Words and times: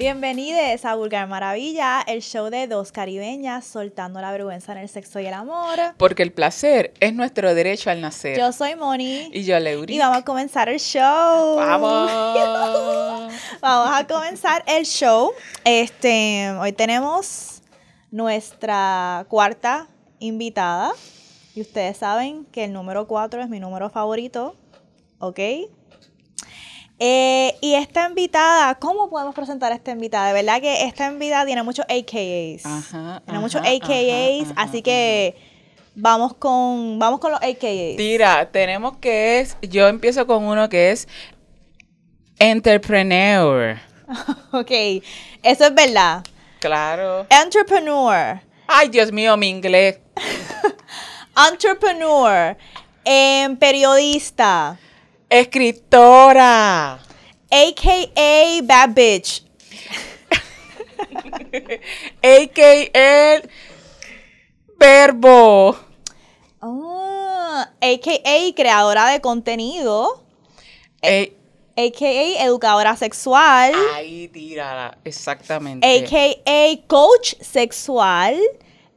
Bienvenidos 0.00 0.86
a 0.86 0.94
Vulgar 0.94 1.28
Maravilla, 1.28 2.00
el 2.00 2.22
show 2.22 2.48
de 2.48 2.66
dos 2.66 2.90
caribeñas 2.90 3.66
soltando 3.66 4.18
la 4.22 4.32
vergüenza 4.32 4.72
en 4.72 4.78
el 4.78 4.88
sexo 4.88 5.20
y 5.20 5.26
el 5.26 5.34
amor. 5.34 5.78
Porque 5.98 6.22
el 6.22 6.32
placer 6.32 6.94
es 7.00 7.12
nuestro 7.12 7.54
derecho 7.54 7.90
al 7.90 8.00
nacer. 8.00 8.38
Yo 8.38 8.50
soy 8.50 8.76
Moni. 8.76 9.28
y 9.30 9.44
yo, 9.44 9.60
Leuri. 9.60 9.94
Y 9.94 9.98
vamos 9.98 10.16
a 10.16 10.24
comenzar 10.24 10.70
el 10.70 10.80
show. 10.80 11.56
¡Vamos! 11.56 12.10
Vamos 13.60 13.90
a 13.92 14.06
comenzar 14.06 14.64
el 14.66 14.86
show. 14.86 15.32
Este, 15.64 16.50
hoy 16.58 16.72
tenemos 16.72 17.60
nuestra 18.10 19.26
cuarta 19.28 19.86
invitada. 20.18 20.92
Y 21.54 21.60
ustedes 21.60 21.98
saben 21.98 22.46
que 22.46 22.64
el 22.64 22.72
número 22.72 23.06
cuatro 23.06 23.42
es 23.42 23.50
mi 23.50 23.60
número 23.60 23.90
favorito. 23.90 24.56
¿Ok? 25.18 25.40
Eh, 27.02 27.56
y 27.62 27.76
esta 27.76 28.06
invitada, 28.06 28.74
¿cómo 28.74 29.08
podemos 29.08 29.34
presentar 29.34 29.72
a 29.72 29.74
esta 29.74 29.90
invitada? 29.90 30.28
De 30.28 30.34
verdad 30.34 30.60
que 30.60 30.84
esta 30.84 31.06
invitada 31.10 31.46
tiene 31.46 31.62
muchos 31.62 31.86
AKAs. 31.86 32.66
Ajá, 32.66 33.22
tiene 33.24 33.40
muchos 33.40 33.62
AKAs, 33.62 34.50
ajá, 34.50 34.62
así 34.62 34.82
que 34.82 35.34
vamos 35.94 36.34
con, 36.34 36.98
vamos 36.98 37.18
con 37.18 37.32
los 37.32 37.40
AKAs. 37.40 37.96
Tira, 37.96 38.50
tenemos 38.52 38.98
que 38.98 39.40
es, 39.40 39.56
yo 39.62 39.88
empiezo 39.88 40.26
con 40.26 40.44
uno 40.44 40.68
que 40.68 40.90
es 40.90 41.08
entrepreneur. 42.38 43.78
ok, 44.52 44.70
eso 45.42 45.64
es 45.64 45.74
verdad. 45.74 46.22
Claro. 46.58 47.26
Entrepreneur. 47.30 48.42
Ay, 48.66 48.90
Dios 48.90 49.10
mío, 49.10 49.38
mi 49.38 49.48
inglés. 49.48 49.98
Entrepreneur. 51.50 52.58
em, 53.04 53.56
periodista. 53.56 54.78
Escritora. 55.30 56.98
AKA 57.50 58.62
Bad 58.64 58.90
Bitch. 58.94 59.42
AKA 62.22 63.42
verbo. 64.78 65.76
Ah, 66.60 67.70
AKA 67.80 68.54
creadora 68.56 69.06
de 69.10 69.20
contenido. 69.20 70.22
AKA 71.02 72.44
educadora 72.44 72.96
sexual. 72.96 73.72
ahí 73.94 74.28
tírala, 74.28 74.98
exactamente. 75.04 75.86
AKA 75.86 76.86
coach 76.86 77.34
sexual. 77.40 78.36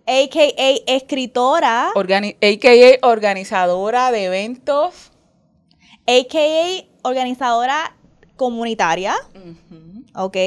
AKA 0.06 0.82
escritora. 0.88 1.92
Organi- 1.96 2.36
AKA 2.42 3.08
organizadora 3.08 4.12
de 4.12 4.26
eventos. 4.26 5.12
AKA 6.08 6.86
organizadora 7.04 7.96
comunitaria. 8.36 9.16
Ujú. 9.36 9.84
¿ok? 10.16 10.38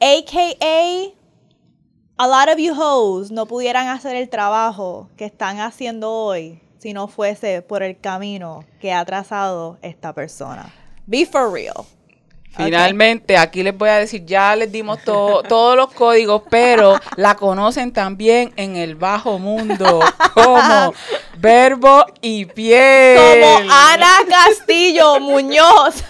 AKA, 0.00 1.14
a 2.18 2.26
lot 2.26 2.48
of 2.48 2.58
you 2.58 2.74
hoes 2.74 3.30
no 3.30 3.46
pudieran 3.46 3.88
hacer 3.88 4.16
el 4.16 4.28
trabajo 4.28 5.08
que 5.16 5.24
están 5.24 5.60
haciendo 5.60 6.12
hoy 6.12 6.60
si 6.78 6.92
no 6.92 7.08
fuese 7.08 7.62
por 7.62 7.82
el 7.82 7.98
camino 7.98 8.64
que 8.80 8.92
ha 8.92 9.04
trazado 9.04 9.78
esta 9.82 10.12
persona. 10.12 10.72
Be 11.06 11.24
for 11.24 11.52
real. 11.52 11.86
Finalmente, 12.56 13.36
aquí 13.36 13.62
les 13.62 13.76
voy 13.76 13.88
a 13.88 13.96
decir, 13.98 14.24
ya 14.24 14.56
les 14.56 14.70
dimos 14.72 15.02
to- 15.04 15.42
todos 15.48 15.76
los 15.76 15.92
códigos, 15.92 16.42
pero 16.50 16.98
la 17.16 17.34
conocen 17.36 17.92
también 17.92 18.52
en 18.56 18.76
el 18.76 18.94
bajo 18.94 19.38
mundo 19.38 20.00
como 20.34 20.94
verbo 21.38 22.04
y 22.20 22.46
piel. 22.46 23.18
Como 23.18 23.72
Ana 23.72 24.12
Castillo 24.28 25.20
Muñoz 25.20 26.02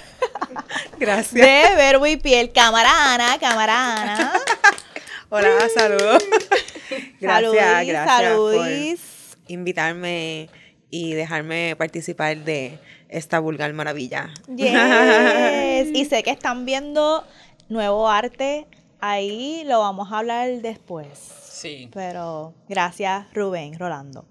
Gracias. 0.99 1.33
de 1.35 1.77
Verbo 1.77 2.07
y 2.07 2.17
Piel. 2.17 2.51
Cámara 2.53 3.15
Ana, 3.15 3.39
cámara 3.39 4.03
Ana. 4.03 4.33
Hola, 5.29 5.51
saludos. 5.75 6.23
Gracias, 7.21 7.53
Saludis, 7.53 7.89
gracias 7.89 8.07
saludis. 8.21 9.01
por 9.43 9.53
invitarme 9.53 10.49
y 10.91 11.13
dejarme 11.15 11.75
participar 11.77 12.37
de 12.39 12.79
esta 13.17 13.39
vulgar 13.41 13.73
maravilla. 13.73 14.31
Yes. 14.55 15.89
Y 15.95 16.05
sé 16.05 16.23
que 16.23 16.31
están 16.31 16.67
viendo 16.67 17.25
nuevo 17.69 18.09
arte. 18.09 18.67
Ahí 19.01 19.63
lo 19.67 19.81
vamos 19.81 20.13
a 20.13 20.19
hablar 20.19 20.61
después. 20.63 21.19
Sí. 21.19 21.89
Pero 21.93 22.55
gracias, 22.69 23.27
Rubén, 23.33 23.79
Rolando. 23.79 24.27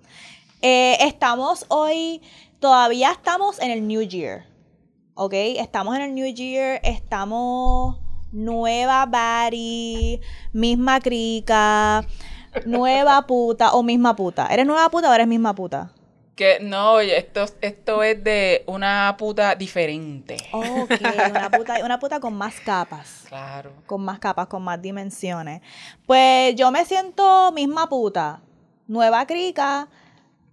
Eh, 0.61 0.97
estamos 1.01 1.65
hoy, 1.69 2.21
todavía 2.59 3.11
estamos 3.11 3.59
en 3.59 3.71
el 3.71 3.87
New 3.87 4.01
Year. 4.01 4.45
¿Ok? 5.15 5.33
Estamos 5.33 5.95
en 5.95 6.01
el 6.01 6.15
New 6.15 6.33
Year, 6.33 6.79
estamos 6.83 7.97
nueva 8.31 9.05
Bari, 9.05 10.19
misma 10.51 10.99
crica, 10.99 12.05
nueva 12.65 13.25
puta 13.25 13.73
o 13.73 13.81
misma 13.81 14.15
puta. 14.15 14.47
¿Eres 14.47 14.65
nueva 14.65 14.89
puta 14.89 15.09
o 15.09 15.13
eres 15.13 15.27
misma 15.27 15.55
puta? 15.55 15.91
Que 16.35 16.59
no, 16.59 16.93
oye, 16.93 17.17
esto, 17.17 17.45
esto 17.61 18.03
es 18.03 18.21
de 18.21 18.63
una 18.67 19.15
puta 19.17 19.55
diferente. 19.55 20.35
Ok, 20.51 20.91
una 21.29 21.49
puta, 21.49 21.75
una 21.85 21.99
puta 21.99 22.19
con 22.19 22.33
más 22.35 22.59
capas. 22.59 23.23
Claro. 23.27 23.71
con 23.85 24.03
más 24.03 24.19
capas, 24.19 24.47
con 24.47 24.61
más 24.61 24.81
dimensiones. 24.81 25.61
Pues 26.05 26.53
yo 26.55 26.71
me 26.71 26.83
siento 26.85 27.51
misma 27.53 27.87
puta. 27.87 28.41
Nueva 28.87 29.25
crica, 29.25 29.87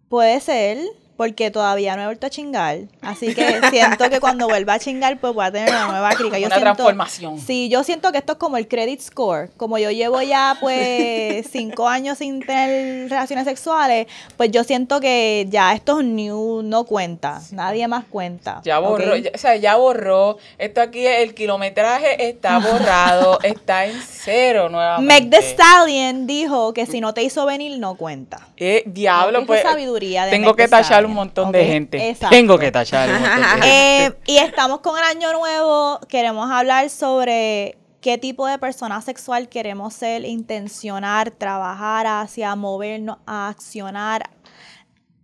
puede 0.08 0.40
ser, 0.40 0.78
porque 1.16 1.50
todavía 1.50 1.94
no 1.96 2.02
he 2.02 2.06
vuelto 2.06 2.26
a 2.26 2.30
chingar. 2.30 2.78
Así 3.00 3.34
que 3.34 3.60
siento 3.70 4.08
que 4.10 4.18
cuando 4.20 4.48
vuelva 4.48 4.74
a 4.74 4.78
chingar, 4.78 5.18
pues 5.20 5.34
voy 5.34 5.44
a 5.46 5.52
tener 5.52 5.68
una 5.70 5.86
nueva 5.86 6.10
crica. 6.10 6.38
Yo 6.38 6.46
Una 6.46 6.56
siento, 6.56 6.74
transformación. 6.74 7.38
Sí, 7.40 7.68
yo 7.68 7.84
siento 7.84 8.10
que 8.12 8.18
esto 8.18 8.32
es 8.32 8.38
como 8.38 8.56
el 8.56 8.66
credit 8.68 9.00
score. 9.00 9.50
Como 9.56 9.78
yo 9.78 9.90
llevo 9.90 10.20
ya, 10.22 10.56
pues, 10.60 11.46
cinco 11.52 11.88
años 11.88 12.18
sin 12.18 12.40
tener 12.40 13.08
relaciones 13.10 13.44
sexuales, 13.44 14.06
pues 14.36 14.50
yo 14.50 14.64
siento 14.64 15.00
que 15.00 15.46
ya 15.48 15.72
estos 15.74 16.02
new 16.04 16.62
no 16.62 16.84
cuenta. 16.84 17.40
Nadie 17.52 17.86
más 17.88 18.04
cuenta. 18.04 18.60
Ya 18.64 18.78
borró, 18.78 19.16
ya- 19.16 19.30
o 19.34 19.38
sea, 19.38 19.56
ya 19.56 19.76
borró. 19.76 20.38
Esto 20.58 20.80
aquí, 20.80 21.06
el 21.06 21.34
kilometraje 21.34 22.28
está 22.28 22.58
borrado, 22.58 23.38
está 23.42 23.86
en 23.86 24.00
cero 24.02 24.68
nuevamente. 24.68 25.12
Meg 25.14 25.30
The 25.30 25.42
Stallion 25.42 26.26
dijo 26.26 26.72
que 26.72 26.86
si 26.86 27.00
no 27.00 27.14
te 27.14 27.22
hizo 27.22 27.44
venir, 27.46 27.78
no 27.78 27.94
cuenta. 27.96 28.48
Eh, 28.56 28.82
diablo, 28.86 29.38
Esa 29.38 29.46
pues. 29.46 29.62
sabiduría 29.62 30.24
de 30.24 30.30
tengo 30.30 30.48
Meg 30.50 30.56
que 30.56 30.62
Thee 30.68 30.70
tachar 31.02 31.06
un 31.06 31.14
montón 31.14 31.52
de 31.52 31.64
gente. 31.64 32.10
Exacto. 32.10 32.34
Tengo 32.34 32.58
que 32.58 32.70
tachar 32.70 33.08
un 33.08 33.20
montón 33.20 33.40
de 33.40 33.46
gente. 33.66 34.06
Eh, 34.06 34.18
y 34.26 34.36
estamos 34.38 34.80
con 34.80 34.98
el 34.98 35.04
año 35.04 35.32
nuevo. 35.32 36.00
Queremos 36.08 36.50
hablar 36.50 36.90
sobre 36.90 37.78
qué 38.00 38.18
tipo 38.18 38.46
de 38.46 38.58
persona 38.58 39.00
sexual 39.00 39.48
queremos 39.48 39.94
ser, 39.94 40.24
intencionar, 40.24 41.30
trabajar 41.30 42.06
hacia, 42.06 42.54
movernos, 42.56 43.18
a 43.26 43.48
accionar, 43.48 44.28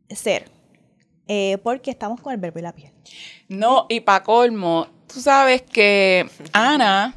ser. 0.09 0.51
Eh, 1.27 1.59
porque 1.63 1.91
estamos 1.91 2.21
con 2.21 2.33
el 2.33 2.39
verbo 2.39 2.59
y 2.59 2.63
la 2.63 2.73
piel. 2.73 2.93
No, 3.49 3.87
y 3.89 4.01
para 4.01 4.23
colmo, 4.23 4.87
tú 5.13 5.21
sabes 5.21 5.61
que 5.61 6.27
Ana 6.53 7.15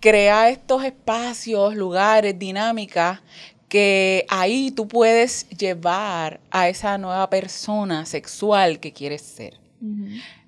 crea 0.00 0.48
estos 0.48 0.82
espacios, 0.82 1.76
lugares, 1.76 2.36
dinámicas 2.36 3.20
que 3.72 4.26
ahí 4.28 4.70
tú 4.70 4.86
puedes 4.86 5.48
llevar 5.48 6.40
a 6.50 6.68
esa 6.68 6.98
nueva 6.98 7.30
persona 7.30 8.04
sexual 8.04 8.80
que 8.80 8.92
quieres 8.92 9.22
ser. 9.22 9.54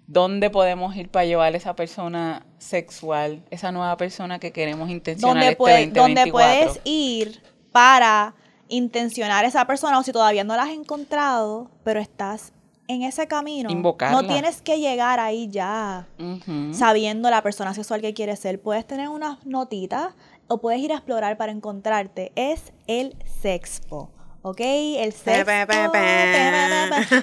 ¿Dónde 0.07 0.51
podemos 0.51 0.95
ir 0.95 1.09
para 1.09 1.25
llevar 1.25 1.55
a 1.55 1.57
esa 1.57 1.75
persona 1.75 2.45
sexual, 2.59 3.43
esa 3.51 3.73
nueva 3.73 3.97
persona 3.97 4.39
que 4.39 4.53
queremos 4.53 4.91
intencionar 4.91 5.37
Donde, 5.37 5.47
este 5.47 5.57
puede- 5.57 5.87
donde 5.87 6.21
2024? 6.27 6.33
puedes 6.33 6.81
ir 6.85 7.41
para 7.73 8.35
intencionar 8.69 9.47
a 9.47 9.49
esa 9.49 9.67
persona 9.67 9.99
o 9.99 10.03
si 10.03 10.13
todavía 10.13 10.45
no 10.45 10.55
la 10.55 10.65
has 10.65 10.71
encontrado, 10.71 11.71
pero 11.83 12.01
estás 12.01 12.53
en 12.89 13.05
ese 13.05 13.27
camino. 13.27 13.71
Invocarla. 13.71 14.21
No 14.21 14.29
tienes 14.29 14.61
que 14.61 14.79
llegar 14.81 15.19
ahí 15.19 15.49
ya. 15.51 16.07
Sabiendo 16.73 17.31
la 17.31 17.43
persona 17.43 17.73
sexual 17.73 18.03
que 18.03 18.13
quieres 18.13 18.39
ser. 18.41 18.61
Puedes 18.61 18.87
tener 18.87 19.09
unas 19.09 19.47
notitas 19.47 20.09
o 20.49 20.59
puedes 20.61 20.81
ir 20.81 20.93
a 20.93 20.97
explorar 20.97 21.37
para 21.37 21.53
encontrarte. 21.53 22.33
Es 22.37 22.73
el 22.87 23.17
sexpo. 23.43 24.11
¿Ok? 24.47 24.61
El 24.61 25.15
sexpo. 25.15 25.51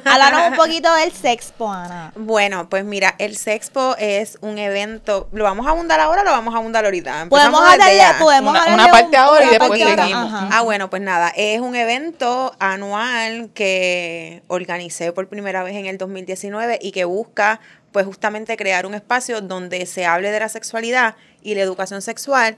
Háblanos 0.05 0.49
un 0.49 0.55
poquito 0.55 0.91
del 0.95 1.11
sexpo, 1.11 1.71
Ana. 1.71 2.11
Bueno, 2.15 2.67
pues 2.67 2.83
mira, 2.83 3.13
el 3.19 3.35
Sexpo 3.37 3.95
es 3.99 4.39
un 4.41 4.57
evento. 4.57 5.29
¿Lo 5.31 5.43
vamos 5.43 5.67
a 5.67 5.69
abundar 5.69 5.99
ahora 5.99 6.21
o 6.21 6.25
lo 6.25 6.31
vamos 6.31 6.55
a 6.55 6.57
abundar 6.57 6.83
ahorita? 6.85 7.27
Podemos 7.29 7.59
Empezamos 7.59 7.71
hablarle, 7.73 7.97
ya. 7.97 8.15
podemos 8.19 8.51
Una- 8.51 8.73
una 8.73 8.87
parte 8.87 9.09
un- 9.09 9.15
ahora 9.23 9.45
y 9.45 9.49
después 9.49 9.79
seguimos. 9.79 10.31
Ah, 10.51 10.61
bueno, 10.63 10.89
pues 10.89 11.03
nada, 11.03 11.31
es 11.35 11.61
un 11.61 11.75
evento 11.75 12.55
anual 12.57 13.51
que 13.53 14.41
organicé 14.47 15.11
por 15.11 15.27
primera 15.27 15.61
vez 15.63 15.75
en 15.75 15.85
el 15.85 15.99
2019 15.99 16.79
y 16.81 16.91
que 16.91 17.05
busca 17.05 17.59
pues 17.91 18.05
justamente 18.05 18.55
crear 18.57 18.85
un 18.85 18.93
espacio 18.93 19.41
donde 19.41 19.85
se 19.85 20.05
hable 20.05 20.31
de 20.31 20.39
la 20.39 20.49
sexualidad 20.49 21.15
y 21.43 21.55
la 21.55 21.61
educación 21.61 22.01
sexual, 22.01 22.57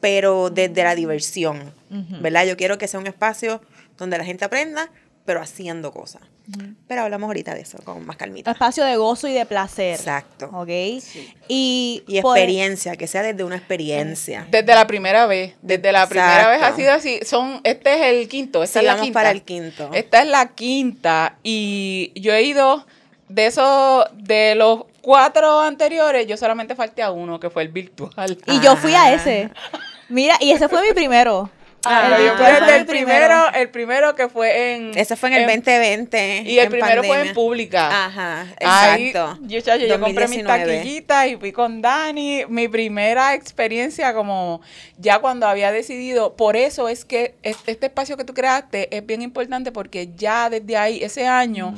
pero 0.00 0.50
desde 0.50 0.82
la 0.84 0.94
diversión, 0.94 1.72
¿verdad? 2.20 2.44
Yo 2.46 2.56
quiero 2.56 2.78
que 2.78 2.88
sea 2.88 3.00
un 3.00 3.06
espacio 3.06 3.60
donde 3.96 4.18
la 4.18 4.24
gente 4.24 4.44
aprenda, 4.44 4.90
pero 5.24 5.40
haciendo 5.40 5.92
cosas. 5.92 6.22
Pero 6.86 7.00
hablamos 7.00 7.28
ahorita 7.28 7.54
de 7.54 7.62
eso, 7.62 7.78
con 7.84 8.04
más 8.04 8.16
calmita. 8.18 8.50
Espacio 8.50 8.84
de 8.84 8.96
gozo 8.96 9.28
y 9.28 9.32
de 9.32 9.46
placer. 9.46 9.94
Exacto. 9.94 10.50
¿Ok? 10.52 10.68
Y, 11.48 12.02
Y 12.06 12.20
por- 12.20 12.36
experiencia, 12.36 12.96
que 12.96 13.06
sea 13.06 13.22
desde 13.22 13.44
una 13.44 13.56
experiencia. 13.56 14.46
Desde 14.50 14.74
la 14.74 14.86
primera 14.86 15.24
vez, 15.26 15.54
desde 15.62 15.90
la 15.90 16.06
primera 16.06 16.50
vez 16.50 16.62
ha 16.62 16.76
sido 16.76 16.92
así. 16.92 17.20
Son, 17.24 17.62
este 17.64 17.94
es 17.94 18.00
el 18.20 18.28
quinto, 18.28 18.62
esta 18.62 18.80
Sí, 18.80 18.84
es 18.84 18.86
la 18.86 18.92
vamos 18.92 19.04
quinta. 19.06 19.18
para 19.20 19.30
el 19.30 19.42
quinto. 19.42 19.90
Esta 19.94 20.20
es 20.22 20.28
la 20.28 20.48
quinta 20.54 21.38
y 21.42 22.12
yo 22.14 22.34
he 22.34 22.42
ido 22.42 22.86
de 23.30 23.46
esos, 23.46 24.04
de 24.12 24.54
los 24.56 24.80
cuatro 25.04 25.60
anteriores, 25.60 26.26
yo 26.26 26.36
solamente 26.38 26.74
falté 26.74 27.02
a 27.02 27.10
uno, 27.10 27.38
que 27.38 27.50
fue 27.50 27.62
el 27.62 27.68
virtual. 27.68 28.38
Y 28.46 28.60
yo 28.60 28.74
fui 28.76 28.94
a 28.94 29.04
Ah. 29.04 29.12
ese. 29.12 29.50
Mira, 30.08 30.36
y 30.40 30.50
ese 30.52 30.68
fue 30.68 30.80
mi 30.82 30.94
primero. 30.94 31.50
Ah, 31.86 32.16
El 32.18 32.36
desde 32.60 32.76
el 32.76 32.86
primero, 32.86 33.52
el 33.54 33.68
primero 33.70 34.14
que 34.14 34.28
fue 34.28 34.74
en... 34.74 34.96
Ese 34.96 35.16
fue 35.16 35.28
en 35.30 35.34
el 35.36 35.46
2020. 35.46 36.42
Y 36.46 36.58
el 36.58 36.68
primero 36.68 37.02
fue 37.04 37.20
en 37.28 37.34
pública. 37.34 38.06
Ajá, 38.06 38.46
Ahí, 38.64 39.08
exacto. 39.10 39.38
yo, 39.42 39.60
chacho, 39.60 39.84
yo 39.86 40.00
compré 40.00 40.28
mis 40.28 40.38
2019. 40.44 40.76
taquillitas 40.78 41.26
y 41.28 41.36
fui 41.36 41.52
con 41.52 41.82
Dani. 41.82 42.44
Mi 42.48 42.68
primera 42.68 43.34
experiencia 43.34 44.14
como 44.14 44.60
ya 44.98 45.18
cuando 45.18 45.46
había 45.46 45.72
decidido, 45.72 46.34
por 46.34 46.56
eso 46.56 46.88
es 46.88 47.04
que 47.04 47.34
es- 47.42 47.56
este 47.66 47.86
espacio 47.86 48.16
que 48.16 48.24
tú 48.24 48.34
creaste 48.34 48.94
es 48.96 49.04
bien 49.04 49.22
importante 49.22 49.72
porque 49.72 50.08
ya 50.16 50.48
desde 50.50 50.76
ahí, 50.76 51.02
ese 51.02 51.26
año, 51.26 51.74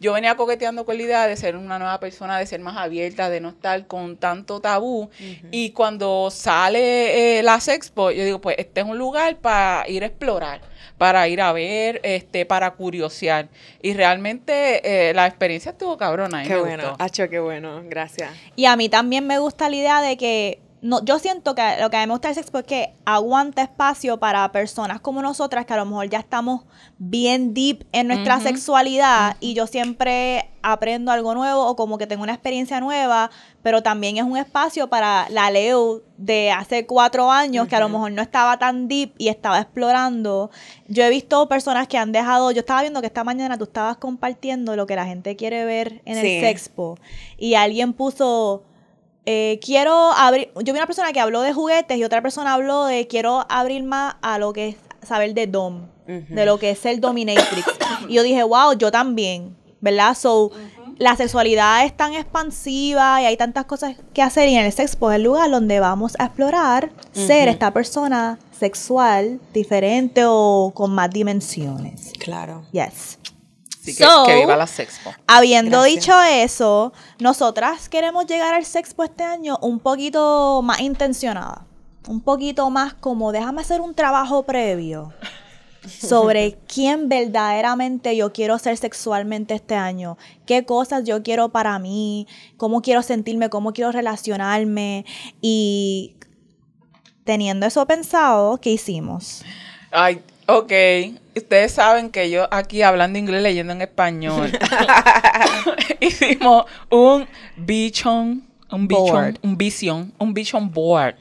yo 0.00 0.12
venía 0.12 0.34
coqueteando 0.36 0.84
con 0.84 0.96
la 0.96 1.02
idea 1.02 1.26
de 1.26 1.36
ser 1.36 1.56
una 1.56 1.78
nueva 1.78 1.98
persona, 2.00 2.38
de 2.38 2.46
ser 2.46 2.60
más 2.60 2.76
abierta, 2.76 3.28
de 3.30 3.40
no 3.40 3.50
estar 3.50 3.86
con 3.86 4.16
tanto 4.16 4.60
tabú. 4.60 5.10
Y 5.50 5.70
cuando 5.70 6.30
sale 6.30 7.38
eh, 7.38 7.42
las 7.42 7.68
expo, 7.68 8.10
yo 8.10 8.24
digo, 8.24 8.40
pues 8.40 8.56
este 8.58 8.80
es 8.80 8.86
un 8.86 8.98
lugar 8.98 9.36
para 9.36 9.49
ir 9.88 10.02
a 10.02 10.06
explorar, 10.06 10.60
para 10.98 11.26
ir 11.28 11.40
a 11.40 11.52
ver, 11.52 12.00
este, 12.02 12.44
para 12.46 12.70
curiosear. 12.72 13.48
Y 13.82 13.94
realmente 13.94 15.08
eh, 15.08 15.14
la 15.14 15.26
experiencia 15.26 15.72
estuvo 15.72 15.96
cabrona. 15.96 16.44
y 16.44 16.48
Qué 16.48 16.54
me 16.54 16.60
bueno, 16.60 16.88
gustó. 16.90 17.02
Hacho, 17.04 17.28
qué 17.28 17.38
bueno, 17.38 17.82
gracias. 17.86 18.30
Y 18.56 18.66
a 18.66 18.76
mí 18.76 18.88
también 18.88 19.26
me 19.26 19.38
gusta 19.38 19.68
la 19.68 19.76
idea 19.76 20.00
de 20.02 20.16
que 20.16 20.58
no, 20.82 21.04
yo 21.04 21.18
siento 21.18 21.54
que 21.54 21.62
lo 21.80 21.90
que 21.90 21.96
a 21.98 22.00
mí 22.00 22.06
me 22.06 22.12
gusta 22.14 22.28
del 22.28 22.34
sexo 22.36 22.58
es 22.58 22.64
que 22.64 22.94
aguanta 23.04 23.62
espacio 23.62 24.18
para 24.18 24.50
personas 24.50 25.00
como 25.00 25.20
nosotras 25.20 25.66
que 25.66 25.74
a 25.74 25.76
lo 25.76 25.84
mejor 25.84 26.08
ya 26.08 26.18
estamos 26.18 26.62
bien 26.98 27.52
deep 27.52 27.86
en 27.92 28.08
nuestra 28.08 28.40
sexualidad 28.40 29.36
y 29.40 29.54
yo 29.54 29.66
siempre 29.66 30.50
aprendo 30.62 31.10
algo 31.12 31.34
nuevo 31.34 31.66
o 31.66 31.76
como 31.76 31.98
que 31.98 32.06
tengo 32.06 32.22
una 32.22 32.32
experiencia 32.34 32.80
nueva, 32.80 33.30
pero 33.62 33.82
también 33.82 34.16
es 34.18 34.24
un 34.24 34.36
espacio 34.36 34.88
para 34.88 35.26
la 35.30 35.50
Leo 35.50 36.02
de 36.18 36.50
hace 36.50 36.86
cuatro 36.86 37.30
años 37.30 37.66
que 37.68 37.76
a 37.76 37.80
lo 37.80 37.88
mejor 37.88 38.12
no 38.12 38.20
estaba 38.22 38.58
tan 38.58 38.86
deep 38.88 39.12
y 39.18 39.28
estaba 39.28 39.58
explorando. 39.58 40.50
Yo 40.88 41.02
he 41.04 41.10
visto 41.10 41.48
personas 41.48 41.88
que 41.88 41.96
han 41.98 42.12
dejado, 42.12 42.50
yo 42.52 42.60
estaba 42.60 42.82
viendo 42.82 43.00
que 43.00 43.06
esta 43.06 43.24
mañana 43.24 43.56
tú 43.58 43.64
estabas 43.64 43.96
compartiendo 43.96 44.76
lo 44.76 44.86
que 44.86 44.96
la 44.96 45.06
gente 45.06 45.36
quiere 45.36 45.64
ver 45.64 46.02
en 46.04 46.20
Sí. 46.20 46.26
el 46.36 46.40
sexpo 46.42 46.98
y 47.38 47.54
alguien 47.54 47.92
puso 47.94 48.62
eh, 49.32 49.60
quiero 49.60 50.10
abrir, 50.10 50.50
yo 50.56 50.72
vi 50.72 50.78
una 50.78 50.86
persona 50.86 51.12
que 51.12 51.20
habló 51.20 51.42
de 51.42 51.52
juguetes 51.52 51.96
y 51.96 52.02
otra 52.02 52.20
persona 52.20 52.54
habló 52.54 52.86
de 52.86 53.06
quiero 53.06 53.46
abrir 53.48 53.84
más 53.84 54.16
a 54.22 54.38
lo 54.38 54.52
que 54.52 54.70
es 54.70 54.76
saber 55.06 55.34
de 55.34 55.46
Dom, 55.46 55.86
de 56.06 56.44
lo 56.44 56.58
que 56.58 56.70
es 56.70 56.84
el 56.84 57.00
dominatrix. 57.00 57.64
y 58.08 58.14
yo 58.14 58.24
dije, 58.24 58.42
wow, 58.42 58.72
yo 58.76 58.90
también, 58.90 59.56
¿verdad? 59.80 60.16
So, 60.16 60.50
la 60.98 61.14
sexualidad 61.14 61.84
es 61.84 61.96
tan 61.96 62.14
expansiva 62.14 63.22
y 63.22 63.26
hay 63.26 63.36
tantas 63.36 63.66
cosas 63.66 63.94
que 64.12 64.20
hacer 64.20 64.48
y 64.48 64.56
en 64.56 64.66
el 64.66 64.72
sexpo 64.72 65.12
es 65.12 65.16
el 65.16 65.22
lugar 65.22 65.48
donde 65.48 65.78
vamos 65.78 66.16
a 66.18 66.24
explorar 66.24 66.90
ser 67.12 67.46
esta 67.46 67.72
persona 67.72 68.36
sexual 68.58 69.38
diferente 69.54 70.24
o 70.26 70.72
con 70.74 70.92
más 70.92 71.08
dimensiones. 71.10 72.12
Claro. 72.18 72.64
Yes. 72.72 73.18
Que, 73.96 74.32
que 74.32 74.36
viva 74.36 74.56
la 74.56 74.66
sexpo. 74.66 75.12
Habiendo 75.26 75.82
Gracias. 75.82 76.04
dicho 76.04 76.22
eso, 76.22 76.92
nosotras 77.18 77.88
queremos 77.88 78.26
llegar 78.26 78.54
al 78.54 78.64
sexpo 78.64 79.04
este 79.04 79.24
año 79.24 79.58
un 79.60 79.78
poquito 79.78 80.62
más 80.62 80.80
intencionada. 80.80 81.66
Un 82.08 82.20
poquito 82.20 82.70
más 82.70 82.94
como, 82.94 83.30
déjame 83.30 83.60
hacer 83.60 83.80
un 83.80 83.94
trabajo 83.94 84.42
previo 84.44 85.12
sobre 85.86 86.58
quién 86.66 87.08
verdaderamente 87.08 88.16
yo 88.16 88.32
quiero 88.32 88.58
ser 88.58 88.76
sexualmente 88.76 89.54
este 89.54 89.74
año, 89.74 90.16
qué 90.46 90.64
cosas 90.64 91.04
yo 91.04 91.22
quiero 91.22 91.50
para 91.50 91.78
mí, 91.78 92.26
cómo 92.56 92.82
quiero 92.82 93.02
sentirme, 93.02 93.50
cómo 93.50 93.72
quiero 93.72 93.92
relacionarme 93.92 95.04
y 95.40 96.16
teniendo 97.24 97.66
eso 97.66 97.86
pensado, 97.86 98.58
¿qué 98.58 98.70
hicimos? 98.70 99.42
Ay, 99.90 100.22
ok. 100.46 100.72
Ustedes 101.36 101.72
saben 101.72 102.10
que 102.10 102.28
yo 102.30 102.48
aquí 102.52 102.82
hablando 102.82 103.18
inglés, 103.18 103.42
leyendo 103.42 103.72
en 103.72 103.82
español, 103.82 104.50
hicimos 106.00 106.64
un 106.90 107.26
vision, 107.56 108.42
un 108.70 108.88
vision, 108.88 109.06
Board. 109.08 109.38
un 109.42 109.56
vision, 109.56 110.12
un 110.18 110.34
vision 110.34 110.70
board. 110.70 111.14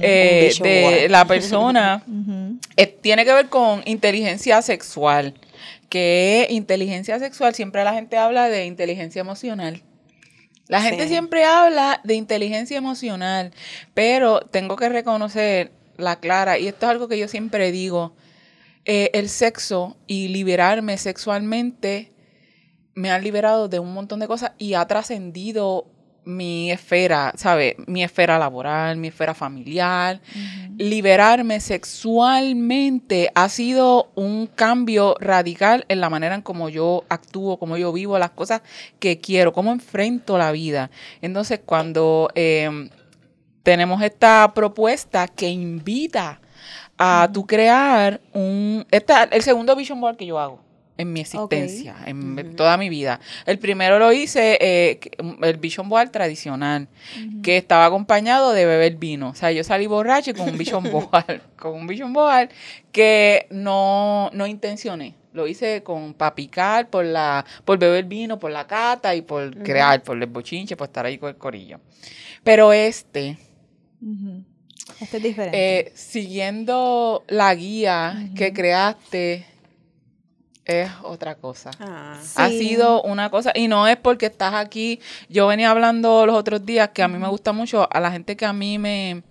Eh, 0.00 0.50
Un 0.58 0.62
de 0.62 0.82
board. 0.82 1.10
la 1.10 1.24
persona 1.26 2.02
eh, 2.76 2.86
tiene 2.86 3.24
que 3.24 3.32
ver 3.32 3.48
con 3.48 3.82
inteligencia 3.84 4.62
sexual. 4.62 5.34
Que 5.88 6.46
inteligencia 6.50 7.18
sexual, 7.18 7.54
siempre 7.54 7.82
la 7.84 7.92
gente 7.94 8.16
habla 8.18 8.48
de 8.48 8.66
inteligencia 8.66 9.20
emocional. 9.20 9.82
La 10.68 10.82
gente 10.82 11.04
Sí. 11.04 11.08
siempre 11.10 11.44
habla 11.44 12.00
de 12.04 12.14
inteligencia 12.14 12.76
emocional, 12.76 13.52
pero 13.94 14.40
tengo 14.40 14.76
que 14.76 14.88
reconocer 14.90 15.72
la 15.96 16.16
clara, 16.16 16.58
y 16.58 16.68
esto 16.68 16.84
es 16.86 16.90
algo 16.90 17.08
que 17.08 17.18
yo 17.18 17.26
siempre 17.26 17.72
digo, 17.72 18.12
eh, 18.90 19.10
el 19.12 19.28
sexo 19.28 19.98
y 20.06 20.28
liberarme 20.28 20.96
sexualmente 20.96 22.10
me 22.94 23.10
han 23.10 23.22
liberado 23.22 23.68
de 23.68 23.78
un 23.78 23.92
montón 23.92 24.18
de 24.18 24.26
cosas 24.26 24.52
y 24.56 24.72
ha 24.72 24.86
trascendido 24.86 25.84
mi 26.24 26.72
esfera, 26.72 27.34
¿sabes? 27.36 27.74
Mi 27.86 28.02
esfera 28.02 28.38
laboral, 28.38 28.96
mi 28.96 29.08
esfera 29.08 29.34
familiar. 29.34 30.22
Liberarme 30.78 31.60
sexualmente 31.60 33.30
ha 33.34 33.50
sido 33.50 34.10
un 34.14 34.46
cambio 34.46 35.16
radical 35.20 35.84
en 35.88 36.00
la 36.00 36.08
manera 36.08 36.34
en 36.34 36.40
cómo 36.40 36.70
yo 36.70 37.04
actúo, 37.10 37.58
cómo 37.58 37.76
yo 37.76 37.92
vivo 37.92 38.18
las 38.18 38.30
cosas 38.30 38.62
que 38.98 39.20
quiero, 39.20 39.52
cómo 39.52 39.70
enfrento 39.70 40.38
la 40.38 40.50
vida. 40.50 40.90
Entonces, 41.20 41.60
cuando 41.62 42.30
eh, 42.34 42.88
tenemos 43.62 44.00
esta 44.00 44.50
propuesta 44.54 45.28
que 45.28 45.50
invita 45.50 46.40
a 46.98 47.30
tu 47.32 47.46
crear 47.46 48.20
un... 48.32 48.84
Esta, 48.90 49.24
el 49.24 49.42
segundo 49.42 49.74
vision 49.76 50.00
board 50.00 50.16
que 50.16 50.26
yo 50.26 50.38
hago 50.38 50.60
en 50.96 51.12
mi 51.12 51.20
existencia, 51.20 51.94
en 52.06 52.56
toda 52.56 52.76
mi 52.76 52.88
vida. 52.88 53.20
El 53.46 53.60
primero 53.60 54.00
lo 54.00 54.12
hice, 54.12 54.58
eh, 54.60 54.98
que- 54.98 55.12
el 55.42 55.56
vision 55.58 55.88
board 55.88 56.10
tradicional, 56.10 56.88
que 57.42 57.56
estaba 57.56 57.84
acompañado 57.86 58.52
de 58.52 58.66
beber 58.66 58.96
vino. 58.96 59.28
O 59.28 59.34
sea, 59.36 59.52
yo 59.52 59.62
salí 59.62 59.86
borracho 59.86 60.32
y 60.32 60.34
con 60.34 60.48
un 60.50 60.58
vision 60.58 60.82
board, 60.90 61.40
con 61.56 61.74
un 61.74 61.86
vision 61.86 62.12
board 62.12 62.48
que 62.90 63.46
no, 63.50 64.28
no 64.32 64.46
intencioné. 64.48 65.14
Lo 65.32 65.46
hice 65.46 65.84
con 65.84 66.14
para 66.14 66.34
picar, 66.34 66.90
por 66.90 67.04
la, 67.04 67.44
por 67.64 67.78
beber 67.78 68.04
vino, 68.06 68.40
por 68.40 68.50
la 68.50 68.66
cata 68.66 69.14
y 69.14 69.22
por 69.22 69.56
crear, 69.62 70.02
por 70.02 70.16
el 70.20 70.26
bochinche, 70.26 70.76
por 70.76 70.88
estar 70.88 71.06
ahí 71.06 71.16
con 71.16 71.28
el 71.28 71.36
corillo. 71.36 71.78
Pero 72.42 72.72
este, 72.72 73.38
Este 75.00 75.16
es 75.18 75.22
diferente. 75.22 75.78
eh, 75.80 75.92
siguiendo 75.94 77.24
la 77.28 77.54
guía 77.54 78.28
que 78.36 78.52
creaste, 78.52 79.46
es 80.64 80.90
otra 81.02 81.36
cosa. 81.36 81.70
Ah. 81.80 82.18
Ha 82.36 82.48
Sí. 82.48 82.58
sido 82.58 83.02
una 83.02 83.30
cosa, 83.30 83.52
y 83.54 83.68
no 83.68 83.86
es 83.88 83.96
porque 83.96 84.26
estás 84.26 84.54
aquí. 84.54 85.00
Yo 85.28 85.46
venía 85.46 85.70
hablando 85.70 86.26
los 86.26 86.36
otros 86.36 86.66
días 86.66 86.90
que 86.90 87.02
a 87.02 87.08
mí 87.08 87.16
me 87.18 87.28
gusta 87.28 87.52
mucho, 87.52 87.88
a 87.90 88.00
la 88.00 88.10
gente 88.10 88.36
que 88.36 88.44
a 88.44 88.52
mí 88.52 88.78
me, 88.78 89.22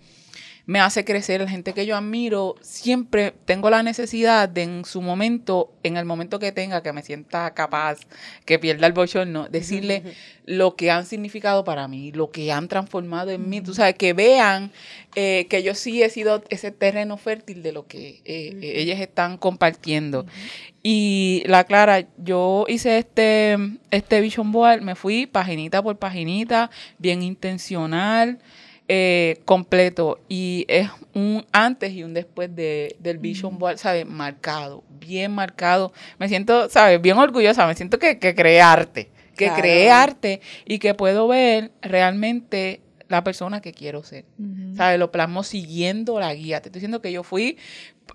me 0.68 0.82
hace 0.82 1.06
crecer, 1.06 1.40
la 1.40 1.50
gente 1.50 1.74
que 1.74 1.86
yo 1.86 1.96
admiro, 1.96 2.56
siempre 2.60 3.34
tengo 3.46 3.70
la 3.70 3.84
necesidad 3.84 4.50
de 4.50 4.64
en 4.64 4.84
su 4.84 5.02
momento, 5.02 5.72
en 5.82 5.96
el 5.96 6.04
momento 6.04 6.40
que 6.40 6.52
tenga, 6.52 6.84
que 6.84 6.92
me 6.92 7.04
sienta 7.04 7.54
capaz, 7.54 8.00
que 8.44 8.60
pierda 8.60 8.86
el 8.86 8.92
bochorno, 8.92 9.48
decirle 9.48 10.04
lo 10.46 10.76
que 10.76 10.92
han 10.92 11.06
significado 11.06 11.64
para 11.64 11.88
mí, 11.88 12.12
lo 12.12 12.32
que 12.32 12.52
han 12.52 12.68
transformado 12.68 13.32
en 13.32 13.48
mí. 13.48 13.62
Tú 13.62 13.74
sabes, 13.74 13.96
que 13.96 14.12
vean 14.12 14.74
eh, 15.16 15.48
que 15.50 15.64
yo 15.64 15.74
sí 15.74 16.04
he 16.04 16.10
sido 16.10 16.44
ese 16.50 16.72
terreno 16.72 17.16
fértil 17.16 17.64
de 17.64 17.72
lo 17.72 17.88
que 17.88 18.22
eh, 18.26 18.58
eh, 18.62 18.74
ellas 18.76 19.00
están 19.00 19.38
compartiendo. 19.38 20.26
Y 20.84 21.44
la 21.46 21.64
Clara, 21.64 22.06
yo 22.18 22.66
hice 22.68 22.98
este, 22.98 23.58
este 23.92 24.20
Vision 24.20 24.52
Board, 24.52 24.82
me 24.82 24.96
fui 24.96 25.28
paginita 25.28 25.82
por 25.82 25.98
paginita, 25.98 26.70
bien 26.98 27.24
intencional, 27.24 28.40
eh, 28.88 29.40
completo. 29.46 30.20
Y 30.30 30.66
es 30.68 30.90
un 31.14 31.46
antes 31.52 31.92
y 31.94 32.04
un 32.04 32.14
después 32.14 32.56
de, 32.56 32.96
del 33.00 33.18
Vision 33.18 33.58
Board, 33.58 33.78
¿sabes? 33.78 34.06
Marcado, 34.06 34.84
bien 35.00 35.32
marcado. 35.34 35.92
Me 36.20 36.28
siento, 36.30 36.70
¿sabes? 36.70 37.02
Bien 37.02 37.18
orgullosa, 37.18 37.66
me 37.68 37.76
siento 37.76 38.00
que, 38.00 38.20
que 38.20 38.34
creé 38.36 38.62
arte, 38.62 39.10
que 39.36 39.46
Claro. 39.46 39.62
creé 39.62 39.92
arte 39.92 40.42
y 40.66 40.80
que 40.80 40.94
puedo 40.94 41.28
ver 41.28 41.72
realmente 41.82 42.82
la 43.10 43.24
persona 43.24 43.62
que 43.62 43.72
quiero 43.72 44.04
ser. 44.04 44.26
¿Sabes? 44.76 45.00
Lo 45.00 45.12
plasmo 45.12 45.44
siguiendo 45.44 46.20
la 46.20 46.34
guía. 46.34 46.62
Te 46.62 46.68
estoy 46.70 46.80
diciendo 46.80 47.02
que 47.02 47.12
yo 47.12 47.24
fui, 47.24 47.58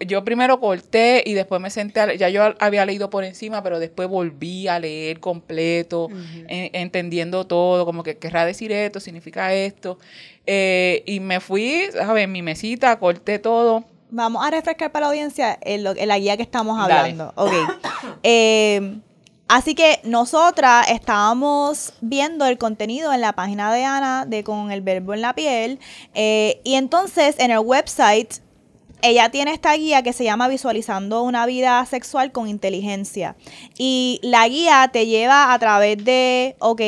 yo 0.06 0.24
primero 0.24 0.58
corté 0.60 1.22
y 1.26 1.34
después 1.34 1.60
me 1.60 1.70
senté, 1.70 2.00
a, 2.00 2.14
ya 2.14 2.28
yo 2.28 2.42
había 2.58 2.84
leído 2.86 3.10
por 3.10 3.24
encima, 3.24 3.62
pero 3.62 3.78
después 3.78 4.08
volví 4.08 4.68
a 4.68 4.78
leer 4.78 5.20
completo, 5.20 6.08
en- 6.48 6.70
entendiendo 6.74 7.46
todo, 7.46 7.84
como 7.84 8.02
que 8.02 8.16
querrá 8.18 8.44
decir 8.44 8.72
esto, 8.72 9.00
significa 9.00 9.52
esto. 9.54 9.98
Eh, 10.46 11.02
y 11.06 11.20
me 11.20 11.40
fui, 11.40 11.84
¿sabes? 11.92 12.24
En 12.24 12.32
mi 12.32 12.42
mesita, 12.42 12.98
corté 12.98 13.38
todo. 13.38 13.84
Vamos 14.10 14.44
a 14.46 14.50
refrescar 14.50 14.92
para 14.92 15.06
la 15.06 15.10
audiencia 15.10 15.58
en 15.62 15.84
la 15.84 16.18
guía 16.18 16.36
que 16.36 16.42
estamos 16.42 16.76
Dale. 16.78 16.92
hablando. 16.94 17.32
Ok. 17.36 17.52
Eh, 18.24 18.98
así 19.48 19.74
que 19.74 20.00
nosotras 20.04 20.86
estábamos 20.90 21.92
viendo 22.00 22.46
el 22.46 22.58
contenido 22.58 23.12
en 23.12 23.20
la 23.20 23.32
página 23.32 23.72
de 23.72 23.84
Ana 23.84 24.26
de 24.26 24.42
Con 24.44 24.70
el 24.72 24.80
Verbo 24.80 25.14
en 25.14 25.20
la 25.22 25.34
Piel. 25.34 25.78
eh, 26.14 26.60
y 26.64 26.74
entonces 26.74 27.36
en 27.38 27.50
el 27.52 27.58
website 27.60 28.34
ella 29.02 29.30
tiene 29.30 29.52
esta 29.52 29.74
guía 29.74 30.02
que 30.02 30.12
se 30.12 30.24
llama 30.24 30.48
Visualizando 30.48 31.22
una 31.22 31.44
vida 31.46 31.84
sexual 31.86 32.32
con 32.32 32.48
inteligencia. 32.48 33.36
Y 33.76 34.20
la 34.22 34.48
guía 34.48 34.88
te 34.92 35.06
lleva 35.06 35.52
a 35.52 35.58
través 35.58 36.02
de, 36.04 36.56
ok, 36.60 36.80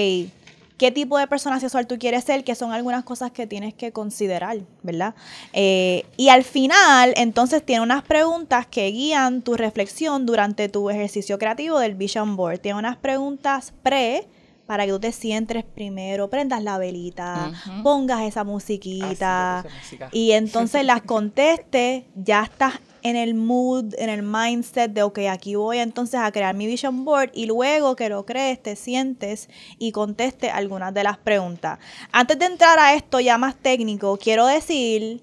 qué 0.78 0.90
tipo 0.90 1.18
de 1.18 1.26
persona 1.26 1.60
sexual 1.60 1.86
tú 1.86 1.98
quieres 1.98 2.24
ser, 2.24 2.44
que 2.44 2.54
son 2.54 2.72
algunas 2.72 3.04
cosas 3.04 3.30
que 3.30 3.46
tienes 3.46 3.74
que 3.74 3.92
considerar, 3.92 4.58
¿verdad? 4.82 5.14
Eh, 5.52 6.04
y 6.16 6.28
al 6.28 6.44
final, 6.44 7.14
entonces, 7.16 7.64
tiene 7.64 7.82
unas 7.82 8.02
preguntas 8.04 8.66
que 8.66 8.86
guían 8.90 9.42
tu 9.42 9.54
reflexión 9.54 10.26
durante 10.26 10.68
tu 10.68 10.90
ejercicio 10.90 11.38
creativo 11.38 11.78
del 11.78 11.94
Vision 11.94 12.36
Board. 12.36 12.60
Tiene 12.60 12.78
unas 12.78 12.96
preguntas 12.96 13.72
pre 13.82 14.26
para 14.66 14.86
que 14.86 14.92
tú 14.92 15.00
te 15.00 15.12
sientes 15.12 15.64
primero, 15.64 16.30
prendas 16.30 16.62
la 16.62 16.78
velita, 16.78 17.52
pongas 17.82 18.22
esa 18.22 18.44
musiquita. 18.44 19.10
Esa 19.10 19.64
música. 19.80 20.08
Y 20.12 20.32
entonces 20.32 20.84
las 20.84 21.02
conteste, 21.14 22.06
ya 22.14 22.42
estás 22.42 22.74
en 23.02 23.16
el 23.16 23.34
mood, 23.34 23.94
en 23.98 24.08
el 24.08 24.22
mindset 24.22 24.90
de, 24.90 25.02
ok, 25.02 25.18
aquí 25.30 25.54
voy 25.56 25.78
entonces 25.78 26.18
a 26.18 26.32
crear 26.32 26.54
mi 26.54 26.66
vision 26.66 27.04
board 27.04 27.30
y 27.34 27.44
luego 27.44 27.96
que 27.96 28.08
lo 28.08 28.24
crees, 28.24 28.62
te 28.62 28.76
sientes 28.76 29.50
y 29.78 29.92
conteste 29.92 30.50
algunas 30.50 30.94
de 30.94 31.04
las 31.04 31.18
preguntas. 31.18 31.78
Antes 32.12 32.38
de 32.38 32.46
entrar 32.46 32.78
a 32.78 32.94
esto 32.94 33.20
ya 33.20 33.36
más 33.36 33.56
técnico, 33.56 34.16
quiero 34.16 34.46
decir 34.46 35.22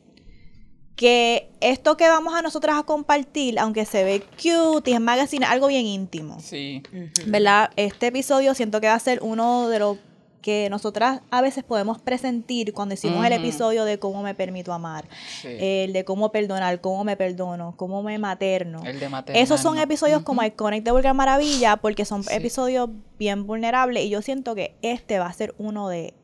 que 0.95 1.50
esto 1.62 1.98
que 1.98 2.07
vamos 2.07 2.33
a 2.36 2.41
nosotras 2.41 2.77
a 2.77 2.83
compartir, 2.83 3.57
aunque 3.60 3.86
se 3.86 4.03
ve 4.03 4.24
cute 4.41 4.91
y 4.91 4.93
es 4.93 5.00
magazine, 5.01 5.45
algo 5.45 5.67
bien 5.67 5.86
íntimo. 5.86 6.39
Sí. 6.39 6.83
¿verdad? 7.25 7.71
Este 7.75 8.07
episodio 8.07 8.53
siento 8.53 8.81
que 8.81 8.88
va 8.88 8.93
a 8.95 9.00
ser 9.00 9.19
uno 9.24 9.67
de 9.69 9.79
los 9.79 9.98
que 10.41 10.69
nosotras 10.71 11.21
a 11.29 11.41
veces 11.41 11.63
podemos 11.63 12.01
presentir 12.01 12.74
cuando 12.74 12.95
hicimos 12.95 13.24
el 13.24 13.31
episodio 13.33 13.86
de 13.86 14.00
cómo 14.00 14.24
me 14.24 14.33
permito 14.33 14.74
amar, 14.74 15.07
Sí. 15.41 15.50
el 15.60 15.93
de 15.93 16.03
cómo 16.03 16.31
perdonar, 16.31 16.81
cómo 16.81 17.03
me 17.03 17.15
perdono, 17.15 17.75
cómo 17.77 18.01
me 18.01 18.17
materno. 18.17 18.81
El 18.83 19.00
de 19.00 19.07
maternal, 19.07 19.41
Esos 19.43 19.62
son 19.62 19.77
episodios 19.77 20.24
como 20.24 20.43
Iconic 20.43 20.83
de 20.83 20.89
Vulgar 20.91 21.13
Maravilla 21.13 21.77
porque 21.77 22.05
son 22.05 22.24
Sí. 22.24 22.29
episodios 22.33 22.89
bien 23.19 23.45
vulnerables 23.45 24.03
y 24.05 24.10
yo 24.10 24.24
siento 24.24 24.55
que 24.55 24.75
este 24.81 25.19
va 25.19 25.27
a 25.27 25.33
ser 25.33 25.53
uno 25.60 25.89
de 25.89 26.15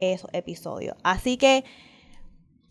esos 0.00 0.30
episodios. 0.32 0.96
Así 1.02 1.36
que 1.36 1.64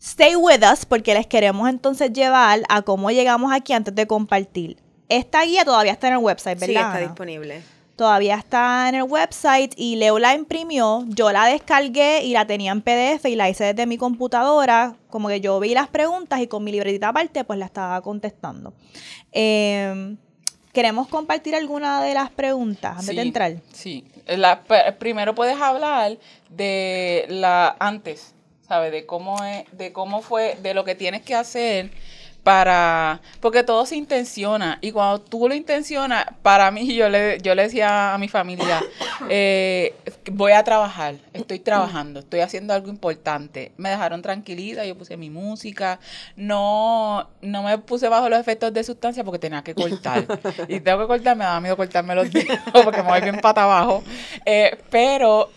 stay 0.02 0.34
with 0.36 0.62
us 0.70 0.84
porque 0.84 1.14
les 1.14 1.26
queremos 1.26 1.68
entonces 1.68 2.12
llevar 2.12 2.60
a 2.68 2.82
cómo 2.82 3.10
llegamos 3.10 3.52
aquí 3.52 3.72
antes 3.72 3.94
de 3.94 4.06
compartir. 4.06 4.76
Esta 5.08 5.42
guía 5.44 5.64
todavía 5.64 5.92
está 5.92 6.08
en 6.08 6.14
el 6.14 6.18
website, 6.20 6.58
Sí, 6.58 6.66
¿verdad? 6.66 6.82
está 6.88 6.96
Ana? 6.98 7.06
disponible. 7.06 7.62
Todavía 7.94 8.34
está 8.36 8.88
en 8.88 8.94
el 8.96 9.02
website 9.04 9.74
y 9.76 9.96
Leo 9.96 10.18
la 10.18 10.34
imprimió, 10.34 11.04
yo 11.08 11.30
la 11.30 11.44
descargué 11.44 12.24
y 12.24 12.32
la 12.32 12.46
tenía 12.46 12.72
en 12.72 12.80
PDF 12.80 13.26
y 13.26 13.36
la 13.36 13.48
hice 13.50 13.64
desde 13.64 13.86
mi 13.86 13.98
computadora, 13.98 14.96
como 15.10 15.28
que 15.28 15.40
yo 15.40 15.60
vi 15.60 15.74
las 15.74 15.88
preguntas 15.88 16.40
y 16.40 16.46
con 16.48 16.64
mi 16.64 16.72
libretita 16.72 17.08
aparte 17.08 17.44
pues 17.44 17.58
la 17.58 17.66
estaba 17.66 18.00
contestando. 18.00 18.72
Eh, 19.30 20.16
Queremos 20.72 21.06
compartir 21.08 21.54
alguna 21.54 22.02
de 22.02 22.14
las 22.14 22.30
preguntas 22.30 22.92
antes 22.92 23.08
de 23.08 23.12
Sí, 23.12 23.18
entrar. 23.28 23.52
Sí. 23.74 24.04
La- 24.26 24.62
pe- 24.62 24.90
primero 24.92 25.34
puedes 25.34 25.60
hablar 25.60 26.16
de 26.48 27.26
la 27.28 27.76
antes, 27.78 28.34
¿sabes? 28.72 28.90
De 28.90 29.04
cómo 29.04 29.44
es, 29.44 29.66
de 29.72 29.92
cómo 29.92 30.22
fue, 30.22 30.56
de 30.62 30.72
lo 30.72 30.82
que 30.82 30.94
tienes 30.94 31.20
que 31.20 31.34
hacer 31.34 31.90
para, 32.42 33.20
porque 33.40 33.62
todo 33.64 33.84
se 33.84 33.96
intenciona 33.96 34.78
y 34.80 34.92
cuando 34.92 35.20
tú 35.20 35.46
lo 35.46 35.54
intencionas, 35.54 36.24
para 36.40 36.70
mí 36.70 36.94
yo 36.94 37.10
le, 37.10 37.38
yo 37.42 37.54
le 37.54 37.64
decía 37.64 38.14
a 38.14 38.18
mi 38.18 38.28
familia, 38.28 38.82
eh, 39.28 39.94
voy 40.32 40.52
a 40.52 40.64
trabajar, 40.64 41.16
estoy 41.34 41.58
trabajando, 41.58 42.20
estoy 42.20 42.40
haciendo 42.40 42.72
algo 42.72 42.88
importante. 42.88 43.72
Me 43.76 43.90
dejaron 43.90 44.22
tranquilita, 44.22 44.86
yo 44.86 44.96
puse 44.96 45.18
mi 45.18 45.28
música, 45.28 46.00
no, 46.34 47.28
no 47.42 47.62
me 47.62 47.76
puse 47.76 48.08
bajo 48.08 48.30
los 48.30 48.40
efectos 48.40 48.72
de 48.72 48.84
sustancia 48.84 49.22
porque 49.22 49.38
tenía 49.38 49.62
que 49.62 49.74
cortar. 49.74 50.24
y 50.68 50.80
tengo 50.80 51.00
que 51.00 51.06
cortar, 51.08 51.36
me 51.36 51.44
daba 51.44 51.60
miedo 51.60 51.76
cortarme 51.76 52.14
los 52.14 52.32
dedos 52.32 52.58
porque 52.72 53.02
me 53.02 53.10
voy 53.10 53.20
bien 53.20 53.38
pata 53.42 53.64
abajo. 53.64 54.02
Eh, 54.46 54.78
pero 54.88 55.50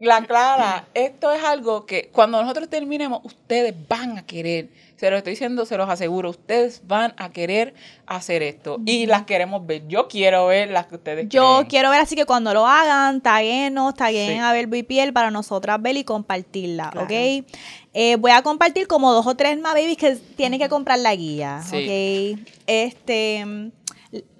la 0.00 0.22
clara, 0.24 0.86
esto 0.94 1.30
es 1.30 1.44
algo 1.44 1.86
que 1.86 2.08
cuando 2.12 2.40
nosotros 2.42 2.68
terminemos, 2.68 3.20
ustedes 3.22 3.74
van 3.88 4.18
a 4.18 4.26
querer. 4.26 4.68
Se 4.96 5.10
lo 5.10 5.16
estoy 5.16 5.30
diciendo, 5.32 5.64
se 5.64 5.78
los 5.78 5.88
aseguro, 5.88 6.28
ustedes 6.30 6.82
van 6.86 7.14
a 7.16 7.30
querer 7.30 7.72
hacer 8.06 8.42
esto. 8.42 8.78
Y 8.84 9.06
las 9.06 9.22
queremos 9.24 9.66
ver. 9.66 9.86
Yo 9.88 10.08
quiero 10.08 10.46
ver 10.48 10.70
las 10.70 10.86
que 10.86 10.96
ustedes 10.96 11.28
Yo 11.30 11.54
creen. 11.56 11.68
quiero 11.68 11.90
ver 11.90 12.00
así 12.00 12.16
que 12.16 12.26
cuando 12.26 12.52
lo 12.52 12.66
hagan, 12.66 13.20
taguenos, 13.22 13.94
taguen 13.94 14.34
Sí. 14.34 14.38
a 14.38 14.52
Verbo 14.52 14.76
y 14.76 14.82
Piel 14.82 15.12
para 15.14 15.30
nosotras 15.30 15.80
ver 15.80 15.96
y 15.96 16.04
compartirla, 16.04 16.90
Claro. 16.90 17.06
¿ok? 17.06 17.44
Eh, 17.92 18.16
voy 18.16 18.30
a 18.32 18.42
compartir 18.42 18.86
como 18.86 19.12
dos 19.12 19.26
o 19.26 19.34
tres 19.36 19.58
más 19.58 19.72
babies 19.72 19.96
que 19.96 20.16
tienen 20.36 20.60
que 20.60 20.68
comprar 20.68 20.98
la 20.98 21.14
guía, 21.14 21.62
Sí. 21.64 22.36
¿ok? 22.36 22.48
Este, 22.66 23.70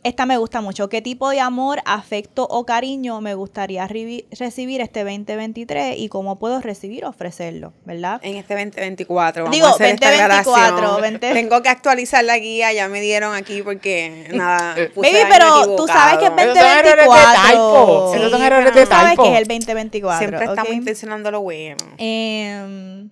esta 0.02 0.26
me 0.26 0.36
gusta 0.36 0.60
mucho. 0.60 0.88
¿Qué 0.88 1.02
tipo 1.02 1.28
de 1.30 1.40
amor, 1.40 1.80
afecto 1.84 2.46
o 2.50 2.64
cariño 2.64 3.20
me 3.20 3.34
gustaría 3.34 3.86
recibir 3.86 4.80
este 4.80 5.04
2023 5.04 5.98
y 5.98 6.08
cómo 6.08 6.38
puedo 6.38 6.60
recibir 6.60 7.04
o 7.04 7.10
ofrecerlo, 7.10 7.72
verdad? 7.84 8.20
En 8.24 8.36
este 8.36 8.54
2024. 8.54 9.44
Vamos 9.44 9.54
Digo, 9.54 9.68
a 9.68 9.70
hacer 9.70 9.94
esta 9.94 10.08
2024, 10.10 10.76
aclaración. 10.76 11.02
20. 11.02 11.32
Tengo 11.34 11.62
que 11.62 11.68
actualizar 11.68 12.24
la 12.24 12.38
guía, 12.38 12.72
ya 12.72 12.88
me 12.88 13.00
dieron 13.00 13.34
aquí 13.34 13.62
porque 13.62 14.26
nada. 14.32 14.74
Eh, 14.76 14.88
puse 14.88 15.12
Baby, 15.12 15.24
pero 15.30 15.76
tú 15.76 15.86
sabes 15.86 16.18
que 16.18 16.26
es 16.26 16.32
equivocado. 16.32 16.44
Esos 16.44 16.60
son 16.70 16.72
errores 16.82 17.14
de 17.14 17.20
2024. 17.20 18.14
Esos 18.14 18.30
son 18.30 18.42
errores 18.42 18.64
pero 18.64 18.80
de 18.80 18.86
Tú 18.86 18.90
sabes 18.90 19.18
que 19.18 19.32
es 19.32 19.38
el 19.38 19.48
2024. 19.48 20.18
Siempre 20.18 20.44
estamos 20.46 20.70
¿ok? 20.70 20.76
intencionando 20.76 21.30
lo 21.30 21.40
bueno. 21.42 21.76
Em, 21.98 23.10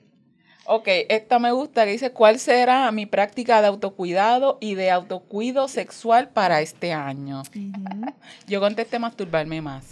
Ok, 0.71 0.87
esta 1.09 1.39
me 1.39 1.51
gusta 1.53 1.87
que 1.87 1.93
dice, 1.93 2.11
¿cuál 2.13 2.39
será 2.39 2.91
mi 2.93 3.07
práctica 3.07 3.63
de 3.63 3.69
autocuidado 3.69 4.59
y 4.61 4.75
de 4.75 4.91
autocuido 4.91 5.67
sexual 5.67 6.29
para 6.29 6.61
este 6.61 6.93
año? 6.93 7.43
Yo 8.47 8.61
contesté 8.61 8.99
masturbarme 8.99 9.63
más. 9.63 9.85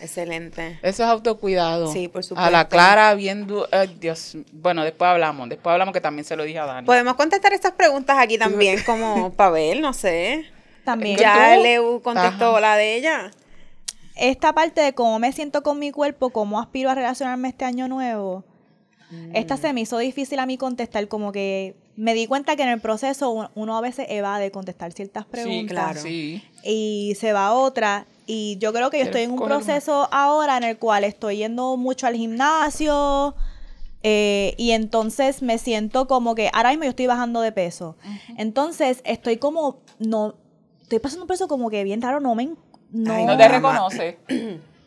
Excelente. 0.00 0.78
Eso 0.82 1.04
es 1.04 1.08
autocuidado. 1.08 1.92
Sí, 1.92 2.08
por 2.08 2.20
A 2.20 2.22
supuesto. 2.24 2.50
la 2.50 2.68
clara, 2.68 3.14
viendo, 3.14 3.68
Dios, 4.00 4.36
bueno, 4.52 4.82
después 4.82 5.08
hablamos, 5.08 5.48
después 5.48 5.72
hablamos 5.72 5.92
que 5.92 6.00
también 6.00 6.24
se 6.24 6.34
lo 6.34 6.42
dije 6.42 6.58
a 6.58 6.66
Dani. 6.66 6.86
Podemos 6.86 7.14
contestar 7.14 7.52
estas 7.52 7.72
preguntas 7.72 8.16
aquí 8.18 8.38
también, 8.38 8.82
como 8.84 9.32
para 9.36 9.50
ver, 9.50 9.80
no 9.80 9.92
sé. 9.92 10.46
También. 10.84 11.16
Ya 11.16 11.54
tú? 11.56 11.62
Leu 11.62 12.02
contestó 12.02 12.50
Ajá. 12.52 12.60
la 12.60 12.76
de 12.76 12.96
ella. 12.96 13.30
esta 14.16 14.52
parte 14.52 14.80
de 14.80 14.94
cómo 14.94 15.18
me 15.20 15.30
siento 15.32 15.62
con 15.62 15.78
mi 15.78 15.92
cuerpo, 15.92 16.30
cómo 16.30 16.60
aspiro 16.60 16.90
a 16.90 16.94
relacionarme 16.96 17.48
este 17.48 17.64
año 17.64 17.86
nuevo, 17.88 18.42
esta 19.32 19.56
se 19.56 19.72
me 19.72 19.80
hizo 19.80 19.98
difícil 19.98 20.38
a 20.38 20.46
mí 20.46 20.58
contestar, 20.58 21.08
como 21.08 21.32
que 21.32 21.74
me 21.96 22.14
di 22.14 22.26
cuenta 22.26 22.56
que 22.56 22.62
en 22.62 22.68
el 22.68 22.80
proceso 22.80 23.50
uno, 23.54 23.76
a 23.76 23.80
veces 23.80 24.06
evade 24.08 24.50
contestar 24.50 24.92
ciertas 24.92 25.24
sí, 25.24 25.30
preguntas 25.30 25.68
claro. 25.68 26.00
Sí. 26.00 26.42
y 26.62 27.16
se 27.18 27.32
va 27.32 27.46
a 27.46 27.52
otra. 27.54 28.06
Y 28.26 28.58
yo 28.58 28.72
creo 28.72 28.90
que 28.90 28.98
yo 28.98 29.04
estoy 29.04 29.22
en 29.22 29.30
un 29.30 29.38
¿Quieres 29.38 29.56
coger 29.56 29.66
proceso 29.66 30.08
ahora 30.12 30.58
en 30.58 30.64
el 30.64 30.76
cual 30.76 31.04
estoy 31.04 31.38
yendo 31.38 31.76
mucho 31.78 32.06
al 32.06 32.14
gimnasio 32.14 33.34
eh, 34.02 34.54
y 34.58 34.72
entonces 34.72 35.42
me 35.42 35.58
siento 35.58 36.06
como 36.06 36.34
que 36.34 36.50
ahora 36.52 36.70
mismo 36.70 36.84
yo 36.84 36.90
estoy 36.90 37.06
bajando 37.06 37.40
de 37.40 37.52
peso. 37.52 37.96
Entonces 38.36 39.00
estoy 39.04 39.38
como, 39.38 39.80
no, 39.98 40.34
estoy 40.82 40.98
pasando 40.98 41.24
un 41.24 41.26
proceso 41.26 41.48
como 41.48 41.70
que 41.70 41.82
bien 41.84 42.00
raro, 42.02 42.20
no 42.20 42.34
me... 42.34 42.50
No, 42.90 43.12
Ay, 43.12 43.26
No 43.26 43.36
te 43.36 43.48
reconoce. 43.48 44.18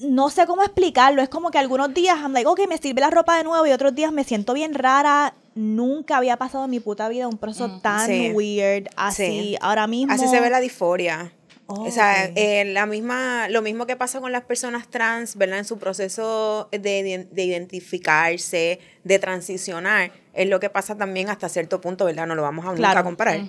no 0.00 0.30
sé 0.30 0.46
cómo 0.46 0.62
explicarlo. 0.62 1.22
Es 1.22 1.28
como 1.28 1.50
que 1.50 1.58
algunos 1.58 1.92
días 1.94 2.18
I'm 2.20 2.32
like, 2.32 2.46
ok, 2.48 2.60
me 2.68 2.78
sirve 2.78 3.00
la 3.00 3.10
ropa 3.10 3.36
de 3.36 3.44
nuevo 3.44 3.66
y 3.66 3.72
otros 3.72 3.94
días 3.94 4.12
me 4.12 4.24
siento 4.24 4.52
bien 4.54 4.74
rara. 4.74 5.34
Nunca 5.54 6.16
había 6.16 6.36
pasado 6.36 6.64
en 6.64 6.70
mi 6.70 6.80
puta 6.80 7.08
vida 7.08 7.28
un 7.28 7.36
proceso 7.38 7.68
Mm. 7.68 7.80
tan 7.80 8.06
Sí. 8.06 8.30
weird 8.32 8.88
así. 8.96 9.24
Sí. 9.26 9.56
Ahora 9.60 9.86
mismo. 9.86 10.12
Así 10.12 10.26
se 10.28 10.40
ve 10.40 10.48
la 10.50 10.60
disforia. 10.60 11.32
Oh, 11.72 11.82
o 11.84 11.90
sea, 11.92 12.24
eh, 12.34 12.64
la 12.64 12.84
misma, 12.86 13.48
lo 13.48 13.62
mismo 13.62 13.86
que 13.86 13.94
pasa 13.94 14.20
con 14.20 14.32
las 14.32 14.42
personas 14.42 14.88
trans, 14.88 15.36
¿verdad? 15.36 15.58
En 15.60 15.64
su 15.64 15.78
proceso 15.78 16.68
de, 16.72 17.28
de 17.30 17.44
identificarse, 17.44 18.80
de 19.04 19.18
transicionar, 19.18 20.10
es 20.34 20.48
lo 20.48 20.58
que 20.60 20.70
pasa 20.70 20.96
también 20.96 21.28
hasta 21.28 21.48
cierto 21.48 21.80
punto, 21.80 22.04
¿verdad? 22.06 22.26
No 22.26 22.34
lo 22.34 22.42
vamos 22.42 22.64
a 22.64 22.68
nunca 22.70 22.78
Claro. 22.78 23.04
comparar. 23.04 23.40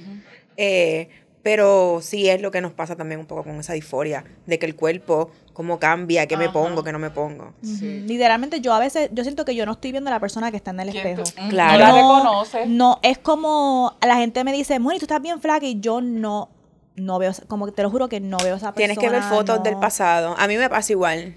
Eh, 0.58 1.10
pero 1.44 2.00
sí 2.04 2.30
es 2.30 2.40
lo 2.42 2.52
que 2.52 2.62
nos 2.62 2.74
pasa 2.74 2.96
también 2.96 3.20
un 3.20 3.26
poco 3.26 3.44
con 3.44 3.60
esa 3.60 3.74
disforia, 3.74 4.24
de 4.46 4.60
que 4.60 4.68
el 4.68 4.76
cuerpo, 4.76 5.32
cómo 5.54 5.80
cambia, 5.80 6.28
qué 6.28 6.38
me 6.38 6.50
pongo, 6.50 6.84
qué 6.84 6.92
no 6.92 7.00
me 7.00 7.10
pongo. 7.10 7.54
Sí. 7.62 8.02
Literalmente 8.08 8.62
yo 8.62 8.74
a 8.74 8.80
veces, 8.80 9.10
yo 9.14 9.24
siento 9.24 9.46
que 9.46 9.56
yo 9.56 9.66
no 9.66 9.74
estoy 9.74 9.92
viendo 9.92 10.10
a 10.10 10.14
la 10.14 10.20
persona 10.20 10.52
que 10.52 10.58
está 10.58 10.72
en 10.72 10.80
el 10.82 10.92
¿Quién 10.92 11.08
espejo. 11.08 11.24
tú- 11.24 11.42
Mm, 11.42 11.50
Claro. 11.50 11.74
No 11.74 11.80
la 11.80 11.90
No, 11.90 11.96
reconoces. 11.96 12.68
No, 12.68 13.00
es 13.04 13.18
como 13.18 13.98
la 14.06 14.16
gente 14.18 14.44
me 14.44 14.52
dice, 14.54 14.80
Moni, 14.80 15.00
tú 15.00 15.06
estás 15.06 15.22
bien 15.22 15.42
flaca 15.42 15.66
y 15.66 15.80
yo 15.80 16.02
no, 16.02 16.50
no 16.96 17.20
veo, 17.20 17.32
esa- 17.32 17.46
como 17.46 17.66
que 17.66 17.72
te 17.72 17.84
lo 17.84 17.90
juro 17.90 18.08
que 18.10 18.20
no 18.20 18.38
veo 18.38 18.56
esa 18.56 18.74
persona. 18.74 18.76
Tienes 18.76 18.98
que 18.98 19.10
ver 19.10 19.24
fotos 19.24 19.58
no. 19.58 19.64
del 19.64 19.78
pasado. 19.78 20.36
A 20.38 20.48
mí 20.48 20.58
me 20.58 20.70
pasa 20.70 20.92
igual. 20.94 21.36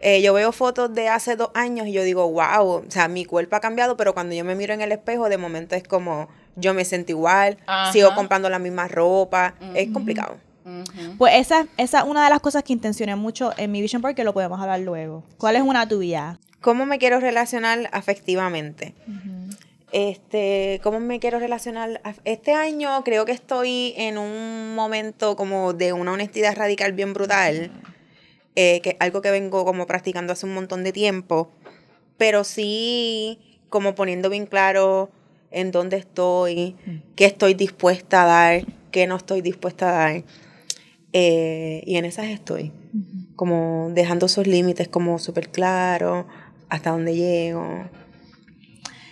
Eh, 0.00 0.22
yo 0.22 0.32
veo 0.32 0.52
fotos 0.52 0.94
de 0.94 1.08
hace 1.08 1.34
dos 1.34 1.50
años 1.54 1.88
y 1.88 1.92
yo 1.92 2.04
digo, 2.04 2.30
wow, 2.30 2.68
o 2.68 2.84
sea, 2.88 3.08
mi 3.08 3.24
cuerpo 3.24 3.56
ha 3.56 3.60
cambiado, 3.60 3.96
pero 3.96 4.14
cuando 4.14 4.32
yo 4.34 4.44
me 4.44 4.54
miro 4.54 4.72
en 4.72 4.80
el 4.80 4.92
espejo, 4.92 5.28
de 5.28 5.38
momento 5.38 5.74
es 5.74 5.82
como, 5.82 6.28
yo 6.54 6.72
me 6.72 6.84
siento 6.84 7.10
igual, 7.10 7.58
Ajá. 7.66 7.92
sigo 7.92 8.14
comprando 8.14 8.48
la 8.48 8.60
misma 8.60 8.86
ropa, 8.86 9.54
es 9.74 9.90
complicado. 9.92 10.36
Pues 11.16 11.34
esa, 11.36 11.66
esa 11.76 11.98
es 12.00 12.04
una 12.04 12.24
de 12.24 12.30
las 12.30 12.40
cosas 12.40 12.62
que 12.62 12.72
intencioné 12.72 13.16
mucho 13.16 13.52
en 13.56 13.70
mi 13.70 13.80
vision 13.80 14.02
board 14.02 14.14
que 14.14 14.24
lo 14.24 14.32
podemos 14.32 14.60
hablar 14.60 14.80
luego. 14.80 15.24
¿Cuál 15.38 15.56
es 15.56 15.62
una 15.62 15.86
tuya? 15.88 16.38
¿Cómo 16.60 16.86
me 16.86 16.98
quiero 16.98 17.20
relacionar 17.20 17.88
afectivamente? 17.92 18.94
Este, 19.92 20.80
¿cómo 20.82 21.00
me 21.00 21.18
quiero 21.18 21.38
relacionar? 21.38 22.00
Este 22.24 22.52
año 22.52 23.02
creo 23.04 23.24
que 23.24 23.32
estoy 23.32 23.94
en 23.96 24.18
un 24.18 24.74
momento 24.74 25.36
como 25.36 25.72
de 25.72 25.92
una 25.92 26.12
honestidad 26.12 26.56
radical 26.56 26.92
bien 26.92 27.14
brutal, 27.14 27.70
eh, 28.54 28.80
que 28.82 28.90
es 28.90 28.96
algo 29.00 29.22
que 29.22 29.30
vengo 29.30 29.64
como 29.64 29.86
practicando 29.86 30.32
hace 30.32 30.46
un 30.46 30.54
montón 30.54 30.84
de 30.84 30.92
tiempo, 30.92 31.50
pero 32.16 32.44
sí 32.44 33.60
como 33.70 33.94
poniendo 33.94 34.30
bien 34.30 34.46
claro 34.46 35.10
en 35.50 35.70
dónde 35.70 35.96
estoy, 35.96 36.76
qué 37.16 37.24
estoy 37.24 37.54
dispuesta 37.54 38.24
a 38.24 38.26
dar, 38.26 38.66
qué 38.90 39.06
no 39.06 39.16
estoy 39.16 39.40
dispuesta 39.40 39.88
a 39.88 39.92
dar. 39.92 40.24
Eh, 41.20 41.82
y 41.84 41.96
en 41.96 42.04
esas 42.04 42.26
estoy, 42.26 42.70
como 43.34 43.88
dejando 43.92 44.26
esos 44.26 44.46
límites 44.46 44.86
como 44.86 45.18
súper 45.18 45.48
claros, 45.50 46.26
hasta 46.68 46.90
dónde 46.90 47.16
llego, 47.16 47.86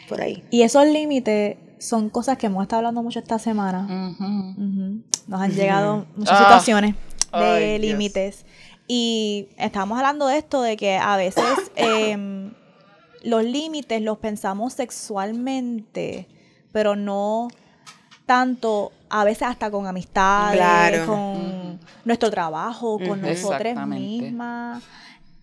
por 0.08 0.20
ahí. 0.20 0.44
Y 0.50 0.62
esos 0.62 0.86
límites 0.86 1.56
son 1.80 2.08
cosas 2.10 2.38
que 2.38 2.46
hemos 2.46 2.62
estado 2.62 2.78
hablando 2.78 3.02
mucho 3.02 3.18
esta 3.18 3.38
semana. 3.40 4.14
Nos 5.26 5.40
han 5.40 5.50
llegado 5.52 6.06
muchas 6.16 6.34
Ah. 6.40 6.44
situaciones 6.44 6.94
de 7.32 7.38
Ay, 7.38 7.78
Dios. 7.78 7.90
límites. 7.90 8.44
Y 8.86 9.48
estábamos 9.58 9.98
hablando 9.98 10.28
de 10.28 10.38
esto, 10.38 10.62
de 10.62 10.76
que 10.76 10.96
a 10.96 11.16
veces 11.16 11.44
em, 11.76 12.52
los 13.24 13.42
límites 13.42 14.00
los 14.00 14.18
pensamos 14.18 14.74
sexualmente, 14.74 16.28
pero 16.70 16.94
no 16.94 17.48
tanto, 18.26 18.92
a 19.08 19.24
veces 19.24 19.42
hasta 19.48 19.70
con 19.70 19.86
amistades, 19.86 20.56
Claro. 20.58 21.06
con 21.06 21.55
nuestro 22.04 22.30
trabajo, 22.30 22.98
con 22.98 23.20
nosotras 23.20 23.60
Exactamente. 23.60 24.22
mismas. 24.26 24.82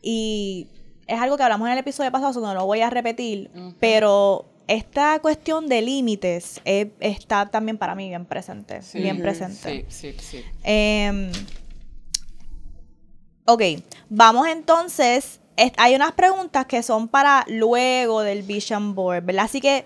Y 0.01 0.67
es 1.07 1.19
algo 1.19 1.37
que 1.37 1.43
hablamos 1.43 1.67
en 1.67 1.73
el 1.73 1.79
episodio 1.79 2.11
pasado, 2.11 2.39
no 2.41 2.53
lo 2.53 2.65
voy 2.65 2.81
a 2.81 2.89
repetir, 2.89 3.49
pero 3.79 4.45
esta 4.67 5.19
cuestión 5.19 5.67
de 5.67 5.81
límites 5.81 6.61
eh, 6.65 6.91
está 6.99 7.45
también 7.49 7.77
para 7.77 7.95
mí 7.95 8.07
bien 8.09 8.25
presente, 8.25 8.81
Sí. 8.81 8.99
bien 8.99 9.21
presente. 9.21 9.85
Sí, 9.89 10.13
sí, 10.13 10.15
sí. 10.19 10.43
Em, 10.63 11.31
ok, 13.45 13.61
vamos 14.09 14.47
entonces. 14.47 15.39
es- 15.55 15.71
hay 15.77 15.93
unas 15.93 16.13
preguntas 16.13 16.65
que 16.65 16.81
son 16.81 17.07
para 17.07 17.45
luego 17.47 18.21
del 18.21 18.41
Vision 18.41 18.95
Board, 18.95 19.23
¿verdad? 19.23 19.45
Así 19.45 19.61
que 19.61 19.85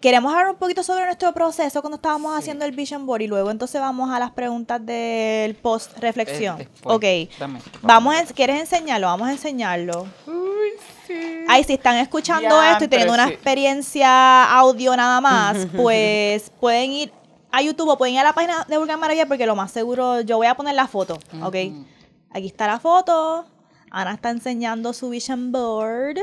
queremos 0.00 0.32
hablar 0.32 0.50
un 0.50 0.56
poquito 0.56 0.82
sobre 0.82 1.04
nuestro 1.04 1.32
proceso 1.32 1.80
cuando 1.80 1.96
estábamos 1.96 2.32
Sí. 2.34 2.38
haciendo 2.38 2.64
el 2.64 2.72
Vision 2.72 3.06
Board 3.06 3.22
y 3.22 3.26
luego 3.26 3.50
entonces 3.50 3.80
vamos 3.80 4.10
a 4.10 4.18
las 4.18 4.30
preguntas 4.30 4.84
del 4.84 5.54
post 5.56 5.96
reflexión. 5.98 6.60
Eh, 6.60 6.68
después. 6.72 6.96
ok, 6.96 7.38
Dame. 7.38 7.60
vamos, 7.82 8.14
a, 8.14 8.24
¿quieres 8.34 8.60
enseñarlo? 8.60 9.06
Vamos 9.08 9.28
a 9.28 9.32
enseñarlo. 9.32 10.06
Uy, 10.26 10.70
sí. 11.06 11.44
Ay, 11.48 11.64
si 11.64 11.74
están 11.74 11.96
escuchando 11.96 12.62
esto 12.62 12.84
y 12.84 12.88
teniendo 12.88 13.14
una 13.14 13.26
sí. 13.26 13.32
experiencia 13.32 14.44
audio 14.58 14.96
nada 14.96 15.20
más, 15.20 15.66
pues 15.76 16.50
pueden 16.60 16.92
ir 16.92 17.12
a 17.52 17.62
YouTube 17.62 17.88
o 17.88 17.96
pueden 17.98 18.14
ir 18.14 18.20
a 18.20 18.24
la 18.24 18.32
página 18.32 18.64
de 18.68 18.76
Vulgar 18.76 18.98
Maravilla 18.98 19.26
porque 19.26 19.46
lo 19.46 19.56
más 19.56 19.70
seguro, 19.70 20.20
yo 20.20 20.36
voy 20.36 20.46
a 20.46 20.54
poner 20.56 20.74
la 20.74 20.86
foto, 20.88 21.14
¿ok? 21.42 21.54
Ujú. 21.70 21.84
Aquí 22.32 22.46
está 22.46 22.66
la 22.66 22.78
foto. 22.78 23.46
Ana 23.90 24.12
está 24.12 24.28
enseñando 24.30 24.92
su 24.92 25.08
vision 25.08 25.52
board. 25.52 26.18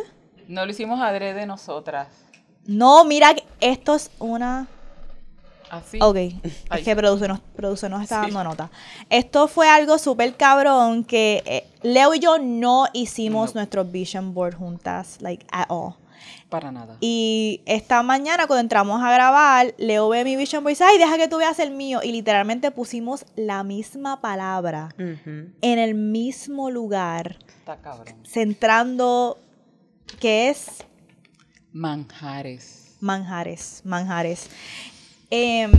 No 0.48 0.66
lo 0.66 0.72
hicimos 0.72 1.00
adrede 1.02 1.46
nosotras. 1.48 2.08
No, 2.66 3.04
mira, 3.06 3.34
que 3.36 3.44
esto 3.60 3.96
es 3.96 4.10
una... 4.20 4.68
Así. 5.70 5.98
Ok, 6.02 6.16
Ay. 6.16 6.42
es 6.78 6.84
que 6.86 6.96
produce 6.96 7.28
nos, 7.28 7.40
produce 7.40 7.90
nos 7.90 8.04
está 8.04 8.24
Sí. 8.26 8.32
dando 8.32 8.44
nota. 8.44 8.70
Esto 9.10 9.48
fue 9.48 9.68
algo 9.68 9.98
súper 9.98 10.36
cabrón 10.36 11.04
que 11.04 11.42
eh, 11.48 11.68
Leo 11.82 12.14
y 12.14 12.20
yo 12.20 12.38
no 12.38 12.86
hicimos 12.94 13.56
No. 13.56 13.62
nuestro 13.62 13.84
vision 13.84 14.36
board 14.36 14.56
juntas, 14.56 15.18
like, 15.20 15.44
at 15.52 15.66
all. 15.70 15.96
Para 16.48 16.72
nada. 16.72 16.98
Y 17.02 17.62
esta 17.66 18.04
mañana 18.04 18.46
cuando 18.46 18.62
entramos 18.62 19.02
a 19.04 19.12
grabar, 19.12 19.74
Leo 19.80 20.10
ve 20.10 20.24
mi 20.24 20.36
vision 20.36 20.64
board 20.64 20.72
y 20.72 20.74
dice, 20.74 20.84
ay, 20.84 21.00
deja 21.00 21.18
que 21.18 21.28
tú 21.28 21.38
veas 21.38 21.58
el 21.58 21.72
mío. 21.72 22.02
Y 22.04 22.12
literalmente 22.12 22.70
pusimos 22.70 23.26
la 23.36 23.64
misma 23.64 24.22
palabra 24.22 24.94
en 25.00 25.54
el 25.80 25.96
mismo 25.96 26.70
lugar, 26.70 27.38
Está 27.58 27.78
cabrón. 27.78 28.16
centrando 28.28 29.40
que 30.20 30.50
es 30.50 30.86
Manjares. 31.74 32.96
manjares, 33.02 33.82
manjares. 33.84 34.50
Em, 35.30 35.72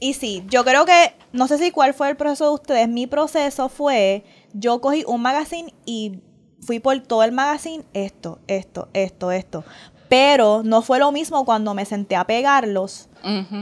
y 0.00 0.14
sí, 0.14 0.44
yo 0.48 0.64
creo 0.64 0.84
que, 0.84 1.14
no 1.32 1.48
sé 1.48 1.58
si 1.58 1.70
cuál 1.70 1.94
fue 1.94 2.10
el 2.10 2.16
proceso 2.16 2.46
de 2.46 2.54
ustedes, 2.54 2.88
mi 2.88 3.06
proceso 3.06 3.68
fue, 3.68 4.24
yo 4.52 4.80
cogí 4.80 5.04
un 5.06 5.22
magazine 5.22 5.72
y 5.86 6.20
fui 6.60 6.80
por 6.80 6.98
todo 7.00 7.22
el 7.22 7.32
magazine, 7.32 7.84
esto, 7.94 8.40
esto, 8.46 8.88
esto, 8.92 9.30
esto. 9.30 9.64
Pero 10.08 10.62
no 10.64 10.82
fue 10.82 10.98
lo 10.98 11.12
mismo 11.12 11.44
cuando 11.44 11.74
me 11.74 11.84
senté 11.84 12.16
a 12.16 12.24
pegarlos, 12.26 13.08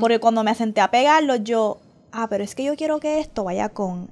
porque 0.01 0.21
cuando 0.21 0.43
me 0.45 0.55
senté 0.55 0.81
a 0.81 0.91
pegarlos 0.91 1.41
yo, 1.43 1.81
ah, 2.13 2.29
pero 2.29 2.45
es 2.45 2.55
que 2.55 2.65
yo 2.65 2.77
quiero 2.77 3.01
que 3.01 3.21
esto 3.21 3.45
vaya 3.45 3.69
con, 3.69 4.11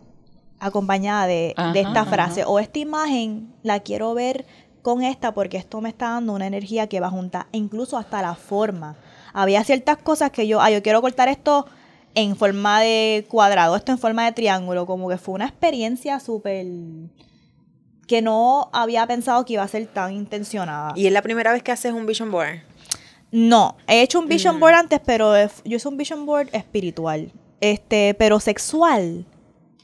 acompañada 0.59 1.27
de, 1.27 1.55
esta 1.75 2.01
ajá. 2.01 2.07
frase, 2.07 2.45
o 2.45 2.59
esta 2.59 2.79
imagen 2.79 3.55
la 3.63 3.81
quiero 3.81 4.15
ver 4.15 4.47
con 4.85 5.03
esta 5.03 5.33
porque 5.33 5.57
esto 5.57 5.81
me 5.81 5.88
está 5.88 6.11
dando 6.11 6.35
una 6.35 6.47
energía 6.47 6.88
que 6.88 7.01
va 7.01 7.09
junta, 7.09 7.49
e 7.53 7.57
incluso 7.57 7.97
hasta 7.97 8.20
la 8.20 8.35
forma. 8.35 8.97
Había 9.33 9.64
ciertas 9.64 9.97
cosas 9.97 10.31
que 10.31 10.47
yo, 10.47 10.61
ah, 10.61 10.70
yo 10.70 10.83
quiero 10.83 11.01
cortar 11.01 11.29
esto 11.29 11.66
en 12.14 12.37
forma 12.37 12.83
de 12.83 13.25
cuadrado, 13.31 13.77
esto 13.77 13.92
en 13.92 13.99
forma 13.99 14.27
de 14.27 14.33
triángulo, 14.33 14.85
como 14.85 15.09
que 15.09 15.16
fue 15.16 15.35
una 15.35 15.47
experiencia 15.47 16.20
súper 16.20 16.66
que 18.07 18.20
no 18.20 18.68
había 18.75 19.07
pensado 19.07 19.47
que 19.47 19.55
iba 19.55 19.62
a 19.62 19.68
ser 19.68 19.87
tan 19.87 20.12
intencionada. 20.12 20.92
Y 20.94 21.07
es 21.07 21.12
la 21.14 21.23
primera 21.23 21.51
vez 21.53 21.62
que 21.62 21.73
haces 21.73 21.94
un 21.94 22.05
vision 22.05 22.31
board. 22.31 22.61
No, 23.33 23.79
he 23.88 24.03
hecho 24.03 24.18
un 24.18 24.29
vision 24.29 24.61
board 24.61 24.75
antes, 24.75 25.01
pero 25.03 25.35
yo 25.64 25.77
hice 25.77 25.88
un 25.88 25.97
vision 25.97 26.27
board 26.27 26.51
espiritual. 26.53 27.33
Este, 27.59 28.12
pero 28.12 28.38
sexual. 28.38 29.25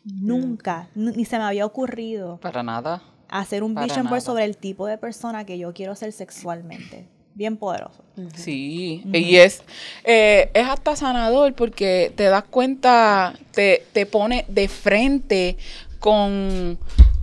Nunca, 0.04 0.88
ni 0.94 1.12
ni 1.12 1.24
se 1.24 1.38
me 1.38 1.44
había 1.44 1.64
ocurrido 1.64 2.38
Para 2.38 2.62
nada. 2.62 3.02
Hacer 3.30 3.62
un 3.62 3.74
Para 3.74 3.86
vision 3.86 4.08
board 4.08 4.22
sobre 4.22 4.44
el 4.44 4.56
tipo 4.56 4.86
de 4.86 4.98
persona 4.98 5.44
que 5.44 5.58
yo 5.58 5.72
quiero 5.72 5.94
ser 5.94 6.12
sexualmente. 6.12 7.06
Bien 7.34 7.56
poderoso. 7.56 8.04
Sí, 8.34 9.02
y 9.12 9.36
es, 9.36 9.62
eh, 10.04 10.50
es 10.52 10.68
hasta 10.68 10.96
sanador 10.96 11.54
porque 11.54 12.12
te 12.16 12.24
das 12.24 12.44
cuenta, 12.44 13.34
te, 13.52 13.86
te 13.92 14.04
pone 14.04 14.44
de 14.48 14.68
frente 14.68 15.56
con, 16.00 16.78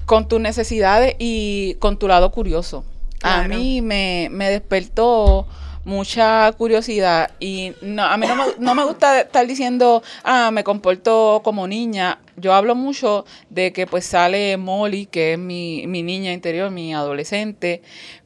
con 0.06 0.28
tus 0.28 0.40
necesidades 0.40 1.16
y 1.20 1.76
con 1.76 2.00
tu 2.00 2.08
lado 2.08 2.32
curioso. 2.32 2.84
A 3.22 3.48
mí 3.48 3.82
me, 3.82 4.30
me 4.32 4.50
despertó 4.50 5.46
mucha 5.88 6.52
curiosidad 6.52 7.32
y 7.40 7.72
no, 7.82 8.04
a 8.04 8.18
mí 8.18 8.28
no 8.28 8.36
me, 8.36 8.44
no 8.60 8.76
me 8.76 8.84
gusta 8.84 9.22
estar 9.22 9.48
diciendo, 9.48 10.04
ah, 10.26 10.52
me 10.52 10.66
comporto 10.66 11.40
como 11.46 11.66
niña. 11.66 12.20
Yo 12.36 12.54
hablo 12.54 12.76
mucho 12.76 13.26
de 13.50 13.72
que 13.72 13.88
pues 13.88 14.06
sale 14.06 14.58
Molly, 14.58 15.06
que 15.06 15.34
es 15.34 15.40
mi, 15.40 15.88
mi 15.88 16.04
niña 16.04 16.34
interior, 16.34 16.70
mi 16.72 16.94
adolescente, 16.94 17.82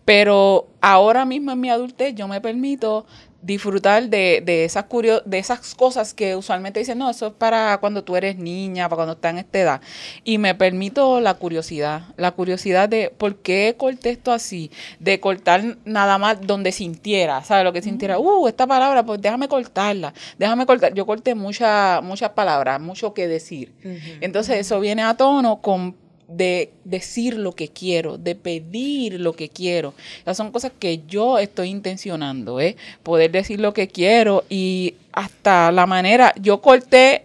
pero 0.06 0.70
ahora 0.82 1.24
mismo 1.24 1.52
en 1.52 1.62
mi 1.62 1.70
adultez 1.70 2.16
yo 2.16 2.28
me 2.28 2.42
permito 2.42 3.06
disfrutar 3.42 4.10
de, 4.10 4.42
de 4.46 4.66
esas 4.66 4.86
curio- 4.86 5.22
de 5.26 5.40
esas 5.40 5.74
cosas 5.76 6.14
que 6.14 6.36
usualmente 6.36 6.80
dicen, 6.80 6.98
no, 6.98 7.10
eso 7.10 7.28
es 7.28 7.34
para 7.34 7.78
cuando 7.80 8.04
tú 8.04 8.16
eres 8.16 8.38
niña, 8.38 8.88
para 8.88 8.98
cuando 8.98 9.14
estás 9.14 9.32
en 9.32 9.40
esta 9.40 9.60
edad. 9.60 9.82
Y 10.24 10.38
me 10.38 10.54
permito 10.56 11.20
la 11.20 11.34
curiosidad, 11.34 12.04
la 12.18 12.32
curiosidad 12.32 12.88
de 12.88 13.12
por 13.18 13.38
qué 13.38 13.76
corté 13.78 14.12
esto 14.12 14.32
así, 14.32 14.72
de 15.00 15.20
cortar 15.20 15.78
nada 15.86 16.18
más 16.18 16.38
donde 16.42 16.72
sintiera, 16.72 17.44
¿sabes? 17.44 17.64
Lo 17.64 17.74
que 17.74 17.82
sintiera, 17.82 18.20
uh, 18.20 18.48
esta 18.48 18.68
palabra, 18.68 19.04
pues 19.04 19.22
déjame 19.22 19.48
cortarla, 19.48 20.14
déjame 20.38 20.66
cortar. 20.66 20.94
Yo 20.94 21.06
corté 21.06 21.36
muchas 21.36 22.04
muchas 22.04 22.30
palabras, 22.32 22.80
mucho 22.80 23.14
que 23.14 23.28
decir. 23.28 23.74
Entonces 24.22 24.58
eso 24.60 24.80
viene 24.80 25.02
a 25.04 25.16
tono 25.16 25.62
con 25.62 25.96
de 26.36 26.72
decir 26.84 27.36
lo 27.38 27.54
que 27.54 27.68
quiero, 27.68 28.18
de 28.18 28.36
pedir 28.36 29.20
lo 29.20 29.34
que 29.34 29.50
quiero. 29.50 29.94
Esas 30.22 30.38
son 30.38 30.52
cosas 30.52 30.72
que 30.78 31.02
yo 31.08 31.40
estoy 31.40 31.70
intencionando, 31.70 32.60
¿eh? 32.60 32.76
Poder 33.04 33.32
decir 33.32 33.60
lo 33.60 33.74
que 33.74 33.88
quiero 33.88 34.44
y 34.50 34.96
hasta 35.12 35.72
la 35.72 35.86
manera, 35.86 36.34
yo 36.40 36.62
corté 36.62 37.24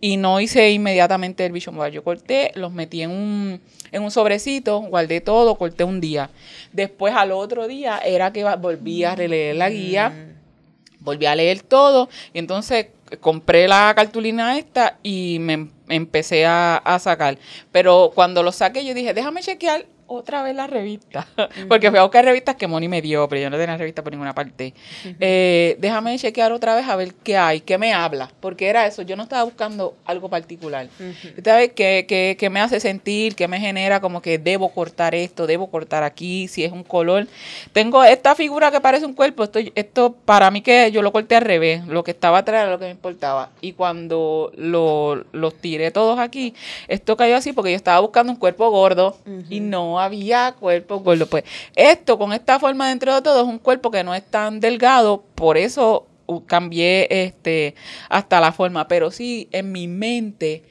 y 0.00 0.16
no 0.16 0.40
hice 0.40 0.70
inmediatamente 0.70 1.44
el 1.44 1.52
Vision 1.52 1.76
Board. 1.76 1.92
Yo 1.92 2.04
corté, 2.04 2.52
los 2.54 2.72
metí 2.72 3.02
en 3.02 3.10
un, 3.10 3.60
en 3.90 4.02
un 4.02 4.10
sobrecito, 4.10 4.80
guardé 4.80 5.20
todo, 5.20 5.56
corté 5.56 5.84
un 5.84 6.00
día. 6.00 6.30
Después 6.72 7.14
al 7.14 7.32
otro 7.32 7.66
día 7.66 7.98
era 7.98 8.32
que 8.32 8.44
volví 8.44 9.04
a 9.04 9.14
releer 9.14 9.56
la 9.56 9.70
guía, 9.70 10.10
Mm. 10.10 11.04
volví 11.04 11.26
a 11.26 11.34
leer 11.34 11.62
todo 11.62 12.08
y 12.32 12.38
entonces 12.38 12.86
compré 13.20 13.68
la 13.68 13.92
cartulina 13.96 14.58
esta 14.58 14.98
y 15.02 15.38
me 15.40 15.52
em- 15.54 15.70
empecé 15.88 16.46
a, 16.46 16.76
a 16.76 16.98
sacar. 16.98 17.38
Pero 17.72 18.12
cuando 18.14 18.42
lo 18.42 18.52
saqué 18.52 18.84
yo 18.84 18.94
dije, 18.94 19.14
déjame 19.14 19.40
chequear 19.40 19.86
otra 20.08 20.42
vez 20.42 20.56
la 20.56 20.66
revista. 20.66 21.26
Porque 21.68 21.90
fui 21.90 21.98
a 21.98 22.02
buscar 22.02 22.24
revistas 22.24 22.56
que 22.56 22.66
Moni 22.66 22.88
me 22.88 23.00
dio, 23.00 23.28
pero 23.28 23.40
yo 23.42 23.50
no 23.50 23.56
tenía 23.56 23.76
revista 23.76 24.02
por 24.02 24.12
ninguna 24.12 24.34
parte. 24.34 24.74
Eh, 25.20 25.76
déjame 25.78 26.18
chequear 26.18 26.52
otra 26.52 26.74
vez 26.74 26.88
a 26.88 26.96
ver 26.96 27.14
qué 27.14 27.36
hay, 27.36 27.60
qué 27.60 27.78
me 27.78 27.92
habla. 27.92 28.30
Porque 28.40 28.66
era 28.68 28.86
eso, 28.86 29.02
yo 29.02 29.16
no 29.16 29.22
estaba 29.22 29.44
buscando 29.44 29.94
algo 30.04 30.28
particular. 30.28 30.88
Esta 31.36 31.56
vez, 31.56 31.72
¿qué, 31.74 32.04
qué, 32.08 32.36
qué 32.38 32.50
me 32.50 32.60
hace 32.60 32.80
sentir? 32.80 33.34
¿Qué 33.36 33.46
me 33.48 33.60
genera? 33.60 34.00
Como 34.00 34.20
que 34.22 34.38
debo 34.38 34.70
cortar 34.72 35.14
esto, 35.14 35.46
debo 35.46 35.70
cortar 35.70 36.02
aquí, 36.02 36.48
si 36.48 36.64
es 36.64 36.72
un 36.72 36.82
color. 36.84 37.26
Tengo 37.72 38.02
esta 38.04 38.34
figura 38.34 38.70
que 38.70 38.80
parece 38.80 39.06
un 39.06 39.14
cuerpo. 39.14 39.44
Esto, 39.44 39.60
esto 39.74 40.12
para 40.24 40.50
mí 40.50 40.60
que 40.62 40.90
yo 40.90 41.02
lo 41.02 41.12
corté 41.12 41.36
al 41.36 41.42
revés. 41.42 41.86
Lo 41.86 42.02
que 42.02 42.10
estaba 42.12 42.38
atrás 42.38 42.62
era 42.62 42.70
lo 42.72 42.78
que 42.78 42.86
me 42.86 42.90
importaba. 42.92 43.50
Y 43.60 43.72
cuando 43.72 44.52
lo- 44.56 45.24
los 45.32 45.54
tiré 45.54 45.90
todos 45.90 46.18
aquí, 46.18 46.54
esto 46.88 47.16
cayó 47.16 47.36
así 47.36 47.52
porque 47.52 47.70
yo 47.70 47.76
estaba 47.76 48.00
buscando 48.00 48.32
un 48.32 48.38
cuerpo 48.38 48.70
gordo 48.70 49.16
y 49.50 49.60
no 49.60 49.97
había 50.00 50.52
cuerpo 50.52 50.98
gordo. 51.00 51.26
Pues 51.26 51.44
esto, 51.74 52.18
con 52.18 52.32
esta 52.32 52.58
forma 52.58 52.88
dentro 52.88 53.14
de 53.14 53.22
todo, 53.22 53.42
es 53.42 53.48
un 53.48 53.58
cuerpo 53.58 53.90
que 53.90 54.04
no 54.04 54.14
es 54.14 54.24
tan 54.24 54.60
delgado. 54.60 55.24
Por 55.34 55.56
eso 55.56 56.06
cambié 56.46 57.06
este 57.10 57.74
hasta 58.08 58.40
la 58.40 58.52
forma. 58.52 58.88
Pero 58.88 59.10
sí, 59.10 59.48
en 59.52 59.72
mi 59.72 59.88
mente 59.88 60.62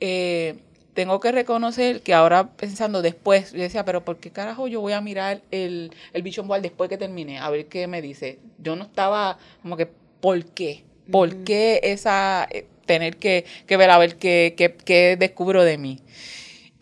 eh, 0.00 0.56
tengo 0.94 1.20
que 1.20 1.32
reconocer 1.32 2.02
que 2.02 2.14
ahora 2.14 2.52
pensando 2.52 3.02
después, 3.02 3.52
yo 3.52 3.60
decía, 3.60 3.84
pero 3.84 4.04
¿por 4.04 4.18
qué 4.18 4.30
carajo 4.30 4.68
yo 4.68 4.80
voy 4.80 4.92
a 4.92 5.00
mirar 5.00 5.42
el, 5.50 5.92
el 6.12 6.22
Vision 6.22 6.46
Board 6.46 6.62
después 6.62 6.90
que 6.90 6.98
termine? 6.98 7.38
A 7.38 7.50
ver 7.50 7.66
qué 7.66 7.86
me 7.86 8.02
dice. 8.02 8.38
Yo 8.58 8.76
no 8.76 8.84
estaba 8.84 9.38
como 9.62 9.76
que, 9.76 9.86
¿por 10.20 10.44
qué? 10.44 10.84
¿Por 11.10 11.44
qué 11.44 11.80
esa, 11.82 12.46
eh, 12.50 12.66
tener 12.86 13.16
que, 13.16 13.44
que 13.66 13.76
ver 13.76 13.90
a 13.90 13.98
ver 13.98 14.16
qué, 14.16 14.54
qué, 14.56 14.74
qué 14.74 15.16
descubro 15.16 15.64
de 15.64 15.78
mí? 15.78 16.00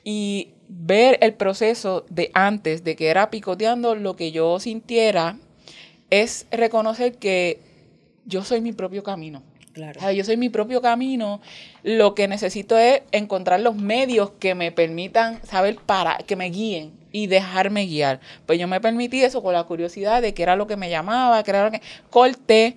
Y 0.04 0.48
ver 0.70 1.18
el 1.20 1.34
proceso 1.34 2.06
de 2.08 2.30
antes, 2.32 2.84
de 2.84 2.94
que 2.94 3.08
era 3.08 3.30
picoteando 3.30 3.96
lo 3.96 4.14
que 4.14 4.30
yo 4.30 4.60
sintiera, 4.60 5.36
es 6.10 6.46
reconocer 6.50 7.16
que 7.18 7.60
yo 8.24 8.44
soy 8.44 8.60
mi 8.60 8.72
propio 8.72 9.02
camino. 9.02 9.42
Claro. 9.72 9.98
O 9.98 10.02
sea, 10.02 10.12
yo 10.12 10.24
soy 10.24 10.36
mi 10.36 10.48
propio 10.48 10.80
camino. 10.80 11.40
Lo 11.82 12.14
que 12.14 12.28
necesito 12.28 12.76
es 12.78 13.02
encontrar 13.12 13.60
los 13.60 13.76
medios 13.76 14.30
que 14.38 14.54
me 14.54 14.72
permitan 14.72 15.44
saber 15.44 15.76
para, 15.76 16.18
que 16.18 16.36
me 16.36 16.50
guíen 16.50 16.92
y 17.12 17.26
dejarme 17.26 17.86
guiar. 17.86 18.20
Pues 18.46 18.58
yo 18.58 18.68
me 18.68 18.80
permití 18.80 19.22
eso 19.22 19.42
con 19.42 19.54
la 19.54 19.64
curiosidad 19.64 20.22
de 20.22 20.34
qué 20.34 20.42
era 20.42 20.56
lo 20.56 20.66
que 20.66 20.76
me 20.76 20.90
llamaba, 20.90 21.42
qué 21.42 21.50
era 21.50 21.64
lo 21.64 21.70
que 21.70 21.82
corté. 22.10 22.76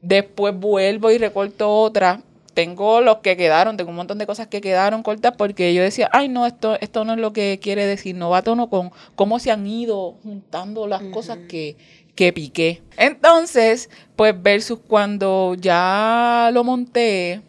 Después 0.00 0.54
vuelvo 0.54 1.10
y 1.10 1.18
recorto 1.18 1.70
otra. 1.70 2.22
Tengo 2.54 3.00
los 3.00 3.18
que 3.18 3.36
quedaron, 3.36 3.76
tengo 3.76 3.90
un 3.90 3.96
montón 3.96 4.18
de 4.18 4.26
cosas 4.26 4.46
que 4.46 4.60
quedaron 4.60 5.02
cortas 5.02 5.34
porque 5.36 5.72
yo 5.72 5.82
decía, 5.82 6.08
ay 6.12 6.28
no, 6.28 6.46
esto, 6.46 6.78
esto 6.80 7.04
no 7.04 7.14
es 7.14 7.18
lo 7.18 7.32
que 7.32 7.58
quiere 7.62 7.86
decir, 7.86 8.14
no 8.14 8.30
va 8.30 8.38
a 8.38 8.42
tono 8.42 8.68
con 8.68 8.90
cómo 9.14 9.38
se 9.38 9.50
han 9.50 9.66
ido 9.66 10.18
juntando 10.22 10.86
las 10.86 11.02
cosas 11.04 11.38
que, 11.48 11.76
que 12.14 12.32
piqué. 12.32 12.82
Entonces, 12.96 13.88
pues 14.16 14.40
versus 14.40 14.80
cuando 14.86 15.54
ya 15.54 16.50
lo 16.52 16.62
monté, 16.64 17.42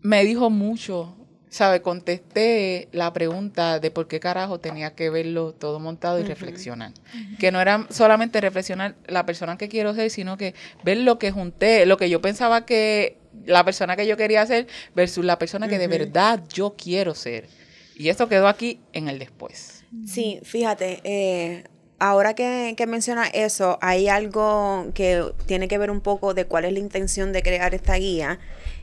me 0.00 0.24
dijo 0.24 0.50
mucho, 0.50 1.14
¿sabe? 1.48 1.82
Contesté 1.82 2.88
la 2.92 3.12
pregunta 3.12 3.78
de 3.78 3.90
por 3.90 4.08
qué 4.08 4.20
carajo 4.20 4.58
tenía 4.58 4.94
que 4.94 5.10
verlo 5.10 5.52
todo 5.52 5.80
montado 5.80 6.18
y 6.18 6.22
reflexionar. 6.22 6.92
Que 7.38 7.52
no 7.52 7.60
era 7.60 7.86
solamente 7.90 8.40
reflexionar 8.40 8.96
la 9.06 9.26
persona 9.26 9.58
que 9.58 9.68
quiero 9.68 9.94
ser, 9.94 10.10
sino 10.10 10.36
que 10.36 10.54
ver 10.82 10.98
lo 10.98 11.18
que 11.18 11.30
junté, 11.30 11.84
lo 11.86 11.98
que 11.98 12.08
yo 12.08 12.22
pensaba 12.22 12.64
que 12.64 13.18
la 13.46 13.64
persona 13.64 13.96
que 13.96 14.06
yo 14.06 14.16
quería 14.16 14.46
ser 14.46 14.66
versus 14.94 15.24
la 15.24 15.38
persona 15.38 15.68
que 15.68 15.78
de 15.78 15.86
verdad 15.86 16.42
yo 16.52 16.74
quiero 16.76 17.14
ser. 17.14 17.48
Y 17.96 18.08
eso 18.08 18.28
quedó 18.28 18.48
aquí 18.48 18.80
en 18.92 19.08
el 19.08 19.18
después. 19.18 19.84
Sí, 20.06 20.40
fíjate, 20.42 21.00
eh, 21.04 21.64
ahora 21.98 22.34
que, 22.34 22.74
que 22.76 22.86
mencionas 22.86 23.30
eso, 23.34 23.78
hay 23.82 24.08
algo 24.08 24.86
que 24.94 25.22
tiene 25.46 25.68
que 25.68 25.78
ver 25.78 25.90
un 25.90 26.00
poco 26.00 26.34
de 26.34 26.46
cuál 26.46 26.64
es 26.64 26.72
la 26.72 26.78
intención 26.78 27.32
de 27.32 27.42
crear 27.42 27.74
esta 27.74 27.96
guía. 27.96 28.38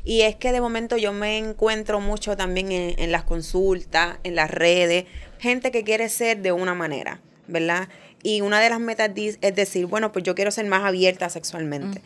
Y 0.06 0.22
es 0.22 0.36
que 0.36 0.52
de 0.52 0.62
momento 0.62 0.96
yo 0.98 1.12
me 1.12 1.38
encuentro 1.38 2.00
mucho 2.00 2.38
también 2.38 2.72
en, 2.72 3.00
en 3.00 3.12
las 3.12 3.24
consultas, 3.24 4.18
en 4.24 4.36
las 4.36 4.50
redes, 4.50 5.06
gente 5.40 5.72
que 5.72 5.84
quiere 5.84 6.10
ser 6.10 6.42
de 6.42 6.52
una 6.52 6.76
manera, 6.76 7.20
¿verdad? 7.48 7.90
Y 8.22 8.42
una 8.42 8.60
de 8.60 8.70
las 8.70 8.80
metas 8.80 9.12
es 9.16 9.56
decir, 9.56 9.86
bueno, 9.86 10.12
pues 10.12 10.24
yo 10.24 10.36
quiero 10.36 10.52
ser 10.52 10.66
más 10.66 10.84
abierta 10.84 11.30
sexualmente. 11.30 12.02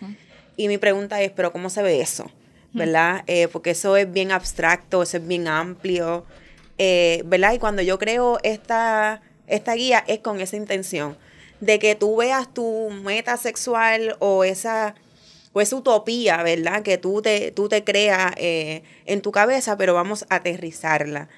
Y 0.56 0.68
mi 0.68 0.78
pregunta 0.78 1.22
es, 1.22 1.32
¿pero 1.32 1.52
cómo 1.52 1.70
se 1.70 1.82
ve 1.82 2.02
eso? 2.02 2.30
¿Verdad? 2.74 3.24
Eh, 3.28 3.48
porque 3.50 3.72
eso 3.72 3.98
es 3.98 4.12
bien 4.12 4.32
abstracto, 4.32 5.04
eso 5.04 5.18
es 5.18 5.28
bien 5.28 5.48
amplio. 5.48 6.26
eh, 6.78 7.22
¿Verdad? 7.26 7.54
Y 7.54 7.60
cuando 7.60 7.82
yo 7.82 8.00
creo 8.00 8.40
esta, 8.44 9.22
esta 9.48 9.74
guía 9.76 10.04
es 10.08 10.20
con 10.20 10.42
esa 10.42 10.58
intención 10.58 11.18
de 11.60 11.80
que 11.80 11.96
tú 11.96 12.18
veas 12.18 12.54
tu 12.54 12.90
meta 12.90 13.38
sexual 13.38 14.16
o 14.20 14.44
esa, 14.44 14.96
o 15.54 15.62
esa 15.62 15.76
utopía, 15.76 16.42
¿verdad? 16.44 16.82
Que 16.82 16.98
tú 16.98 17.22
te, 17.22 17.52
tú 17.52 17.70
te 17.70 17.84
creas 17.84 18.34
eh, 18.38 18.84
en 19.06 19.22
tu 19.22 19.32
cabeza, 19.32 19.78
pero 19.78 19.94
vamos 19.94 20.26
a 20.30 20.36
aterrizarla. 20.36 21.30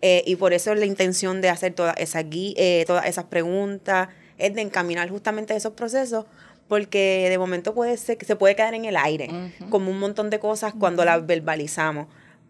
Eh, 0.00 0.22
y 0.26 0.36
por 0.36 0.52
eso 0.52 0.72
es 0.72 0.78
la 0.78 0.86
intención 0.86 1.40
de 1.40 1.48
hacer 1.48 1.74
todas 1.74 1.96
esas, 1.98 2.24
eh, 2.32 2.84
todas 2.86 3.06
esas 3.06 3.24
preguntas, 3.24 4.08
es 4.38 4.54
de 4.54 4.62
encaminar 4.62 5.08
justamente 5.10 5.54
esos 5.56 5.72
procesos, 5.74 6.26
porque 6.68 7.26
de 7.28 7.38
momento 7.38 7.74
puede 7.74 7.96
ser 7.96 8.16
que 8.18 8.24
se 8.24 8.36
puede 8.36 8.56
quedar 8.56 8.74
en 8.74 8.84
el 8.84 8.96
aire, 8.96 9.28
como 9.70 9.90
un 9.90 9.98
montón 9.98 10.30
de 10.30 10.38
cosas 10.38 10.72
cuando 10.78 11.04
las 11.04 11.26
verbalizamos, 11.26 12.06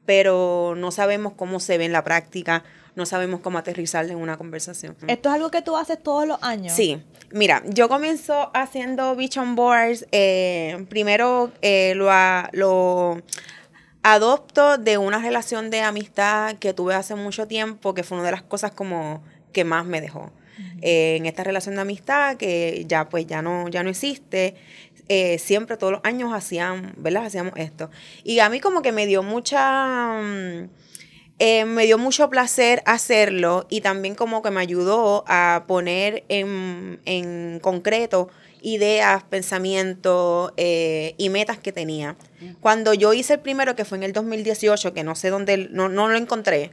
pero 0.07 0.75
no 0.77 0.91
sabemos 0.91 1.33
cómo 1.35 1.61
se 1.61 1.79
ve 1.79 1.85
en 1.87 1.93
la 1.93 2.05
práctica, 2.05 2.63
no 2.95 3.07
sabemos 3.07 3.41
cómo 3.41 3.59
aterrizarla 3.59 4.13
en 4.13 4.19
una 4.19 4.37
conversación. 4.37 4.97
¿Esto 5.09 5.29
es 5.29 5.35
algo 5.35 5.51
que 5.51 5.63
tú 5.63 5.77
haces 5.77 6.01
todos 6.01 6.27
los 6.29 6.41
años? 6.43 6.73
Sí, 6.73 7.03
mira, 7.33 7.63
yo 7.67 7.89
comienzo 7.89 8.51
haciendo 8.55 9.17
Vision 9.17 9.57
Boards. 9.57 10.07
eh, 10.13 10.87
primero 10.89 11.51
eh, 11.61 11.95
lo, 11.97 12.09
lo 12.53 13.21
adopto 14.03 14.79
de 14.79 14.99
una 14.99 15.19
relación 15.19 15.71
de 15.71 15.81
amistad 15.81 16.57
que 16.59 16.73
tuve 16.73 16.95
hace 16.95 17.15
mucho 17.17 17.49
tiempo, 17.49 17.95
que 17.95 18.05
fue 18.05 18.19
una 18.19 18.27
de 18.27 18.33
las 18.33 18.43
cosas 18.43 18.71
como 18.71 19.23
que 19.53 19.65
más 19.65 19.87
me 19.87 20.01
dejó. 20.01 20.31
Eh, 20.83 21.17
en 21.17 21.27
esta 21.27 21.45
relación 21.45 21.75
de 21.77 21.81
amistad 21.83 22.37
que 22.37 22.85
ya 22.87 23.09
pues 23.09 23.27
ya 23.27 23.43
no, 23.43 23.69
ya 23.69 23.83
no 23.83 23.91
existe, 23.91 24.55
eh, 25.09 25.39
siempre 25.39 25.77
todos 25.77 25.95
los 25.95 26.01
años 26.05 26.33
hacían, 26.33 26.95
¿verdad? 26.97 27.27
Hacíamos 27.27 27.55
esto. 27.57 27.91
Y 28.23 28.39
a 28.41 28.49
mí 28.49 28.61
como 28.61 28.83
que 28.83 28.93
me 28.93 29.07
dio 29.07 29.23
mucha... 29.23 30.21
mm, 30.23 30.69
eh, 31.41 31.65
me 31.65 31.85
dio 31.85 31.99
mucho 31.99 32.31
placer 32.31 32.81
hacerlo 32.87 33.67
y 33.69 33.81
también 33.81 34.15
como 34.15 34.41
que 34.41 34.53
me 34.53 34.61
ayudó 34.61 35.25
a 35.27 35.65
poner 35.67 36.23
en, 36.29 37.01
en 37.07 37.59
concreto 37.59 38.29
ideas, 38.63 39.25
pensamientos 39.25 40.53
eh, 40.57 41.15
y 41.19 41.29
metas 41.29 41.59
que 41.59 41.71
tenía. 41.71 42.17
Cuando 42.61 42.95
yo 42.95 43.13
hice 43.13 43.35
el 43.35 43.41
primero, 43.41 43.77
que 43.77 43.85
fue 43.85 43.99
en 43.99 44.05
el 44.05 44.13
2018, 44.13 44.95
que 44.95 45.05
no 45.05 45.15
sé 45.17 45.29
dónde, 45.29 45.69
no, 45.71 45.89
no 45.89 46.09
lo 46.09 46.17
encontré, 46.17 46.71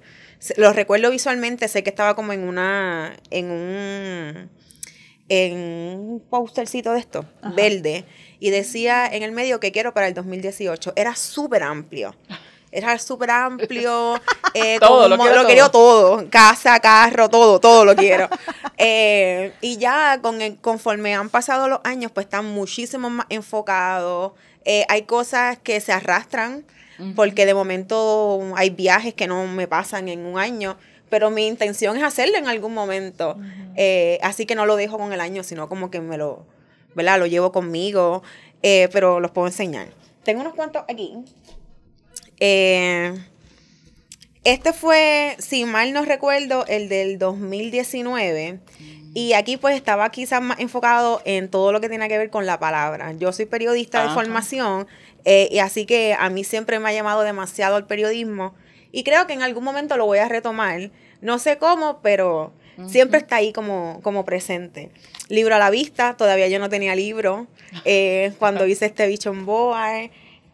lo 0.57 0.73
recuerdo 0.73 1.09
visualmente, 1.11 1.67
sé 1.67 1.83
que 1.83 1.89
estaba 1.89 2.15
como 2.15 2.33
en 2.33 2.43
una, 2.43 3.15
en 3.29 3.51
un, 3.51 4.49
en 5.29 5.57
un 5.57 6.19
postercito 6.29 6.93
de 6.93 6.99
esto, 6.99 7.25
verde, 7.55 8.05
y 8.39 8.49
decía 8.49 9.07
en 9.07 9.23
el 9.23 9.31
medio 9.31 9.59
que 9.59 9.71
quiero 9.71 9.93
para 9.93 10.07
el 10.07 10.13
2018. 10.13 10.93
Era 10.95 11.15
súper 11.15 11.63
amplio. 11.63 12.15
Era 12.71 12.97
súper 12.97 13.29
amplio. 13.31 14.15
eh, 14.53 14.77
Todo, 14.79 15.07
lo 15.09 15.17
quiero 15.17 15.41
lo 15.41 15.45
quiero 15.45 15.71
todo. 15.71 16.29
Casa, 16.29 16.79
carro, 16.79 17.29
todo, 17.29 17.59
todo 17.59 17.85
lo 17.85 17.95
quiero. 17.95 18.27
Eh, 18.83 19.53
y 19.61 19.77
ya 19.77 20.17
con 20.23 20.41
el- 20.41 20.57
conforme 20.57 21.13
han 21.13 21.29
pasado 21.29 21.67
los 21.67 21.81
años, 21.83 22.11
pues 22.11 22.25
están 22.25 22.45
muchísimo 22.45 23.11
más 23.11 23.27
enfocados. 23.29 24.31
Eh, 24.65 24.85
hay 24.89 25.03
cosas 25.03 25.59
que 25.59 25.79
se 25.81 25.91
arrastran, 25.91 26.65
porque 27.15 27.45
de 27.45 27.53
momento 27.53 28.39
hay 28.55 28.69
viajes 28.69 29.13
que 29.13 29.27
no 29.27 29.47
me 29.47 29.67
pasan 29.67 30.07
en 30.09 30.25
un 30.25 30.37
año. 30.39 30.77
Pero 31.09 31.29
mi 31.29 31.45
intención 31.47 31.97
es 31.97 32.03
hacerlo 32.03 32.37
en 32.37 32.47
algún 32.47 32.73
momento. 32.73 33.37
Eh, 33.75 34.17
así 34.23 34.45
que 34.45 34.55
no 34.55 34.65
lo 34.65 34.75
dejo 34.77 34.97
con 34.97 35.11
el 35.11 35.19
año, 35.19 35.43
sino 35.43 35.67
como 35.67 35.91
que 35.91 35.99
me 35.99 36.17
lo, 36.17 36.45
¿verdad? 36.95 37.19
Lo 37.19 37.25
llevo 37.25 37.51
conmigo. 37.51 38.23
eh, 38.63 38.87
pero 38.93 39.19
los 39.19 39.31
puedo 39.31 39.47
enseñar. 39.47 39.87
Tengo 40.23 40.41
unos 40.41 40.53
cuantos 40.53 40.83
aquí. 40.87 41.15
Eh, 42.39 43.13
Este 44.43 44.73
fue, 44.73 45.35
si 45.39 45.65
mal 45.65 45.93
no 45.93 46.03
recuerdo, 46.03 46.65
el 46.67 46.89
del 46.89 47.19
2019. 47.19 48.59
Y 49.13 49.33
aquí 49.33 49.57
pues 49.57 49.75
estaba 49.75 50.09
quizás 50.09 50.41
más 50.41 50.57
enfocado 50.59 51.21
en 51.25 51.49
todo 51.49 51.71
lo 51.71 51.81
que 51.81 51.89
tiene 51.89 52.07
que 52.07 52.17
ver 52.17 52.29
con 52.29 52.45
la 52.45 52.57
palabra. 52.59 53.11
Yo 53.11 53.31
soy 53.33 53.45
periodista 53.45 54.01
de 54.01 54.09
formación 54.13 54.87
eh, 55.25 55.49
y 55.51 55.59
así 55.59 55.85
que 55.85 56.15
a 56.17 56.29
mí 56.29 56.43
siempre 56.43 56.79
me 56.79 56.89
ha 56.89 56.93
llamado 56.93 57.21
demasiado 57.21 57.77
el 57.77 57.85
periodismo 57.85 58.53
y 58.91 59.03
creo 59.03 59.27
que 59.27 59.33
en 59.33 59.41
algún 59.41 59.63
momento 59.63 59.97
lo 59.97 60.05
voy 60.05 60.19
a 60.19 60.27
retomar. 60.27 60.91
No 61.21 61.39
sé 61.39 61.57
cómo, 61.57 61.99
pero 62.01 62.53
siempre 62.87 63.19
está 63.19 63.37
ahí 63.37 63.53
como, 63.53 63.99
como 64.01 64.25
presente. 64.25 64.89
Libro 65.29 65.55
a 65.55 65.59
la 65.59 65.69
vista, 65.69 66.15
todavía 66.17 66.47
yo 66.47 66.59
no 66.59 66.69
tenía 66.69 66.95
libro 66.95 67.47
eh, 67.85 68.33
cuando 68.39 68.65
hice 68.67 68.85
este 68.87 69.07
bicho 69.07 69.31
en 69.31 69.45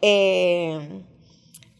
eh, 0.00 1.02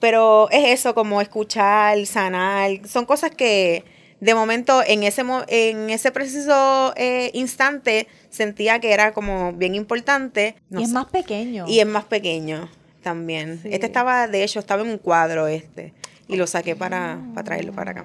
pero 0.00 0.48
es 0.50 0.80
eso, 0.80 0.94
como 0.94 1.20
escuchar, 1.20 2.04
sanar. 2.06 2.86
Son 2.86 3.04
cosas 3.04 3.32
que 3.32 3.84
de 4.20 4.34
momento 4.34 4.82
en 4.86 5.02
ese, 5.04 5.22
mo- 5.22 5.44
en 5.48 5.90
ese 5.90 6.10
preciso 6.10 6.92
eh, 6.96 7.30
instante 7.34 8.08
sentía 8.30 8.80
que 8.80 8.92
era 8.92 9.12
como 9.12 9.52
bien 9.52 9.74
importante. 9.74 10.56
No 10.70 10.80
y 10.80 10.84
es 10.84 10.88
sé. 10.90 10.94
más 10.94 11.06
pequeño. 11.06 11.64
Y 11.68 11.80
es 11.80 11.86
más 11.86 12.04
pequeño 12.04 12.68
también. 13.02 13.60
Sí. 13.62 13.68
Este 13.72 13.86
estaba, 13.86 14.26
de 14.26 14.42
hecho, 14.44 14.58
estaba 14.58 14.82
en 14.82 14.88
un 14.88 14.98
cuadro 14.98 15.46
este. 15.46 15.94
Y 16.26 16.36
lo 16.36 16.46
saqué 16.46 16.74
para, 16.76 17.18
para 17.34 17.44
traerlo 17.44 17.72
para 17.72 17.92
acá. 17.92 18.04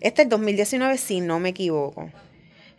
Este 0.00 0.22
es 0.22 0.28
2019, 0.28 0.96
si 0.96 1.20
no 1.20 1.38
me 1.40 1.48
equivoco. 1.50 2.08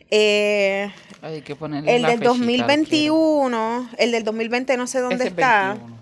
Eh, 0.09 0.89
Hay 1.21 1.41
que 1.41 1.55
ponerle 1.55 1.95
el 1.95 2.01
la 2.01 2.07
del 2.09 2.17
fechita, 2.19 2.29
2021, 2.33 3.89
el 3.97 4.11
del 4.11 4.23
2020 4.23 4.77
no 4.77 4.87
sé 4.87 4.99
dónde 5.01 5.25
está. 5.27 5.73
21. 5.75 5.99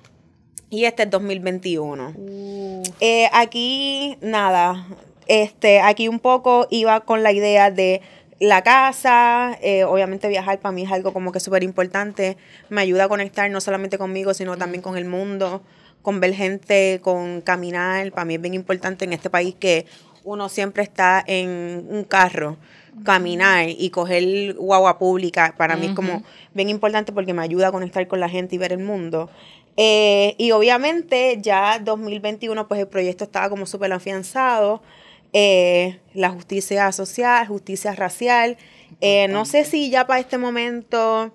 Y 0.70 0.86
este 0.86 1.04
es 1.04 1.10
2021. 1.10 2.14
Uh, 2.16 2.84
Eh, 3.00 3.30
aquí, 3.34 4.18
nada, 4.22 4.86
este, 5.28 5.80
aquí 5.80 6.08
un 6.08 6.20
poco 6.20 6.68
iba 6.70 7.02
con 7.02 7.24
la 7.24 7.32
idea 7.32 7.72
de 7.72 8.02
la 8.40 8.62
casa, 8.62 9.58
eh, 9.62 9.84
obviamente 9.84 10.28
viajar 10.28 10.60
para 10.60 10.72
mí 10.72 10.84
es 10.84 10.92
algo 10.92 11.12
como 11.12 11.32
que 11.32 11.40
súper 11.40 11.64
importante, 11.64 12.38
me 12.70 12.82
ayuda 12.82 13.06
a 13.06 13.08
conectar 13.08 13.50
no 13.50 13.62
solamente 13.62 13.98
conmigo, 13.98 14.34
sino 14.34 14.58
también 14.58 14.82
con 14.82 14.98
el 14.98 15.06
mundo, 15.06 15.62
con 16.02 16.20
ver 16.20 16.34
gente, 16.34 17.00
con 17.02 17.42
caminar, 17.42 18.12
para 18.12 18.26
mí 18.26 18.36
es 18.36 18.42
bien 18.42 18.54
importante 18.54 19.06
en 19.06 19.14
este 19.14 19.30
país 19.30 19.56
que 19.60 19.86
uno 20.24 20.50
siempre 20.50 20.84
está 20.84 21.24
en 21.26 21.88
un 21.90 22.04
carro, 22.04 22.58
caminar 23.04 23.70
y 23.70 23.90
coger 23.90 24.54
guagua 24.56 25.00
pública, 25.00 25.56
para 25.58 25.76
mí 25.76 25.88
es 25.88 25.94
como 25.94 26.24
bien 26.54 26.70
importante 26.70 27.12
porque 27.12 27.34
me 27.34 27.42
ayuda 27.42 27.70
a 27.70 27.72
conectar 27.72 28.08
con 28.08 28.20
la 28.20 28.30
gente 28.30 28.56
y 28.56 28.58
ver 28.58 28.74
el 28.74 28.80
mundo. 28.80 29.30
Eh, 29.80 30.34
y 30.40 30.52
obviamente 30.52 31.38
ya 31.40 31.80
2021 31.80 32.68
pues 32.68 32.80
el 32.82 32.88
proyecto 32.88 33.24
estaba 33.24 33.50
como 33.50 33.66
súper 33.66 33.94
afianzado. 33.94 34.82
Eh, 35.34 36.00
la 36.14 36.30
justicia 36.30 36.92
social, 36.92 37.46
justicia 37.48 37.94
racial. 37.94 38.58
Eh, 39.02 39.28
no 39.28 39.46
sé 39.46 39.66
si 39.66 39.90
ya 39.90 40.08
para 40.08 40.20
este 40.20 40.38
momento 40.38 41.34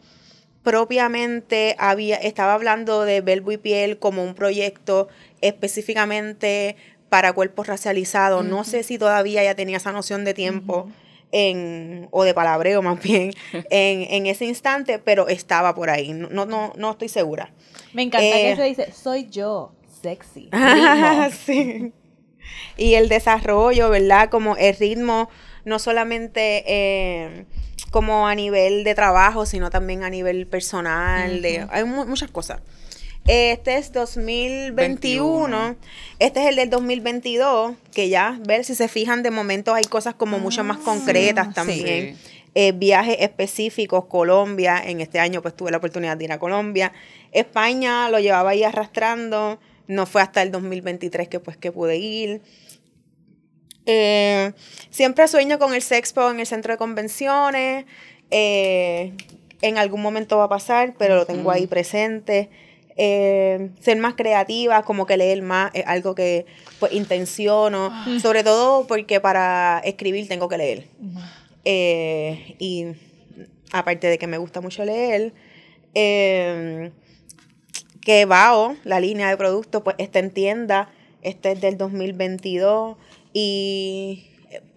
propiamente 0.63 1.75
había, 1.79 2.17
estaba 2.17 2.55
hablando 2.55 3.03
de 3.03 3.21
Verbo 3.21 3.53
y 3.53 3.59
Piel 3.59 3.99
como 3.99 4.23
un 4.23 4.35
proyecto 4.35 5.09
específicamente 5.41 6.77
para 7.09 7.33
cuerpos 7.33 7.67
racializados. 7.67 8.45
No 8.45 8.65
sé 8.65 8.83
si 8.83 8.99
todavía 8.99 9.45
ya 9.45 9.55
tenía 9.55 9.77
esa 9.77 9.93
noción 9.93 10.25
de 10.25 10.35
tiempo 10.35 10.89
en, 11.33 12.09
o 12.11 12.25
de 12.25 12.35
palabreo 12.35 12.81
más 12.83 13.03
bien, 13.03 13.33
en, 13.71 14.03
en 14.11 14.27
ese 14.27 14.45
instante, 14.47 14.99
pero 14.99 15.29
estaba 15.29 15.75
por 15.75 15.91
ahí. 15.91 16.13
No, 16.13 16.29
no, 16.29 16.47
no, 16.47 16.73
no 16.77 16.91
estoy 16.93 17.09
segura. 17.09 17.53
me 17.93 18.03
encanta 18.03 18.27
eh, 18.27 18.51
que 18.51 18.57
se 18.57 18.63
dice, 18.65 18.93
soy 18.93 19.29
yo, 19.29 19.73
sexy. 20.03 20.49
Ah, 20.53 21.29
ritmo". 21.29 21.39
sí. 21.45 21.93
Y 22.77 22.95
el 22.95 23.09
desarrollo, 23.09 23.91
¿verdad? 23.91 24.29
Como 24.31 24.57
el 24.57 24.75
ritmo, 24.77 25.29
no 25.65 25.79
solamente 25.79 26.65
eh, 26.67 27.45
como 27.91 28.27
a 28.27 28.35
nivel 28.35 28.85
de 28.85 28.95
trabajo, 28.95 29.47
sino 29.47 29.71
también 29.71 30.03
a 30.05 30.11
nivel 30.11 30.47
personal. 30.47 31.43
de, 31.43 31.67
hay 31.71 31.85
mu- 31.85 32.07
muchas 32.07 32.31
cosas. 32.31 32.61
Este 33.27 33.77
es 33.77 33.93
2021. 33.93 34.77
21. 34.77 35.77
Este 36.19 36.41
es 36.43 36.49
el 36.49 36.57
del 36.57 36.71
2022, 36.71 37.73
que 37.95 38.09
ya, 38.09 38.39
ver 38.47 38.65
si 38.65 38.75
se 38.75 38.89
fijan, 38.89 39.23
de 39.23 39.31
momento 39.31 39.75
hay 39.75 39.85
cosas 39.85 40.15
como 40.15 40.39
mucho 40.39 40.65
más 40.65 40.79
concretas 40.79 41.55
también. 41.55 42.17
Sí. 42.17 42.39
Eh, 42.55 42.73
viajes 42.73 43.17
específicos, 43.21 44.05
Colombia, 44.07 44.83
en 44.85 45.01
este 45.01 45.19
año 45.21 45.41
pues 45.41 45.57
tuve 45.57 45.71
la 45.71 45.79
oportunidad 45.79 46.17
de 46.17 46.25
ir 46.25 46.33
a 46.33 46.39
Colombia. 46.39 46.93
España 47.31 48.11
lo 48.11 48.19
llevaba 48.19 48.51
ahí 48.51 48.63
arrastrando, 48.65 49.59
no 49.87 50.07
fue 50.07 50.23
hasta 50.23 50.43
el 50.43 50.51
2023 50.51 51.29
que 51.29 51.41
pues 51.41 51.57
que 51.57 51.73
pude 51.73 51.97
ir. 51.97 52.41
Eh, 53.87 54.53
siempre 54.91 55.27
sueño 55.27 55.59
con 55.59 55.75
el 55.75 55.83
Sexpo 55.83 56.31
en 56.31 56.41
el 56.41 56.47
centro 56.47 56.73
de 56.73 56.79
convenciones. 56.79 57.85
eh, 58.31 59.13
en 59.63 59.79
algún 59.79 60.03
momento 60.03 60.37
va 60.37 60.45
a 60.45 60.49
pasar, 60.49 60.95
pero 60.99 61.15
lo 61.15 61.25
tengo 61.25 61.51
ahí 61.51 61.67
presente. 61.67 62.51
Eh, 62.97 63.71
ser 63.81 63.97
más 63.97 64.15
creativa, 64.15 64.83
como 64.83 65.07
que 65.07 65.17
leer 65.17 65.41
más, 65.41 65.71
es 65.73 65.87
algo 65.87 66.15
que 66.15 66.45
pues 66.79 66.93
intenciono. 66.93 67.91
Sobre 68.21 68.45
todo 68.45 68.87
porque 68.87 69.21
para 69.21 69.81
escribir 69.85 70.29
tengo 70.29 70.49
que 70.49 70.59
leer. 70.59 70.87
Eh, 71.65 72.57
y 72.59 72.87
aparte 73.71 74.09
de 74.09 74.19
que 74.19 74.27
me 74.27 74.37
gusta 74.37 74.61
mucho 74.61 74.85
leer, 74.85 75.33
eh, 75.95 76.91
que 78.05 78.25
VAO, 78.25 78.77
la 78.85 79.01
línea 79.01 79.29
de 79.29 79.37
productos, 79.37 79.83
pues 79.83 79.97
está 79.99 80.19
en 80.19 80.31
tienda. 80.31 80.91
Este 81.23 81.53
es 81.53 81.61
del 81.61 81.77
2022 81.79 82.97
y 83.33 84.27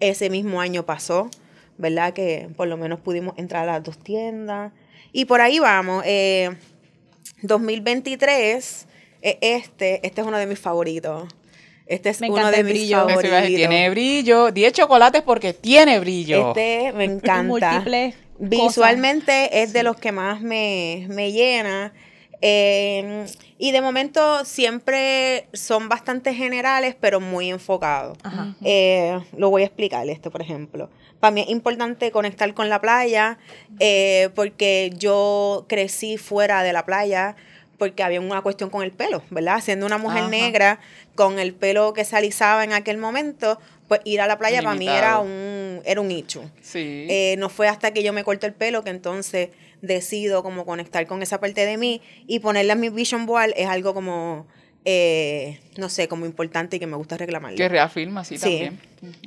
ese 0.00 0.30
mismo 0.30 0.60
año 0.60 0.86
pasó, 0.86 1.28
¿verdad? 1.76 2.12
Que 2.12 2.48
por 2.56 2.68
lo 2.68 2.76
menos 2.76 3.00
pudimos 3.00 3.34
entrar 3.36 3.68
a 3.68 3.72
las 3.74 3.82
dos 3.84 3.98
tiendas. 3.98 4.72
Y 5.12 5.24
por 5.24 5.40
ahí 5.40 5.58
vamos. 5.58 6.04
eh, 6.06 6.50
2023, 7.42 8.86
eh, 9.22 9.38
este, 9.40 10.06
este 10.06 10.20
es 10.20 10.26
uno 10.26 10.38
de 10.38 10.46
mis 10.46 10.58
favoritos. 10.58 11.28
Este 11.86 12.10
es 12.10 12.20
Me 12.20 12.28
uno 12.28 12.38
encanta 12.38 12.56
de 12.56 12.64
mis 12.64 12.72
brillo. 12.72 13.08
favoritos. 13.08 13.46
Tiene 13.46 13.90
brillo. 13.90 14.50
10 14.50 14.72
chocolates 14.72 15.22
porque 15.22 15.52
tiene 15.52 16.00
brillo. 16.00 16.48
Este 16.48 16.92
me 16.92 17.04
encanta. 17.12 17.42
Múltiples 17.44 18.14
Visualmente 18.38 19.62
es 19.62 19.72
de 19.72 19.82
los 19.82 19.96
que 19.96 20.12
más 20.12 20.40
me, 20.42 21.06
me 21.08 21.32
llena. 21.32 21.92
Eh, 22.42 23.26
y 23.58 23.72
de 23.72 23.80
momento 23.80 24.44
siempre 24.44 25.48
son 25.52 25.88
bastante 25.88 26.34
generales, 26.34 26.94
pero 26.98 27.20
muy 27.20 27.50
enfocados. 27.50 28.18
Eh, 28.62 29.18
lo 29.36 29.50
voy 29.50 29.62
a 29.62 29.66
explicar 29.66 30.08
esto, 30.08 30.30
por 30.30 30.42
ejemplo. 30.42 30.90
Para 31.20 31.30
mí 31.30 31.40
es 31.40 31.48
importante 31.48 32.10
conectar 32.10 32.52
con 32.52 32.68
la 32.68 32.80
playa 32.80 33.38
eh, 33.80 34.28
porque 34.34 34.92
yo 34.96 35.64
crecí 35.68 36.18
fuera 36.18 36.62
de 36.62 36.72
la 36.72 36.84
playa 36.84 37.36
porque 37.78 38.02
había 38.02 38.20
una 38.20 38.42
cuestión 38.42 38.70
con 38.70 38.82
el 38.82 38.92
pelo, 38.92 39.22
¿verdad? 39.30 39.60
Siendo 39.60 39.86
una 39.86 39.98
mujer 39.98 40.22
Ajá. 40.22 40.28
negra 40.28 40.80
con 41.14 41.38
el 41.38 41.54
pelo 41.54 41.92
que 41.92 42.04
se 42.04 42.16
alisaba 42.16 42.64
en 42.64 42.72
aquel 42.72 42.98
momento, 42.98 43.58
pues 43.88 44.00
ir 44.04 44.20
a 44.20 44.26
la 44.26 44.38
playa 44.38 44.62
para 44.62 44.74
mí 44.74 44.88
era 44.88 45.18
un, 45.18 45.80
era 45.84 46.00
un 46.00 46.10
hecho. 46.10 46.42
Sí. 46.62 47.06
Eh, 47.08 47.36
no 47.38 47.48
fue 47.48 47.68
hasta 47.68 47.92
que 47.92 48.02
yo 48.02 48.12
me 48.12 48.24
corto 48.24 48.46
el 48.46 48.52
pelo 48.52 48.82
que 48.82 48.90
entonces 48.90 49.50
decido 49.86 50.42
como 50.42 50.64
conectar 50.66 51.06
con 51.06 51.22
esa 51.22 51.40
parte 51.40 51.64
de 51.66 51.76
mí 51.76 52.00
y 52.26 52.40
ponerla 52.40 52.74
en 52.74 52.80
mi 52.80 52.88
vision 52.90 53.26
board 53.26 53.52
es 53.56 53.66
algo 53.68 53.94
como, 53.94 54.46
eh, 54.84 55.58
no 55.78 55.88
sé, 55.88 56.08
como 56.08 56.26
importante 56.26 56.76
y 56.76 56.78
que 56.78 56.86
me 56.86 56.96
gusta 56.96 57.16
reclamarlo. 57.16 57.56
que 57.56 57.68
reafirma, 57.68 58.24
sí, 58.24 58.36
Sí. 58.38 58.42
también. 58.42 58.78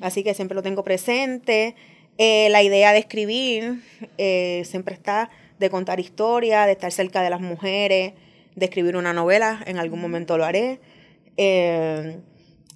Así 0.02 0.24
que 0.24 0.34
siempre 0.34 0.56
lo 0.56 0.62
tengo 0.63 0.84
presente. 0.84 1.76
Eh, 2.17 2.50
la 2.50 2.62
idea 2.63 2.91
de 2.93 3.00
escribir 3.00 3.82
eh, 4.17 4.63
siempre 4.65 4.93
está 4.93 5.30
de 5.58 5.69
contar 5.69 6.00
historias, 6.00 6.65
de 6.65 6.74
estar 6.74 6.91
cerca 6.91 7.22
de 7.22 7.30
las 7.30 7.41
mujeres, 7.41 8.13
de 8.56 8.65
escribir 8.65 8.95
una 8.98 9.13
novela, 9.13 9.63
en 9.65 9.78
algún 9.78 10.02
momento 10.02 10.38
lo 10.38 10.45
haré. 10.45 10.80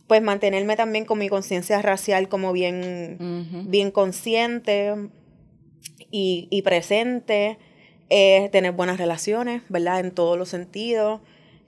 Pues 0.08 0.22
mantenerme 0.22 0.76
también 0.76 1.06
con 1.06 1.17
mi 1.17 1.30
conciencia 1.30 1.82
racial 1.82 2.28
como 2.28 2.52
bien, 2.52 3.65
bien 3.69 3.89
consciente 3.89 4.93
y, 6.12 6.48
y 6.52 6.62
presente, 6.62 7.58
eh, 8.15 8.49
tener 8.52 8.71
buenas 8.73 8.97
relaciones, 8.97 9.63
¿verdad? 9.69 9.99
En 9.99 10.12
todos 10.12 10.38
los 10.38 10.49
sentidos, 10.49 11.19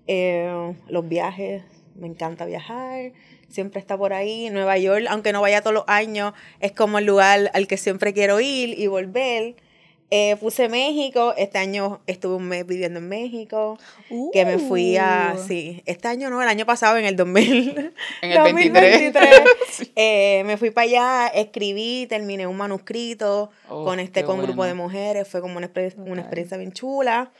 Eh, 0.07 0.75
los 0.87 1.03
viajes, 1.09 1.63
me 1.95 2.05
encanta 2.07 2.45
viajar, 2.45 3.11
siempre 3.49 3.79
está 3.79 3.97
por 3.97 4.11
ahí. 4.13 4.51
Nueva 4.51 4.77
York, 4.77 5.05
aunque 5.09 5.31
no 5.33 5.41
vaya 5.41 5.61
todos 5.61 5.73
los 5.73 5.83
años, 5.87 6.33
es 6.59 6.71
como 6.73 6.99
el 6.99 7.05
lugar 7.05 7.49
al 7.55 7.65
que 7.65 7.77
siempre 7.77 8.13
quiero 8.13 8.39
ir 8.39 8.77
y 8.77 8.85
volver. 8.87 9.55
Eh, 10.17 10.35
puse 10.39 10.69
México, 10.69 11.33
este 11.35 11.57
año 11.57 11.99
estuve 12.07 12.35
un 12.35 12.47
mes 12.47 12.65
viviendo 12.65 12.99
en 12.99 13.09
México, 13.09 13.77
que 14.31 14.45
me 14.45 14.59
fui 14.59 14.95
a, 14.97 15.35
Uh. 15.35 15.47
sí, 15.47 15.83
este 15.85 16.07
año 16.07 16.29
no, 16.29 16.41
el 16.41 16.47
año 16.47 16.65
pasado 16.65 16.95
en 16.97 17.05
el 17.05 17.15
2000. 17.17 17.93
En 18.21 18.31
el 18.31 18.41
23. 18.53 19.13
2023. 19.13 19.91
Eh, 19.95 20.43
me 20.45 20.55
fui 20.57 20.69
para 20.71 20.85
allá, 20.85 21.27
escribí, 21.33 22.05
terminé 22.07 22.47
un 22.47 22.55
manuscrito, 22.55 23.49
Oh, 23.67 23.83
conecté 23.83 24.21
qué 24.21 24.25
con 24.25 24.35
un 24.37 24.43
grupo 24.43 24.57
bueno. 24.57 24.69
de 24.69 24.73
mujeres, 24.75 25.27
fue 25.27 25.41
como 25.41 25.57
una, 25.57 25.67
exper- 25.71 25.95
una 25.97 26.11
Ok. 26.13 26.19
experiencia 26.19 26.57
bien 26.57 26.71
chula. 26.71 27.31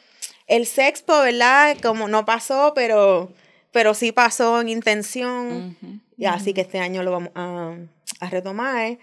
El 0.47 0.65
sexpo, 0.65 1.17
¿verdad? 1.21 1.77
Como 1.81 2.07
no 2.07 2.25
pasó, 2.25 2.73
pero 2.75 3.29
pero 3.71 3.93
sí 3.93 4.11
pasó 4.11 4.61
en 4.61 4.69
intención. 4.69 5.77
Ujú. 5.81 5.99
Y 6.17 6.25
así 6.25 6.53
que 6.53 6.61
este 6.61 6.79
año 6.79 7.03
lo 7.03 7.11
vamos 7.11 7.31
a, 7.35 7.75
a 8.21 8.29
retomar. 8.29 8.97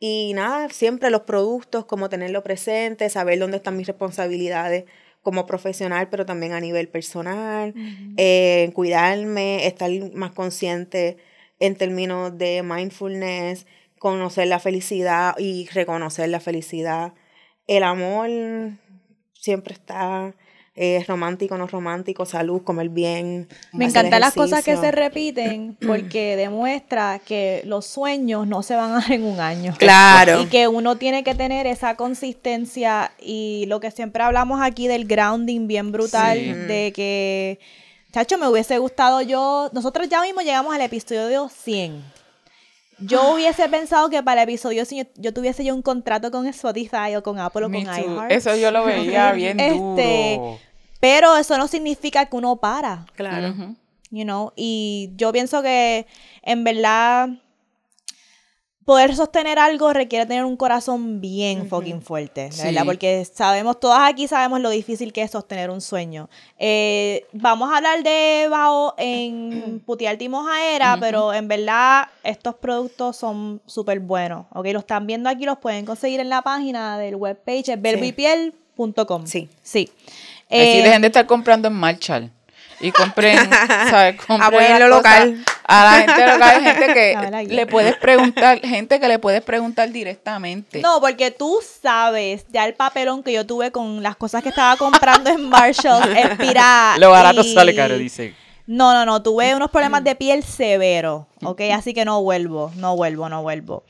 Y 0.00 0.32
nada, 0.34 0.68
siempre 0.68 1.10
los 1.10 1.22
productos, 1.22 1.84
como 1.84 2.08
tenerlo 2.08 2.42
presente, 2.42 3.08
saber 3.10 3.38
dónde 3.38 3.56
están 3.56 3.76
mis 3.76 3.86
responsabilidades 3.86 4.84
como 5.22 5.46
profesional, 5.46 6.08
pero 6.08 6.24
también 6.24 6.52
a 6.52 6.60
nivel 6.60 6.88
personal, 6.88 7.74
eh, 8.16 8.70
cuidarme, 8.74 9.66
estar 9.66 9.90
más 10.14 10.30
consciente 10.30 11.18
en 11.58 11.74
términos 11.74 12.38
de 12.38 12.62
mindfulness, 12.62 13.66
conocer 13.98 14.46
la 14.46 14.60
felicidad 14.60 15.34
y 15.38 15.66
reconocer 15.72 16.28
la 16.28 16.40
felicidad. 16.40 17.14
El 17.66 17.82
amor 17.82 18.30
siempre 19.32 19.74
está 19.74 20.34
eh, 20.80 21.04
romántico, 21.08 21.58
no 21.58 21.66
romántico, 21.66 22.24
salud, 22.24 22.62
comer 22.62 22.88
bien. 22.88 23.48
Me 23.72 23.86
encantan 23.86 24.20
las 24.20 24.32
cosas 24.34 24.64
que 24.64 24.76
se 24.76 24.92
repiten 24.92 25.76
porque 25.86 26.36
demuestra 26.36 27.18
que 27.18 27.62
los 27.64 27.84
sueños 27.84 28.46
no 28.46 28.62
se 28.62 28.76
van 28.76 28.92
a 28.92 29.00
dar 29.00 29.10
en 29.12 29.24
un 29.24 29.40
año. 29.40 29.74
Claro. 29.76 30.40
Y 30.42 30.46
que 30.46 30.68
uno 30.68 30.96
tiene 30.96 31.24
que 31.24 31.34
tener 31.34 31.66
esa 31.66 31.96
consistencia 31.96 33.10
y 33.20 33.64
lo 33.66 33.80
que 33.80 33.90
siempre 33.90 34.22
hablamos 34.22 34.60
aquí 34.62 34.86
del 34.86 35.06
grounding 35.06 35.66
bien 35.66 35.90
brutal, 35.90 36.38
Sí. 36.38 36.52
de 36.52 36.92
que, 36.94 37.58
chacho, 38.12 38.38
me 38.38 38.46
hubiese 38.46 38.78
gustado 38.78 39.20
yo, 39.20 39.70
nosotros 39.72 40.08
ya 40.08 40.22
mismo 40.22 40.42
llegamos 40.42 40.72
al 40.74 40.82
episodio 40.82 41.48
100. 41.48 42.18
Yo 43.00 43.32
hubiese 43.34 43.68
pensado 43.68 44.10
que 44.10 44.20
para 44.24 44.42
el 44.42 44.48
episodio 44.48 44.84
100 44.84 45.06
yo, 45.06 45.10
yo 45.22 45.32
tuviese 45.32 45.62
ya 45.64 45.72
un 45.72 45.82
contrato 45.82 46.30
con 46.32 46.46
Spotify 46.48 47.14
o 47.16 47.22
con 47.22 47.38
Apple 47.38 47.66
o 47.66 47.68
Me 47.68 47.84
con 47.84 47.94
iHeart. 47.96 48.32
Eso 48.32 48.56
yo 48.56 48.70
lo 48.72 48.84
veía 48.84 49.30
bien 49.34 49.60
Este, 49.60 50.36
duro. 50.36 50.58
Pero 51.00 51.36
eso 51.36 51.56
no 51.58 51.68
significa 51.68 52.26
que 52.26 52.36
uno 52.36 52.56
para. 52.56 53.06
Claro. 53.14 53.54
You 54.10 54.24
know, 54.24 54.52
y 54.56 55.10
yo 55.16 55.32
pienso 55.32 55.62
que 55.62 56.06
en 56.42 56.64
verdad 56.64 57.28
poder 58.86 59.14
sostener 59.14 59.58
algo 59.58 59.92
requiere 59.92 60.24
tener 60.24 60.46
un 60.46 60.56
corazón 60.56 61.20
bien 61.20 61.68
fucking 61.68 62.00
fuerte, 62.00 62.50
Sí. 62.50 62.62
¿verdad? 62.62 62.86
Porque 62.86 63.22
sabemos, 63.26 63.78
todas 63.78 64.00
aquí 64.10 64.26
sabemos 64.26 64.60
lo 64.62 64.70
difícil 64.70 65.12
que 65.12 65.20
es 65.20 65.30
sostener 65.30 65.68
un 65.68 65.82
sueño. 65.82 66.30
Eh, 66.58 67.26
vamos 67.34 67.70
a 67.70 67.76
hablar 67.76 68.02
de 68.02 68.46
Bao 68.48 68.94
en 68.96 69.82
Putear 69.86 70.16
y 70.22 70.30
Mojaera, 70.30 70.96
pero 70.98 71.34
en 71.34 71.48
verdad 71.48 72.06
estos 72.24 72.54
productos 72.54 73.14
son 73.18 73.60
súper 73.66 74.00
buenos, 74.00 74.46
¿ok? 74.54 74.68
Los 74.72 74.84
están 74.84 75.06
viendo 75.06 75.28
aquí, 75.28 75.44
los 75.44 75.58
pueden 75.58 75.84
conseguir 75.84 76.20
en 76.20 76.30
la 76.30 76.40
página 76.40 76.96
del 76.98 77.16
webpage, 77.16 77.68
es. 77.68 77.78
Sí. 79.26 79.50
Sí. 79.62 79.90
Así 80.50 80.60
Eh, 80.78 80.82
dejen 80.82 81.02
de 81.02 81.08
estar 81.08 81.26
comprando 81.26 81.68
en 81.68 81.74
Marshall. 81.74 82.30
Y 82.80 82.92
compren, 82.92 83.36
¿sabes? 83.90 84.20
Compren 84.24 84.70
las 84.70 84.80
lo 84.80 84.88
local. 84.88 85.44
A 85.64 85.84
la 85.84 85.92
gente 85.98 86.26
local, 86.32 86.42
hay 86.42 86.64
gente 86.64 86.94
que 87.46 87.46
le 87.54 87.66
puedes 87.66 87.96
preguntar, 87.96 88.60
gente 88.60 89.00
que 89.00 89.08
le 89.08 89.18
puedes 89.18 89.42
preguntar 89.42 89.90
directamente. 89.90 90.80
No, 90.80 91.00
porque 91.00 91.30
tú 91.30 91.58
sabes 91.82 92.44
ya 92.50 92.64
el 92.66 92.74
papelón 92.74 93.22
que 93.22 93.32
yo 93.32 93.44
tuve 93.44 93.70
con 93.72 94.02
las 94.02 94.16
cosas 94.16 94.42
que 94.42 94.48
estaba 94.48 94.76
comprando 94.76 95.28
en 95.28 95.48
Marshalls, 95.48 96.06
expira. 96.16 96.94
Lo 96.98 97.10
barato 97.10 97.40
y- 97.42 97.52
sale 97.52 97.74
caro, 97.74 97.98
dice. 97.98 98.34
No, 98.66 98.92
no, 98.94 99.04
no, 99.06 99.22
tuve 99.22 99.54
unos 99.54 99.70
problemas 99.70 100.04
de 100.04 100.14
piel 100.14 100.42
severos, 100.44 101.24
¿ok? 101.42 101.62
Así 101.74 101.94
que 101.94 102.04
no 102.04 102.22
vuelvo, 102.22 102.70
no 102.76 102.96
vuelvo, 102.96 103.28
no 103.28 103.42
vuelvo. 103.42 103.82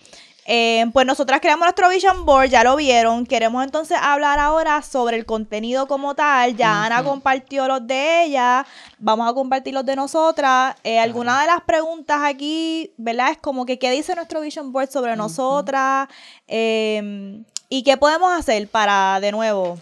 Eh, 0.50 0.86
pues 0.94 1.06
nosotras 1.06 1.40
creamos 1.42 1.66
nuestro 1.66 1.90
Vision 1.90 2.24
Board, 2.24 2.48
ya 2.48 2.64
lo 2.64 2.74
vieron. 2.74 3.26
Queremos 3.26 3.62
entonces 3.62 3.98
hablar 4.00 4.38
ahora 4.38 4.80
sobre 4.80 5.18
el 5.18 5.26
contenido 5.26 5.86
como 5.86 6.14
tal. 6.14 6.56
Ya 6.56 6.84
Ana 6.86 7.04
compartió 7.04 7.68
los 7.68 7.86
de 7.86 8.24
ella, 8.24 8.66
vamos 8.98 9.30
a 9.30 9.34
compartir 9.34 9.74
los 9.74 9.84
de 9.84 9.94
nosotras. 9.94 10.74
Eh, 10.84 10.98
Alguna 10.98 11.42
de 11.42 11.48
las 11.48 11.60
preguntas 11.60 12.20
aquí, 12.24 12.92
¿verdad? 12.96 13.32
Es 13.32 13.36
como 13.36 13.66
que 13.66 13.78
qué 13.78 13.90
dice 13.90 14.14
nuestro 14.14 14.40
Vision 14.40 14.72
Board 14.72 14.90
sobre 14.90 15.16
nosotras 15.16 16.08
Eh, 16.46 17.42
y 17.68 17.82
qué 17.82 17.98
podemos 17.98 18.32
hacer 18.32 18.66
para, 18.68 19.20
de 19.20 19.30
nuevo, 19.30 19.78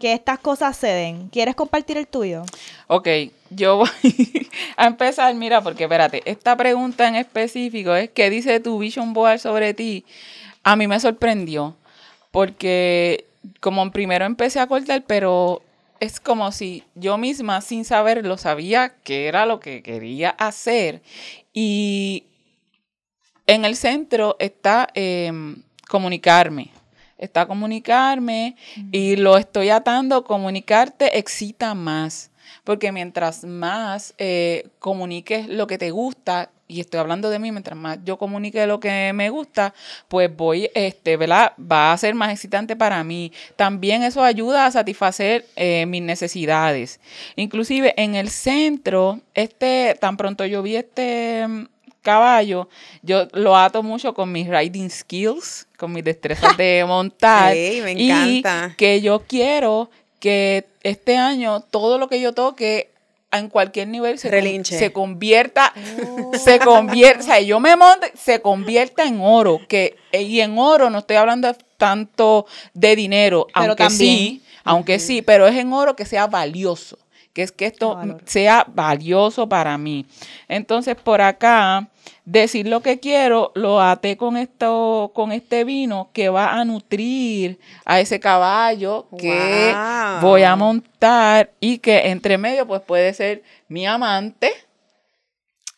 que 0.00 0.12
estas 0.12 0.40
cosas 0.40 0.76
se 0.76 0.88
den. 0.88 1.28
¿Quieres 1.28 1.54
compartir 1.54 1.96
el 1.96 2.08
tuyo? 2.08 2.42
Ok, 2.88 3.06
yo 3.50 3.76
voy 3.78 3.88
a 4.76 4.86
empezar, 4.86 5.34
mira, 5.34 5.60
porque 5.60 5.84
espérate, 5.84 6.22
esta 6.24 6.56
pregunta 6.56 7.08
en 7.08 7.16
específico 7.16 7.94
es 7.94 8.10
¿qué 8.10 8.30
dice 8.30 8.60
tu 8.60 8.78
Vision 8.78 9.12
Board 9.12 9.38
sobre 9.38 9.74
ti? 9.74 10.04
A 10.62 10.76
mí 10.76 10.88
me 10.88 10.98
sorprendió, 10.98 11.76
porque 12.30 13.26
como 13.60 13.90
primero 13.90 14.24
empecé 14.24 14.60
a 14.60 14.66
cortar, 14.66 15.04
pero 15.06 15.62
es 16.00 16.20
como 16.20 16.52
si 16.52 16.84
yo 16.94 17.18
misma 17.18 17.60
sin 17.60 17.84
saberlo 17.84 18.36
sabía 18.36 18.94
que 19.02 19.26
era 19.26 19.46
lo 19.46 19.60
que 19.60 19.82
quería 19.82 20.30
hacer. 20.30 21.02
Y 21.52 22.24
en 23.46 23.64
el 23.64 23.76
centro 23.76 24.36
está 24.38 24.88
em, 24.94 25.62
comunicarme. 25.88 26.70
Está 27.18 27.46
comunicarme 27.46 28.56
y 28.92 29.16
lo 29.16 29.38
estoy 29.38 29.70
atando. 29.70 30.24
Comunicarte 30.24 31.18
excita 31.18 31.74
más. 31.74 32.30
Porque 32.66 32.90
mientras 32.90 33.44
más 33.44 34.12
eh, 34.18 34.66
comuniques 34.80 35.48
lo 35.48 35.68
que 35.68 35.78
te 35.78 35.92
gusta, 35.92 36.50
y 36.66 36.80
estoy 36.80 36.98
hablando 36.98 37.30
de 37.30 37.38
mí, 37.38 37.52
mientras 37.52 37.78
más 37.78 37.98
yo 38.04 38.18
comunique 38.18 38.66
lo 38.66 38.80
que 38.80 39.12
me 39.14 39.30
gusta, 39.30 39.72
pues 40.08 40.34
voy, 40.36 40.68
este, 40.74 41.16
¿verdad? 41.16 41.52
Va 41.60 41.92
a 41.92 41.96
ser 41.96 42.16
más 42.16 42.32
excitante 42.32 42.74
para 42.74 43.04
mí. 43.04 43.32
También 43.54 44.02
eso 44.02 44.20
ayuda 44.20 44.66
a 44.66 44.72
satisfacer 44.72 45.46
eh, 45.54 45.86
mis 45.86 46.02
necesidades. 46.02 46.98
Inclusive 47.36 47.94
en 47.96 48.16
el 48.16 48.30
centro, 48.30 49.20
este, 49.34 49.96
tan 50.00 50.16
pronto 50.16 50.44
yo 50.44 50.60
vi 50.60 50.74
este 50.74 51.46
mm, 51.46 51.66
caballo, 52.02 52.68
yo 53.02 53.28
lo 53.32 53.56
ato 53.56 53.84
mucho 53.84 54.12
con 54.12 54.32
mis 54.32 54.48
riding 54.48 54.90
skills, 54.90 55.68
con 55.76 55.92
mis 55.92 56.02
destrezas 56.02 56.56
de 56.56 56.84
montar. 56.88 57.54
Me 57.54 57.92
y 57.92 58.10
encanta. 58.10 58.74
que 58.76 59.00
yo 59.00 59.22
quiero 59.28 59.88
que 60.20 60.66
este 60.82 61.16
año 61.16 61.60
todo 61.60 61.98
lo 61.98 62.08
que 62.08 62.20
yo 62.20 62.32
toque 62.32 62.90
en 63.32 63.48
cualquier 63.48 63.88
nivel 63.88 64.18
se, 64.18 64.30
Relinche. 64.30 64.78
se 64.78 64.92
convierta, 64.92 65.72
se 66.38 66.58
convierta, 66.58 67.20
o 67.20 67.22
sea, 67.26 67.40
yo 67.40 67.60
me 67.60 67.76
monte, 67.76 68.12
se 68.16 68.40
convierta 68.40 69.04
en 69.04 69.20
oro, 69.20 69.60
que, 69.68 69.96
y 70.12 70.40
en 70.40 70.58
oro 70.58 70.90
no 70.90 70.98
estoy 70.98 71.16
hablando 71.16 71.52
tanto 71.76 72.46
de 72.72 72.96
dinero, 72.96 73.46
Pero 73.52 73.66
aunque 73.66 73.84
también. 73.84 73.98
sí, 74.16 74.42
aunque 74.64 74.98
sí, 74.98 75.22
pero 75.22 75.46
es 75.46 75.56
en 75.56 75.72
oro 75.72 75.96
que 75.96 76.06
sea 76.06 76.26
valioso, 76.26 76.98
que 77.36 77.42
es 77.42 77.52
que 77.52 77.66
esto 77.66 77.98
sea 78.24 78.64
valioso 78.66 79.46
para 79.46 79.76
mí. 79.76 80.06
Entonces, 80.48 80.96
por 80.96 81.20
acá, 81.20 81.86
decir 82.24 82.66
lo 82.66 82.80
que 82.80 82.98
quiero, 82.98 83.52
lo 83.54 83.78
até 83.82 84.16
con 84.16 84.38
esto, 84.38 85.10
con 85.14 85.32
este 85.32 85.64
vino 85.64 86.08
que 86.14 86.30
va 86.30 86.54
a 86.54 86.64
nutrir 86.64 87.58
a 87.84 88.00
ese 88.00 88.20
caballo 88.20 89.06
que 89.18 89.70
Wow. 89.74 90.20
voy 90.22 90.44
a 90.44 90.56
montar 90.56 91.50
y 91.60 91.76
que 91.76 92.08
entre 92.08 92.38
medio, 92.38 92.66
pues 92.66 92.80
puede 92.80 93.12
ser 93.12 93.42
mi 93.68 93.84
amante 93.84 94.54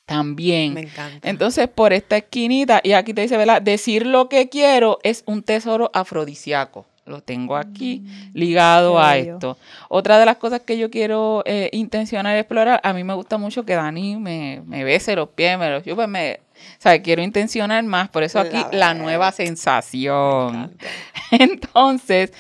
también. 0.06 0.74
Me 0.74 0.82
encanta. 0.82 1.28
Entonces, 1.28 1.66
por 1.66 1.92
esta 1.92 2.18
esquinita, 2.18 2.80
y 2.84 2.92
aquí 2.92 3.12
te 3.12 3.22
dice, 3.22 3.36
¿verdad? 3.36 3.60
Decir 3.60 4.06
lo 4.06 4.28
que 4.28 4.48
quiero 4.48 5.00
es 5.02 5.24
un 5.26 5.42
tesoro 5.42 5.90
afrodisíaco. 5.92 6.86
Lo 7.08 7.22
tengo 7.22 7.56
aquí 7.56 8.04
ligado 8.34 8.94
Mm, 8.94 8.96
qué 8.96 9.02
a 9.02 9.12
bello. 9.14 9.34
esto. 9.34 9.58
Otra 9.88 10.18
de 10.18 10.26
las 10.26 10.36
cosas 10.36 10.60
que 10.60 10.76
yo 10.78 10.90
quiero 10.90 11.42
eh, 11.46 11.70
intencionar 11.72 12.36
explorar, 12.36 12.80
a 12.82 12.92
mí 12.92 13.04
me 13.04 13.14
gusta 13.14 13.38
mucho 13.38 13.64
que 13.64 13.74
Dani 13.74 14.16
me, 14.16 14.62
me 14.66 14.84
bese 14.84 15.16
los 15.16 15.28
pies, 15.30 15.58
me 15.58 15.70
los 15.70 15.82
chupe, 15.84 16.06
me, 16.06 16.40
o 16.54 16.80
sea, 16.80 17.00
quiero 17.02 17.22
intencionar 17.22 17.82
más. 17.84 18.08
Por 18.08 18.22
eso 18.22 18.40
aquí 18.40 18.58
La 18.72 18.94
nueva 18.94 19.32
sensación. 19.32 20.76
Entonces, 21.30 22.32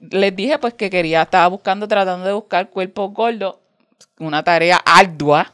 les 0.00 0.34
dije 0.34 0.58
pues 0.58 0.74
que 0.74 0.90
quería, 0.90 1.22
estaba 1.22 1.46
buscando, 1.48 1.88
tratando 1.88 2.26
de 2.26 2.32
buscar 2.32 2.70
cuerpo 2.70 3.08
gordo, 3.10 3.60
una 4.18 4.42
tarea 4.42 4.76
ardua. 4.84 5.52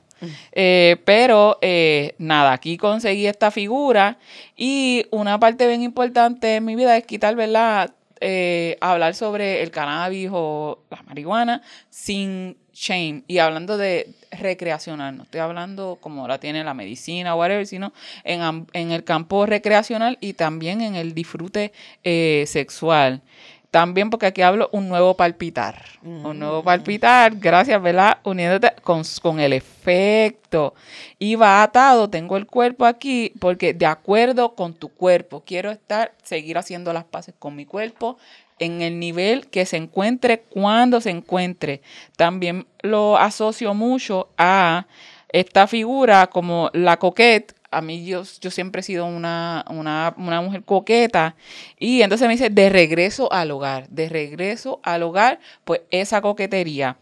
eh, 0.52 0.96
pero 1.06 1.56
eh, 1.62 2.14
nada, 2.18 2.52
aquí 2.52 2.76
conseguí 2.76 3.26
esta 3.26 3.50
figura 3.50 4.18
y 4.54 5.06
una 5.10 5.40
parte 5.40 5.66
bien 5.66 5.82
importante 5.82 6.56
en 6.56 6.64
mi 6.66 6.76
vida 6.76 6.94
es 6.98 7.06
quitar, 7.06 7.34
¿verdad? 7.36 7.94
Eh, 8.22 8.76
hablar 8.83 9.14
sobre 9.14 9.62
el 9.62 9.70
cannabis 9.70 10.28
o 10.30 10.83
la 10.90 11.02
marihuana 11.04 11.62
sin 11.88 12.59
shame 12.74 13.24
y 13.26 13.38
hablando 13.38 13.78
de 13.78 14.14
recreacional, 14.30 15.16
no 15.16 15.22
estoy 15.22 15.40
hablando 15.40 15.96
como 16.00 16.28
la 16.28 16.38
tiene 16.38 16.62
la 16.62 16.74
medicina 16.74 17.35
o 17.35 17.38
whatever, 17.38 17.66
sino 17.66 17.92
en, 18.24 18.66
en 18.74 18.90
el 18.90 19.04
campo 19.04 19.46
recreacional 19.46 20.18
y 20.20 20.35
también 20.35 20.83
en 20.83 20.96
el 20.96 21.14
disfrute 21.14 21.72
eh, 22.04 22.44
sexual. 22.46 23.22
También 23.70 24.11
porque 24.11 24.26
aquí 24.26 24.42
hablo 24.42 24.68
un 24.72 24.88
nuevo 24.88 25.16
palpitar. 25.16 25.85
Un 26.02 26.40
nuevo 26.40 26.64
palpitar, 26.64 27.37
gracias, 27.37 27.80
¿verdad? 27.80 28.18
Uniéndote 28.24 28.72
con, 28.83 29.02
con 29.22 29.38
el 29.38 29.52
efecto. 29.52 30.74
Y 31.20 31.37
va 31.37 31.62
atado, 31.62 32.11
tengo 32.11 32.36
el 32.36 32.47
cuerpo 32.47 32.84
aquí, 32.84 33.32
porque 33.38 33.72
de 33.72 33.86
acuerdo 33.86 34.57
con 34.57 34.74
tu 34.74 34.88
cuerpo, 34.88 35.44
quiero 35.47 35.70
estar, 35.70 36.12
seguir 36.24 36.59
haciendo 36.59 36.92
las 36.92 37.05
paces 37.05 37.34
con 37.38 37.55
mi 37.55 37.64
cuerpo 37.64 38.18
en 38.59 38.82
el 38.82 38.99
nivel 38.99 39.47
que 39.47 39.64
se 39.66 39.76
encuentre, 39.76 40.40
cuando 40.40 41.01
se 41.01 41.11
encuentre. 41.11 41.80
También 42.16 42.66
lo 42.82 43.18
asocio 43.18 43.72
mucho 43.74 44.28
a 44.36 44.86
esta 45.28 45.68
figura 45.68 46.26
como 46.26 46.70
la 46.72 46.99
coquette, 46.99 47.55
a 47.70 47.80
mí 47.80 48.04
yo, 48.04 48.22
yo 48.40 48.50
siempre 48.50 48.80
he 48.80 48.82
sido 48.82 49.06
una, 49.06 49.64
una, 49.68 50.14
una, 50.16 50.40
mujer 50.40 50.64
coqueta 50.64 51.36
y 51.78 52.02
entonces 52.02 52.26
me 52.26 52.34
dice 52.34 52.50
de 52.50 52.68
regreso 52.68 53.32
al 53.32 53.50
hogar, 53.50 53.88
de 53.88 54.08
regreso 54.08 54.80
al 54.82 55.02
hogar, 55.02 55.40
pues 55.64 55.82
esa 55.90 56.20
coquetería. 56.20 56.96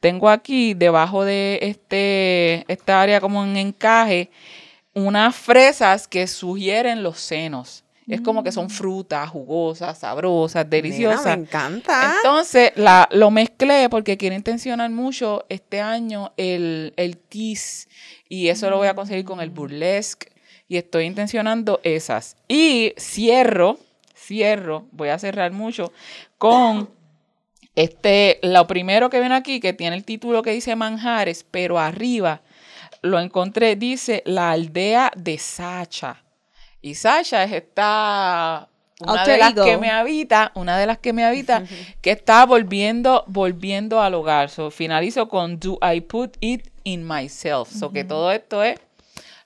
Tengo 0.00 0.28
aquí 0.28 0.74
debajo 0.74 1.24
de 1.24 1.58
este, 1.62 2.64
esta 2.72 3.00
área 3.00 3.20
como 3.20 3.44
en 3.44 3.56
encaje 3.56 4.30
unas 4.94 5.34
fresas 5.34 6.06
que 6.06 6.26
sugieren 6.26 7.02
los 7.02 7.18
senos. 7.18 7.84
Es 8.08 8.20
como 8.20 8.42
que 8.42 8.50
son 8.50 8.66
mm. 8.66 8.70
frutas 8.70 9.30
jugosas, 9.30 9.96
sabrosas, 9.96 10.68
deliciosas. 10.68 11.24
me 11.24 11.44
encanta. 11.44 12.14
Entonces 12.16 12.72
la, 12.74 13.08
lo 13.12 13.30
mezclé 13.30 13.88
porque 13.88 14.16
quiero 14.16 14.34
intencionar 14.34 14.90
mucho 14.90 15.46
este 15.48 15.80
año 15.80 16.32
el, 16.36 16.92
el 16.96 17.16
tease 17.16 17.88
y 18.32 18.48
eso 18.48 18.70
lo 18.70 18.78
voy 18.78 18.88
a 18.88 18.94
conseguir 18.94 19.26
con 19.26 19.42
el 19.42 19.50
burlesque 19.50 20.32
y 20.66 20.78
estoy 20.78 21.04
intencionando 21.04 21.82
esas. 21.82 22.38
Y 22.48 22.94
cierro, 22.98 23.78
cierro, 24.16 24.86
voy 24.90 25.10
a 25.10 25.18
cerrar 25.18 25.52
mucho 25.52 25.92
con 26.38 26.88
este, 27.74 28.38
lo 28.42 28.66
primero 28.66 29.10
que 29.10 29.20
ven 29.20 29.32
aquí 29.32 29.60
que 29.60 29.74
tiene 29.74 29.96
el 29.96 30.04
título 30.04 30.40
que 30.40 30.52
dice 30.52 30.74
Manjares, 30.76 31.44
pero 31.50 31.78
arriba 31.78 32.40
lo 33.02 33.20
encontré, 33.20 33.76
dice 33.76 34.22
la 34.24 34.52
aldea 34.52 35.12
de 35.14 35.36
Sacha. 35.36 36.22
Y 36.80 36.94
Sasha 36.94 37.44
es 37.44 37.52
esta 37.52 38.66
una 38.98 39.26
de 39.26 39.36
las 39.36 39.52
que 39.52 39.76
me 39.76 39.90
habita, 39.90 40.52
una 40.54 40.78
de 40.78 40.86
las 40.86 40.96
que 40.96 41.12
me 41.12 41.26
habita, 41.26 41.64
que 42.00 42.12
está 42.12 42.46
volviendo, 42.46 43.24
volviendo 43.26 44.00
al 44.00 44.14
hogar. 44.14 44.48
So, 44.48 44.70
finalizo 44.70 45.28
con 45.28 45.60
Do 45.60 45.78
I 45.82 46.00
put 46.00 46.38
it 46.40 46.71
in 46.84 47.06
myself? 47.06 47.68
So 47.70 47.92
que 47.92 48.04
todo 48.04 48.32
esto 48.32 48.62
es 48.62 48.78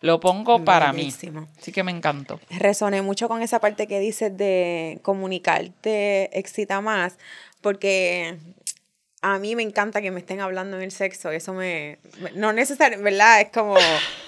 lo 0.00 0.20
pongo 0.20 0.64
para 0.64 0.92
mí. 0.92 1.12
Así 1.58 1.72
que 1.72 1.82
me 1.82 1.90
encantó. 1.90 2.40
Resoné 2.50 3.02
mucho 3.02 3.28
con 3.28 3.42
esa 3.42 3.60
parte 3.60 3.86
que 3.86 3.98
dices 3.98 4.36
de 4.36 5.00
comunicarte 5.02 6.38
excita 6.38 6.80
más, 6.80 7.16
porque 7.60 8.38
a 9.22 9.38
mí 9.38 9.56
me 9.56 9.62
encanta 9.62 10.02
que 10.02 10.10
me 10.10 10.20
estén 10.20 10.40
hablando 10.40 10.76
en 10.76 10.82
el 10.82 10.92
sexo. 10.92 11.30
Eso 11.30 11.54
me. 11.54 11.98
No 12.34 12.52
necesariamente, 12.52 13.10
¿verdad? 13.10 13.40
Es 13.40 13.48
como. 13.48 13.76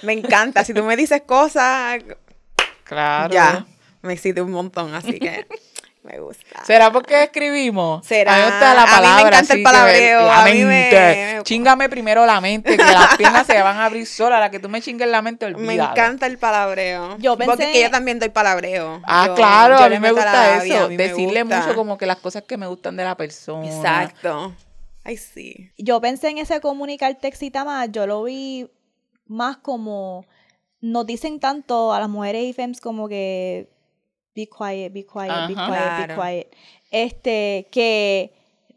Me 0.02 0.14
encanta. 0.14 0.64
Si 0.64 0.74
tú 0.74 0.82
me 0.82 0.96
dices 0.96 1.22
cosas 1.22 2.02
Claro. 2.88 3.32
Ya, 3.32 3.66
me 4.00 4.14
excité 4.14 4.40
un 4.40 4.50
montón, 4.50 4.94
así 4.94 5.18
que 5.18 5.46
me 6.10 6.20
gusta. 6.20 6.64
¿Será 6.64 6.90
porque 6.90 7.24
escribimos? 7.24 8.06
¿Será? 8.06 8.34
A 8.34 8.36
mí, 8.38 8.76
la 8.76 8.86
palabra, 8.86 9.08
a 9.08 9.16
mí 9.16 9.22
me 9.22 9.28
encanta 9.28 9.54
el 9.54 9.62
palabreo. 9.62 10.26
La 10.26 10.44
mente. 10.44 11.40
Chingame 11.44 11.88
primero 11.88 12.24
la 12.26 12.40
mente, 12.40 12.76
que 12.76 12.84
las 12.84 13.16
piernas 13.16 13.46
se 13.46 13.60
van 13.60 13.76
a 13.76 13.86
abrir 13.86 14.06
solas. 14.06 14.40
La 14.40 14.50
que 14.50 14.58
tú 14.58 14.68
me 14.68 14.80
chingues 14.80 15.08
la 15.08 15.22
mente, 15.22 15.46
olvídalo. 15.46 15.66
Me 15.66 15.74
encanta 15.74 16.26
el 16.26 16.38
palabreo. 16.38 17.16
Yo 17.18 17.36
pensé... 17.36 17.52
Porque 17.52 17.82
yo 17.82 17.90
también 17.90 18.18
doy 18.18 18.30
palabreo. 18.30 19.00
Ah, 19.04 19.32
claro, 19.34 19.78
a 19.78 19.88
mí 19.88 19.98
me 19.98 20.12
gusta 20.12 20.64
eso. 20.64 20.88
Decirle 20.88 21.44
mucho 21.44 21.74
como 21.74 21.98
que 21.98 22.06
las 22.06 22.18
cosas 22.18 22.44
que 22.44 22.56
me 22.56 22.66
gustan 22.66 22.96
de 22.96 23.04
la 23.04 23.16
persona. 23.16 23.66
Exacto. 23.66 24.54
Ay, 25.04 25.16
sí. 25.16 25.70
Yo 25.78 26.00
pensé 26.00 26.28
en 26.28 26.38
ese 26.38 26.60
comunicar 26.60 27.16
excita 27.22 27.64
más, 27.64 27.90
yo 27.90 28.06
lo 28.06 28.24
vi 28.24 28.70
más 29.26 29.56
como 29.56 30.26
nos 30.80 31.06
dicen 31.06 31.40
tanto 31.40 31.92
a 31.92 32.00
las 32.00 32.08
mujeres 32.08 32.44
y 32.44 32.52
femmes 32.52 32.80
como 32.80 33.08
que 33.08 33.68
be 34.38 34.46
quiet, 34.46 34.92
be 34.92 35.04
quiet, 35.04 35.48
be 35.48 35.54
quiet, 35.54 36.08
be 36.08 36.14
quiet. 36.14 36.56
Este, 36.90 37.68
que 37.70 38.32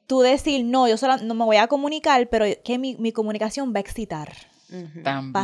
tú 0.08 0.22
decir, 0.22 0.66
no, 0.66 0.88
yo 0.88 0.98
solo 0.98 1.18
no 1.18 1.34
me 1.36 1.46
voy 1.46 1.58
a 1.58 1.68
comunicar, 1.68 2.28
pero 2.30 2.46
que 2.64 2.78
mi, 2.78 2.96
mi 2.96 3.12
comunicación 3.12 3.74
va 3.74 3.78
a 3.78 3.82
excitar. 3.82 4.34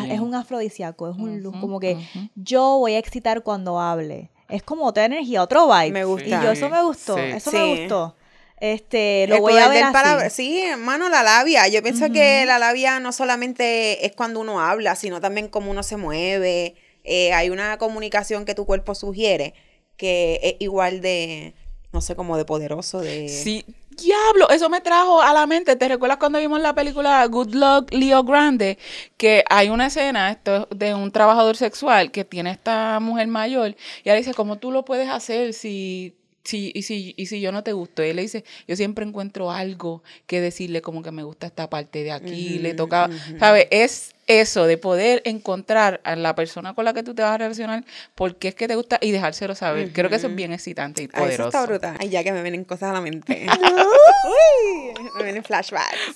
Es 0.09 0.19
un 0.19 0.33
afrodisíaco, 0.33 1.09
es 1.09 1.17
un 1.17 1.43
luz, 1.43 1.55
como 1.59 1.79
que 1.79 1.97
yo 2.35 2.77
voy 2.79 2.93
a 2.93 2.97
excitar 2.97 3.43
cuando 3.43 3.79
hable. 3.79 4.31
Es 4.49 4.63
como 4.63 4.85
otra 4.85 5.05
energía, 5.05 5.43
otro 5.43 5.67
vibe. 5.67 5.91
Me 5.91 6.05
gusta. 6.05 6.27
Y 6.27 6.29
yo 6.29 6.51
eso 6.51 6.69
me 6.69 6.81
gustó, 6.81 7.17
eso 7.17 7.51
me 7.51 7.81
gustó. 7.81 8.15
Este, 8.59 9.27
lo 9.27 9.39
voy 9.39 9.57
a 9.57 9.67
ver 9.67 9.83
así. 9.83 10.29
Sí, 10.29 10.61
hermano, 10.61 11.09
la 11.09 11.21
labia. 11.21 11.67
Yo 11.67 11.83
pienso 11.83 12.09
que 12.09 12.45
la 12.45 12.57
labia 12.57 12.99
no 12.99 13.11
solamente 13.11 14.05
es 14.05 14.13
cuando 14.15 14.39
uno 14.39 14.61
habla, 14.61 14.95
sino 14.95 15.21
también 15.21 15.49
cómo 15.49 15.69
uno 15.69 15.83
se 15.83 15.97
mueve. 15.97 16.75
Eh, 17.03 17.33
hay 17.33 17.49
una 17.49 17.77
comunicación 17.77 18.45
que 18.45 18.55
tu 18.55 18.65
cuerpo 18.65 18.95
sugiere 18.95 19.53
que 19.97 20.39
es 20.43 20.55
igual 20.59 21.01
de, 21.01 21.53
no 21.91 22.01
sé, 22.01 22.15
como 22.15 22.37
de 22.37 22.45
poderoso, 22.45 22.99
de... 22.99 23.27
Sí, 23.27 23.65
diablo, 23.89 24.49
eso 24.49 24.69
me 24.69 24.81
trajo 24.81 25.21
a 25.21 25.33
la 25.33 25.45
mente. 25.47 25.75
¿Te 25.75 25.87
recuerdas 25.87 26.17
cuando 26.19 26.39
vimos 26.39 26.61
la 26.61 26.73
película 26.75 27.25
Good 27.25 27.55
Luck, 27.55 27.91
Leo 27.91 28.23
Grande? 28.23 28.77
Que 29.17 29.43
hay 29.49 29.69
una 29.69 29.87
escena 29.87 30.31
esto, 30.31 30.67
de 30.69 30.93
un 30.93 31.11
trabajador 31.11 31.57
sexual 31.57 32.11
que 32.11 32.23
tiene 32.23 32.51
esta 32.51 32.99
mujer 32.99 33.27
mayor 33.27 33.71
y 34.03 34.09
ella 34.09 34.15
dice, 34.15 34.33
¿cómo 34.33 34.57
tú 34.57 34.71
lo 34.71 34.85
puedes 34.85 35.09
hacer 35.09 35.53
si 35.53 36.15
Sí, 36.47 36.71
y 36.73 36.83
si, 36.83 37.13
y 37.17 37.25
si 37.25 37.41
yo 37.41 37.51
no 37.51 37.61
te 37.61 37.73
gusto, 37.73 38.01
él 38.01 38.15
le 38.15 38.21
dice, 38.21 38.45
yo 38.69 38.77
siempre 38.77 39.03
encuentro 39.03 39.51
algo 39.51 40.01
que 40.27 40.39
decirle 40.39 40.81
como 40.81 41.03
que 41.03 41.11
me 41.11 41.23
gusta 41.23 41.45
esta 41.45 41.69
parte 41.69 42.05
de 42.05 42.13
aquí, 42.13 42.57
le 42.59 42.73
toca, 42.73 43.09
¿sabes? 43.37 43.67
Es 43.69 44.15
eso 44.27 44.65
de 44.65 44.77
poder 44.77 45.21
encontrar 45.25 45.99
a 46.05 46.15
la 46.15 46.35
persona 46.35 46.73
con 46.73 46.85
la 46.85 46.93
que 46.93 47.03
tú 47.03 47.13
te 47.13 47.21
vas 47.21 47.31
a 47.31 47.37
relacionar, 47.37 47.83
porque 48.15 48.47
es 48.47 48.55
que 48.55 48.69
te 48.69 48.75
gusta 48.75 48.97
y 49.01 49.11
dejárselo 49.11 49.55
saber. 49.55 49.91
Creo 49.91 50.09
que 50.09 50.15
eso 50.15 50.27
es 50.27 50.35
bien 50.35 50.53
excitante 50.53 51.03
y 51.03 51.09
poderoso. 51.09 51.27
Ay, 51.29 51.35
eso 51.35 51.47
está 51.47 51.65
brutal. 51.65 51.97
Ay, 51.99 52.07
ya 52.07 52.23
que 52.23 52.31
me 52.31 52.41
vienen 52.41 52.63
cosas 52.63 52.91
a 52.91 52.93
la 52.93 53.01
mente. 53.01 53.45
Uy, 54.23 54.93
me 55.17 55.23
vienen 55.23 55.43
flashbacks. 55.43 56.13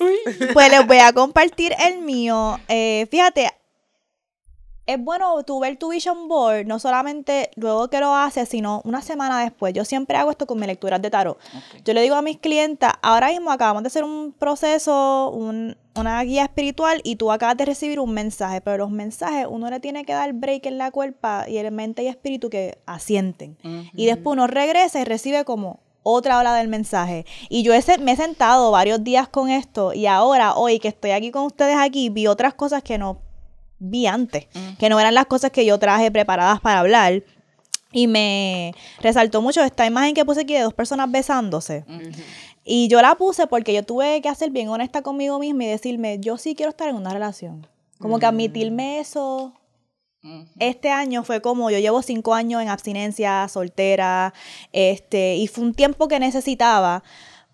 Pues 0.53 0.71
les 0.71 0.87
voy 0.87 0.99
a 0.99 1.11
compartir 1.11 1.73
el 1.85 2.03
mío. 2.03 2.57
Eh, 2.69 3.05
fíjate, 3.11 3.51
es 4.93 5.03
bueno 5.03 5.43
tú 5.43 5.59
ver 5.59 5.77
tu 5.77 5.89
vision 5.89 6.27
board, 6.27 6.65
no 6.65 6.79
solamente 6.79 7.51
luego 7.55 7.89
que 7.89 7.99
lo 7.99 8.15
haces, 8.15 8.49
sino 8.49 8.81
una 8.83 9.01
semana 9.01 9.41
después. 9.43 9.73
Yo 9.73 9.85
siempre 9.85 10.17
hago 10.17 10.31
esto 10.31 10.45
con 10.45 10.59
mis 10.59 10.67
lecturas 10.67 11.01
de 11.01 11.09
tarot. 11.09 11.37
Yo 11.85 11.93
le 11.93 12.01
digo 12.01 12.15
a 12.15 12.21
mis 12.21 12.37
clientas, 12.37 12.93
ahora 13.01 13.27
mismo 13.29 13.51
acabamos 13.51 13.83
de 13.83 13.87
hacer 13.87 14.03
un 14.03 14.33
proceso, 14.33 15.29
una 15.29 16.23
guía 16.23 16.43
espiritual 16.43 17.01
y 17.03 17.15
tú 17.15 17.31
acabas 17.31 17.57
de 17.57 17.65
recibir 17.65 17.99
un 17.99 18.13
mensaje, 18.13 18.61
pero 18.61 18.77
los 18.77 18.91
mensajes 18.91 19.45
uno 19.49 19.69
le 19.69 19.79
tiene 19.79 20.05
que 20.05 20.13
dar 20.13 20.33
break 20.33 20.65
en 20.65 20.77
la 20.77 20.91
cuerpa 20.91 21.45
y 21.47 21.57
el 21.57 21.71
mente 21.71 22.03
y 22.03 22.07
espíritu 22.07 22.49
que 22.49 22.79
asienten. 22.85 23.57
Y 23.93 24.05
después 24.05 24.33
uno 24.33 24.47
regresa 24.47 24.99
y 24.99 25.03
recibe 25.03 25.45
como 25.45 25.79
otra 26.03 26.39
ola 26.39 26.55
del 26.55 26.67
mensaje. 26.67 27.25
Y 27.49 27.63
yo 27.63 27.73
me 27.99 28.11
he 28.11 28.15
sentado 28.15 28.71
varios 28.71 29.03
días 29.03 29.27
con 29.27 29.49
esto 29.49 29.93
y 29.93 30.07
ahora, 30.07 30.55
hoy 30.55 30.79
que 30.79 30.87
estoy 30.87 31.11
aquí 31.11 31.31
con 31.31 31.43
ustedes 31.43 31.77
aquí, 31.77 32.09
vi 32.09 32.27
otras 32.27 32.53
cosas 32.53 32.81
que 32.83 32.97
no 32.97 33.19
vi 33.81 34.05
antes, 34.07 34.47
que 34.77 34.89
no 34.89 34.99
eran 34.99 35.15
las 35.15 35.25
cosas 35.25 35.51
que 35.51 35.65
yo 35.65 35.77
traje 35.79 36.11
preparadas 36.11 36.61
para 36.61 36.79
hablar. 36.79 37.23
Y 37.91 38.07
me 38.07 38.73
resaltó 39.01 39.41
mucho 39.41 39.61
esta 39.63 39.85
imagen 39.85 40.13
que 40.13 40.23
puse 40.23 40.41
aquí 40.41 40.53
de 40.53 40.61
dos 40.61 40.73
personas 40.73 41.11
besándose. 41.11 41.83
Y 42.63 42.87
yo 42.87 43.01
la 43.01 43.15
puse 43.15 43.47
porque 43.47 43.73
yo 43.73 43.83
tuve 43.83 44.21
que 44.21 44.29
hacer 44.29 44.51
bien 44.51 44.69
honesta 44.69 45.01
conmigo 45.01 45.39
misma 45.39 45.65
y 45.65 45.67
decirme, 45.67 46.19
yo 46.19 46.37
sí 46.37 46.55
quiero 46.55 46.69
estar 46.69 46.87
en 46.87 46.95
una 46.95 47.11
relación. 47.11 47.67
Como 47.99 48.19
que 48.19 48.25
admitirme 48.25 48.99
eso. 48.99 49.53
Este 50.59 50.89
año 50.89 51.23
fue 51.23 51.41
como, 51.41 51.71
yo 51.71 51.79
llevo 51.79 52.03
cinco 52.03 52.35
años 52.35 52.61
en 52.61 52.69
abstinencia, 52.69 53.47
soltera, 53.47 54.33
este, 54.71 55.35
y 55.35 55.47
fue 55.47 55.63
un 55.63 55.73
tiempo 55.73 56.07
que 56.07 56.19
necesitaba, 56.19 57.03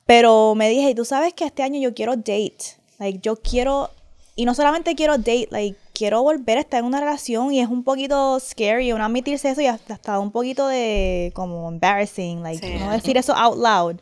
pero 0.06 0.54
me 0.54 0.68
dije, 0.68 0.90
y 0.90 0.96
tú 0.96 1.06
sabes 1.06 1.34
que 1.34 1.46
este 1.46 1.64
año 1.64 1.80
yo 1.80 1.94
quiero 1.94 2.18
date, 2.18 2.58
like, 3.00 3.20
yo 3.22 3.38
quiero 3.38 3.90
y 4.36 4.46
no 4.46 4.54
solamente 4.54 4.96
quiero 4.96 5.18
date, 5.18 5.48
like, 5.50 5.78
quiero 5.98 6.22
volver 6.22 6.60
a 6.60 6.62
estar 6.62 6.80
en 6.82 6.86
una 6.86 7.00
relación 7.00 7.52
y 7.52 7.60
es 7.60 7.68
un 7.68 7.84
poquito 7.84 8.40
scary, 8.40 8.94
uno 8.94 9.04
admitirse 9.04 9.50
eso 9.50 9.62
y 9.62 9.66
hasta, 9.66 10.20
un 10.20 10.32
poquito 10.32 10.68
de 10.68 11.32
como 11.34 11.68
embarrassing, 11.68 12.44
like, 12.44 12.78
no 12.78 12.92
decir 12.92 13.18
eso 13.18 13.36
out 13.36 13.58
loud. 13.58 13.96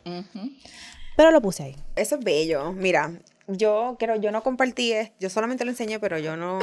Pero 1.16 1.30
lo 1.30 1.40
puse 1.40 1.62
ahí. 1.62 1.76
Eso 1.96 2.16
es 2.16 2.24
bello. 2.24 2.72
Mira, 2.72 3.18
yo 3.48 3.96
creo, 3.98 4.16
yo 4.16 4.30
no 4.30 4.42
compartí, 4.42 4.92
yo 5.18 5.30
solamente 5.30 5.64
lo 5.64 5.70
enseñé, 5.70 5.98
pero 5.98 6.18
yo 6.18 6.36
no, 6.36 6.58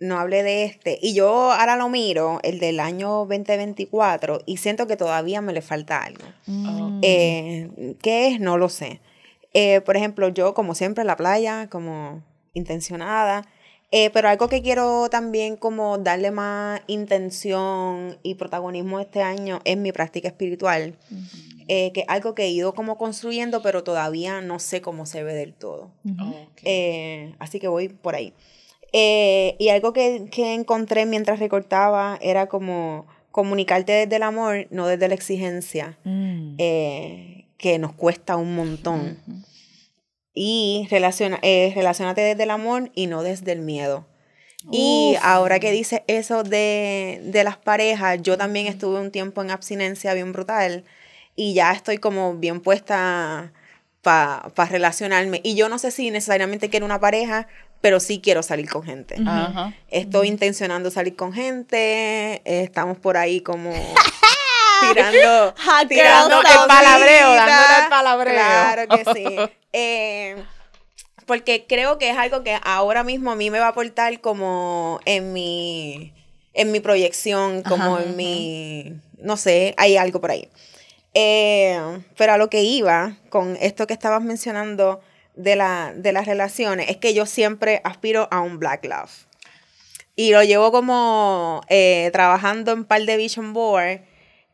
no 0.00 0.18
hablé 0.18 0.42
de 0.42 0.64
este. 0.64 0.98
Y 1.00 1.14
yo 1.14 1.52
ahora 1.52 1.76
lo 1.76 1.88
miro, 1.88 2.40
el 2.42 2.58
del 2.58 2.80
año 2.80 3.26
2024, 3.26 4.42
y 4.44 4.56
siento 4.56 4.88
que 4.88 4.96
todavía 4.96 5.40
me 5.40 5.52
le 5.52 5.62
falta 5.62 6.02
algo. 6.02 6.24
Mm. 6.46 7.00
Eh, 7.02 7.96
¿Qué 8.02 8.26
es? 8.26 8.40
No 8.40 8.58
lo 8.58 8.68
sé. 8.70 9.00
Eh, 9.54 9.80
por 9.82 9.96
ejemplo, 9.96 10.30
yo 10.30 10.52
como 10.52 10.74
siempre 10.74 11.02
en 11.02 11.06
la 11.06 11.16
playa, 11.16 11.68
como 11.70 12.24
intencionada. 12.54 13.46
Eh, 13.92 14.10
pero 14.10 14.28
algo 14.28 14.48
que 14.48 14.62
quiero 14.62 15.08
también 15.10 15.56
como 15.56 15.98
darle 15.98 16.30
más 16.30 16.80
intención 16.86 18.18
y 18.22 18.36
protagonismo 18.36 19.00
este 19.00 19.20
año 19.20 19.60
es 19.64 19.76
mi 19.76 19.90
práctica 19.90 20.28
espiritual, 20.28 20.94
eh, 21.66 21.90
que 21.92 22.00
es 22.00 22.06
algo 22.08 22.36
que 22.36 22.44
he 22.44 22.50
ido 22.50 22.72
como 22.72 22.96
construyendo, 22.96 23.62
pero 23.62 23.82
todavía 23.82 24.40
no 24.42 24.60
sé 24.60 24.80
cómo 24.80 25.06
se 25.06 25.24
ve 25.24 25.34
del 25.34 25.54
todo. 25.54 25.90
Eh, 26.62 27.34
así 27.40 27.58
que 27.58 27.66
voy 27.66 27.88
por 27.88 28.14
ahí. 28.14 28.32
y 28.92 29.68
algo 29.70 29.92
que, 29.92 30.28
que, 30.30 30.54
encontré 30.54 31.04
mientras 31.04 31.40
recortaba 31.40 32.16
era 32.20 32.46
como 32.46 33.06
comunicarte 33.32 33.90
desde 33.92 34.16
el 34.16 34.22
amor, 34.22 34.68
no 34.70 34.86
desde 34.86 35.08
la 35.08 35.14
exigencia, 35.14 35.98
mm. 36.04 36.56
que 36.56 37.78
nos 37.80 37.92
cuesta 37.94 38.36
un 38.36 38.54
montón. 38.54 39.18
Y 40.34 40.86
relaciona, 40.90 41.38
eh, 41.42 41.72
relacionate 41.74 42.20
desde 42.20 42.44
el 42.44 42.50
amor 42.50 42.90
y 42.94 43.06
no 43.06 43.22
desde 43.22 43.52
el 43.52 43.60
miedo. 43.60 44.06
Y 44.70 45.16
ahora 45.22 45.58
que 45.58 45.70
dices 45.70 46.02
eso 46.06 46.42
de, 46.42 47.20
de 47.24 47.44
las 47.44 47.56
parejas, 47.56 48.20
yo 48.22 48.36
también 48.36 48.66
estuve 48.66 49.00
un 49.00 49.10
tiempo 49.10 49.42
en 49.42 49.50
abstinencia 49.50 50.12
bien 50.12 50.32
brutal 50.32 50.84
y 51.34 51.54
ya 51.54 51.72
estoy 51.72 51.96
como 51.96 52.34
bien 52.34 52.60
puesta 52.60 53.52
para 54.02 54.50
relacionarme. 54.68 55.40
Y 55.42 55.54
yo 55.54 55.68
no 55.68 55.78
sé 55.78 55.90
si 55.90 56.10
necesariamente 56.10 56.68
quiero 56.68 56.86
una 56.86 57.00
pareja, 57.00 57.48
pero 57.80 58.00
sí 58.00 58.20
quiero 58.22 58.42
salir 58.42 58.68
con 58.68 58.82
gente. 58.82 59.16
Estoy 59.88 60.28
intencionando 60.28 60.90
salir 60.90 61.16
con 61.16 61.32
gente, 61.32 62.42
eh, 62.44 62.62
estamos 62.62 62.98
por 62.98 63.16
ahí 63.16 63.40
como 63.40 63.72
tirando, 64.92 65.54
tirando 65.88 66.40
el 66.40 66.66
palabreo, 66.66 67.30
dándole 67.32 67.82
el 67.84 67.88
palabreo. 67.88 68.34
Claro 68.34 68.88
que 68.88 69.14
sí. 69.14 69.36
Eh, 69.72 70.36
porque 71.26 71.64
creo 71.68 71.98
que 71.98 72.10
es 72.10 72.16
algo 72.16 72.42
que 72.42 72.58
ahora 72.62 73.04
mismo 73.04 73.30
a 73.30 73.36
mí 73.36 73.50
me 73.50 73.60
va 73.60 73.66
a 73.66 73.70
aportar 73.70 74.20
como 74.20 75.00
en 75.04 75.32
mi, 75.32 76.12
en 76.54 76.72
mi 76.72 76.80
proyección, 76.80 77.62
como 77.62 77.96
Ajá, 77.96 78.04
en 78.04 78.16
mi, 78.16 78.94
no 79.18 79.36
sé, 79.36 79.74
hay 79.76 79.96
algo 79.96 80.20
por 80.20 80.32
ahí. 80.32 80.48
Eh, 81.14 81.78
pero 82.16 82.32
a 82.32 82.36
lo 82.38 82.50
que 82.50 82.62
iba 82.62 83.16
con 83.28 83.56
esto 83.60 83.86
que 83.86 83.94
estabas 83.94 84.22
mencionando 84.22 85.00
de, 85.34 85.56
la, 85.56 85.92
de 85.94 86.12
las 86.12 86.26
relaciones, 86.26 86.88
es 86.90 86.96
que 86.96 87.14
yo 87.14 87.26
siempre 87.26 87.80
aspiro 87.84 88.28
a 88.30 88.40
un 88.40 88.58
black 88.58 88.84
love. 88.84 89.26
Y 90.16 90.32
lo 90.32 90.42
llevo 90.42 90.72
como 90.72 91.62
eh, 91.68 92.10
trabajando 92.12 92.72
en 92.72 92.84
par 92.84 93.02
de 93.04 93.16
vision 93.16 93.52
board. 93.52 94.00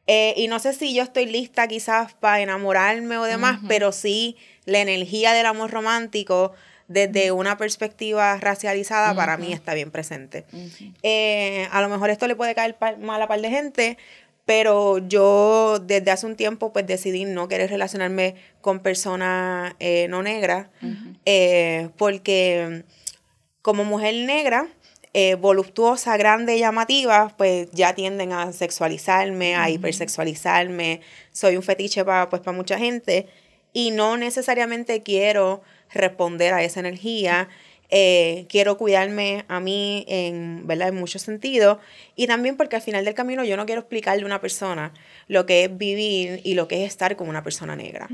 eh, 0.06 0.34
y 0.36 0.46
no 0.48 0.58
sé 0.58 0.74
si 0.74 0.94
yo 0.94 1.02
estoy 1.02 1.26
lista 1.26 1.66
quizás 1.66 2.14
para 2.14 2.40
enamorarme 2.40 3.18
o 3.18 3.24
demás, 3.24 3.58
pero 3.66 3.92
sí 3.92 4.36
la 4.66 4.80
energía 4.80 5.32
del 5.32 5.46
amor 5.46 5.70
romántico 5.70 6.52
desde 6.88 7.32
una 7.32 7.56
perspectiva 7.56 8.36
racializada 8.36 9.14
para 9.14 9.36
mí 9.36 9.52
está 9.52 9.74
bien 9.74 9.90
presente. 9.90 10.44
Eh, 11.02 11.66
a 11.72 11.80
lo 11.80 11.88
mejor 11.88 12.10
esto 12.10 12.28
le 12.28 12.36
puede 12.36 12.54
caer 12.54 12.76
mal 13.00 13.20
a 13.22 13.26
par 13.26 13.40
de 13.40 13.50
gente, 13.50 13.98
pero 14.44 14.98
yo 14.98 15.80
desde 15.80 16.10
hace 16.12 16.26
un 16.26 16.36
tiempo 16.36 16.72
pues 16.72 16.86
decidí 16.86 17.24
no 17.24 17.48
querer 17.48 17.70
relacionarme 17.70 18.36
con 18.60 18.80
personas 18.80 19.74
eh, 19.80 20.06
no 20.08 20.22
negras, 20.22 20.68
eh, 21.24 21.88
porque 21.96 22.84
como 23.62 23.84
mujer 23.84 24.14
negra, 24.14 24.68
eh, 25.12 25.34
voluptuosa, 25.34 26.16
grande 26.16 26.56
y 26.56 26.60
llamativa, 26.60 27.34
pues 27.36 27.68
ya 27.72 27.94
tienden 27.94 28.32
a 28.32 28.52
sexualizarme, 28.52 29.56
a 29.56 29.70
hipersexualizarme. 29.70 31.00
Soy 31.32 31.56
un 31.56 31.62
fetiche 31.62 32.04
para 32.04 32.28
pues, 32.28 32.42
pa 32.42 32.52
mucha 32.52 32.78
gente 32.78 33.26
y 33.76 33.90
no 33.90 34.16
necesariamente 34.16 35.02
quiero 35.02 35.60
responder 35.92 36.54
a 36.54 36.64
esa 36.64 36.80
energía. 36.80 37.48
eh, 37.88 38.46
quiero 38.48 38.78
cuidarme 38.78 39.44
a 39.46 39.60
mí 39.60 40.04
en, 40.08 40.66
¿verdad? 40.66 40.88
en 40.88 40.96
muchos 40.96 41.22
sentidos 41.22 41.78
y 42.16 42.26
también 42.26 42.56
porque 42.56 42.74
al 42.74 42.82
final 42.82 43.04
del 43.04 43.14
camino 43.14 43.44
yo 43.44 43.56
no 43.56 43.64
quiero 43.64 43.82
explicarle 43.82 44.22
a 44.24 44.26
una 44.26 44.40
persona 44.40 44.92
lo 45.28 45.46
que 45.46 45.64
es 45.64 45.78
vivir 45.78 46.40
y 46.42 46.54
lo 46.54 46.66
que 46.66 46.82
es 46.82 46.88
estar 46.90 47.14
con 47.14 47.28
una 47.28 47.44
persona 47.44 47.76
negra. 47.76 48.08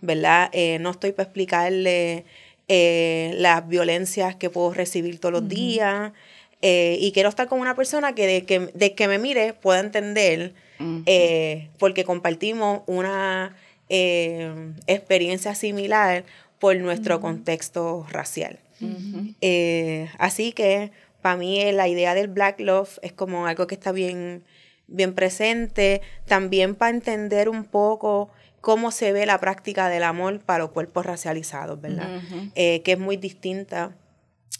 ¿verdad? 0.00 0.48
Eh, 0.52 0.78
no 0.80 0.90
estoy 0.90 1.12
para 1.12 1.24
explicarle 1.28 2.24
eh, 2.66 3.34
las 3.36 3.68
violencias 3.68 4.34
que 4.36 4.48
puedo 4.50 4.72
recibir 4.72 5.20
todos 5.20 5.32
los 5.34 5.48
días. 5.48 6.12
eh, 6.62 6.96
y 6.98 7.12
quiero 7.12 7.28
estar 7.28 7.46
con 7.46 7.60
una 7.60 7.76
persona 7.76 8.14
que 8.14 8.26
de 8.26 8.44
que, 8.46 8.58
de 8.72 8.94
que 8.94 9.06
me 9.06 9.18
mire 9.18 9.52
pueda 9.52 9.80
entender, 9.80 10.54
eh, 11.06 11.68
porque 11.78 12.04
compartimos 12.04 12.82
una 12.86 13.54
eh, 13.88 14.72
experiencia 14.86 15.54
similar 15.54 16.24
por 16.58 16.76
nuestro 16.76 17.20
contexto 17.20 18.06
racial. 18.10 18.58
Eh, 19.40 20.08
así 20.18 20.52
que 20.52 20.92
para 21.20 21.36
mí 21.36 21.60
eh, 21.60 21.72
la 21.72 21.88
idea 21.88 22.14
del 22.14 22.28
Black 22.28 22.60
Love 22.60 22.98
es 23.02 23.12
como 23.12 23.46
algo 23.46 23.66
que 23.66 23.74
está 23.74 23.92
bien, 23.92 24.44
bien 24.86 25.14
presente, 25.14 26.02
también 26.26 26.74
para 26.74 26.90
entender 26.90 27.48
un 27.48 27.64
poco 27.64 28.30
cómo 28.60 28.90
se 28.90 29.12
ve 29.12 29.26
la 29.26 29.38
práctica 29.40 29.88
del 29.88 30.02
amor 30.02 30.40
para 30.40 30.60
los 30.60 30.70
cuerpos 30.70 31.04
racializados, 31.04 31.80
¿verdad? 31.80 32.08
Eh, 32.54 32.82
que 32.82 32.92
es 32.92 32.98
muy 32.98 33.16
distinta, 33.16 33.92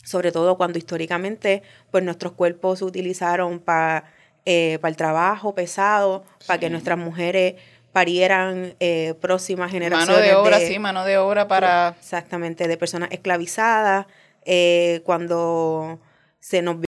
sobre 0.05 0.31
todo 0.31 0.57
cuando 0.57 0.79
históricamente 0.79 1.63
pues 1.91 2.05
nuestros 2.05 2.33
cuerpos 2.33 2.81
se 2.81 2.85
utilizaron 2.85 3.61
para 3.61 4.13
el 4.45 4.97
trabajo 4.97 5.55
pesado, 5.55 6.25
para 6.47 6.61
que 6.61 6.69
nuestras 6.69 6.99
mujeres 6.99 7.55
parieran 7.95 8.75
eh, 8.81 9.15
próximas 9.21 9.71
generaciones. 9.71 10.17
Mano 10.17 10.21
de 10.21 10.35
obra, 10.35 10.59
sí, 10.59 10.81
mano 10.81 11.05
de 11.05 11.17
obra 11.17 11.47
para... 11.47 11.95
Exactamente, 11.97 12.67
de 12.67 12.77
personas 12.77 13.09
esclavizadas, 13.13 14.07
eh, 14.45 15.01
cuando 15.05 16.01
se 16.41 16.61
nos 16.61 16.79
vio 16.81 16.87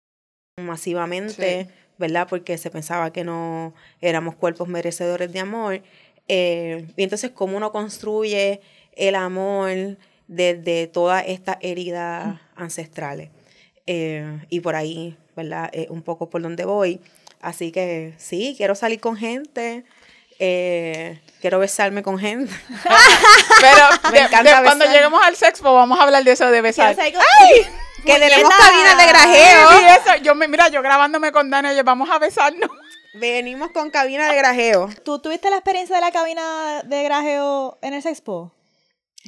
masivamente, 0.65 1.65
Sí. 1.65 1.71
¿verdad? 1.97 2.25
Porque 2.29 2.57
se 2.57 2.71
pensaba 2.71 3.11
que 3.11 3.25
no 3.25 3.73
éramos 3.99 4.35
cuerpos 4.35 4.69
merecedores 4.69 5.33
de 5.33 5.41
amor. 5.41 5.81
Eh, 6.29 6.87
y 6.95 7.03
entonces, 7.03 7.31
¿cómo 7.31 7.57
uno 7.57 7.73
construye 7.73 8.61
el 8.93 9.15
amor 9.15 9.97
desde 10.27 10.87
todas 10.87 11.25
estas 11.27 11.57
heridas 11.59 12.39
ancestrales? 12.55 13.29
Y 13.85 14.59
por 14.61 14.75
ahí, 14.75 15.17
¿verdad? 15.35 15.69
Un 15.89 16.01
poco 16.01 16.29
por 16.29 16.41
donde 16.41 16.63
voy. 16.63 17.01
Así 17.41 17.73
que 17.73 18.13
sí, 18.15 18.53
quiero 18.55 18.73
salir 18.73 19.01
con 19.01 19.17
gente. 19.17 19.83
Eh, 20.45 21.21
quiero 21.39 21.57
besarme 21.59 22.03
con 22.03 22.19
gente. 22.19 22.53
Pero 23.61 23.85
Me 24.11 24.19
de- 24.19 24.25
encanta 24.25 24.57
de- 24.59 24.65
cuando 24.65 24.85
lleguemos 24.85 25.23
al 25.23 25.35
sexpo 25.37 25.73
vamos 25.73 25.97
a 25.99 26.03
hablar 26.03 26.23
de 26.23 26.31
eso 26.33 26.45
de 26.51 26.61
besar. 26.61 26.95
Con- 26.95 27.05
Que 28.05 28.19
tenemos 28.19 28.53
cabina 28.53 28.95
de 28.97 29.05
grajeo. 29.07 29.69
Sí, 29.71 29.85
eso, 29.85 30.15
yo 30.23 30.35
me, 30.35 30.49
mira, 30.49 30.67
yo 30.67 30.81
grabándome 30.81 31.31
con 31.31 31.49
Dani, 31.49 31.69
vamos 31.83 32.09
a 32.09 32.19
besarnos. 32.19 32.69
Venimos 33.13 33.71
con 33.71 33.91
cabina 33.91 34.29
de 34.29 34.35
grajeo. 34.35 34.89
¿Tú 35.05 35.19
tuviste 35.19 35.49
la 35.49 35.55
experiencia 35.55 35.95
de 35.95 36.01
la 36.01 36.11
cabina 36.11 36.81
de 36.83 37.03
grajeo 37.03 37.77
en 37.81 37.93
el 37.93 38.01
Sexpo? 38.01 38.51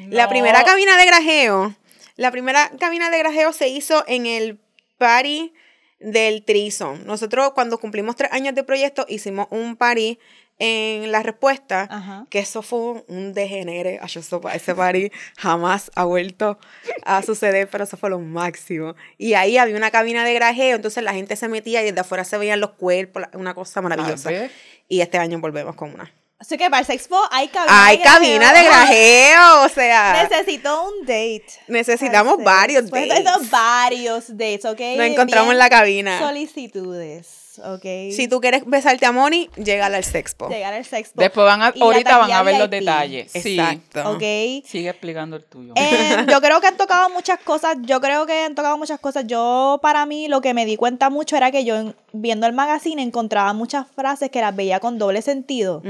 La 0.09 0.27
primera 0.27 0.65
cabina 0.65 0.97
de 0.97 1.05
grajeo, 1.05 1.73
la 2.17 2.31
primera 2.31 2.69
cabina 2.77 3.09
de 3.09 3.19
grajeo 3.19 3.53
se 3.53 3.69
hizo 3.69 4.03
en 4.07 4.25
el 4.25 4.59
party 4.97 5.53
del 6.01 6.43
Trison. 6.43 7.05
Nosotros 7.05 7.51
cuando 7.53 7.77
cumplimos 7.77 8.17
tres 8.17 8.33
años 8.33 8.55
de 8.55 8.65
proyecto 8.65 9.05
hicimos 9.07 9.47
un 9.51 9.77
party 9.77 10.19
en 10.57 11.11
la 11.11 11.21
respuesta, 11.21 11.87
Ajá. 11.91 12.25
que 12.29 12.39
eso 12.39 12.61
fue 12.61 13.03
un 13.07 13.33
degenere. 13.33 13.99
Ay, 14.01 14.09
eso- 14.15 14.41
ese 14.53 14.73
party 14.75 15.11
jamás 15.37 15.91
ha 15.95 16.05
vuelto 16.05 16.57
a 17.03 17.21
suceder, 17.23 17.69
pero 17.69 17.83
eso 17.83 17.97
fue 17.97 18.09
lo 18.09 18.19
máximo. 18.19 18.95
Y 19.17 19.33
ahí 19.33 19.57
había 19.57 19.75
una 19.75 19.91
cabina 19.91 20.23
de 20.23 20.33
grajeo, 20.33 20.75
entonces 20.77 21.03
la 21.03 21.13
gente 21.13 21.35
se 21.35 21.47
metía 21.49 21.81
y 21.81 21.85
desde 21.85 21.99
afuera 21.99 22.23
se 22.23 22.37
veían 22.37 22.59
los 22.61 22.71
cuerpos, 22.71 23.23
una 23.33 23.53
cosa 23.53 23.81
maravillosa. 23.81 24.29
Ah, 24.29 24.31
¿ves? 24.31 24.51
Y 24.87 25.01
este 25.01 25.17
año 25.17 25.39
volvemos 25.39 25.75
con 25.75 25.93
una. 25.93 26.11
Así 26.37 26.57
que 26.57 26.69
para 26.69 26.81
el 26.81 26.85
Sexpo 26.85 27.17
hay 27.31 27.47
cabina 27.47 27.85
Hay 27.85 27.97
de 27.97 28.03
grajeo. 28.03 28.19
cabina 28.19 28.53
de 28.53 28.63
grajeo, 28.65 29.63
o 29.63 29.69
sea. 29.69 30.27
Necesito 30.29 30.83
un 30.89 31.05
date. 31.05 31.45
Necesitamos 31.67 32.43
varios 32.43 32.81
Sexpo. 32.81 32.97
dates. 32.97 33.23
Necesito 33.23 33.49
varios 33.51 34.37
dates, 34.37 34.65
¿ok? 34.65 34.79
Nos 34.97 35.05
encontramos 35.07 35.47
Bien 35.47 35.51
en 35.53 35.57
la 35.57 35.69
cabina. 35.69 36.19
Solicitudes, 36.19 37.27
¿ok? 37.59 38.13
Si 38.15 38.27
tú 38.27 38.39
quieres 38.41 38.63
besarte 38.65 39.05
a 39.05 39.11
Moni, 39.11 39.49
llégale 39.57 39.97
al 39.97 40.03
Sexpo. 40.03 40.49
Llegar 40.49 40.73
al 40.73 40.85
Sexpo. 40.85 41.21
Después 41.21 41.45
van 41.45 41.61
a, 41.61 41.71
Y 41.75 41.81
ahorita 41.81 42.17
van 42.17 42.31
a 42.31 42.43
ver 42.43 42.57
los 42.59 42.69
detalles. 42.69 43.31
Sí. 43.31 43.59
Exacto. 43.59 44.11
¿Ok? 44.11 44.65
Sigue 44.65 44.89
explicando 44.89 45.35
el 45.35 45.43
tuyo. 45.45 45.73
Eh, 45.75 46.25
yo 46.29 46.41
creo 46.41 46.59
que 46.61 46.67
han 46.67 46.77
tocado 46.77 47.09
muchas 47.09 47.39
cosas. 47.39 47.77
Yo 47.81 48.01
creo 48.01 48.25
que 48.25 48.43
han 48.43 48.55
tocado 48.55 48.77
muchas 48.77 48.99
cosas. 48.99 49.25
Yo, 49.27 49.79
para 49.81 50.05
mí, 50.05 50.27
lo 50.27 50.41
que 50.41 50.53
me 50.53 50.65
di 50.65 50.75
cuenta 50.77 51.09
mucho 51.09 51.37
era 51.37 51.51
que 51.51 51.63
yo, 51.65 51.77
en- 51.77 51.95
viendo 52.13 52.47
el 52.47 52.53
magazine, 52.53 53.01
encontraba 53.01 53.53
muchas 53.53 53.87
frases 53.95 54.29
que 54.29 54.41
las 54.41 54.55
veía 54.55 54.79
con 54.79 54.97
doble 54.97 55.21
sentido. 55.21 55.81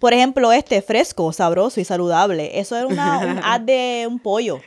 Por 0.00 0.12
ejemplo, 0.12 0.52
este, 0.52 0.82
fresco, 0.82 1.32
sabroso 1.32 1.80
y 1.80 1.84
saludable. 1.84 2.58
Eso 2.58 2.76
era 2.76 2.86
una, 2.86 3.18
un 3.18 3.38
ad 3.44 3.60
de 3.60 4.06
un 4.08 4.18
pollo. 4.18 4.60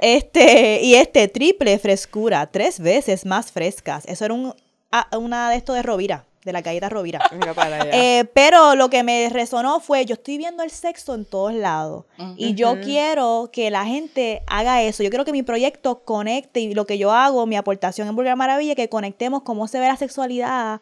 Este, 0.00 0.80
y 0.82 0.94
este, 0.94 1.28
triple 1.28 1.78
frescura, 1.78 2.46
tres 2.46 2.78
veces 2.78 3.26
más 3.26 3.50
frescas. 3.52 4.04
Eso 4.06 4.24
era 4.24 4.34
un, 4.34 4.54
a- 4.90 5.16
una 5.18 5.50
de 5.50 5.56
esto 5.56 5.72
de 5.74 5.82
Rovira, 5.82 6.24
de 6.44 6.52
la 6.52 6.60
galleta 6.62 6.88
Rovira. 6.88 7.20
Mira 7.32 7.54
para 7.54 7.82
allá. 7.82 7.90
Eh, 7.92 8.24
pero 8.34 8.74
lo 8.74 8.88
que 8.90 9.02
me 9.02 9.28
resonó 9.28 9.80
fue, 9.80 10.04
yo 10.06 10.14
estoy 10.14 10.38
viendo 10.38 10.62
el 10.62 10.70
sexo 10.70 11.14
en 11.14 11.24
todos 11.24 11.52
lados 11.54 12.04
y 12.36 12.54
yo 12.54 12.80
quiero 12.80 13.50
que 13.52 13.70
la 13.70 13.84
gente 13.84 14.42
haga 14.46 14.82
eso. 14.82 15.02
Yo 15.02 15.10
quiero 15.10 15.24
que 15.24 15.32
mi 15.32 15.42
proyecto 15.42 16.04
conecte 16.04 16.60
y 16.60 16.74
lo 16.74 16.86
que 16.86 16.96
yo 16.98 17.12
hago, 17.12 17.46
mi 17.46 17.56
aportación 17.56 18.08
en 18.08 18.16
Burger 18.16 18.36
Maravilla, 18.36 18.74
que 18.74 18.88
conectemos 18.88 19.42
cómo 19.42 19.68
se 19.68 19.78
ve 19.80 19.88
la 19.88 19.96
sexualidad 19.96 20.80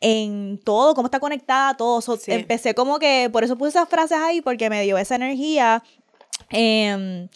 en 0.00 0.60
todo, 0.62 0.94
cómo 0.94 1.06
está 1.06 1.20
conectada 1.20 1.74
todo. 1.76 2.02
So, 2.02 2.16
Sí. 2.18 2.32
Empecé 2.32 2.74
como 2.74 2.98
que, 2.98 3.30
por 3.32 3.42
eso 3.44 3.56
puse 3.56 3.70
esas 3.70 3.88
frases 3.88 4.18
ahí, 4.18 4.42
porque 4.42 4.68
me 4.68 4.82
dio 4.82 4.98
esa 4.98 5.14
energía. 5.14 5.82
Em, 6.50 7.28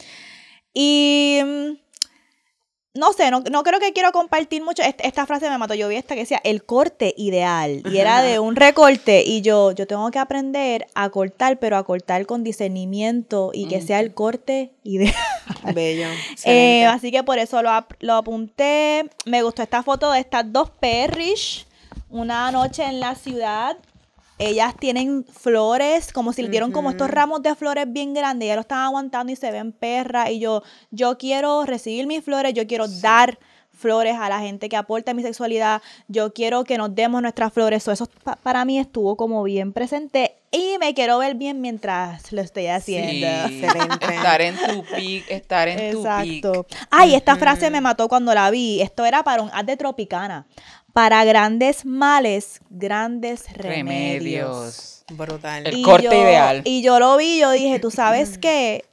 y 0.74 1.40
mm, 1.44 1.70
no 2.94 3.12
sé, 3.12 3.30
no, 3.30 3.40
no 3.50 3.62
creo 3.62 3.78
que 3.78 3.92
quiero 3.92 4.10
compartir 4.12 4.62
mucho. 4.64 4.82
Est- 4.82 5.00
Esta, 5.04 5.24
frase 5.26 5.48
me 5.48 5.58
mató. 5.58 5.74
Yo 5.74 5.86
vi 5.88 5.96
esta 5.96 6.14
que 6.14 6.22
decía 6.22 6.40
el 6.42 6.64
corte 6.64 7.14
ideal. 7.16 7.82
Y 7.90 7.98
era 7.98 8.20
de 8.22 8.40
un 8.40 8.56
recorte. 8.56 9.22
Y 9.24 9.42
yo, 9.42 9.70
yo 9.72 9.86
tengo 9.86 10.10
que 10.10 10.18
aprender 10.18 10.86
a 10.94 11.08
cortar, 11.10 11.58
pero 11.58 11.76
a 11.76 11.84
cortar 11.84 12.26
con 12.26 12.42
discernimiento 12.42 13.50
y 13.54 13.66
que 13.68 13.80
sea 13.80 14.00
el 14.00 14.12
corte 14.14 14.72
ideal. 14.82 15.14
Bello. 15.74 16.08
Eh, 16.44 16.86
así 16.86 17.10
que 17.12 17.22
por 17.22 17.38
eso 17.38 17.62
lo, 17.62 17.70
ap- 17.70 17.92
lo 18.00 18.14
apunté. 18.14 19.08
Me 19.24 19.42
gustó 19.42 19.62
esta 19.62 19.82
foto 19.82 20.10
de 20.12 20.20
estas 20.20 20.52
dos 20.52 20.70
perrish. 20.70 21.66
Una 22.08 22.50
noche 22.50 22.82
en 22.84 22.98
la 22.98 23.14
ciudad. 23.14 23.76
Ellas 24.40 24.74
tienen 24.78 25.24
flores, 25.24 26.12
como 26.12 26.32
si 26.32 26.42
le 26.42 26.48
dieron 26.48 26.72
como 26.72 26.90
estos 26.90 27.08
ramos 27.10 27.42
de 27.42 27.54
flores 27.54 27.84
bien 27.92 28.14
grandes. 28.14 28.46
Ellas 28.46 28.56
lo 28.56 28.62
están 28.62 28.78
aguantando 28.80 29.32
y 29.32 29.36
se 29.36 29.50
ven 29.50 29.72
perras. 29.72 30.30
Y 30.30 30.38
yo, 30.40 30.62
yo 30.90 31.18
quiero 31.18 31.64
recibir 31.64 32.06
mis 32.06 32.24
flores, 32.24 32.54
yo 32.54 32.66
quiero 32.66 32.88
dar 32.88 33.38
flores 33.72 34.16
a 34.18 34.28
la 34.28 34.40
gente 34.40 34.68
que 34.68 34.76
aporta 34.76 35.14
mi 35.14 35.22
sexualidad. 35.22 35.80
Yo 36.08 36.34
quiero 36.34 36.64
que 36.64 36.76
nos 36.76 36.94
demos 36.94 37.22
nuestras 37.22 37.52
flores. 37.52 37.82
So, 37.82 37.92
eso 37.92 38.06
pa- 38.24 38.36
para 38.36 38.64
mí 38.66 38.78
estuvo 38.78 39.16
como 39.16 39.42
bien 39.42 39.72
presente. 39.72 40.34
Y 40.52 40.76
me 40.80 40.92
quiero 40.94 41.16
ver 41.18 41.36
bien 41.36 41.60
mientras 41.60 42.32
lo 42.32 42.40
estoy 42.42 42.66
haciendo. 42.66 43.10
Sí, 43.48 43.62
Excelente. 43.64 44.14
Estar 44.14 44.40
en 44.42 44.56
tu 44.56 44.82
peak, 44.84 45.24
estar 45.30 45.68
en 45.68 45.92
tu 45.92 46.02
peak. 46.02 46.26
Exacto. 46.26 46.66
Ay, 46.90 47.14
esta 47.14 47.36
frase 47.36 47.70
me 47.70 47.80
mató 47.80 48.08
cuando 48.08 48.34
la 48.34 48.50
vi. 48.50 48.80
Esto 48.82 49.04
era 49.06 49.22
para 49.22 49.42
un 49.42 49.50
ad 49.52 49.64
de 49.64 49.76
Tropicana. 49.76 50.46
Para 50.92 51.24
grandes 51.24 51.84
males, 51.84 52.60
grandes 52.70 53.52
remedios. 53.52 53.76
Remedios. 53.76 55.04
Brutal. 55.12 55.66
El 55.66 55.82
corte 55.82 56.04
yo, 56.04 56.12
ideal. 56.12 56.62
Y 56.64 56.82
yo 56.82 56.98
lo 56.98 57.16
vi, 57.16 57.38
yo 57.38 57.50
dije, 57.50 57.78
tú 57.78 57.90
sabes 57.90 58.38
que 58.38 58.84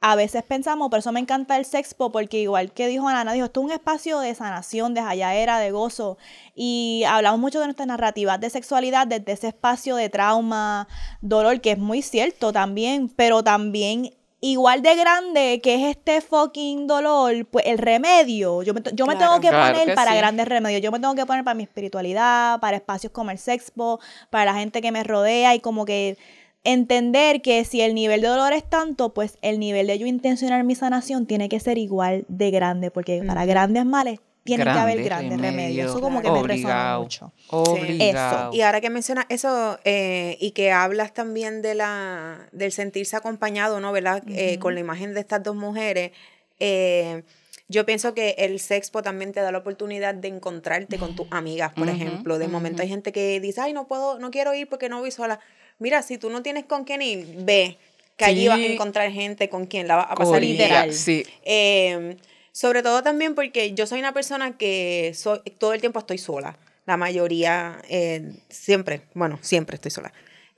a 0.00 0.14
veces 0.14 0.44
pensamos, 0.44 0.90
por 0.90 0.98
eso 0.98 1.10
me 1.10 1.20
encanta 1.20 1.56
el 1.56 1.64
sexpo, 1.64 2.12
porque 2.12 2.38
igual 2.38 2.70
que 2.70 2.86
dijo 2.86 3.08
Ana, 3.08 3.32
dijo, 3.32 3.46
esto 3.46 3.60
es 3.60 3.66
un 3.66 3.72
espacio 3.72 4.20
de 4.20 4.34
sanación, 4.34 4.94
de 4.94 5.00
hallaera, 5.00 5.58
de 5.58 5.70
gozo. 5.70 6.18
Y 6.54 7.02
hablamos 7.08 7.40
mucho 7.40 7.58
de 7.60 7.66
nuestras 7.66 7.88
narrativas 7.88 8.38
de 8.40 8.50
sexualidad 8.50 9.06
desde 9.06 9.32
ese 9.32 9.48
espacio 9.48 9.96
de 9.96 10.08
trauma, 10.08 10.86
dolor, 11.22 11.60
que 11.60 11.72
es 11.72 11.78
muy 11.78 12.02
cierto 12.02 12.52
también, 12.52 13.08
pero 13.08 13.42
también 13.42 14.14
igual 14.52 14.82
de 14.82 14.94
grande 14.96 15.60
que 15.62 15.74
es 15.74 15.96
este 15.96 16.20
fucking 16.20 16.86
dolor, 16.86 17.46
pues 17.50 17.64
el 17.66 17.78
remedio, 17.78 18.62
yo 18.62 18.74
me, 18.74 18.80
yo 18.92 19.06
me 19.06 19.14
Claro. 19.16 19.18
tengo 19.18 19.40
que 19.40 19.48
Claro 19.48 19.72
poner 19.74 19.88
que 19.88 19.94
para 19.94 20.12
sí. 20.12 20.16
grandes 20.18 20.46
remedios, 20.48 20.80
yo 20.82 20.90
me 20.92 21.00
tengo 21.00 21.14
que 21.14 21.24
poner 21.26 21.44
para 21.44 21.54
mi 21.54 21.62
espiritualidad, 21.62 22.60
para 22.60 22.76
espacios 22.76 23.12
como 23.12 23.30
el 23.30 23.38
sexpo, 23.38 24.00
para 24.30 24.44
la 24.46 24.54
gente 24.58 24.80
que 24.82 24.92
me 24.92 25.02
rodea 25.04 25.54
y 25.54 25.60
como 25.60 25.84
que 25.84 26.16
entender 26.64 27.42
que 27.42 27.64
si 27.64 27.80
el 27.80 27.94
nivel 27.94 28.20
de 28.20 28.28
dolor 28.28 28.52
es 28.52 28.68
tanto, 28.68 29.14
pues 29.14 29.38
el 29.42 29.58
nivel 29.60 29.86
de 29.86 29.98
yo 29.98 30.06
intencionar 30.06 30.64
mi 30.64 30.74
sanación 30.74 31.26
tiene 31.26 31.48
que 31.48 31.60
ser 31.60 31.78
igual 31.78 32.24
de 32.28 32.50
grande, 32.50 32.90
porque 32.90 33.22
para 33.26 33.44
grandes 33.46 33.84
males 33.84 34.18
tiene 34.46 34.64
que 34.64 34.70
haber 34.70 35.02
grandes 35.02 35.38
remedios. 35.40 35.90
Eso 35.90 36.00
como 36.00 36.22
que 36.22 36.30
me 36.30 36.42
resonó 36.42 36.68
Obligado. 36.70 37.02
mucho. 37.02 37.32
Obligado. 37.48 38.52
Y 38.54 38.62
ahora 38.62 38.80
que 38.80 38.90
mencionas 38.90 39.26
eso 39.28 39.78
eh, 39.84 40.36
y 40.40 40.52
que 40.52 40.72
hablas 40.72 41.12
también 41.12 41.62
de 41.62 41.74
la 41.74 42.48
del 42.52 42.72
sentirse 42.72 43.16
acompañado, 43.16 43.80
¿no? 43.80 43.92
¿Verdad? 43.92 44.22
Eh, 44.28 44.58
con 44.58 44.74
la 44.74 44.80
imagen 44.80 45.12
de 45.14 45.20
estas 45.20 45.42
dos 45.42 45.54
mujeres, 45.56 46.12
eh, 46.58 47.22
yo 47.68 47.84
pienso 47.84 48.14
que 48.14 48.36
el 48.38 48.60
sexpo 48.60 49.02
también 49.02 49.32
te 49.32 49.40
da 49.40 49.50
la 49.52 49.58
oportunidad 49.58 50.14
de 50.14 50.28
encontrarte 50.28 50.98
con 50.98 51.16
tus 51.16 51.26
amigas, 51.30 51.72
por 51.72 51.88
Ujú, 51.88 51.96
ejemplo. 51.96 52.38
De 52.38 52.48
momento 52.48 52.82
hay 52.82 52.88
gente 52.88 53.10
que 53.12 53.40
dice, 53.40 53.60
ay, 53.60 53.72
no 53.72 53.86
puedo, 53.88 54.18
no 54.20 54.30
quiero 54.30 54.54
ir 54.54 54.68
porque 54.68 54.88
no 54.88 55.00
voy 55.00 55.10
sola. 55.10 55.40
Mira, 55.78 56.02
si 56.02 56.16
tú 56.16 56.30
no 56.30 56.42
tienes 56.42 56.64
con 56.64 56.84
quién 56.84 57.02
ir, 57.02 57.26
ve 57.38 57.76
que 58.16 58.24
allí 58.24 58.48
vas 58.48 58.58
a 58.58 58.62
Sí. 58.62 58.72
encontrar 58.72 59.10
gente 59.10 59.48
con 59.48 59.66
quien 59.66 59.88
la 59.88 59.96
vas 59.96 60.06
a 60.10 60.14
pasar 60.14 60.40
bien. 60.40 60.52
Literal. 60.52 60.92
Sí. 60.92 61.26
Eh, 61.44 62.16
sobre 62.56 62.82
todo 62.82 63.02
también 63.02 63.34
porque 63.34 63.74
yo 63.74 63.86
soy 63.86 63.98
una 63.98 64.14
persona 64.14 64.56
que 64.56 65.12
soy, 65.14 65.40
todo 65.58 65.74
el 65.74 65.80
tiempo 65.82 65.98
estoy 65.98 66.16
sola. 66.16 66.56
La 66.86 66.96
mayoría, 66.96 67.82
eh, 67.86 68.32
siempre, 68.48 69.02
bueno, 69.12 69.38
siempre 69.42 69.74
estoy 69.74 69.90
sola. 69.90 70.10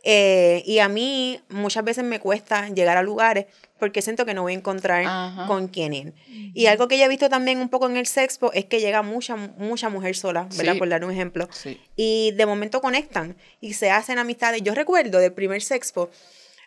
Eh, 0.04 0.62
y 0.64 0.78
a 0.78 0.88
mí 0.88 1.40
muchas 1.48 1.82
veces 1.82 2.04
me 2.04 2.20
cuesta 2.20 2.68
llegar 2.68 2.96
a 2.96 3.02
lugares 3.02 3.46
porque 3.80 4.00
siento 4.00 4.24
que 4.24 4.32
no 4.32 4.42
voy 4.42 4.52
a 4.52 4.56
encontrar 4.56 5.04
Ajá. 5.04 5.48
con 5.48 5.66
quién 5.66 5.92
ir. 5.92 6.12
Y 6.54 6.66
algo 6.66 6.86
que 6.86 6.98
ya 6.98 7.06
he 7.06 7.08
visto 7.08 7.28
también 7.28 7.58
un 7.58 7.68
poco 7.68 7.88
en 7.88 7.96
el 7.96 8.06
sexpo 8.06 8.52
es 8.52 8.66
que 8.66 8.78
llega 8.78 9.02
mucha, 9.02 9.34
mucha 9.34 9.88
mujer 9.88 10.14
sola, 10.14 10.46
¿verdad? 10.56 10.74
Sí. 10.74 10.78
Por 10.78 10.88
dar 10.88 11.04
un 11.04 11.10
ejemplo. 11.10 11.48
Sí. 11.50 11.80
Y 11.96 12.30
de 12.36 12.46
momento 12.46 12.80
conectan 12.80 13.36
y 13.60 13.72
se 13.72 13.90
hacen 13.90 14.20
amistades. 14.20 14.62
Yo 14.62 14.72
recuerdo 14.72 15.18
del 15.18 15.32
primer 15.32 15.62
sexpo, 15.62 16.10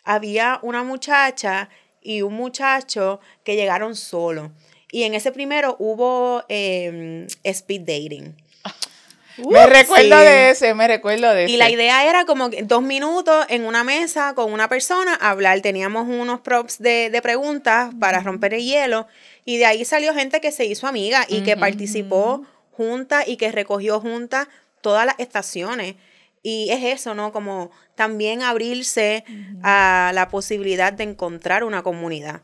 había 0.04 0.58
una 0.60 0.82
muchacha 0.82 1.70
y 2.02 2.20
un 2.20 2.34
muchacho 2.34 3.18
que 3.44 3.56
llegaron 3.56 3.96
solos. 3.96 4.50
Y 4.92 5.02
en 5.02 5.14
ese 5.14 5.32
primero 5.32 5.74
hubo 5.80 6.44
eh, 6.48 7.26
speed 7.42 7.80
dating. 7.80 8.36
Me 9.38 9.66
recuerdo 9.66 10.18
sí. 10.18 10.24
de 10.24 10.50
ese, 10.50 10.74
me 10.74 10.86
recuerdo 10.86 11.32
de 11.32 11.44
ese. 11.44 11.54
Y 11.54 11.56
la 11.56 11.70
idea 11.70 12.06
era 12.06 12.26
como 12.26 12.50
que 12.50 12.62
dos 12.62 12.82
minutos 12.82 13.46
en 13.48 13.64
una 13.64 13.82
mesa 13.82 14.34
con 14.34 14.52
una 14.52 14.68
persona 14.68 15.14
hablar. 15.14 15.62
Teníamos 15.62 16.06
unos 16.06 16.40
props 16.40 16.78
de, 16.78 17.08
de 17.10 17.22
preguntas 17.22 17.94
para 17.98 18.20
romper 18.20 18.52
el 18.52 18.62
hielo. 18.62 19.08
Y 19.46 19.56
de 19.56 19.64
ahí 19.64 19.86
salió 19.86 20.12
gente 20.12 20.42
que 20.42 20.52
se 20.52 20.66
hizo 20.66 20.86
amiga 20.86 21.24
y 21.26 21.42
que 21.42 21.56
participó 21.56 22.44
junta 22.72 23.26
y 23.26 23.38
que 23.38 23.50
recogió 23.50 24.00
juntas 24.00 24.48
todas 24.82 25.06
las 25.06 25.18
estaciones. 25.18 25.94
Y 26.42 26.68
es 26.70 26.82
eso, 26.84 27.14
¿no? 27.14 27.32
Como 27.32 27.70
también 27.94 28.42
abrirse 28.42 29.24
a 29.62 30.10
la 30.14 30.28
posibilidad 30.28 30.92
de 30.92 31.04
encontrar 31.04 31.64
una 31.64 31.82
comunidad, 31.82 32.42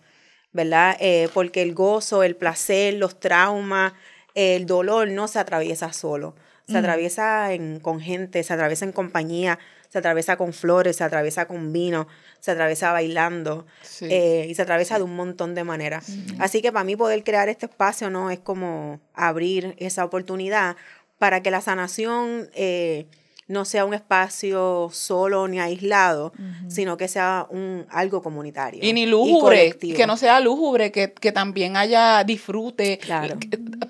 ¿verdad? 0.53 0.96
Eh, 1.01 1.28
porque 1.34 1.62
el 1.62 1.74
gozo, 1.74 2.22
el 2.22 2.36
placer, 2.36 2.94
los 2.94 3.18
traumas, 3.20 3.92
el 4.34 4.66
dolor 4.66 5.09
no 5.09 5.28
se 5.28 5.38
atraviesa 5.38 5.92
solo. 5.92 6.34
Se 6.68 6.76
atraviesa 6.76 7.53
en, 7.55 7.80
con 7.80 7.99
gente, 7.99 8.42
se 8.42 8.53
atraviesa 8.53 8.84
en 8.84 8.92
compañía, 8.92 9.59
se 9.88 9.99
atraviesa 10.01 10.36
con 10.36 10.53
flores, 10.53 10.96
se 10.96 11.05
atraviesa 11.05 11.46
con 11.46 11.72
vino, 11.72 12.07
se 12.40 12.51
atraviesa 12.51 12.92
bailando 12.92 13.64
Sí. 13.80 14.07
eh, 14.11 14.46
y 14.51 14.55
se 14.55 14.61
atraviesa 14.62 14.99
de 14.99 15.05
un 15.05 15.16
montón 15.16 15.55
de 15.55 15.64
maneras. 15.64 16.11
Así 16.38 16.61
que 16.61 16.70
para 16.70 16.84
mí 16.84 16.94
poder 16.94 17.24
crear 17.24 17.49
este 17.49 17.64
espacio 17.66 18.11
no 18.11 18.30
es 18.30 18.38
como 18.38 19.01
abrir 19.14 19.74
esa 19.78 20.05
oportunidad 20.05 20.76
para 21.18 21.42
que 21.42 21.51
la 21.51 21.62
sanación 21.62 22.51
eh, 22.53 23.07
no 23.49 23.64
sea 23.64 23.86
un 23.86 23.94
espacio 23.94 24.90
solo 24.92 25.49
ni 25.49 25.59
aislado, 25.59 26.32
sino 26.68 26.99
que 26.99 27.09
sea 27.09 27.46
un 27.49 27.86
algo 27.90 28.22
comunitario. 28.22 28.80
Y 28.84 28.92
ni 28.92 29.07
lúgubre, 29.07 29.72
que 29.72 30.07
no 30.07 30.18
sea 30.18 30.38
lúgubre, 30.38 30.92
que, 30.92 31.12
que 31.14 31.32
también 31.32 31.76
haya 31.76 32.22
disfrute. 32.24 32.99
Claro. 32.99 33.38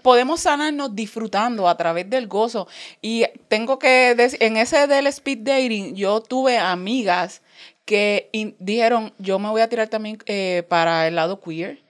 Podemos 0.02 0.40
sanarnos 0.40 0.94
disfrutando 0.94 1.68
a 1.68 1.76
través 1.76 2.08
del 2.08 2.28
gozo. 2.28 2.68
Y 3.02 3.24
tengo 3.48 3.80
que 3.80 4.14
decir, 4.14 4.40
en 4.42 4.56
ese 4.56 4.86
del 4.86 5.08
speed 5.08 5.38
dating, 5.40 5.94
yo 5.96 6.20
tuve 6.20 6.56
amigas 6.58 7.42
que 7.84 8.30
dijeron, 8.60 9.12
yo 9.18 9.40
me 9.40 9.48
voy 9.48 9.62
a 9.62 9.68
tirar 9.68 9.88
también 9.88 10.18
eh, 10.26 10.62
para 10.68 11.08
el 11.08 11.16
lado 11.16 11.40
queer 11.40 11.80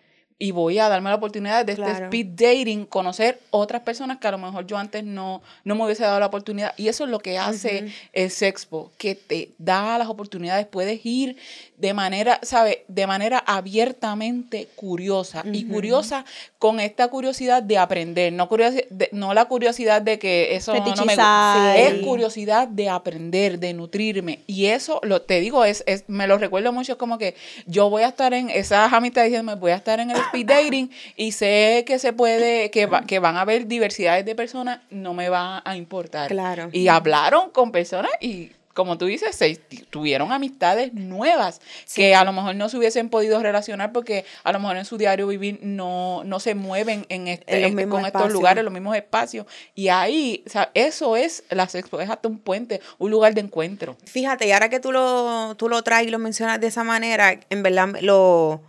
y 0.41 0.53
voy 0.53 0.79
a 0.79 0.89
darme 0.89 1.11
la 1.11 1.17
oportunidad 1.17 1.65
de 1.65 1.73
este 1.73 1.85
speed 2.05 2.27
dating, 2.37 2.87
conocer 2.87 3.41
otras 3.51 3.83
personas 3.83 4.19
que 4.19 4.29
a 4.29 4.31
lo 4.31 4.39
mejor 4.39 4.67
yo 4.67 4.79
antes 4.79 5.03
no, 5.03 5.43
no 5.65 5.75
me 5.75 5.85
hubiese 5.85 6.05
dado 6.05 6.21
la 6.21 6.27
oportunidad. 6.27 6.75
Y 6.77 6.87
eso 6.87 7.05
es 7.05 7.11
lo 7.11 7.19
que 7.19 7.39
hace 7.39 7.89
el 8.13 8.31
Sexpo, 8.31 8.93
que 8.99 9.17
te 9.17 9.51
da 9.59 9.99
las 9.99 10.07
oportunidades. 10.09 10.67
Puedes 10.67 11.05
ir 11.05 11.37
de 11.77 11.93
manera, 11.93 12.39
¿sabes? 12.43 12.79
De 12.87 13.07
manera 13.09 13.43
abiertamente 13.47 14.69
curiosa. 14.77 15.43
Y 15.53 15.65
curiosa 15.65 16.25
con 16.59 16.81
esta 16.81 17.09
curiosidad 17.09 17.63
de 17.63 17.79
aprender. 17.79 18.33
No, 18.33 18.49
curiosi- 18.49 18.87
de- 18.91 19.09
no 19.13 19.35
la 19.35 19.47
curiosidad 19.47 20.03
de 20.03 20.19
que 20.19 20.55
eso 20.57 20.73
no 20.75 20.85
me 20.85 20.91
Fetichizar. 20.93 21.77
Es 21.77 21.95
curiosidad 22.05 22.69
de 22.69 22.89
aprender, 22.89 23.59
de 23.59 23.75
nutrirme. 23.75 24.41
Y 24.47 24.67
eso, 24.67 25.01
lo, 25.03 25.23
te 25.23 25.41
digo, 25.41 25.65
es, 25.65 25.83
es, 25.87 26.05
me 26.09 26.27
lo 26.27 26.39
recuerdo 26.39 26.73
mucho, 26.73 26.93
es 26.93 26.99
como 26.99 27.19
que 27.19 27.35
yo 27.67 27.91
voy 27.91 28.03
a 28.03 28.09
estar 28.09 28.33
en, 28.35 28.51
esas 28.51 28.93
amistades 28.93 29.31
diciéndome, 29.31 29.59
voy 29.59 29.73
a 29.73 29.77
estar 29.77 30.01
en 30.01 30.11
el 30.11 30.17
speed 30.29 30.47
dating 30.47 30.91
y 31.17 31.33
sé 31.33 31.85
que 31.87 31.99
se 31.99 32.13
puede, 32.13 32.71
que, 32.71 32.87
va- 32.87 33.03
que 33.05 33.19
van 33.19 33.37
a 33.37 33.43
haber 33.43 33.67
diversidades 33.67 34.25
de 34.25 34.35
personas, 34.35 34.81
no 34.91 35.15
me 35.15 35.29
va 35.29 35.63
a 35.65 35.77
importar. 35.77 36.29
Claro. 36.31 36.69
Y 36.73 36.89
hablaron 36.89 37.51
con 37.51 37.73
personas 37.73 38.11
y 38.21 38.53
como 38.75 38.97
tú 38.97 39.07
dices, 39.07 39.35
se 39.35 39.57
tuvieron 39.91 40.31
amistades 40.31 40.95
nuevas 40.95 41.61
que 41.97 42.15
a 42.15 42.23
lo 42.23 42.33
mejor 42.33 42.55
no 42.55 42.69
se 42.69 42.77
hubiesen 42.79 43.09
podido 43.09 43.43
relacionar 43.43 43.91
porque 43.91 44.25
a 44.45 44.53
lo 44.53 44.61
mejor 44.61 44.77
en 44.77 44.85
su 44.85 44.97
diario 44.97 45.27
vivir 45.27 45.59
no, 45.63 46.23
no 46.23 46.39
se 46.39 46.55
mueven 46.55 47.05
en 47.09 47.27
este, 47.27 47.67
En 47.67 47.91
con 47.91 48.07
estos 48.07 48.31
lugares, 48.31 48.63
los 48.63 48.73
mismos 48.73 48.95
espacios. 48.95 49.47
Y 49.75 49.89
ahí, 49.89 50.45
o 50.47 50.51
sea, 50.51 50.71
eso 50.75 51.17
es 51.17 51.43
la 51.51 51.67
sexpo, 51.69 52.01
es 52.01 52.09
hasta 52.09 52.29
un 52.29 52.39
puente, 52.39 52.81
un 52.99 53.11
lugar 53.11 53.35
de 53.35 53.41
encuentro. 53.41 53.97
Fíjate, 54.05 54.47
y 54.47 54.53
ahora 54.53 54.69
que 54.69 54.79
tú 54.79 54.93
lo, 54.93 55.57
tú 55.57 55.69
lo 55.69 55.83
traes 55.83 56.07
y 56.07 56.11
lo 56.13 56.21
mencionas 56.21 56.61
de 56.61 56.69
esa 56.69 56.85
manera, 56.85 57.41
en 57.51 57.65
verdad 57.65 57.89
lo 58.01 58.61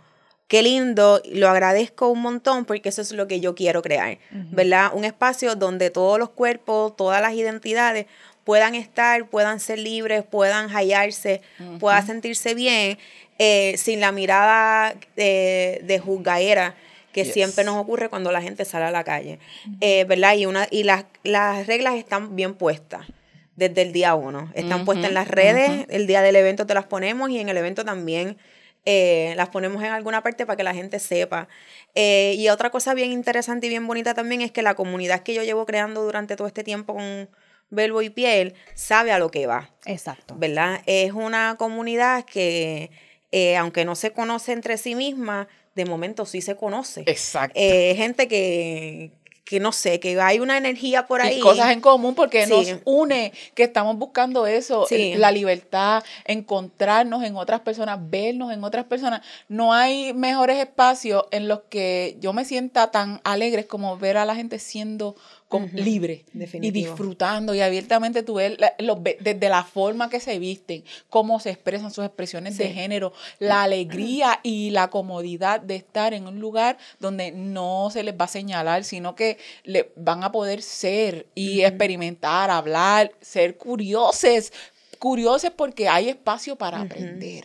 qué 0.50 0.62
lindo, 0.62 1.22
lo 1.32 1.48
agradezco 1.48 2.08
un 2.08 2.20
montón 2.22 2.64
porque 2.64 2.88
eso 2.88 3.00
es 3.02 3.12
lo 3.12 3.28
que 3.28 3.38
yo 3.38 3.54
quiero 3.54 3.82
crear, 3.82 4.18
¿verdad? 4.32 4.90
Un 4.92 5.04
espacio 5.04 5.54
donde 5.54 5.90
todos 5.90 6.18
los 6.18 6.30
cuerpos, 6.30 6.96
todas 6.96 7.22
las 7.22 7.34
identidades 7.34 8.06
puedan 8.42 8.74
estar, 8.74 9.28
puedan 9.28 9.60
ser 9.60 9.78
libres, 9.78 10.24
puedan 10.28 10.68
hallarse, 10.68 11.40
puedan 11.78 12.04
sentirse 12.04 12.54
bien, 12.54 12.98
eh, 13.38 13.76
sin 13.78 14.00
la 14.00 14.10
mirada 14.10 14.94
de, 15.14 15.80
de 15.84 15.98
juzgaera 16.00 16.74
que 17.12 17.22
Yes. 17.24 17.32
siempre 17.32 17.62
nos 17.64 17.76
ocurre 17.76 18.08
cuando 18.08 18.32
la 18.32 18.42
gente 18.42 18.64
sale 18.64 18.86
a 18.86 18.90
la 18.90 19.04
calle, 19.04 19.38
eh, 19.80 20.04
¿verdad? 20.04 20.34
Y, 20.36 20.46
una, 20.46 20.66
y 20.70 20.82
las, 20.82 21.04
las 21.22 21.68
reglas 21.68 21.94
están 21.94 22.34
bien 22.34 22.54
puestas 22.54 23.06
desde 23.54 23.82
el 23.82 23.92
día 23.92 24.14
uno. 24.16 24.50
Están 24.54 24.84
puestas 24.84 25.08
en 25.08 25.14
las 25.14 25.28
redes, 25.28 25.86
el 25.90 26.06
día 26.08 26.22
del 26.22 26.34
evento 26.34 26.66
te 26.66 26.74
las 26.74 26.86
ponemos 26.86 27.30
y 27.30 27.38
en 27.38 27.48
el 27.48 27.56
evento 27.56 27.84
también 27.84 28.36
eh, 28.84 29.34
las 29.36 29.48
ponemos 29.48 29.82
en 29.82 29.90
alguna 29.90 30.22
parte 30.22 30.46
para 30.46 30.56
que 30.56 30.62
la 30.62 30.74
gente 30.74 30.98
sepa. 30.98 31.48
Eh, 31.94 32.34
y 32.36 32.48
otra 32.48 32.70
cosa 32.70 32.94
bien 32.94 33.12
interesante 33.12 33.66
y 33.66 33.70
bien 33.70 33.86
bonita 33.86 34.14
también 34.14 34.40
es 34.40 34.52
que 34.52 34.62
la 34.62 34.74
comunidad 34.74 35.22
que 35.22 35.34
yo 35.34 35.42
llevo 35.42 35.66
creando 35.66 36.02
durante 36.02 36.36
todo 36.36 36.46
este 36.46 36.64
tiempo 36.64 36.94
con 36.94 37.28
Verbo 37.70 38.02
y 38.02 38.10
Piel 38.10 38.54
sabe 38.74 39.12
a 39.12 39.18
lo 39.18 39.30
que 39.30 39.46
va. 39.46 39.70
Exacto. 39.86 40.34
¿Verdad? 40.36 40.82
Es 40.86 41.12
una 41.12 41.56
comunidad 41.58 42.24
que, 42.24 42.90
eh, 43.32 43.56
aunque 43.56 43.84
no 43.84 43.94
se 43.94 44.12
conoce 44.12 44.52
entre 44.52 44.76
sí 44.76 44.94
misma, 44.94 45.48
de 45.74 45.84
momento 45.84 46.26
sí 46.26 46.40
se 46.40 46.56
conoce. 46.56 47.04
Exacto. 47.06 47.58
Eh, 47.58 47.94
gente 47.96 48.28
que, 48.28 49.12
que 49.44 49.58
no 49.58 49.72
sé, 49.72 49.98
que 49.98 50.20
hay 50.20 50.38
una 50.38 50.56
energía 50.56 51.06
por 51.06 51.20
ahí. 51.20 51.38
Y 51.38 51.40
cosas 51.40 51.72
en 51.72 51.80
común 51.80 52.14
porque 52.14 52.46
Sí. 52.46 52.50
nos 52.50 52.80
une, 52.84 53.32
que 53.54 53.64
estamos 53.64 53.96
buscando 53.96 54.46
eso, 54.46 54.86
Sí. 54.86 55.14
la 55.16 55.32
libertad, 55.32 56.04
encontrarnos 56.24 57.22
en 57.24 57.36
otras 57.36 57.60
personas, 57.60 57.98
vernos 58.10 58.52
en 58.52 58.62
otras 58.64 58.84
personas. 58.84 59.22
No 59.48 59.72
hay 59.74 60.12
mejores 60.14 60.58
espacios 60.58 61.24
en 61.30 61.48
los 61.48 61.60
que 61.68 62.16
yo 62.20 62.32
me 62.32 62.44
sienta 62.44 62.90
tan 62.90 63.20
alegre 63.24 63.66
como 63.66 63.96
ver 63.96 64.16
a 64.16 64.24
la 64.24 64.34
gente 64.34 64.58
siendo 64.58 65.16
Ujú. 65.58 65.76
libre 65.76 66.24
y 66.68 66.70
disfrutando. 66.70 67.54
Y 67.54 67.60
abiertamente 67.60 68.22
tú 68.22 68.34
ves 68.34 68.58
la- 68.58 68.74
los 68.78 69.02
ve- 69.02 69.18
desde 69.20 69.48
la 69.48 69.64
forma 69.64 70.08
que 70.08 70.20
se 70.20 70.38
visten, 70.38 70.84
cómo 71.08 71.40
se 71.40 71.50
expresan 71.50 71.90
sus 71.90 72.04
expresiones 72.04 72.56
de 72.56 72.68
género, 72.74 73.12
la 73.40 73.62
alegría 73.64 74.38
y 74.42 74.70
la 74.70 74.90
comodidad 74.90 75.60
de 75.60 75.76
estar 75.76 76.14
en 76.14 76.26
un 76.26 76.38
lugar 76.38 76.78
donde 77.00 77.32
no 77.32 77.88
se 77.92 78.02
les 78.02 78.14
va 78.14 78.26
a 78.26 78.28
señalar, 78.28 78.84
sino 78.84 79.14
que 79.14 79.38
le 79.64 79.90
van 79.96 80.22
a 80.22 80.30
poder 80.30 80.62
ser 80.62 81.26
y 81.34 81.62
experimentar, 81.62 82.50
hablar, 82.50 83.10
ser 83.20 83.56
curiosos, 83.56 84.52
curiosos 85.00 85.50
porque 85.56 85.88
hay 85.88 86.10
espacio 86.10 86.56
para 86.56 86.82
aprender. 86.82 87.44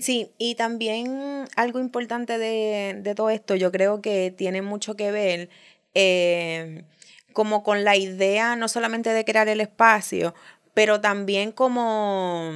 Sí, 0.00 0.30
y 0.38 0.54
también 0.54 1.44
algo 1.56 1.80
importante 1.80 2.38
de, 2.38 2.94
de 3.02 3.14
todo 3.14 3.28
esto, 3.30 3.56
yo 3.56 3.70
creo 3.72 4.00
que 4.00 4.30
tiene 4.30 4.62
mucho 4.62 4.94
que 4.94 5.10
ver 5.10 5.48
eh, 5.94 6.84
como 7.32 7.62
con 7.62 7.84
la 7.84 7.96
idea 7.96 8.56
no 8.56 8.68
solamente 8.68 9.10
de 9.10 9.24
crear 9.24 9.48
el 9.48 9.60
espacio, 9.60 10.34
pero 10.74 11.00
también 11.00 11.52
como 11.52 12.52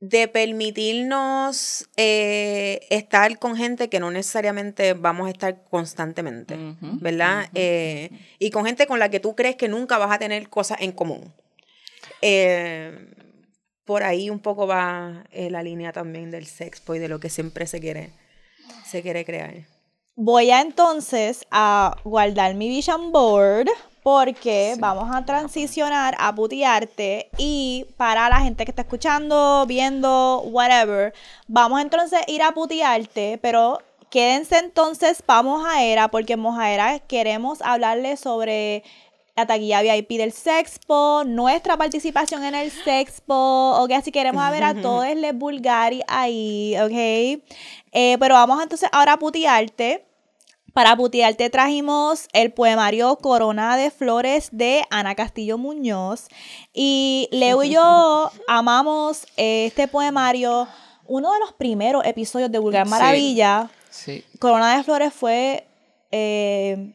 de 0.00 0.28
permitirnos 0.28 1.88
eh, 1.96 2.86
estar 2.90 3.36
con 3.38 3.56
gente 3.56 3.88
que 3.88 3.98
no 3.98 4.10
necesariamente 4.10 4.94
vamos 4.94 5.26
a 5.26 5.30
estar 5.30 5.64
constantemente, 5.64 6.56
¿verdad? 7.00 7.48
Eh, 7.54 8.10
y 8.38 8.50
con 8.50 8.64
gente 8.64 8.86
con 8.86 9.00
la 9.00 9.10
que 9.10 9.18
tú 9.18 9.34
crees 9.34 9.56
que 9.56 9.68
nunca 9.68 9.98
vas 9.98 10.12
a 10.12 10.18
tener 10.18 10.48
cosas 10.48 10.78
en 10.80 10.92
común. 10.92 11.32
Eh, 12.22 13.12
por 13.84 14.02
ahí 14.04 14.30
un 14.30 14.38
poco 14.38 14.66
va 14.66 15.24
la 15.32 15.62
línea 15.62 15.92
también 15.92 16.30
del 16.30 16.46
sexpo 16.46 16.94
y 16.94 16.98
de 16.98 17.08
lo 17.08 17.18
que 17.18 17.30
siempre 17.30 17.66
se 17.66 17.80
quiere, 17.80 18.10
se 18.84 19.02
quiere 19.02 19.24
crear. 19.24 19.77
Voy 20.20 20.50
a 20.50 20.62
entonces 20.62 21.46
a 21.52 21.94
guardar 22.02 22.54
mi 22.54 22.68
vision 22.68 23.12
board 23.12 23.68
porque 24.02 24.74
vamos 24.80 25.14
a 25.14 25.24
transicionar 25.24 26.16
a 26.18 26.34
putearte 26.34 27.28
y 27.38 27.86
para 27.96 28.28
la 28.28 28.40
gente 28.40 28.64
que 28.64 28.72
está 28.72 28.82
escuchando, 28.82 29.64
viendo, 29.68 30.40
whatever, 30.40 31.14
vamos 31.46 31.80
entonces 31.80 32.18
a 32.26 32.28
ir 32.28 32.42
a 32.42 32.50
putearte, 32.50 33.38
pero 33.40 33.78
quédense 34.10 34.58
entonces 34.58 35.22
para 35.22 35.44
Mojaera 35.44 36.08
porque 36.08 36.32
en 36.32 36.40
Mojaera 36.40 36.98
queremos 36.98 37.62
hablarles 37.62 38.18
sobre 38.18 38.82
la 39.36 39.46
taquilla 39.46 39.82
VIP 39.82 40.18
del 40.18 40.32
Sexpo, 40.32 41.22
nuestra 41.24 41.76
participación 41.76 42.42
en 42.42 42.56
el 42.56 42.72
Sexpo, 42.72 43.76
ok, 43.78 43.92
así 43.92 44.10
queremos 44.10 44.42
a 44.42 44.50
ver 44.50 44.64
a 44.64 44.74
todos 44.82 45.06
les 45.14 45.38
Bulgari 45.38 46.02
ahí, 46.08 46.74
ok. 46.82 47.40
Eh, 47.92 48.16
pero 48.18 48.34
vamos 48.34 48.60
entonces 48.60 48.88
ahora 48.90 49.12
a 49.12 49.18
putearte. 49.20 50.07
Para 50.72 50.96
putearte 50.96 51.50
trajimos 51.50 52.28
el 52.32 52.52
poemario 52.52 53.16
Corona 53.16 53.76
de 53.76 53.90
Flores 53.90 54.48
de 54.52 54.84
Ana 54.90 55.14
Castillo 55.14 55.58
Muñoz. 55.58 56.28
Y 56.72 57.28
Leo 57.32 57.64
y 57.64 57.70
yo 57.70 58.30
amamos 58.48 59.26
este 59.36 59.88
poemario. 59.88 60.68
Uno 61.06 61.32
de 61.32 61.40
los 61.40 61.52
primeros 61.54 62.04
episodios 62.04 62.52
de 62.52 62.58
Vulgar. 62.58 62.86
Maravilla, 62.86 63.70
Sí. 63.90 64.22
Corona 64.38 64.76
de 64.76 64.84
Flores 64.84 65.12
fue 65.12 65.66
eh, 66.12 66.92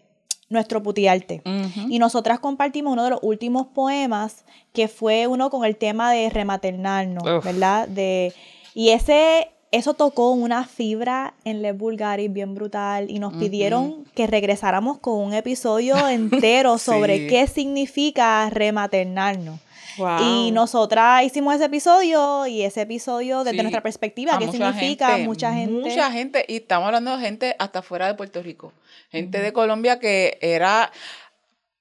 nuestro 0.49 0.81
putearte. 0.83 1.41
Y 1.89 1.97
nosotras 1.99 2.39
compartimos 2.39 2.93
uno 2.93 3.03
de 3.03 3.09
los 3.09 3.19
últimos 3.23 3.67
poemas, 3.67 4.45
que 4.71 4.87
fue 4.87 5.25
uno 5.27 5.49
con 5.49 5.65
el 5.65 5.75
tema 5.75 6.11
de 6.11 6.29
rematernarnos, 6.29 7.23
Uf. 7.23 7.43
¿verdad? 7.43 7.87
De, 7.87 8.33
y 8.75 8.89
ese, 8.89 9.51
eso 9.73 9.93
tocó 9.95 10.31
una 10.31 10.65
fibra 10.65 11.33
en 11.43 11.61
Les 11.61 11.77
Bulgaris 11.77 12.31
bien 12.31 12.53
brutal 12.55 13.09
y 13.09 13.19
nos 13.19 13.33
pidieron 13.33 14.05
que 14.15 14.27
regresáramos 14.27 14.99
con 14.99 15.19
un 15.19 15.33
episodio 15.33 15.95
entero 16.07 16.77
sobre 16.77 17.17
Sí. 17.17 17.27
qué 17.27 17.47
significa 17.47 18.49
rematernarnos. 18.49 19.59
Wow. 19.97 20.17
Y 20.21 20.51
nosotras 20.51 21.23
hicimos 21.23 21.53
ese 21.55 21.65
episodio 21.65 22.47
y 22.47 22.63
ese 22.63 22.81
episodio 22.81 23.43
desde 23.43 23.57
Sí, 23.57 23.61
nuestra 23.63 23.83
perspectiva, 23.83 24.39
qué 24.39 24.47
significa 24.49 25.09
gente, 25.09 25.25
mucha 25.27 25.53
gente. 25.53 25.71
Mucha 25.71 26.11
gente, 26.11 26.45
y 26.47 26.55
estamos 26.57 26.87
hablando 26.87 27.15
de 27.17 27.23
gente 27.23 27.55
hasta 27.59 27.81
fuera 27.83 28.07
de 28.07 28.15
Puerto 28.15 28.41
Rico. 28.41 28.73
Gente 29.11 29.39
de 29.39 29.53
Colombia 29.53 29.99
que 29.99 30.39
era 30.41 30.91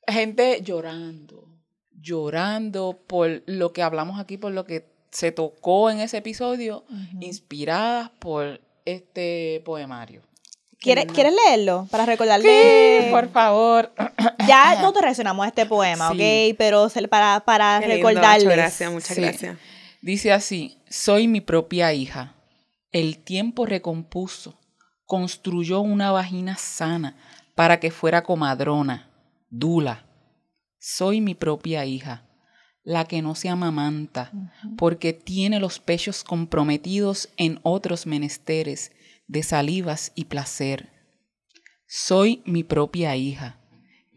gente 0.07 0.61
llorando, 0.63 1.45
llorando 2.01 2.99
por 3.07 3.43
lo 3.47 3.73
que 3.73 3.83
hablamos 3.83 4.21
aquí, 4.21 4.37
por 4.37 4.53
lo 4.53 4.65
que 4.65 4.92
se 5.13 5.31
tocó 5.31 5.91
en 5.91 6.01
ese 6.01 6.17
episodio, 6.17 6.85
inspiradas 7.21 8.11
por 8.19 8.61
este 8.85 9.63
poemario. 9.65 10.23
¿Quieres. 10.81 11.07
¿Quieres 11.07 11.33
leerlo? 11.47 11.87
Para 11.93 12.07
recordarle. 12.07 13.03
Sí, 13.05 13.11
por 13.11 13.29
favor. 13.31 13.93
Ya 14.49 14.75
nosotros 14.75 15.03
reaccionamos 15.05 15.45
a 15.45 15.49
este 15.51 15.67
poema, 15.67 16.11
Sí. 16.11 16.15
¿ok? 16.51 16.57
Pero 16.59 16.89
para, 17.09 17.45
para 17.45 17.79
Qué 17.79 17.87
recordarles. 17.87 18.43
Muchas 18.45 18.57
gracias, 18.57 18.93
muchas 18.93 19.15
Sí. 19.15 19.21
gracias. 19.23 19.57
Dice 20.01 20.33
así, 20.33 20.79
soy 20.91 21.29
mi 21.29 21.41
propia 21.41 21.93
hija. 21.93 22.35
El 22.91 23.19
tiempo 23.19 23.67
recompuso, 23.67 24.59
construyó 25.05 25.81
una 25.81 26.11
vagina 26.11 26.57
sana 26.57 27.17
para 27.55 27.79
que 27.79 27.93
fuera 27.93 28.25
comadrona, 28.25 29.09
dula. 29.49 30.07
Soy 30.81 31.21
mi 31.21 31.37
propia 31.37 31.85
hija, 31.87 32.25
la 32.85 33.05
que 33.07 33.23
no 33.23 33.35
se 33.35 33.49
amamanta, 33.49 34.33
porque 34.77 35.13
tiene 35.13 35.61
los 35.61 35.79
pechos 35.79 36.25
comprometidos 36.25 37.29
en 37.37 37.61
otros 37.63 38.07
menesteres 38.07 38.93
de 39.27 39.43
salivas 39.43 40.13
y 40.15 40.25
placer. 40.25 40.91
Soy 41.87 42.43
mi 42.45 42.65
propia 42.65 43.17
hija, 43.17 43.61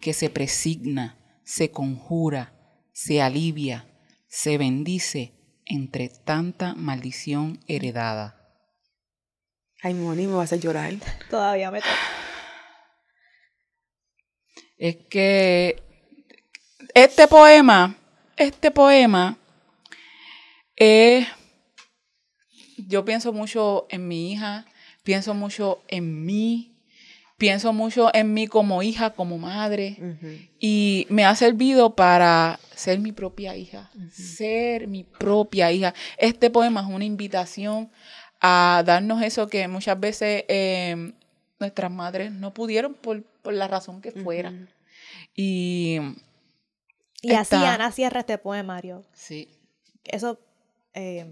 que 0.01 0.13
se 0.13 0.29
presigna, 0.29 1.17
se 1.43 1.71
conjura, 1.71 2.53
se 2.91 3.21
alivia, 3.21 3.87
se 4.27 4.57
bendice 4.57 5.33
entre 5.65 6.09
tanta 6.09 6.73
maldición 6.75 7.59
heredada. 7.67 8.41
Ay, 9.81 9.93
Moni, 9.93 10.25
me 10.25 10.33
vas 10.33 10.53
a 10.53 10.55
llorar. 10.55 10.93
Todavía 11.29 11.69
me 11.69 11.79
toca. 11.79 11.91
Es 14.77 14.97
que 15.09 15.81
este 16.93 17.27
poema, 17.27 17.95
este 18.37 18.71
poema, 18.71 19.37
es, 20.75 21.27
yo 22.77 23.05
pienso 23.05 23.33
mucho 23.33 23.87
en 23.89 24.07
mi 24.07 24.31
hija, 24.31 24.65
pienso 25.03 25.33
mucho 25.33 25.81
en 25.87 26.25
mí, 26.25 26.75
pienso 27.37 27.73
mucho 27.73 28.09
en 28.13 28.33
mí 28.33 28.47
como 28.47 28.83
hija, 28.83 29.11
como 29.11 29.37
madre. 29.37 29.97
Y 30.59 31.07
me 31.09 31.25
ha 31.25 31.35
servido 31.35 31.95
para 31.95 32.59
ser 32.73 32.99
mi 32.99 33.11
propia 33.11 33.55
hija, 33.55 33.91
ser 34.11 34.87
mi 34.87 35.03
propia 35.03 35.71
hija. 35.71 35.93
Este 36.17 36.49
poema 36.49 36.81
es 36.81 36.87
una 36.87 37.05
invitación 37.05 37.89
a 38.41 38.83
darnos 38.85 39.21
eso 39.23 39.47
que 39.47 39.67
muchas 39.67 39.99
veces 39.99 40.43
eh, 40.47 41.13
nuestras 41.59 41.91
madres 41.91 42.31
no 42.31 42.53
pudieron 42.53 42.93
por, 42.93 43.23
por 43.23 43.53
la 43.53 43.67
razón 43.67 44.01
que 44.01 44.11
fuera. 44.11 44.51
Ujú. 44.51 44.67
Y 45.35 45.99
Y 47.25 47.33
así 47.35 47.55
Está. 47.55 47.73
Ana 47.73 47.91
cierra 47.91 48.19
este 48.21 48.37
poemario. 48.37 49.03
sí, 49.13 49.49
Eso, 50.03 50.39
eh, 50.93 51.25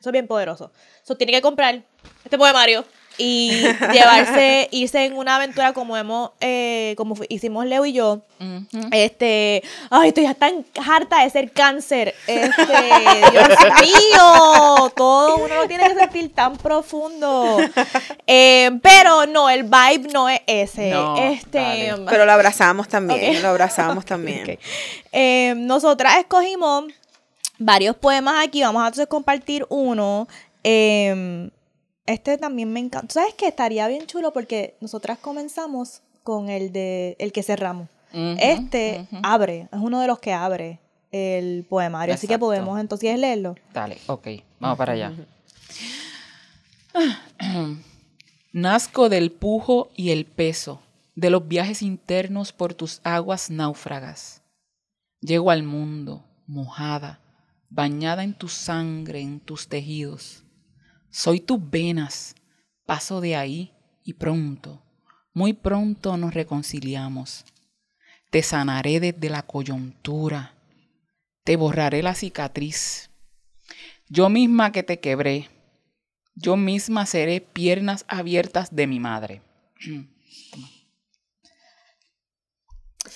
eso 0.00 0.08
es 0.08 0.12
bien 0.12 0.26
poderoso. 0.26 0.72
Eso 1.02 1.16
tiene 1.16 1.32
que 1.32 1.42
comprar 1.42 1.84
este 2.24 2.38
poemario 2.38 2.84
y 3.18 3.50
llevarse, 3.92 4.68
irse 4.70 5.04
en 5.04 5.16
una 5.16 5.36
aventura 5.36 5.72
como 5.72 5.96
hemos, 5.96 6.30
eh, 6.40 6.94
como 6.96 7.14
hicimos 7.28 7.66
Leo 7.66 7.86
y 7.86 7.92
yo. 7.92 8.22
Este, 8.90 9.62
ay, 9.88 10.08
estoy 10.08 10.24
ya 10.24 10.34
tan 10.34 10.66
harta 10.86 11.22
de 11.22 11.30
ser 11.30 11.50
cáncer. 11.52 12.14
Este, 12.26 12.62
Dios 13.32 13.48
mío, 13.80 14.92
todo 14.96 15.36
uno 15.36 15.54
lo 15.54 15.66
tiene 15.66 15.88
que 15.88 15.94
sentir 15.94 16.34
tan 16.34 16.56
profundo. 16.56 17.58
Eh, 18.26 18.70
pero 18.82 19.26
no, 19.26 19.48
el 19.48 19.62
vibe 19.62 20.12
no 20.12 20.28
es 20.28 20.40
ese. 20.46 20.90
No, 20.90 21.16
este, 21.16 21.58
dale. 21.58 22.04
Pero 22.08 22.26
lo 22.26 22.32
abrazamos 22.32 22.88
también, 22.88 23.40
lo 23.42 23.48
abrazamos 23.48 24.04
también. 24.04 24.58
Eh, 25.16 25.54
nosotras 25.56 26.16
escogimos 26.18 26.86
varios 27.56 27.94
poemas 27.94 28.44
aquí. 28.44 28.62
Vamos 28.62 28.82
a 28.82 28.86
entonces 28.86 29.06
compartir 29.06 29.64
uno. 29.68 30.26
eh, 30.64 31.48
Este 32.06 32.36
también 32.38 32.72
me 32.72 32.80
encanta. 32.80 33.12
¿Sabes 33.12 33.34
qué? 33.34 33.48
Estaría 33.48 33.88
bien 33.88 34.06
chulo 34.06 34.32
porque 34.32 34.76
nosotras 34.80 35.18
comenzamos 35.18 36.02
con 36.22 36.48
el 36.48 36.72
de 36.72 37.16
el 37.18 37.32
que 37.32 37.42
cerramos. 37.42 37.88
Este 38.12 39.08
abre, 39.24 39.68
es 39.72 39.78
uno 39.80 40.00
de 40.00 40.06
los 40.06 40.20
que 40.20 40.32
abre 40.32 40.78
el 41.10 41.66
poemario. 41.68 42.14
Así 42.14 42.28
que 42.28 42.38
podemos 42.38 42.78
entonces 42.78 43.18
leerlo. 43.18 43.56
Dale, 43.72 43.98
ok, 44.06 44.28
vamos 44.60 44.78
para 44.78 44.92
allá. 44.92 45.12
Nazco 48.52 49.08
del 49.08 49.32
pujo 49.32 49.90
y 49.96 50.10
el 50.10 50.26
peso, 50.26 50.80
de 51.16 51.30
los 51.30 51.48
viajes 51.48 51.82
internos 51.82 52.52
por 52.52 52.72
tus 52.74 53.00
aguas 53.02 53.50
náufragas. 53.50 54.42
Llego 55.20 55.50
al 55.50 55.64
mundo, 55.64 56.24
mojada, 56.46 57.18
bañada 57.68 58.22
en 58.22 58.34
tu 58.34 58.48
sangre, 58.48 59.20
en 59.20 59.40
tus 59.40 59.66
tejidos. 59.68 60.43
Soy 61.16 61.38
tus 61.38 61.60
venas, 61.70 62.34
paso 62.86 63.20
de 63.20 63.36
ahí 63.36 63.72
y 64.02 64.14
pronto, 64.14 64.82
muy 65.32 65.52
pronto 65.52 66.16
nos 66.16 66.34
reconciliamos. 66.34 67.44
Te 68.32 68.42
sanaré 68.42 68.98
desde 68.98 69.30
la 69.30 69.42
coyuntura, 69.42 70.54
te 71.44 71.54
borraré 71.54 72.02
la 72.02 72.16
cicatriz. 72.16 73.10
Yo 74.08 74.28
misma 74.28 74.72
que 74.72 74.82
te 74.82 74.98
quebré, 74.98 75.50
yo 76.34 76.56
misma 76.56 77.06
seré 77.06 77.40
piernas 77.40 78.04
abiertas 78.08 78.74
de 78.74 78.88
mi 78.88 78.98
madre. 78.98 79.40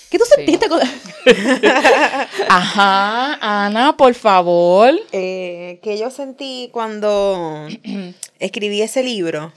¿Qué 0.09 0.17
tú 0.17 0.25
Sí. 0.25 0.31
sentiste 0.35 0.67
con.? 0.69 0.79
Ajá, 2.49 3.65
Ana, 3.65 3.95
por 3.97 4.13
favor. 4.13 4.93
Eh, 5.11 5.79
que 5.83 5.97
yo 5.97 6.09
sentí 6.09 6.69
cuando 6.71 7.67
escribí 8.39 8.81
ese 8.81 9.03
libro 9.03 9.51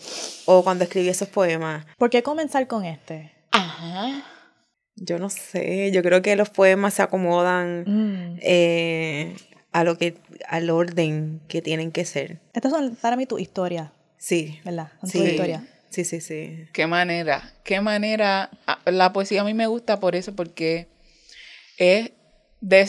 o 0.45 0.62
cuando 0.62 0.84
escribí 0.84 1.09
esos 1.09 1.28
poemas. 1.28 1.86
¿Por 1.99 2.11
qué 2.11 2.22
comenzar 2.22 2.66
con 2.66 2.84
este? 2.84 3.32
Ajá. 3.53 4.24
Yo 4.97 5.18
no 5.18 5.30
sé, 5.30 5.90
yo 5.93 6.03
creo 6.03 6.20
que 6.22 6.36
los 6.36 6.51
poemas 6.51 6.95
se 6.95 7.03
acomodan 7.03 7.84
Mm. 7.86 8.38
eh, 8.43 9.34
a 9.72 9.84
lo 9.84 9.97
que, 9.97 10.16
al 10.49 10.68
orden 10.70 11.40
que 11.49 11.62
tienen 11.62 11.93
que 11.93 12.05
ser. 12.05 12.40
Estas 12.53 12.72
son 12.72 12.95
para 12.97 13.16
mí 13.16 13.24
tu 13.26 13.38
historia, 13.38 13.93
Sí. 14.18 14.61
¿verdad? 14.64 14.93
Son 15.01 15.11
Sí. 15.11 15.18
tu 15.18 15.24
historia. 15.24 15.64
Sí, 15.93 16.05
sí, 16.05 16.20
sí. 16.22 16.66
Qué 16.72 16.86
manera, 16.86 17.53
qué 17.64 17.80
manera. 17.82 18.51
Ah, 18.66 18.78
La 18.86 19.12
poesía 19.12 19.43
a 19.43 19.45
mí 19.45 19.53
me 19.53 19.66
gusta 19.66 20.01
por 20.01 20.16
eso, 20.16 20.34
porque 20.34 20.88
es 21.76 22.12
de, 22.62 22.82
o 22.82 22.88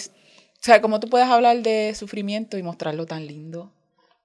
sea, 0.61 0.79
como 0.81 1.01
tú 1.01 1.09
puedes 1.09 1.27
hablar 1.27 1.57
de 1.57 1.93
sufrimiento 1.95 2.57
y 2.57 2.63
mostrarlo 2.63 3.05
tan 3.05 3.27
lindo. 3.27 3.71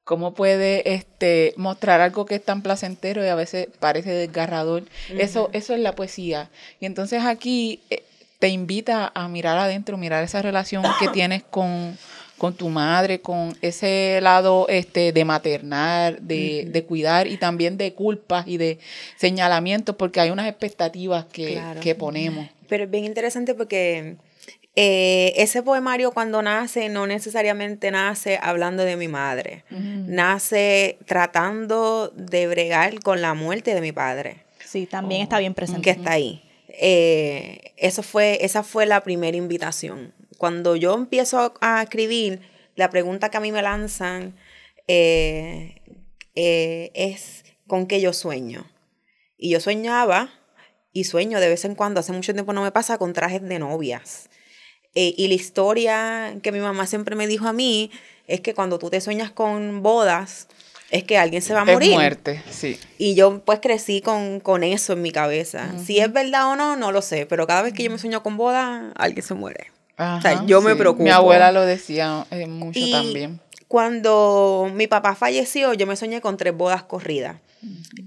Cómo 0.04 0.32
puede 0.32 0.94
este, 0.94 1.52
mostrar 1.56 2.00
algo 2.00 2.24
que 2.24 2.36
es 2.36 2.44
tan 2.44 2.62
placentero 2.62 3.22
y 3.24 3.28
a 3.28 3.34
veces 3.34 3.68
parece 3.80 4.10
desgarrador. 4.12 4.84
eso, 5.10 5.50
eso 5.52 5.74
es 5.74 5.80
la 5.80 5.94
poesía. 5.94 6.48
Y 6.80 6.86
entonces 6.86 7.24
aquí 7.24 7.82
eh, 7.90 8.04
te 8.38 8.48
invita 8.48 9.10
a 9.12 9.28
mirar 9.28 9.58
adentro, 9.58 9.98
mirar 9.98 10.22
esa 10.22 10.40
relación 10.40 10.84
que 11.00 11.08
tienes 11.08 11.42
con, 11.42 11.98
con 12.38 12.54
tu 12.54 12.68
madre, 12.68 13.20
con 13.20 13.56
ese 13.60 14.20
lado 14.22 14.66
este, 14.68 15.12
de 15.12 15.24
maternar, 15.24 16.20
de, 16.20 16.66
de 16.70 16.84
cuidar 16.84 17.26
y 17.26 17.36
también 17.36 17.76
de 17.76 17.92
culpas 17.92 18.46
y 18.48 18.56
de 18.56 18.78
señalamientos, 19.16 19.96
porque 19.96 20.20
hay 20.20 20.30
unas 20.30 20.48
expectativas 20.48 21.24
que, 21.26 21.54
Claro. 21.54 21.80
que 21.80 21.94
ponemos. 21.94 22.46
Pero 22.68 22.84
es 22.84 22.90
bien 22.90 23.04
interesante 23.04 23.54
porque 23.54 24.16
eh, 24.76 25.32
ese 25.36 25.62
poemario 25.62 26.12
cuando 26.12 26.40
nace 26.42 26.88
no 26.88 27.06
necesariamente 27.06 27.90
nace 27.90 28.38
hablando 28.40 28.84
de 28.84 28.96
mi 28.96 29.08
madre. 29.08 29.64
Nace 29.70 30.98
tratando 31.06 32.12
de 32.14 32.46
bregar 32.46 33.00
con 33.00 33.20
la 33.20 33.34
muerte 33.34 33.74
de 33.74 33.80
mi 33.80 33.92
padre. 33.92 34.36
Sí, 34.64 34.86
también 34.86 35.22
está 35.22 35.38
bien 35.38 35.54
presente. 35.54 35.82
que 35.82 35.90
está 35.90 36.12
ahí. 36.12 36.42
Eh, 36.68 37.72
eso 37.76 38.02
fue, 38.02 38.38
esa 38.44 38.62
fue 38.62 38.86
la 38.86 39.00
primera 39.02 39.36
invitación. 39.36 40.12
Cuando 40.38 40.76
yo 40.76 40.94
empiezo 40.94 41.52
a 41.60 41.82
escribir, 41.82 42.40
la 42.76 42.90
pregunta 42.90 43.28
que 43.28 43.36
a 43.36 43.40
mí 43.40 43.50
me 43.50 43.60
lanzan 43.60 44.36
eh, 44.86 45.82
eh, 46.36 46.92
es 46.94 47.44
con 47.66 47.86
qué 47.86 48.00
yo 48.00 48.12
sueño. 48.12 48.64
Y 49.36 49.50
yo 49.50 49.60
soñaba, 49.60 50.30
y 50.92 51.04
sueño 51.04 51.40
de 51.40 51.48
vez 51.48 51.64
en 51.64 51.74
cuando, 51.74 51.98
hace 51.98 52.12
mucho 52.12 52.32
tiempo 52.32 52.52
no 52.52 52.62
me 52.62 52.70
pasa, 52.70 52.98
con 52.98 53.12
trajes 53.12 53.42
de 53.42 53.58
novias. 53.58 54.30
Eh, 54.94 55.12
y 55.16 55.26
la 55.26 55.34
historia 55.34 56.36
que 56.40 56.52
mi 56.52 56.60
mamá 56.60 56.86
siempre 56.86 57.16
me 57.16 57.26
dijo 57.26 57.48
a 57.48 57.52
mí 57.52 57.90
es 58.28 58.40
que 58.40 58.54
cuando 58.54 58.78
tú 58.78 58.90
te 58.90 59.00
sueñas 59.00 59.32
con 59.32 59.82
bodas, 59.82 60.46
es 60.90 61.02
que 61.02 61.18
alguien 61.18 61.42
se 61.42 61.52
va 61.52 61.62
a 61.62 61.64
morir. 61.64 61.90
Es 61.90 61.96
muerte, 61.96 62.42
sí. 62.48 62.78
Y 62.96 63.16
yo 63.16 63.44
pues 63.44 63.58
crecí 63.58 64.00
con, 64.02 64.38
con 64.38 64.62
eso 64.62 64.92
en 64.92 65.02
mi 65.02 65.10
cabeza. 65.10 65.74
Si 65.84 65.98
es 65.98 66.12
verdad 66.12 66.52
o 66.52 66.56
no, 66.56 66.76
no 66.76 66.92
lo 66.92 67.02
sé, 67.02 67.26
pero 67.26 67.46
cada 67.48 67.62
vez 67.62 67.74
que 67.74 67.82
yo 67.82 67.90
me 67.90 67.98
sueño 67.98 68.22
con 68.22 68.36
boda, 68.36 68.92
alguien 68.94 69.26
se 69.26 69.34
muere. 69.34 69.77
Ajá, 69.98 70.46
yo 70.46 70.62
me 70.62 70.74
preocupo. 70.76 71.02
Mi 71.04 71.10
abuela 71.10 71.52
lo 71.52 71.66
decía 71.66 72.26
eh, 72.30 72.46
mucho 72.46 72.78
Y 72.78 72.92
también. 72.92 73.40
Cuando 73.66 74.70
mi 74.72 74.86
papá 74.86 75.14
falleció, 75.14 75.74
yo 75.74 75.86
me 75.86 75.96
soñé 75.96 76.20
con 76.22 76.36
tres 76.38 76.56
bodas 76.56 76.84
corridas. 76.84 77.36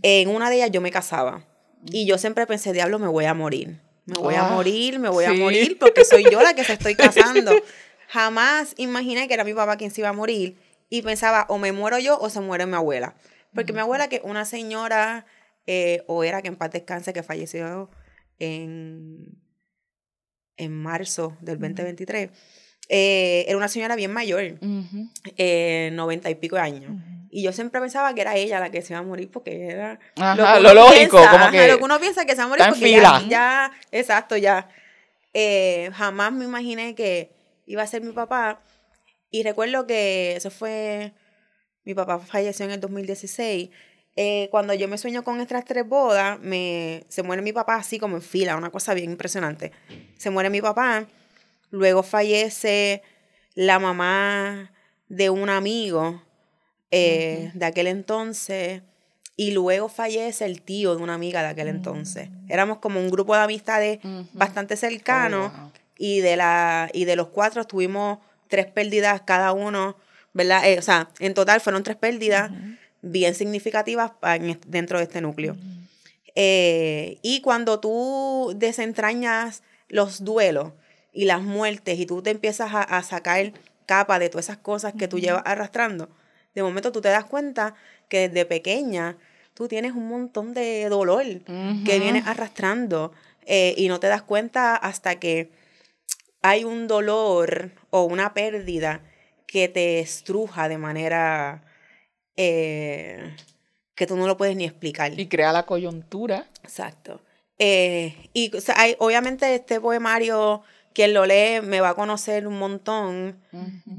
En 0.02 0.30
una 0.30 0.50
de 0.50 0.56
ellas 0.56 0.72
yo 0.72 0.82
me 0.82 0.90
casaba. 0.90 1.46
Y 1.86 2.06
yo 2.06 2.18
siempre 2.18 2.48
pensé, 2.48 2.74
diablo, 2.74 2.98
me 2.98 3.08
voy 3.08 3.26
a 3.26 3.34
morir. 3.34 3.80
Me 4.06 4.16
voy 4.16 4.34
a 4.36 4.48
Ah, 4.48 4.52
morir, 4.56 4.98
me 4.98 5.10
voy 5.10 5.26
a 5.26 5.34
morir 5.34 5.78
porque 5.80 6.04
soy 6.04 6.24
yo 6.32 6.42
la 6.42 6.56
que 6.56 6.64
se 6.64 6.74
estoy 6.74 6.96
casando. 6.96 7.52
Jamás 8.08 8.74
imaginé 8.78 9.28
que 9.28 9.34
era 9.36 9.44
mi 9.44 9.54
papá 9.54 9.78
quien 9.78 9.92
se 9.92 10.02
iba 10.02 10.10
a 10.10 10.14
morir. 10.14 10.58
Y 10.90 11.02
pensaba, 11.04 11.46
o 11.50 11.58
me 11.58 11.72
muero 11.72 12.00
yo 12.00 12.18
o 12.20 12.30
se 12.30 12.42
muere 12.42 12.66
mi 12.66 12.76
abuela. 12.76 13.16
Porque 13.54 13.74
mi 13.74 13.80
abuela, 13.80 14.08
que 14.08 14.22
una 14.24 14.46
señora, 14.46 15.26
eh, 15.68 16.04
o 16.08 16.24
era 16.24 16.42
que 16.42 16.48
en 16.48 16.56
paz 16.56 16.72
descanse, 16.72 17.14
que 17.14 17.22
falleció 17.24 17.90
en, 18.40 19.38
en 20.58 20.74
marzo 20.82 21.38
del 21.42 21.60
2023, 21.60 22.30
eh, 22.90 23.46
era 23.48 23.58
una 23.58 23.68
señora 23.68 23.96
bien 23.96 24.12
mayor 24.12 24.60
eh, 25.38 25.90
noventa 25.94 26.30
y 26.30 26.36
pico 26.36 26.56
de 26.56 26.62
años. 26.62 26.92
Y 27.30 27.44
yo 27.44 27.54
siempre 27.54 27.80
pensaba 27.80 28.14
que 28.14 28.22
era 28.22 28.36
ella 28.36 28.60
la 28.60 28.72
que 28.72 28.82
se 28.82 28.92
iba 28.94 29.00
a 29.00 29.04
morir 29.04 29.32
porque 29.32 29.68
era 29.68 30.00
Ajá, 30.18 30.60
lo 30.60 30.74
lógico, 30.74 31.18
piensa, 31.18 31.32
como 31.32 31.46
ajá, 31.46 31.52
que 31.52 31.68
lo 31.70 31.78
que 31.78 31.84
uno 31.86 32.00
piensa 32.00 32.26
que 32.26 32.32
se 32.34 32.40
va 32.40 32.44
a 32.44 32.48
morir 32.48 32.66
porque 32.68 32.92
ya, 32.92 33.22
ya, 33.30 33.72
exacto, 33.92 34.36
ya. 34.36 34.68
Eh, 35.34 35.90
jamás 35.94 36.34
me 36.34 36.44
imaginé 36.44 36.94
que 36.94 37.32
iba 37.66 37.82
a 37.82 37.88
ser 37.88 38.02
mi 38.02 38.12
papá. 38.12 38.62
Y 39.30 39.44
recuerdo 39.44 39.88
que 39.88 40.36
eso 40.36 40.52
fue, 40.52 41.14
mi 41.86 41.94
papá 41.94 42.20
falleció 42.20 42.66
en 42.66 42.72
el 42.72 42.82
2016. 42.82 43.70
Eh, 44.16 44.50
cuando 44.52 44.74
yo 44.74 44.88
me 44.88 44.98
sueño 44.98 45.24
con 45.24 45.40
estas 45.40 45.64
tres 45.66 45.88
bodas, 45.88 46.40
me, 46.40 47.06
se 47.08 47.24
muere 47.24 47.42
mi 47.42 47.54
papá 47.54 47.76
así 47.76 47.98
como 47.98 48.18
en 48.18 48.22
fila, 48.22 48.58
una 48.58 48.70
cosa 48.70 48.94
bien 48.94 49.12
impresionante. 49.12 49.72
Se 50.18 50.30
muere 50.30 50.50
mi 50.50 50.62
papá, 50.62 51.06
luego 51.70 52.04
fallece 52.04 53.02
la 53.56 53.80
mamá 53.80 54.72
de 55.08 55.30
un 55.30 55.50
amigo 55.50 56.22
eh, 56.92 57.52
de 57.54 57.66
aquel 57.66 57.88
entonces 57.88 58.82
y 59.38 59.52
luego 59.52 59.88
fallece 59.88 60.46
el 60.46 60.62
tío 60.62 60.96
de 60.96 61.02
una 61.02 61.14
amiga 61.14 61.42
de 61.42 61.48
aquel 61.50 61.70
entonces. 61.70 62.30
Éramos 62.50 62.80
como 62.80 63.00
un 63.00 63.10
grupo 63.10 63.34
de 63.36 63.42
amistades 63.42 64.00
bastante 64.34 64.76
cercano 64.76 65.46
Oh, 65.46 65.58
wow. 65.62 65.72
y, 65.98 66.20
de 66.20 66.36
la, 66.36 66.90
y 66.94 67.06
de 67.06 67.16
los 67.16 67.28
cuatro 67.28 67.64
tuvimos 67.66 68.20
tres 68.50 68.66
pérdidas 68.68 69.22
cada 69.22 69.54
uno, 69.54 69.96
¿verdad? 70.34 70.66
Eh, 70.70 70.78
o 70.78 70.82
sea, 70.82 71.10
en 71.20 71.34
total 71.34 71.62
fueron 71.62 71.84
tres 71.84 71.96
pérdidas 71.96 72.52
bien 73.02 73.36
significativas 73.36 74.12
dentro 74.68 74.98
de 74.98 75.04
este 75.04 75.22
núcleo. 75.22 75.56
Eh, 76.36 77.18
y 77.22 77.42
cuando 77.42 77.80
tú 77.80 78.54
desentrañas 78.56 79.64
los 79.90 80.24
duelos 80.24 80.74
y 81.12 81.26
las 81.26 81.42
muertes 81.42 82.00
y 82.00 82.06
tú 82.06 82.22
te 82.22 82.30
empiezas 82.30 82.74
a, 82.74 82.82
a 82.82 83.04
sacar 83.04 83.54
capa 83.86 84.20
de 84.20 84.30
todas 84.30 84.46
esas 84.46 84.58
cosas 84.58 84.94
que 84.98 85.08
tú 85.08 85.20
llevas 85.20 85.44
arrastrando, 85.46 86.10
de 86.56 86.64
momento 86.64 86.92
tú 86.92 87.02
te 87.02 87.10
das 87.10 87.26
cuenta 87.26 87.76
que 88.08 88.30
desde 88.30 88.46
pequeña 88.46 89.18
tú 89.54 89.68
tienes 89.68 89.94
un 89.94 90.08
montón 90.08 90.54
de 90.54 90.88
dolor 90.90 91.24
que 91.86 92.00
vienes 92.00 92.26
arrastrando 92.28 93.12
eh, 93.46 93.74
y 93.78 93.88
no 93.88 94.00
te 94.00 94.08
das 94.08 94.22
cuenta 94.22 94.76
hasta 94.76 95.20
que 95.20 95.52
hay 96.42 96.64
un 96.64 96.88
dolor 96.88 97.72
o 97.90 98.04
una 98.04 98.34
pérdida 98.34 99.02
que 99.46 99.68
te 99.68 100.00
estruja 100.00 100.70
de 100.70 100.78
manera 100.78 101.64
eh, 102.38 103.36
que 103.96 104.08
tú 104.08 104.16
no 104.16 104.28
lo 104.28 104.38
puedes 104.38 104.56
ni 104.56 104.66
explicar. 104.66 105.18
Y 105.20 105.28
crea 105.28 105.52
la 105.52 105.66
coyuntura. 105.66 106.48
Exacto. 106.64 107.22
Eh, 107.60 108.16
y 108.34 108.56
o 108.56 108.62
sea, 108.62 108.76
hay- 108.80 108.96
obviamente 109.00 109.54
este 109.54 109.80
poemario, 109.80 110.64
quien 110.94 111.14
lo 111.14 111.26
lee 111.26 111.62
me 111.62 111.80
va 111.80 111.90
a 111.90 111.94
conocer 111.94 112.48
un 112.48 112.58
montón, 112.58 113.38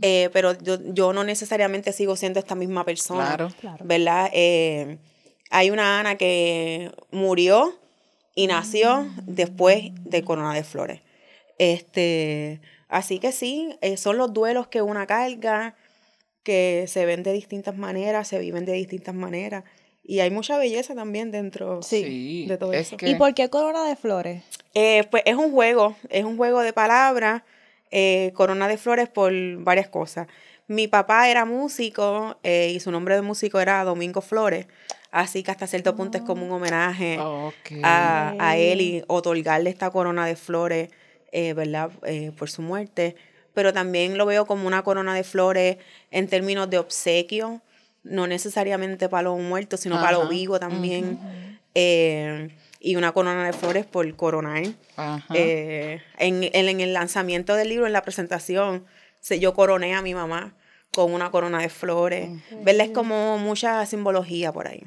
eh, 0.03 0.29
pero 0.33 0.53
yo, 0.61 0.79
yo 0.93 1.13
no 1.13 1.23
necesariamente 1.25 1.93
sigo 1.93 2.17
siendo 2.17 2.41
esta 2.41 2.55
misma 2.55 2.85
persona. 2.85 3.27
Claro. 3.27 3.49
Claro. 3.61 3.85
¿Verdad? 3.85 4.31
Eh, 4.33 4.99
hay 5.51 5.71
una 5.71 6.01
Ana 6.01 6.17
que 6.17 6.91
murió 7.13 7.79
y 8.35 8.47
nació 8.47 9.09
después 9.27 9.91
de 10.05 10.25
Corona 10.25 10.55
de 10.55 10.65
Flores. 10.65 11.01
Este, 11.59 12.61
así 12.89 13.19
que 13.21 13.31
sí, 13.33 13.77
eh, 13.81 13.97
son 13.97 14.19
los 14.19 14.33
duelos 14.33 14.67
que 14.67 14.83
una 14.83 15.07
carga, 15.07 15.77
que 16.43 16.85
se 16.89 17.07
ven 17.07 17.23
de 17.23 17.33
distintas 17.33 17.77
maneras, 17.77 18.29
se 18.29 18.39
viven 18.39 18.65
de 18.65 18.73
distintas 18.73 19.15
maneras. 19.15 19.65
Y 20.05 20.19
hay 20.21 20.31
mucha 20.31 20.59
belleza 20.59 20.95
también 20.95 21.31
dentro 21.31 21.81
Sí. 21.83 22.47
de 22.49 22.59
todo 22.59 22.73
es 22.73 22.89
eso. 22.89 22.97
que- 22.97 23.09
¿Y 23.09 23.15
por 23.15 23.33
qué 23.35 23.49
corona 23.49 23.85
de 23.85 23.95
flores? 23.97 24.43
Eh, 24.75 25.05
pues 25.11 25.23
es 25.27 25.37
un 25.37 25.53
juego, 25.53 25.95
es 26.11 26.25
un 26.25 26.37
juego 26.37 26.61
de 26.61 26.73
palabras, 26.73 27.43
eh, 27.91 28.33
corona 28.35 28.67
de 28.69 28.79
flores 28.79 29.09
por 29.09 29.33
varias 29.59 29.89
cosas. 29.89 30.27
Mi 30.67 30.89
papá 30.89 31.29
era 31.29 31.45
músico 31.45 32.37
eh, 32.43 32.73
y 32.75 32.81
su 32.81 32.91
nombre 32.91 33.15
de 33.15 33.23
músico 33.23 33.61
era 33.61 33.85
Domingo 33.85 34.23
Flores, 34.23 34.67
así 35.11 35.43
que 35.43 35.51
hasta 35.51 35.67
cierto 35.67 35.95
punto 35.95 36.19
es 36.19 36.25
como 36.25 36.47
un 36.47 36.53
homenaje 36.53 37.19
Ok. 37.21 37.73
a, 37.83 38.35
a 38.39 38.57
él 38.57 38.81
y 38.81 39.05
otorgarle 39.09 39.71
esta 39.71 39.91
corona 39.91 40.25
de 40.27 40.35
flores, 40.37 40.89
eh, 41.31 41.53
¿verdad? 41.53 41.91
Eh, 42.07 42.33
por 42.37 42.49
su 42.51 42.63
muerte. 42.63 43.15
Pero 43.55 43.73
también 43.73 44.17
lo 44.19 44.27
veo 44.27 44.47
como 44.47 44.67
una 44.67 44.83
corona 44.83 45.15
de 45.15 45.25
flores 45.25 45.77
en 46.11 46.29
términos 46.29 46.69
de 46.71 46.79
obsequio, 46.79 47.61
no 48.03 48.27
necesariamente 48.27 49.09
para 49.09 49.25
los 49.25 49.39
muertos, 49.41 49.81
sino 49.81 49.97
para 50.01 50.13
los 50.13 50.23
Ajá. 50.23 50.31
vivos 50.31 50.61
también. 50.61 51.19
Eh, 51.75 52.51
y 52.81 52.97
una 52.97 53.13
corona 53.13 53.47
de 53.47 53.53
flores 53.53 53.87
por 53.87 54.13
coronar. 54.17 54.65
Eh, 55.35 56.01
en, 56.19 56.43
en- 56.43 56.69
en 56.69 56.81
el 56.81 56.93
lanzamiento 56.93 57.55
del 57.55 57.69
libro, 57.69 57.87
en 57.87 57.93
la 57.93 58.03
presentación, 58.03 58.85
se, 59.21 59.39
yo 59.39 59.55
coroné 59.55 59.95
a 59.95 60.03
mi 60.03 60.15
mamá 60.15 60.55
con 60.93 61.13
una 61.15 61.31
corona 61.31 61.61
de 61.61 61.69
flores. 61.69 62.29
¿Verdad? 62.65 62.87
Es 62.87 62.93
como 62.93 63.39
mucha 63.39 63.85
simbología 63.87 64.53
por 64.53 64.67
ahí. 64.69 64.83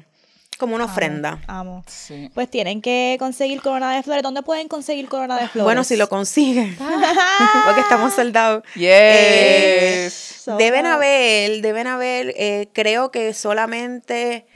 Como 0.58 0.74
una 0.74 0.86
ofrenda. 0.86 1.38
Amo. 1.46 1.84
Sí. 1.86 2.30
Pues 2.34 2.50
tienen 2.50 2.80
que 2.80 3.16
conseguir 3.18 3.60
corona 3.60 3.94
de 3.94 4.02
flores. 4.02 4.22
¿Dónde 4.22 4.42
pueden 4.42 4.68
conseguir 4.68 5.08
corona 5.08 5.34
de 5.38 5.48
flores? 5.48 5.64
Bueno, 5.64 5.84
si 5.84 5.96
lo 5.96 6.08
consiguen, 6.08 6.76
porque 7.66 7.80
estamos 7.80 8.14
soldados. 8.14 8.62
Yes. 8.74 8.84
Eh, 8.86 10.10
So 10.10 10.56
deben 10.56 10.86
haber, 10.86 11.60
deben 11.60 11.88
haber, 11.88 12.32
eh, 12.36 12.68
creo 12.72 13.10
que 13.10 13.34
solamente 13.34 14.46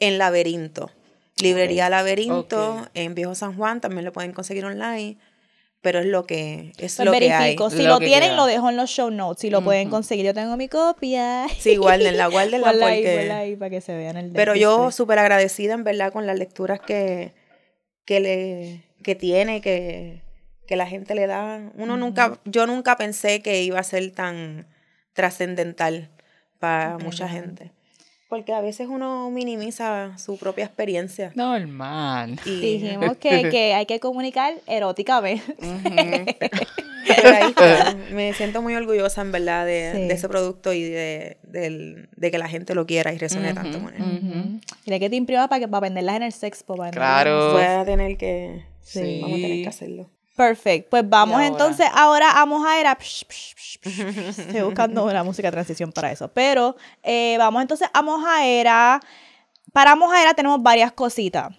en 0.00 0.16
Laberinto. 0.18 0.90
Librería 1.38 1.90
Laberinto, 1.90 2.88
en 2.94 3.14
Viejo 3.14 3.34
San 3.34 3.54
Juan, 3.54 3.82
también 3.82 4.06
lo 4.06 4.12
pueden 4.14 4.32
conseguir 4.32 4.64
online, 4.64 5.18
pero 5.86 6.00
es 6.00 6.06
lo 6.06 6.26
que 6.26 6.72
es 6.78 6.96
Pues 6.96 7.06
lo 7.06 7.12
que 7.12 7.30
hay. 7.30 7.30
verifico. 7.30 7.70
Si 7.70 7.84
Lo 7.84 7.90
lo, 7.90 7.98
tienen, 8.00 8.30
queda. 8.30 8.36
lo 8.36 8.46
dejo 8.46 8.68
en 8.70 8.76
los 8.76 8.90
show 8.90 9.08
notes. 9.08 9.40
Si 9.42 9.50
lo 9.50 9.62
pueden 9.62 9.88
conseguir, 9.88 10.26
yo 10.26 10.34
tengo 10.34 10.56
mi 10.56 10.66
copia. 10.66 11.46
Sí, 11.60 11.76
guárdenla, 11.76 12.26
guárdenla 12.32 12.70
ahí, 12.70 13.02
porque... 13.02 13.16
ponla 13.18 13.38
ahí 13.38 13.54
para 13.54 13.70
que 13.70 13.80
se 13.80 13.94
vean 13.96 14.16
el 14.16 14.32
Pero 14.32 14.56
yo 14.56 14.90
súper 14.90 15.20
agradecida, 15.20 15.74
en 15.74 15.84
verdad, 15.84 16.12
con 16.12 16.26
las 16.26 16.36
lecturas 16.36 16.80
que, 16.80 17.34
que, 18.04 18.18
le, 18.18 18.82
que 19.04 19.14
tiene, 19.14 19.60
que, 19.60 20.22
que 20.66 20.74
la 20.74 20.88
gente 20.88 21.14
le 21.14 21.28
da. 21.28 21.70
Uno 21.76 21.96
nunca, 21.96 22.40
yo 22.44 22.66
nunca 22.66 22.96
pensé 22.96 23.40
que 23.40 23.62
iba 23.62 23.78
a 23.78 23.84
ser 23.84 24.10
tan 24.10 24.66
trascendental 25.12 26.10
para 26.58 26.98
mucha 26.98 27.28
gente. 27.28 27.70
Porque 28.28 28.52
a 28.52 28.60
veces 28.60 28.88
uno 28.90 29.30
minimiza 29.30 30.18
su 30.18 30.36
propia 30.36 30.64
experiencia. 30.64 31.30
Normal. 31.36 32.40
Y 32.44 32.60
Dijimos 32.78 33.16
que, 33.18 33.48
que 33.50 33.74
hay 33.74 33.86
que 33.86 34.00
comunicar 34.00 34.54
eróticamente. 34.66 35.44
pero 37.06 37.28
ahí 37.28 37.48
está. 37.50 37.96
me 38.12 38.32
siento 38.32 38.62
muy 38.62 38.74
orgullosa, 38.74 39.20
en 39.22 39.30
verdad, 39.30 39.64
de, 39.64 39.92
Sí. 39.94 40.00
de 40.08 40.14
ese 40.14 40.28
producto 40.28 40.72
y 40.72 40.82
de, 40.82 41.36
del- 41.44 42.08
de 42.16 42.30
que 42.32 42.38
la 42.38 42.48
gente 42.48 42.74
lo 42.74 42.84
quiera 42.84 43.12
y 43.12 43.18
resone 43.18 43.54
tanto 43.54 43.80
con 43.80 43.94
él. 43.94 44.60
Mira 44.86 44.98
que 44.98 45.08
te 45.08 45.14
imprima 45.16 45.48
para, 45.48 45.60
que, 45.60 45.68
para 45.68 45.82
venderlas 45.82 46.16
en 46.16 46.22
el 46.24 46.32
sexpo. 46.32 46.74
para 46.76 46.90
Claro. 46.90 47.52
Voy 47.52 47.62
a 47.62 47.84
tener 47.84 48.16
que... 48.16 48.64
Sí. 48.82 49.20
Vamos 49.22 49.38
a 49.38 49.42
tener 49.42 49.62
que 49.62 49.68
hacerlo. 49.68 50.10
Perfecto. 50.36 50.90
Pues 50.90 51.08
vamos 51.08 51.36
ahora. 51.36 51.46
entonces 51.46 51.86
ahora 51.94 52.42
a 52.42 52.96
psh, 52.96 53.24
psh, 53.26 53.54
psh. 53.56 54.38
Estoy 54.38 54.60
buscando 54.62 55.04
una 55.04 55.24
música 55.24 55.48
de 55.48 55.52
transición 55.52 55.92
para 55.92 56.12
eso. 56.12 56.28
Pero 56.28 56.76
eh, 57.02 57.36
vamos 57.38 57.62
entonces 57.62 57.88
a 57.92 58.02
Mojaera. 58.02 59.00
Para 59.72 59.96
Mojaera 59.96 60.34
tenemos 60.34 60.62
varias 60.62 60.92
cositas. 60.92 61.56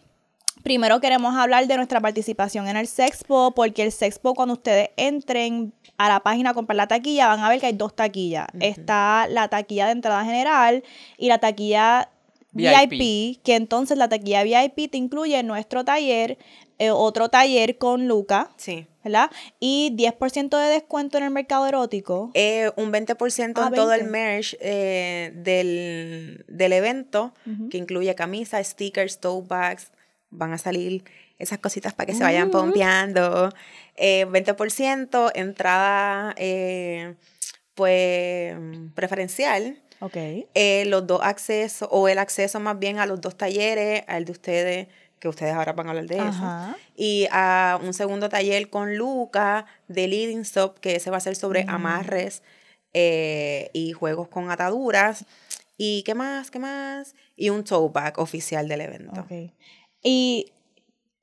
Primero 0.64 1.00
queremos 1.00 1.36
hablar 1.36 1.66
de 1.66 1.76
nuestra 1.76 2.02
participación 2.02 2.68
en 2.68 2.78
el 2.78 2.88
Sexpo, 2.88 3.52
porque 3.56 3.84
el 3.84 3.92
Sexpo 3.92 4.34
cuando 4.34 4.54
ustedes 4.56 4.90
entren 4.98 5.74
a 5.98 6.10
la 6.10 6.20
página 6.20 6.52
a 6.52 6.54
comprar 6.54 6.76
la 6.76 6.88
taquilla, 6.88 7.28
van 7.28 7.40
a 7.40 7.50
ver 7.50 7.60
que 7.60 7.68
hay 7.68 7.74
dos 7.74 7.96
taquillas. 7.96 8.48
Está 8.60 9.28
la 9.30 9.48
taquilla 9.48 9.86
de 9.86 9.94
entrada 9.94 10.24
general 10.24 10.84
y 11.18 11.30
la 11.30 11.40
taquilla 11.40 12.10
VIP. 12.52 12.92
VIP, 12.92 13.44
que 13.44 13.56
entonces 13.56 13.98
la 13.98 14.10
taquilla 14.10 14.44
VIP 14.44 14.92
te 14.92 14.98
incluye 14.98 15.42
nuestro 15.44 15.86
taller, 15.86 16.38
eh, 16.80 16.92
otro 16.92 17.30
taller 17.30 17.78
con 17.78 18.08
Luca, 18.08 18.50
Sí. 18.58 18.86
¿verdad? 19.04 19.32
Y 19.60 19.92
10% 19.96 20.58
de 20.58 20.68
descuento 20.70 21.18
en 21.18 21.24
el 21.24 21.32
mercado 21.32 21.66
erótico. 21.68 22.30
Eh, 22.34 22.72
un 22.76 22.92
20% 22.92 23.62
Ah, 23.64 23.68
en 23.68 23.74
todo 23.74 23.94
el 23.94 24.02
20. 24.02 24.12
merch 24.12 24.58
eh, 24.60 25.32
del, 25.36 26.44
del 26.48 26.74
evento, 26.74 27.34
que 27.72 27.78
incluye 27.78 28.14
camisas, 28.16 28.68
stickers, 28.68 29.20
tote 29.20 29.48
bags. 29.48 29.92
Van 30.30 30.52
a 30.54 30.58
salir 30.58 31.04
esas 31.40 31.58
cositas 31.60 31.94
para 31.94 32.08
que 32.08 32.14
se 32.14 32.24
vayan 32.24 32.52
pompeando. 32.52 33.50
Eh, 33.96 34.26
20%, 34.28 35.32
entrada 35.36 36.34
eh, 36.38 37.16
pues 37.76 38.56
preferencial. 38.94 39.80
Ok. 40.00 40.18
Los 40.86 41.08
dos 41.08 41.22
accesos, 41.24 41.88
o 41.92 42.08
el 42.08 42.18
acceso 42.20 42.60
más 42.60 42.78
bien 42.78 43.00
a 43.00 43.06
los 43.06 43.22
dos 43.22 43.38
talleres, 43.38 44.04
al 44.08 44.26
de 44.26 44.32
ustedes, 44.32 44.88
que 45.20 45.28
ustedes 45.28 45.54
ahora 45.54 45.74
van 45.74 45.88
a 45.88 45.90
hablar 45.92 46.06
de 46.08 46.18
eso. 46.18 46.76
Y 46.96 47.28
a 47.32 47.80
un 47.84 47.94
segundo 47.94 48.30
taller 48.30 48.70
con 48.70 48.96
Luca 48.98 49.66
de 49.88 50.08
Leading 50.08 50.42
Stop, 50.42 50.80
que 50.80 50.96
ese 50.98 51.10
va 51.10 51.18
a 51.18 51.22
ser 51.22 51.36
sobre 51.36 51.66
Mm. 51.66 51.70
amarres 51.70 52.44
eh, 52.94 53.70
y 53.74 53.92
juegos 53.94 54.28
con 54.28 54.50
ataduras. 54.50 55.26
¿Y 55.78 56.02
qué 56.04 56.16
más? 56.16 56.50
¿Qué 56.50 56.58
más? 56.60 57.14
Y 57.36 57.50
un 57.50 57.64
tote 57.64 57.94
bag 57.94 58.18
oficial 58.20 58.68
del 58.68 58.82
evento. 58.82 59.26
Y 60.02 60.52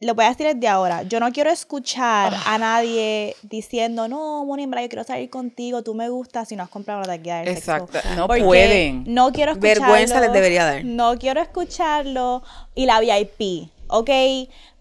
lo 0.01 0.15
voy 0.15 0.27
a 0.27 0.29
decir 0.29 0.47
desde 0.47 0.69
ahora. 0.69 1.03
Yo 1.03 1.19
no 1.19 1.33
quiero 1.33 1.51
escuchar 1.51 2.33
Ah. 2.35 2.55
a 2.55 2.59
nadie 2.59 3.35
diciendo, 3.43 4.07
no, 4.07 4.45
Moni, 4.45 4.65
en 4.65 4.71
verdad, 4.71 4.83
yo 4.85 4.89
quiero 4.91 5.05
salir 5.05 5.31
contigo, 5.31 5.83
tú 5.83 5.95
me 5.95 6.09
gustas 6.11 6.49
si 6.49 6.57
no 6.57 6.63
has 6.63 6.69
comprado 6.69 7.01
la 7.01 7.07
taquilla 7.07 7.39
del 7.39 7.49
Exacto. 7.49 7.93
Sexpo". 7.93 8.15
No 8.15 8.27
Porque 8.29 8.45
pueden. 8.45 9.05
No 9.09 9.33
quiero 9.33 9.53
escucharlo. 9.53 9.81
Vergüenza 9.87 10.21
les 10.21 10.33
debería 10.33 10.65
dar. 10.67 10.85
No 10.85 11.19
quiero 11.19 11.41
escucharlo. 11.41 12.43
Y 12.75 12.87
la 12.87 13.01
VIP, 13.01 13.71
¿ok? 13.95 14.11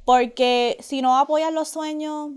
Porque 0.05 0.77
si 0.81 1.01
no 1.01 1.17
apoyas 1.17 1.53
los 1.53 1.69
sueños, 1.69 2.31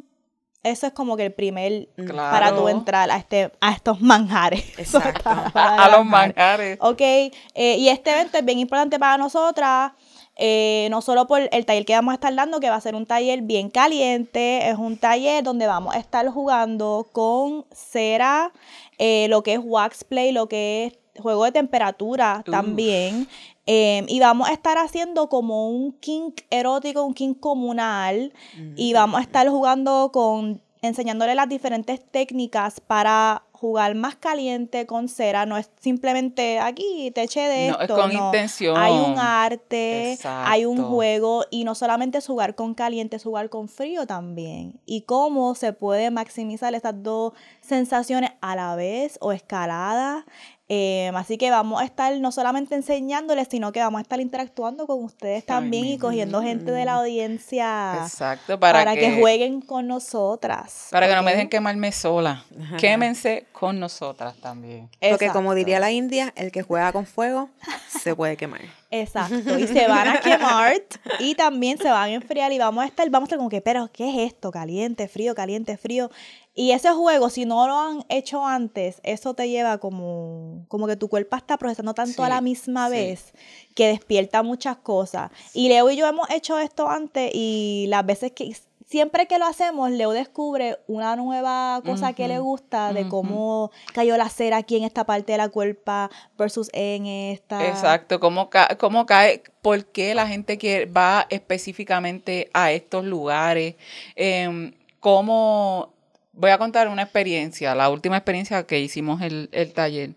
eso 0.63 0.87
es 0.87 0.93
como 0.93 1.17
que 1.17 1.27
el 1.27 1.33
primer 1.33 1.89
para 2.17 2.55
tú 2.55 2.69
entrar 2.69 3.11
a, 3.11 3.17
este, 3.17 3.53
a 3.61 3.73
estos 3.73 4.01
manjares. 4.01 4.65
Exacto. 4.79 5.23
Para- 5.25 5.47
A, 5.47 5.51
para 5.53 5.85
a 5.85 5.89
los 5.97 6.05
manjar. 6.05 6.29
manjares. 6.37 6.79
Ok, 6.81 7.01
eh, 7.01 7.33
y 7.79 7.89
este 7.89 8.11
evento 8.13 8.39
es 8.39 8.45
bien 8.45 8.59
importante 8.59 8.99
para 8.99 9.17
nosotras, 9.17 9.93
eh, 10.37 10.89
no 10.91 11.01
solo 11.03 11.27
por 11.27 11.41
el 11.51 11.65
taller 11.67 11.85
que 11.87 11.95
vamos 11.95 12.13
a 12.13 12.17
estar 12.17 12.35
dando, 12.35 12.61
que 12.61 12.69
va 12.69 12.77
a 12.77 12.81
ser 12.81 12.95
un 12.95 13.07
taller 13.07 13.43
bien 13.43 13.71
caliente, 13.71 14.69
es 14.69 14.77
un 14.77 14.99
taller 14.99 15.43
donde 15.43 15.67
vamos 15.67 15.95
a 15.95 15.99
estar 15.99 16.29
jugando 16.29 17.07
con 17.13 17.65
cera, 17.73 18.53
eh, 18.99 19.27
lo 19.29 19.43
que 19.43 19.55
es 19.55 19.61
wax 19.63 20.05
play, 20.05 20.33
lo 20.33 20.49
que 20.49 20.87
es 20.87 21.23
juego 21.23 21.45
de 21.45 21.53
temperatura 21.53 22.43
Uf. 22.47 22.51
también. 22.53 23.27
Eh, 23.67 24.05
y 24.07 24.21
vamos 24.21 24.49
a 24.49 24.53
estar 24.53 24.79
haciendo 24.79 25.29
como 25.29 25.69
un 25.69 25.93
kink 25.93 26.43
erótico, 26.51 27.03
un 27.05 27.15
kink 27.15 27.41
comunal. 27.41 28.33
Y 28.77 28.93
vamos 28.93 29.19
a 29.19 29.23
estar 29.23 29.49
jugando 29.49 30.11
con, 30.13 30.63
enseñándole 30.83 31.35
las 31.35 31.49
diferentes 31.49 32.01
técnicas 32.11 32.81
para 32.81 33.43
jugar 33.53 33.95
más 33.95 34.15
caliente 34.17 34.87
con 34.87 35.09
cera. 35.09 35.47
No 35.47 35.57
es 35.57 35.71
simplemente 35.81 36.61
aquí 36.61 37.11
te 37.13 37.23
eché 37.23 37.49
de 37.49 37.71
No, 37.71 37.77
es 37.77 37.81
esto. 37.83 37.97
con 37.97 38.13
intención. 38.13 38.77
Hay 38.77 38.93
un 38.93 39.19
arte, 39.19 40.19
hay 40.25 40.65
un 40.65 40.85
juego. 40.85 41.45
Y 41.51 41.65
no 41.65 41.75
solamente 41.75 42.19
es 42.19 42.27
jugar 42.27 42.55
con 42.55 42.75
caliente, 42.75 43.17
es 43.17 43.25
jugar 43.25 43.49
con 43.49 43.69
frío 43.69 44.07
también. 44.07 44.79
Y 44.87 45.03
cómo 45.03 45.55
se 45.55 45.73
puede 45.73 46.11
maximizar 46.11 46.75
estas 46.75 47.03
dos 47.03 47.33
sensaciones 47.63 48.31
a 48.41 48.55
la 48.55 48.77
vez 48.77 49.19
o 49.21 49.33
escaladas. 49.33 50.25
Eh, 50.69 51.13
así 51.15 51.39
que 51.39 51.49
vamos 51.51 51.81
a 51.81 51.85
estar 51.85 52.19
no 52.19 52.33
solamente 52.33 52.75
enseñándoles, 52.75 53.47
sino 53.49 53.71
que 53.71 53.79
vamos 53.79 54.01
a 54.01 54.03
estar 54.03 54.21
interactuando 54.21 54.89
con 54.89 55.05
ustedes 55.05 55.47
también 55.47 55.85
y 55.85 55.99
cogiendo 55.99 56.43
gente 56.43 56.73
de 56.73 56.85
la 56.85 56.95
audiencia 56.95 58.01
Exacto. 58.03 58.59
Para, 58.59 58.81
para, 58.81 58.95
que, 58.95 59.21
jueguen 59.21 59.61
con 59.61 59.87
nosotras. 59.87 60.89
Para 60.91 61.07
que 61.07 61.15
no 61.15 61.23
me 61.23 61.31
dejen 61.31 61.49
quemarme 61.49 61.93
sola. 61.93 62.45
Ajá. 62.61 62.77
Quémense 62.79 63.47
con 63.53 63.79
nosotras 63.79 64.35
también. 64.39 64.89
Porque 65.09 65.29
como 65.29 65.55
diría 65.55 65.79
la 65.79 65.93
India, 65.93 66.33
el 66.35 66.51
que 66.51 66.63
juega 66.63 66.93
con 66.93 67.07
fuego 67.07 67.49
se 67.89 68.17
puede 68.17 68.37
quemar. 68.37 68.63
Exacto, 68.91 69.59
y 69.59 69.67
se 69.67 69.89
van 69.89 70.09
a 70.09 70.21
quemar 70.21 70.75
y 71.19 71.35
también 71.35 71.79
se 71.79 71.91
van 71.91 72.11
a 72.11 72.15
enfriar 72.15 72.53
y 72.53 72.59
vamos 72.59 72.85
a 72.85 72.87
estar, 72.87 73.09
vamos 73.11 73.27
a 73.27 73.29
estar 73.29 73.39
como 73.39 73.51
que, 73.51 73.61
pero 73.61 73.89
¿qué 73.93 74.11
es 74.11 74.33
esto? 74.33 74.51
Caliente, 74.51 75.09
frío, 75.09 75.35
caliente, 75.35 75.77
frío. 75.77 76.11
Y 76.59 76.73
ese 76.73 76.91
juego, 76.93 77.29
si 77.29 77.45
no 77.45 77.69
lo 77.69 77.79
han 77.79 78.05
hecho 78.09 78.45
antes, 78.47 79.01
eso 79.05 79.35
te 79.35 79.49
lleva 79.49 79.77
como, 79.79 80.65
como 80.69 80.87
que 80.87 80.97
tu 80.97 81.09
cuerpo 81.09 81.37
está 81.37 81.59
procesando 81.59 81.93
tanto 81.93 82.25
a 82.25 82.31
la 82.31 82.41
misma 82.41 82.89
sí. 82.89 82.95
vez 82.95 83.33
que 83.75 83.89
despierta 83.89 84.43
muchas 84.43 84.79
cosas. 84.79 85.31
Y 85.53 85.69
Leo 85.69 85.91
y 85.91 85.97
yo 85.97 86.07
hemos 86.09 86.31
hecho 86.31 86.59
esto 86.59 86.89
antes 86.89 87.31
y 87.35 87.85
las 87.89 88.07
veces 88.07 88.33
que 88.33 88.57
siempre 88.87 89.27
que 89.27 89.39
lo 89.39 89.45
hacemos, 89.45 89.91
Leo 89.91 90.13
descubre 90.13 90.79
una 90.87 91.15
nueva 91.17 91.83
cosa 91.85 92.13
que 92.15 92.27
le 92.29 92.39
gusta 92.39 92.93
de 92.95 93.07
cómo 93.09 93.71
cayó 93.93 94.17
la 94.17 94.29
cera 94.31 94.57
aquí 94.59 94.77
en 94.77 94.85
esta 94.85 95.05
parte 95.05 95.33
de 95.33 95.39
la 95.39 95.51
cuerpa 95.51 96.09
versus 96.39 96.71
en 96.73 97.05
esta. 97.05 97.69
Exacto, 97.69 98.19
cómo, 98.19 98.49
ca- 98.49 98.79
cómo 98.79 99.05
cae, 99.05 99.43
por 99.61 99.85
qué 99.87 100.15
la 100.15 100.27
gente 100.27 100.57
quiere, 100.57 100.87
va 100.87 101.27
específicamente 101.29 102.49
a 102.55 102.73
estos 102.73 103.05
lugares, 103.05 103.75
Em, 104.15 104.73
cómo, 105.01 105.91
voy 106.37 106.51
a 106.51 106.59
contar 106.59 106.89
una 106.89 107.03
experiencia, 107.03 107.75
la 107.75 107.89
última 107.89 108.17
experiencia 108.19 108.67
que 108.67 108.81
hicimos 108.81 109.23
el, 109.23 109.49
el 109.53 109.73
taller, 109.73 110.15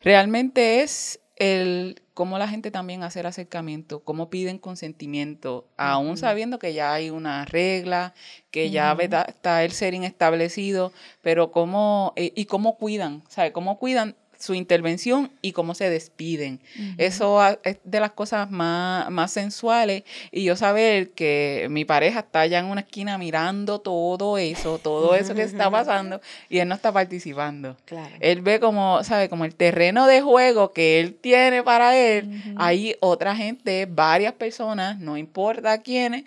realmente 0.00 0.82
es 0.82 1.20
el 1.36 2.00
cómo 2.14 2.36
la 2.36 2.48
gente 2.48 2.72
también 2.72 3.04
hace 3.04 3.20
el 3.20 3.26
acercamiento, 3.26 4.00
cómo 4.00 4.28
piden 4.28 4.58
consentimiento, 4.58 5.68
aún 5.76 6.16
sabiendo 6.16 6.58
que 6.58 6.74
ya 6.74 6.92
hay 6.92 7.10
una 7.10 7.44
regla, 7.44 8.12
que 8.50 8.70
ya 8.70 8.96
está 9.28 9.62
el 9.62 9.70
setting 9.70 10.02
establecido, 10.02 10.92
pero 11.22 11.52
cómo, 11.52 12.12
eh, 12.16 12.32
y 12.34 12.46
cómo 12.46 12.76
cuidan, 12.76 13.22
¿sabe? 13.28 13.52
Cómo 13.52 13.78
cuidan 13.78 14.16
su 14.38 14.54
intervención 14.54 15.32
y 15.42 15.50
cómo 15.52 15.74
se 15.74 15.90
despiden. 15.90 16.60
Eso 16.96 17.40
a- 17.40 17.58
es 17.64 17.78
de 17.82 17.98
las 18.00 18.12
cosas 18.12 18.50
más, 18.50 19.10
más 19.10 19.32
sensuales 19.32 20.04
y 20.30 20.44
yo 20.44 20.54
saber 20.54 21.10
que 21.10 21.66
mi 21.70 21.84
pareja 21.84 22.20
está 22.20 22.40
allá 22.40 22.60
en 22.60 22.66
una 22.66 22.82
esquina 22.82 23.18
mirando 23.18 23.80
todo 23.80 24.38
eso, 24.38 24.78
todo 24.78 25.14
eso 25.16 25.34
que 25.34 25.42
está 25.42 25.70
pasando 25.70 26.20
y 26.48 26.58
él 26.60 26.68
no 26.68 26.74
está 26.76 26.92
participando. 26.92 27.76
Claro. 27.84 28.14
Él 28.20 28.40
ve 28.42 28.60
como, 28.60 29.02
¿sabe? 29.02 29.28
Como 29.28 29.44
el 29.44 29.54
terreno 29.56 30.06
de 30.06 30.20
juego 30.20 30.72
que 30.72 31.00
él 31.00 31.14
tiene 31.14 31.62
para 31.64 31.96
él. 31.96 32.28
Ujú. 32.28 32.54
Hay 32.58 32.94
otra 33.00 33.34
gente, 33.34 33.86
varias 33.90 34.34
personas, 34.34 34.98
no 35.00 35.16
importa 35.16 35.78
quiénes, 35.78 36.24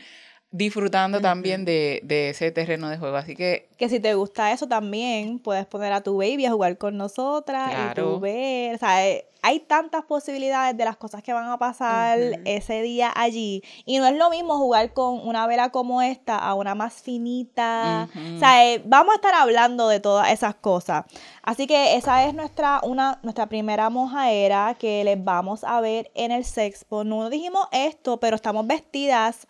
disfrutando 0.52 1.22
también 1.22 1.64
de, 1.66 2.02
de 2.04 2.30
ese 2.30 2.52
terreno 2.52 2.89
de 2.89 2.97
juego. 2.97 3.16
Así 3.18 3.36
que 3.36 3.70
Que 3.78 3.89
si 3.89 3.99
te 3.99 4.14
gusta 4.14 4.52
eso 4.52 4.68
también, 4.68 5.39
puedes 5.39 5.66
poner 5.66 5.93
a 5.93 6.02
tu 6.02 6.18
baby 6.18 6.45
a 6.45 6.52
jugar 6.52 6.78
con 6.78 6.97
nosotras 6.97 7.70
y 7.72 7.76
Claro. 7.76 8.14
tú 8.16 8.20
ver. 8.20 8.76
O 8.76 8.78
sea, 8.78 9.08
eh, 9.08 9.26
hay 9.43 9.60
tantas 9.62 10.04
posibilidades 10.06 10.78
de 10.78 10.86
las 10.86 10.97
cosas 10.97 11.24
que 11.24 11.34
van 11.34 11.49
a 11.49 11.58
pasar 11.58 12.20
ese 12.45 12.84
día 12.84 13.12
allí. 13.16 13.64
Y 13.86 13.97
no 13.97 14.06
es 14.06 14.16
lo 14.16 14.30
mismo 14.30 14.56
jugar 14.60 14.93
con 14.93 15.28
una 15.28 15.47
vela 15.47 15.70
como 15.72 16.04
esta 16.04 16.38
a 16.38 16.54
una 16.54 16.76
más 16.76 17.02
finita. 17.02 18.08
O 18.36 18.39
sea, 18.39 18.68
eh, 18.72 18.84
vamos 18.86 19.14
a 19.14 19.16
estar 19.16 19.34
hablando 19.34 19.88
de 19.88 19.99
todas 19.99 20.32
esas 20.32 20.54
cosas. 20.54 21.06
Así 21.41 21.66
que 21.66 21.95
esa 21.95 22.26
es 22.28 22.36
nuestra, 22.36 22.82
una, 22.84 23.20
nuestra 23.24 23.47
primera 23.47 23.89
mojaera 23.89 24.76
que 24.78 25.04
les 25.04 25.24
vamos 25.24 25.64
a 25.64 25.82
ver 25.82 26.12
en 26.14 26.32
el 26.32 26.45
Sexpo. 26.45 27.04
No 27.04 27.28
dijimos 27.32 27.66
esto, 27.72 28.20
pero 28.20 28.36
estamos 28.36 28.68
vestidas 28.68 29.47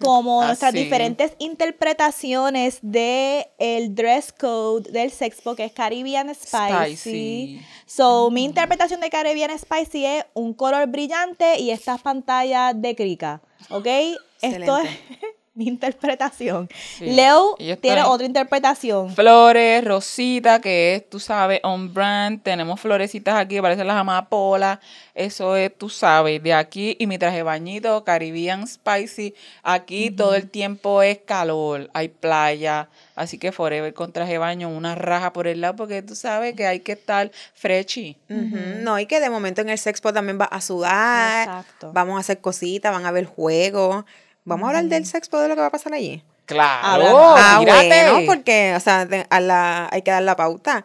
como 0.00 0.37
nuestras 0.46 0.70
Así. 0.74 0.84
diferentes 0.84 1.32
interpretaciones 1.38 2.78
de 2.82 3.48
el 3.58 3.94
dress 3.94 4.32
code 4.32 4.90
del 4.90 5.10
Sexpo, 5.10 5.54
que 5.54 5.64
es 5.64 5.72
Caribbean 5.72 6.34
Spicy. 6.34 6.96
Spicy. 6.96 7.60
So, 7.86 8.30
mi 8.30 8.44
interpretación 8.44 9.00
de 9.00 9.10
Caribbean 9.10 9.58
Spicy 9.58 10.04
es 10.04 10.24
un 10.34 10.54
color 10.54 10.86
brillante 10.88 11.58
y 11.58 11.70
estas 11.70 12.02
pantallas 12.02 12.80
de 12.80 12.94
crica, 12.94 13.40
¿ok? 13.70 13.86
Esto 13.86 14.78
es 14.78 14.84
Excelente. 14.84 15.00
mi 15.58 15.66
interpretación. 15.66 16.68
Sí. 16.96 17.06
Leo 17.06 17.56
tiene 17.80 18.04
otra 18.04 18.24
interpretación. 18.24 19.12
Flores, 19.14 19.84
rosita, 19.84 20.60
que 20.60 20.94
es, 20.94 21.10
tú 21.10 21.18
sabes, 21.18 21.60
on 21.64 21.92
brand. 21.92 22.42
Tenemos 22.42 22.80
florecitas 22.80 23.34
aquí, 23.34 23.56
que 23.56 23.62
parecen 23.62 23.88
las 23.88 23.96
amapolas. 23.96 24.78
Eso 25.14 25.56
es, 25.56 25.76
tú 25.76 25.88
sabes, 25.88 26.40
de 26.40 26.54
aquí. 26.54 26.96
Y 27.00 27.08
mi 27.08 27.18
traje 27.18 27.38
de 27.38 27.42
bañito, 27.42 28.04
Caribbean 28.04 28.68
Spicy. 28.68 29.34
Aquí 29.64 30.12
todo 30.12 30.36
el 30.36 30.48
tiempo 30.48 31.02
es 31.02 31.18
calor, 31.18 31.90
hay 31.92 32.08
playa. 32.08 32.88
Así 33.16 33.36
que 33.36 33.50
forever 33.50 33.92
con 33.94 34.12
traje 34.12 34.32
de 34.32 34.38
baño, 34.38 34.68
una 34.68 34.94
raja 34.94 35.32
por 35.32 35.48
el 35.48 35.60
lado, 35.60 35.74
porque 35.74 36.02
tú 36.02 36.14
sabes 36.14 36.54
que 36.54 36.68
hay 36.68 36.80
que 36.80 36.92
estar 36.92 37.32
freshy. 37.52 38.16
Ujú. 38.30 38.56
No, 38.78 38.96
y 39.00 39.06
que 39.06 39.18
de 39.18 39.28
momento 39.28 39.60
en 39.60 39.70
el 39.70 39.78
Sexpo 39.78 40.12
también 40.12 40.38
va 40.40 40.44
a 40.44 40.60
sudar. 40.60 41.48
Exacto. 41.48 41.90
Vamos 41.92 42.16
a 42.16 42.20
hacer 42.20 42.38
cositas, 42.38 42.92
van 42.92 43.04
a 43.04 43.10
ver 43.10 43.24
juegos. 43.24 44.04
Vamos 44.48 44.66
a 44.66 44.68
hablar 44.70 44.84
del 44.86 45.06
Sexpo, 45.06 45.38
de 45.38 45.48
lo 45.48 45.54
que 45.54 45.60
va 45.60 45.66
a 45.66 45.70
pasar 45.70 45.92
allí. 45.92 46.22
Claro, 46.46 47.04
ah, 47.36 47.60
bueno, 47.62 48.20
porque, 48.24 48.72
o 48.74 48.80
sea, 48.80 49.06
a 49.28 49.40
la, 49.40 49.86
hay 49.92 50.00
que 50.00 50.10
dar 50.10 50.22
la 50.22 50.34
pauta. 50.34 50.82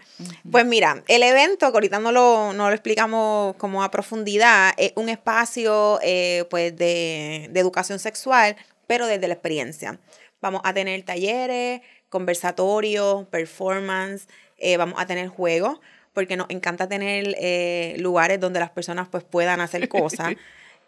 Pues 0.52 0.66
mira, 0.66 1.02
el 1.08 1.24
evento, 1.24 1.72
que 1.72 1.78
ahorita 1.78 2.00
no 2.00 2.12
lo, 2.12 2.52
no 2.52 2.68
lo 2.68 2.74
explicamos 2.74 3.56
como 3.56 3.82
a 3.82 3.90
profundidad, 3.90 4.74
es 4.76 4.92
un 4.96 5.08
espacio 5.08 6.00
eh, 6.04 6.44
pues 6.50 6.76
de, 6.76 7.48
de 7.50 7.60
educación 7.62 8.00
sexual, 8.00 8.58
pero 8.88 9.08
desde 9.08 9.30
la 9.30 9.36
experiencia. 9.36 9.98
Vamos 10.42 10.60
a 10.66 10.74
tener 10.74 11.02
talleres, 11.04 11.80
conversatorios, 12.10 13.26
performance, 13.28 14.28
eh, 14.58 14.76
vamos 14.76 15.00
a 15.00 15.06
tener 15.06 15.30
juegos, 15.30 15.80
porque 16.14 16.36
nos 16.36 16.50
encanta 16.50 16.88
tener 16.90 17.36
eh, 17.40 17.96
lugares 18.00 18.40
donde 18.40 18.60
las 18.60 18.70
personas 18.70 19.08
pues 19.10 19.24
puedan 19.24 19.62
hacer 19.62 19.88
cosas. 19.90 20.34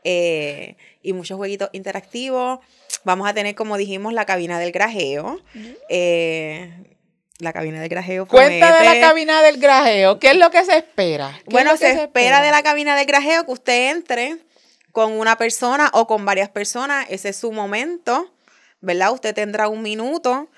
Eh, 0.06 0.78
y 1.02 1.14
muchos 1.14 1.36
jueguitos 1.36 1.70
interactivos. 1.74 2.60
Vamos 3.04 3.28
a 3.28 3.34
tener, 3.34 3.56
como 3.56 3.76
dijimos, 3.76 4.14
la 4.14 4.26
cabina 4.26 4.60
del 4.60 4.72
grajeo. 4.72 5.42
Eh, 5.90 6.72
la 7.40 7.52
cabina 7.52 7.82
del 7.82 7.90
grajeo. 7.90 8.28
Cuenta 8.28 8.80
de 8.80 8.86
la 8.86 9.00
cabina 9.08 9.42
del 9.42 9.58
grajeo. 9.58 10.20
¿Qué 10.20 10.32
es 10.32 10.38
lo 10.38 10.52
que 10.52 10.64
se 10.64 10.78
espera? 10.78 11.32
¿Qué 11.34 11.40
es 11.40 11.46
Bueno, 11.54 11.72
lo 11.72 11.78
que 11.78 11.92
se, 11.92 12.04
espera 12.04 12.42
de 12.42 12.52
la 12.52 12.64
cabina 12.64 12.96
del 12.96 13.06
grajeo 13.06 13.46
que 13.46 13.52
usted 13.52 13.92
entre 13.92 14.38
con 14.92 15.12
una 15.12 15.38
persona 15.38 15.90
o 15.94 16.08
con 16.08 16.24
varias 16.24 16.50
personas. 16.50 17.08
Ese 17.10 17.30
es 17.30 17.36
su 17.36 17.52
momento, 17.52 18.32
¿verdad? 18.80 19.12
Usted 19.12 19.34
tendrá 19.34 19.68
un 19.68 19.82
minuto. 19.82 20.50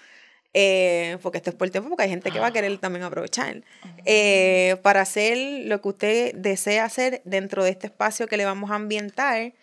Eh, 0.53 1.17
porque 1.21 1.37
esto 1.37 1.49
es 1.49 1.55
por 1.55 1.69
tiempo, 1.69 1.89
porque 1.89 2.03
hay 2.03 2.09
gente 2.09 2.31
que 2.31 2.39
va 2.39 2.47
a 2.47 2.53
querer 2.53 2.77
también 2.77 3.03
aprovechar, 3.03 3.63
eh, 4.05 4.77
para 4.81 5.01
hacer 5.01 5.65
lo 5.65 5.81
que 5.81 5.87
usted 5.87 6.35
desea 6.35 6.85
hacer 6.85 7.21
dentro 7.25 7.63
de 7.63 7.71
este 7.71 7.87
espacio 7.87 8.27
que 8.27 8.37
le 8.37 8.45
vamos 8.45 8.71
a 8.71 8.75
ambientar, 8.75 9.53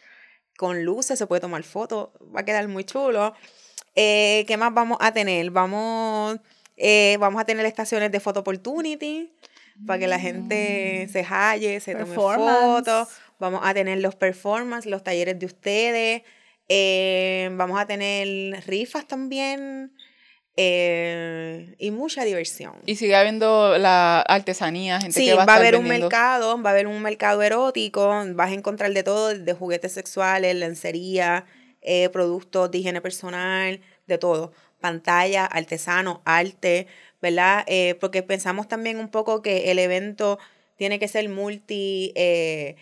con 0.56 0.84
luces, 0.84 1.18
se 1.18 1.26
puede 1.26 1.40
tomar 1.40 1.62
fotos, 1.62 2.10
va 2.34 2.40
a 2.40 2.44
quedar 2.44 2.68
muy 2.68 2.84
chulo. 2.84 3.34
Eh, 3.94 4.44
¿Qué 4.46 4.56
más 4.56 4.72
vamos 4.72 4.98
a 5.00 5.12
tener? 5.12 5.50
Vamos, 5.50 6.38
eh, 6.76 7.16
vamos 7.20 7.40
a 7.40 7.44
tener 7.44 7.66
estaciones 7.66 8.10
de 8.10 8.20
photo 8.20 8.40
opportunity 8.40 9.32
para 9.86 9.98
que 9.98 10.06
la 10.06 10.18
gente 10.18 11.08
se 11.10 11.24
halle, 11.24 11.80
se 11.80 11.94
tome 11.94 12.14
fotos. 12.14 13.08
Vamos 13.38 13.60
a 13.64 13.74
tener 13.74 13.98
los 13.98 14.14
performances, 14.14 14.90
los 14.90 15.02
talleres 15.02 15.38
de 15.38 15.46
ustedes. 15.46 16.22
Eh, 16.68 17.50
vamos 17.52 17.80
a 17.80 17.86
tener 17.86 18.62
rifas 18.66 19.06
también. 19.06 19.92
Eh, 20.56 21.74
y 21.78 21.90
mucha 21.90 22.24
diversión. 22.24 22.74
Y 22.86 22.96
sigue 22.96 23.16
habiendo 23.16 23.76
la 23.78 24.20
artesanía, 24.20 25.00
gente 25.00 25.18
Sí, 25.18 25.26
que 25.26 25.34
va 25.34 25.44
va 25.44 25.54
a, 25.54 25.56
a 25.56 25.58
estar 25.58 25.74
haber 25.74 25.76
un 25.80 25.88
mercado, 25.88 26.62
va 26.62 26.70
a 26.70 26.72
haber 26.72 26.86
un 26.86 27.02
mercado 27.02 27.42
erótico, 27.42 28.08
vas 28.34 28.50
a 28.50 28.54
encontrar 28.54 28.92
de 28.92 29.02
todo, 29.02 29.36
de 29.36 29.52
juguetes 29.52 29.92
sexuales, 29.92 30.54
lencería, 30.54 31.44
eh, 31.82 32.08
productos 32.10 32.70
de 32.70 32.78
higiene 32.78 33.00
personal, 33.00 33.80
de 34.06 34.18
todo. 34.18 34.52
Pantalla, 34.80 35.46
artesano, 35.46 36.22
arte, 36.24 36.86
¿verdad? 37.20 37.64
Eh, 37.66 37.96
porque 38.00 38.22
pensamos 38.22 38.68
también 38.68 38.98
un 38.98 39.08
poco 39.08 39.42
que 39.42 39.70
el 39.70 39.78
evento 39.78 40.38
tiene 40.76 40.98
que 40.98 41.08
ser 41.08 41.28
multi 41.28 42.12
eh, 42.16 42.76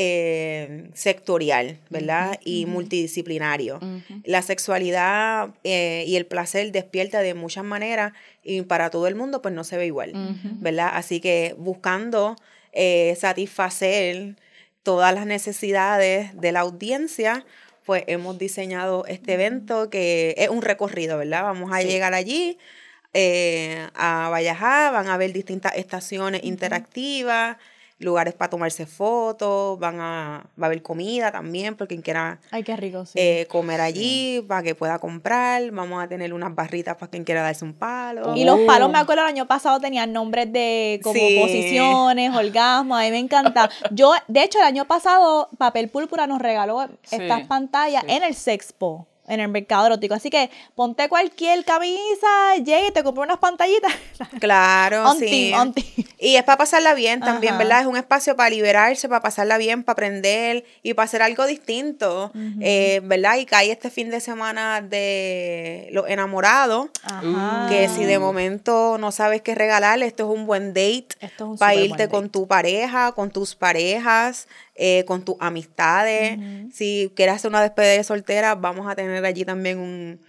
eh, 0.00 0.90
sectorial, 0.94 1.76
¿verdad? 1.90 2.38
y 2.44 2.66
multidisciplinario. 2.66 3.80
La 4.24 4.42
sexualidad 4.42 5.50
eh, 5.64 6.04
y 6.06 6.14
el 6.14 6.24
placer 6.24 6.70
despierta 6.70 7.20
de 7.20 7.34
muchas 7.34 7.64
maneras 7.64 8.12
y 8.44 8.62
para 8.62 8.90
todo 8.90 9.08
el 9.08 9.16
mundo 9.16 9.42
pues 9.42 9.52
no 9.54 9.64
se 9.64 9.76
ve 9.76 9.86
igual. 9.86 10.12
¿verdad? 10.60 10.90
Así 10.94 11.20
que 11.20 11.56
buscando 11.58 12.36
eh, 12.72 13.16
satisfacer 13.18 14.36
todas 14.84 15.12
las 15.12 15.26
necesidades 15.26 16.38
de 16.40 16.52
la 16.52 16.60
audiencia, 16.60 17.44
pues 17.84 18.04
hemos 18.06 18.38
diseñado 18.38 19.04
este 19.06 19.32
evento 19.34 19.90
que 19.90 20.34
es 20.38 20.48
un 20.48 20.62
recorrido, 20.62 21.18
¿verdad? 21.18 21.42
Vamos 21.42 21.72
a 21.72 21.80
Sí. 21.80 21.88
llegar 21.88 22.14
allí 22.14 22.56
a 23.94 24.28
Vallajá, 24.30 24.90
van 24.92 25.08
a 25.08 25.16
ver 25.16 25.32
distintas 25.32 25.74
estaciones 25.76 26.44
interactivas, 26.44 27.56
lugares 28.00 28.34
para 28.34 28.50
tomarse 28.50 28.86
fotos, 28.86 29.78
van 29.78 30.00
a, 30.00 30.44
va 30.60 30.64
a 30.64 30.66
haber 30.66 30.82
comida 30.82 31.32
también, 31.32 31.74
por 31.74 31.88
quien 31.88 32.00
quiera 32.00 32.38
Ay, 32.52 32.62
qué 32.62 32.76
rico, 32.76 33.04
sí. 33.04 33.18
eh, 33.18 33.46
comer 33.50 33.80
allí 33.80 34.40
para 34.46 34.62
que 34.62 34.74
pueda 34.74 34.98
comprar. 34.98 35.68
Vamos 35.72 36.02
a 36.02 36.06
tener 36.08 36.32
unas 36.32 36.54
barritas 36.54 36.96
para 36.96 37.10
quien 37.10 37.24
quiera 37.24 37.42
darse 37.42 37.64
un 37.64 37.74
palo. 37.74 38.36
Y 38.36 38.44
los 38.44 38.60
palos, 38.60 38.88
Oh. 38.88 38.92
me 38.92 38.98
acuerdo, 38.98 39.22
el 39.22 39.28
año 39.28 39.46
pasado 39.46 39.80
tenían 39.80 40.12
nombres 40.12 40.52
de 40.52 41.00
como 41.02 41.14
Sí. 41.14 41.38
posiciones, 41.40 42.34
orgasmos, 42.36 42.98
a 43.00 43.02
mí 43.02 43.10
me 43.10 43.18
encanta. 43.18 43.68
Yo, 43.90 44.12
de 44.28 44.42
hecho, 44.44 44.58
el 44.58 44.64
año 44.64 44.84
pasado, 44.84 45.48
Papel 45.58 45.88
Púrpura 45.88 46.26
nos 46.26 46.38
regaló 46.40 46.86
Sí, 47.02 47.16
estas 47.16 47.46
pantallas 47.48 48.04
sí. 48.06 48.12
en 48.12 48.22
el 48.22 48.34
Sexpo. 48.34 49.06
En 49.28 49.40
el 49.40 49.48
mercado 49.48 49.86
erótico. 49.86 50.14
Así 50.14 50.30
que 50.30 50.50
ponte 50.74 51.08
cualquier 51.08 51.64
camisa, 51.64 52.56
llega 52.64 52.86
y 52.88 52.90
te 52.90 53.02
compra 53.04 53.24
unas 53.24 53.38
pantallitas. 53.38 53.92
Claro, 54.40 55.08
On 55.10 55.18
sí. 55.18 55.26
team, 55.26 55.60
on 55.60 55.72
team. 55.72 55.86
Y 56.18 56.36
es 56.36 56.42
para 56.44 56.58
pasarla 56.58 56.94
bien 56.94 57.20
también, 57.20 57.54
Ajá. 57.54 57.62
¿verdad? 57.62 57.80
Es 57.82 57.86
un 57.86 57.96
espacio 57.96 58.36
para 58.36 58.50
liberarse, 58.50 59.08
para 59.08 59.20
pasarla 59.20 59.58
bien, 59.58 59.84
para 59.84 59.92
aprender 59.94 60.64
y 60.82 60.94
para 60.94 61.04
hacer 61.04 61.22
algo 61.22 61.46
distinto, 61.46 62.30
eh, 62.60 63.00
¿verdad? 63.04 63.36
Y 63.36 63.46
cae 63.46 63.70
este 63.70 63.90
fin 63.90 64.10
de 64.10 64.20
semana 64.20 64.80
de 64.80 65.88
los 65.92 66.08
enamorados, 66.08 66.88
Ajá. 67.04 67.66
que 67.68 67.88
si 67.88 68.04
de 68.04 68.18
momento 68.18 68.96
no 68.98 69.12
sabes 69.12 69.42
qué 69.42 69.54
regalarle, 69.54 70.06
esto 70.06 70.30
es 70.30 70.38
un 70.38 70.46
buen 70.46 70.68
date 70.74 71.08
Esto 71.20 71.44
es 71.44 71.50
un 71.52 71.58
para 71.58 71.74
irte 71.74 72.08
con 72.08 72.22
date. 72.24 72.32
tu 72.32 72.46
pareja, 72.46 73.12
con 73.12 73.30
tus 73.30 73.54
parejas, 73.54 74.48
eh, 74.78 75.04
con 75.06 75.24
tus 75.24 75.34
amistades. 75.40 76.38
Si 76.72 77.12
quieres 77.14 77.34
hacer 77.34 77.50
una 77.50 77.60
despedida 77.60 77.92
de 77.92 78.04
soltera, 78.04 78.54
vamos 78.54 78.90
a 78.90 78.94
tener 78.94 79.24
allí 79.24 79.44
también 79.44 79.78
un, 79.78 80.20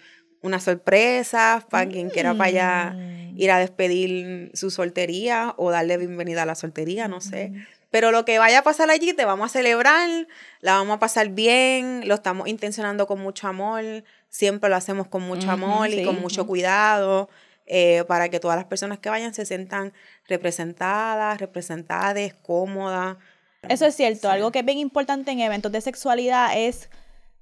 una 0.41 0.59
sorpresa 0.59 1.65
para 1.69 1.87
quien 1.87 2.09
quiera 2.09 2.33
para 2.33 2.45
allá 2.45 2.95
Mm. 3.29 3.39
ir 3.39 3.51
a 3.51 3.59
despedir 3.59 4.51
su 4.53 4.71
soltería 4.71 5.53
o 5.57 5.71
darle 5.71 5.97
bienvenida 5.97 6.43
a 6.43 6.45
la 6.45 6.55
soltería, 6.55 7.07
no 7.07 7.21
sé. 7.21 7.53
Pero 7.91 8.11
lo 8.11 8.25
que 8.25 8.37
vaya 8.39 8.59
a 8.59 8.63
pasar 8.63 8.89
allí, 8.89 9.13
te 9.13 9.23
vamos 9.23 9.45
a 9.45 9.49
celebrar, 9.49 10.27
la 10.61 10.73
vamos 10.73 10.97
a 10.97 10.99
pasar 10.99 11.29
bien, 11.29 12.07
lo 12.07 12.15
estamos 12.15 12.47
intencionando 12.47 13.07
con 13.07 13.19
mucho 13.19 13.47
amor, 13.47 14.03
siempre 14.29 14.69
lo 14.69 14.75
hacemos 14.75 15.07
con 15.07 15.21
mucho 15.23 15.49
amor 15.51 15.87
y 15.89 15.99
sí, 15.99 16.03
con 16.03 16.19
mucho 16.19 16.45
cuidado, 16.45 17.29
eh, 17.65 18.03
para 18.07 18.29
que 18.29 18.39
todas 18.39 18.57
las 18.57 18.65
personas 18.65 18.99
que 18.99 19.09
vayan 19.09 19.33
se 19.33 19.45
sientan 19.45 19.93
representadas, 20.27 21.39
representadas, 21.39 22.33
cómodas. 22.41 23.17
Eso 23.67 23.85
es 23.85 23.95
cierto. 23.95 24.29
Algo 24.29 24.51
que 24.51 24.59
es 24.59 24.65
bien 24.65 24.77
importante 24.77 25.31
en 25.31 25.39
eventos 25.39 25.71
de 25.71 25.81
sexualidad 25.81 26.57
es, 26.57 26.89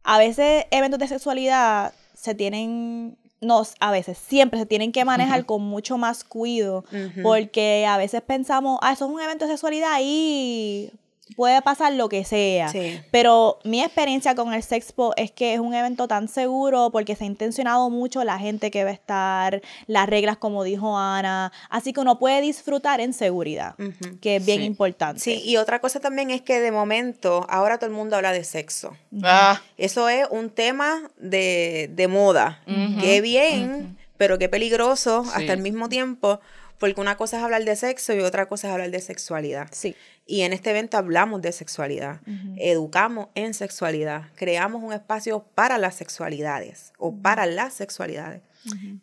a 0.03 0.17
veces 0.17 0.65
eventos 0.71 0.99
de 0.99 1.07
sexualidad 1.07 1.93
se 2.13 2.33
tienen, 2.33 3.17
no, 3.41 3.61
a 3.79 3.91
veces, 3.91 4.17
siempre 4.17 4.59
se 4.59 4.65
tienen 4.65 4.91
que 4.91 5.05
manejar 5.05 5.45
con 5.45 5.61
mucho 5.61 5.97
más 5.97 6.23
cuidado, 6.23 6.83
porque 7.21 7.85
a 7.85 7.97
veces 7.97 8.21
pensamos, 8.21 8.79
ah, 8.81 8.93
eso 8.93 9.05
es 9.05 9.11
un 9.11 9.21
evento 9.21 9.45
de 9.45 9.51
sexualidad 9.51 9.99
y 10.01 10.91
puede 11.35 11.61
pasar 11.61 11.93
lo 11.93 12.09
que 12.09 12.23
sea. 12.23 12.69
Sí. 12.69 12.99
Pero 13.11 13.59
mi 13.63 13.81
experiencia 13.83 14.33
con 14.35 14.53
el 14.53 14.63
Sexpo 14.63 15.13
es 15.17 15.31
que 15.31 15.53
es 15.53 15.59
un 15.59 15.73
evento 15.73 16.07
tan 16.07 16.27
seguro 16.27 16.89
porque 16.91 17.15
se 17.15 17.23
ha 17.23 17.27
intencionado 17.27 17.89
mucho 17.89 18.23
la 18.23 18.39
gente 18.39 18.71
que 18.71 18.83
va 18.83 18.89
a 18.89 18.93
estar, 18.93 19.61
las 19.87 20.07
reglas 20.07 20.37
como 20.37 20.63
dijo 20.63 20.97
Ana, 20.97 21.51
así 21.69 21.93
que 21.93 21.99
uno 21.99 22.17
puede 22.19 22.41
disfrutar 22.41 23.01
en 23.01 23.13
seguridad, 23.13 23.75
que 24.21 24.37
es 24.37 24.45
bien 24.45 24.59
Sí. 24.59 24.65
importante. 24.65 25.19
Sí, 25.21 25.41
y 25.43 25.57
otra 25.57 25.79
cosa 25.81 25.99
también 25.99 26.31
es 26.31 26.41
que 26.41 26.59
de 26.59 26.71
momento, 26.71 27.45
ahora 27.49 27.77
todo 27.77 27.89
el 27.89 27.95
mundo 27.95 28.15
habla 28.15 28.31
de 28.31 28.43
sexo. 28.43 28.95
Ah, 29.23 29.61
Eso 29.77 30.09
es 30.09 30.27
un 30.31 30.49
tema 30.49 31.01
de, 31.17 31.89
de 31.93 32.07
moda. 32.07 32.61
Ujú, 32.67 32.99
Qué 33.01 33.21
bien, 33.21 33.97
pero 34.17 34.37
qué 34.39 34.49
peligroso 34.49 35.23
Sí. 35.23 35.31
hasta 35.35 35.53
el 35.53 35.61
mismo 35.61 35.89
tiempo, 35.89 36.39
porque 36.79 37.01
una 37.01 37.17
cosa 37.17 37.37
es 37.37 37.43
hablar 37.43 37.63
de 37.63 37.75
sexo 37.75 38.13
y 38.13 38.19
otra 38.19 38.47
cosa 38.47 38.67
es 38.67 38.73
hablar 38.73 38.91
de 38.91 39.01
sexualidad. 39.01 39.67
Sí. 39.71 39.95
Y 40.25 40.41
en 40.41 40.53
este 40.53 40.71
evento 40.71 40.97
hablamos 40.97 41.41
de 41.41 41.51
sexualidad, 41.51 42.19
educamos 42.57 43.29
en 43.33 43.53
sexualidad, 43.53 44.23
creamos 44.35 44.83
un 44.83 44.91
espacio 44.91 45.45
para 45.55 45.77
las 45.77 45.95
sexualidades 45.95 46.91
o 46.97 47.15
para 47.15 47.45
las 47.45 47.73
sexualidades. 47.73 48.41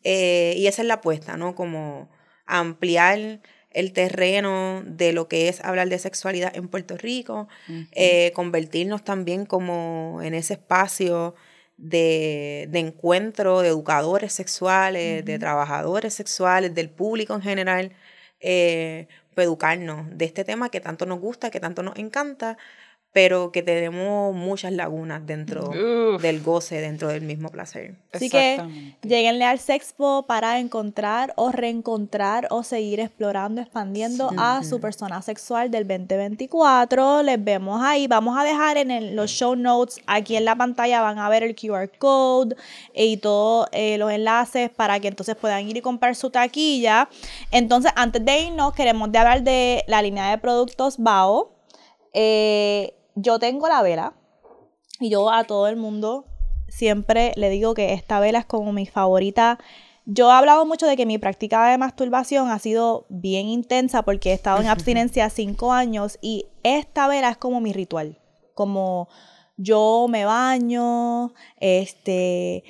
Eh, 0.02 0.54
y 0.58 0.66
esa 0.66 0.82
es 0.82 0.88
la 0.88 0.94
apuesta, 0.94 1.38
¿no? 1.38 1.54
Como 1.54 2.10
ampliar 2.44 3.40
el 3.70 3.92
terreno 3.92 4.82
de 4.86 5.12
lo 5.12 5.28
que 5.28 5.48
es 5.48 5.60
hablar 5.62 5.88
de 5.88 5.98
sexualidad 5.98 6.54
en 6.54 6.68
Puerto 6.68 6.96
Rico, 6.96 7.48
eh, 7.92 8.32
convertirnos 8.34 9.02
también 9.02 9.46
como 9.46 10.20
en 10.22 10.34
ese 10.34 10.54
espacio 10.54 11.34
de, 11.76 12.66
de 12.70 12.78
encuentro 12.78 13.60
de 13.60 13.68
educadores 13.68 14.32
sexuales, 14.32 15.24
de 15.24 15.38
trabajadores 15.38 16.14
sexuales, 16.14 16.74
del 16.74 16.90
público 16.90 17.34
en 17.34 17.42
general, 17.42 17.92
eh, 18.40 19.08
educarnos 19.36 20.06
de 20.16 20.24
este 20.26 20.44
tema 20.44 20.70
que 20.70 20.80
tanto 20.80 21.06
nos 21.06 21.20
gusta, 21.20 21.50
que 21.50 21.60
tanto 21.60 21.82
nos 21.82 21.96
encanta, 21.96 22.56
pero 23.14 23.52
que 23.52 23.62
tenemos 23.62 24.34
muchas 24.34 24.72
lagunas 24.72 25.24
dentro 25.24 25.70
Uf. 25.70 26.20
del 26.20 26.42
goce, 26.42 26.80
dentro 26.80 27.06
del 27.06 27.22
mismo 27.22 27.48
placer. 27.48 27.94
Así 28.12 28.28
que 28.28 28.60
lleguenle 29.02 29.44
al 29.44 29.60
Sexpo 29.60 30.24
para 30.26 30.58
encontrar 30.58 31.32
o 31.36 31.52
reencontrar 31.52 32.48
o 32.50 32.64
seguir 32.64 32.98
explorando, 32.98 33.60
expandiendo 33.60 34.32
a 34.36 34.64
su 34.64 34.80
persona 34.80 35.22
sexual 35.22 35.70
del 35.70 35.86
2024. 35.86 37.22
Les 37.22 37.42
vemos 37.42 37.80
ahí. 37.84 38.08
Vamos 38.08 38.36
a 38.36 38.42
dejar 38.42 38.78
en 38.78 38.90
el- 38.90 39.14
los 39.14 39.30
show 39.30 39.54
notes 39.54 40.00
aquí 40.08 40.34
en 40.34 40.44
la 40.44 40.56
pantalla 40.56 41.00
van 41.00 41.20
a 41.20 41.28
ver 41.28 41.44
el 41.44 41.54
QR 41.54 41.88
code 41.98 42.56
y 42.94 43.18
todos 43.18 43.68
eh, 43.70 43.96
los 43.96 44.10
enlaces 44.10 44.70
para 44.70 44.98
que 44.98 45.06
entonces 45.06 45.36
puedan 45.36 45.68
ir 45.68 45.76
y 45.76 45.80
comprar 45.82 46.16
su 46.16 46.30
taquilla. 46.30 47.08
Entonces, 47.52 47.92
antes 47.94 48.24
de 48.24 48.40
irnos, 48.40 48.74
queremos 48.74 49.12
de 49.12 49.18
hablar 49.18 49.42
de 49.44 49.84
la 49.86 50.02
línea 50.02 50.30
de 50.30 50.38
productos 50.38 50.96
BAO. 50.98 51.52
Eh, 52.12 52.92
yo 53.14 53.38
tengo 53.38 53.68
la 53.68 53.82
vela 53.82 54.14
y 55.00 55.10
yo 55.10 55.30
a 55.30 55.44
todo 55.44 55.68
el 55.68 55.76
mundo 55.76 56.26
siempre 56.68 57.32
le 57.36 57.50
digo 57.50 57.74
que 57.74 57.92
esta 57.92 58.20
vela 58.20 58.40
es 58.40 58.46
como 58.46 58.72
mi 58.72 58.86
favorita. 58.86 59.58
Yo 60.06 60.30
he 60.30 60.34
hablado 60.34 60.66
mucho 60.66 60.86
de 60.86 60.96
que 60.96 61.06
mi 61.06 61.18
práctica 61.18 61.66
de 61.68 61.78
masturbación 61.78 62.50
ha 62.50 62.58
sido 62.58 63.06
bien 63.08 63.46
intensa 63.46 64.02
porque 64.02 64.30
he 64.30 64.34
estado 64.34 64.60
en 64.60 64.66
abstinencia 64.68 65.30
cinco 65.30 65.72
años 65.72 66.18
y 66.20 66.46
esta 66.62 67.08
vela 67.08 67.30
es 67.30 67.36
como 67.36 67.60
mi 67.60 67.72
ritual. 67.72 68.18
Como 68.54 69.08
yo 69.56 70.06
me 70.08 70.24
baño, 70.24 71.32
este, 71.58 72.64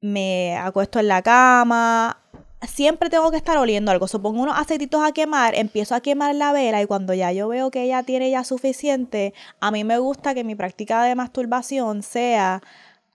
me 0.00 0.56
acuesto 0.56 0.98
en 1.00 1.08
la 1.08 1.22
cama, 1.22 2.21
siempre 2.66 3.10
tengo 3.10 3.30
que 3.30 3.36
estar 3.36 3.56
oliendo 3.56 3.90
algo. 3.90 4.08
Supongo 4.08 4.42
unos 4.42 4.58
aceititos 4.58 5.02
a 5.02 5.12
quemar, 5.12 5.54
empiezo 5.54 5.94
a 5.94 6.00
quemar 6.00 6.34
la 6.34 6.52
vela 6.52 6.82
y 6.82 6.86
cuando 6.86 7.14
ya 7.14 7.32
yo 7.32 7.48
veo 7.48 7.70
que 7.70 7.82
ella 7.82 8.02
tiene 8.02 8.30
ya 8.30 8.44
suficiente, 8.44 9.34
a 9.60 9.70
mí 9.70 9.84
me 9.84 9.98
gusta 9.98 10.34
que 10.34 10.44
mi 10.44 10.54
práctica 10.54 11.02
de 11.02 11.14
masturbación 11.14 12.02
sea 12.02 12.62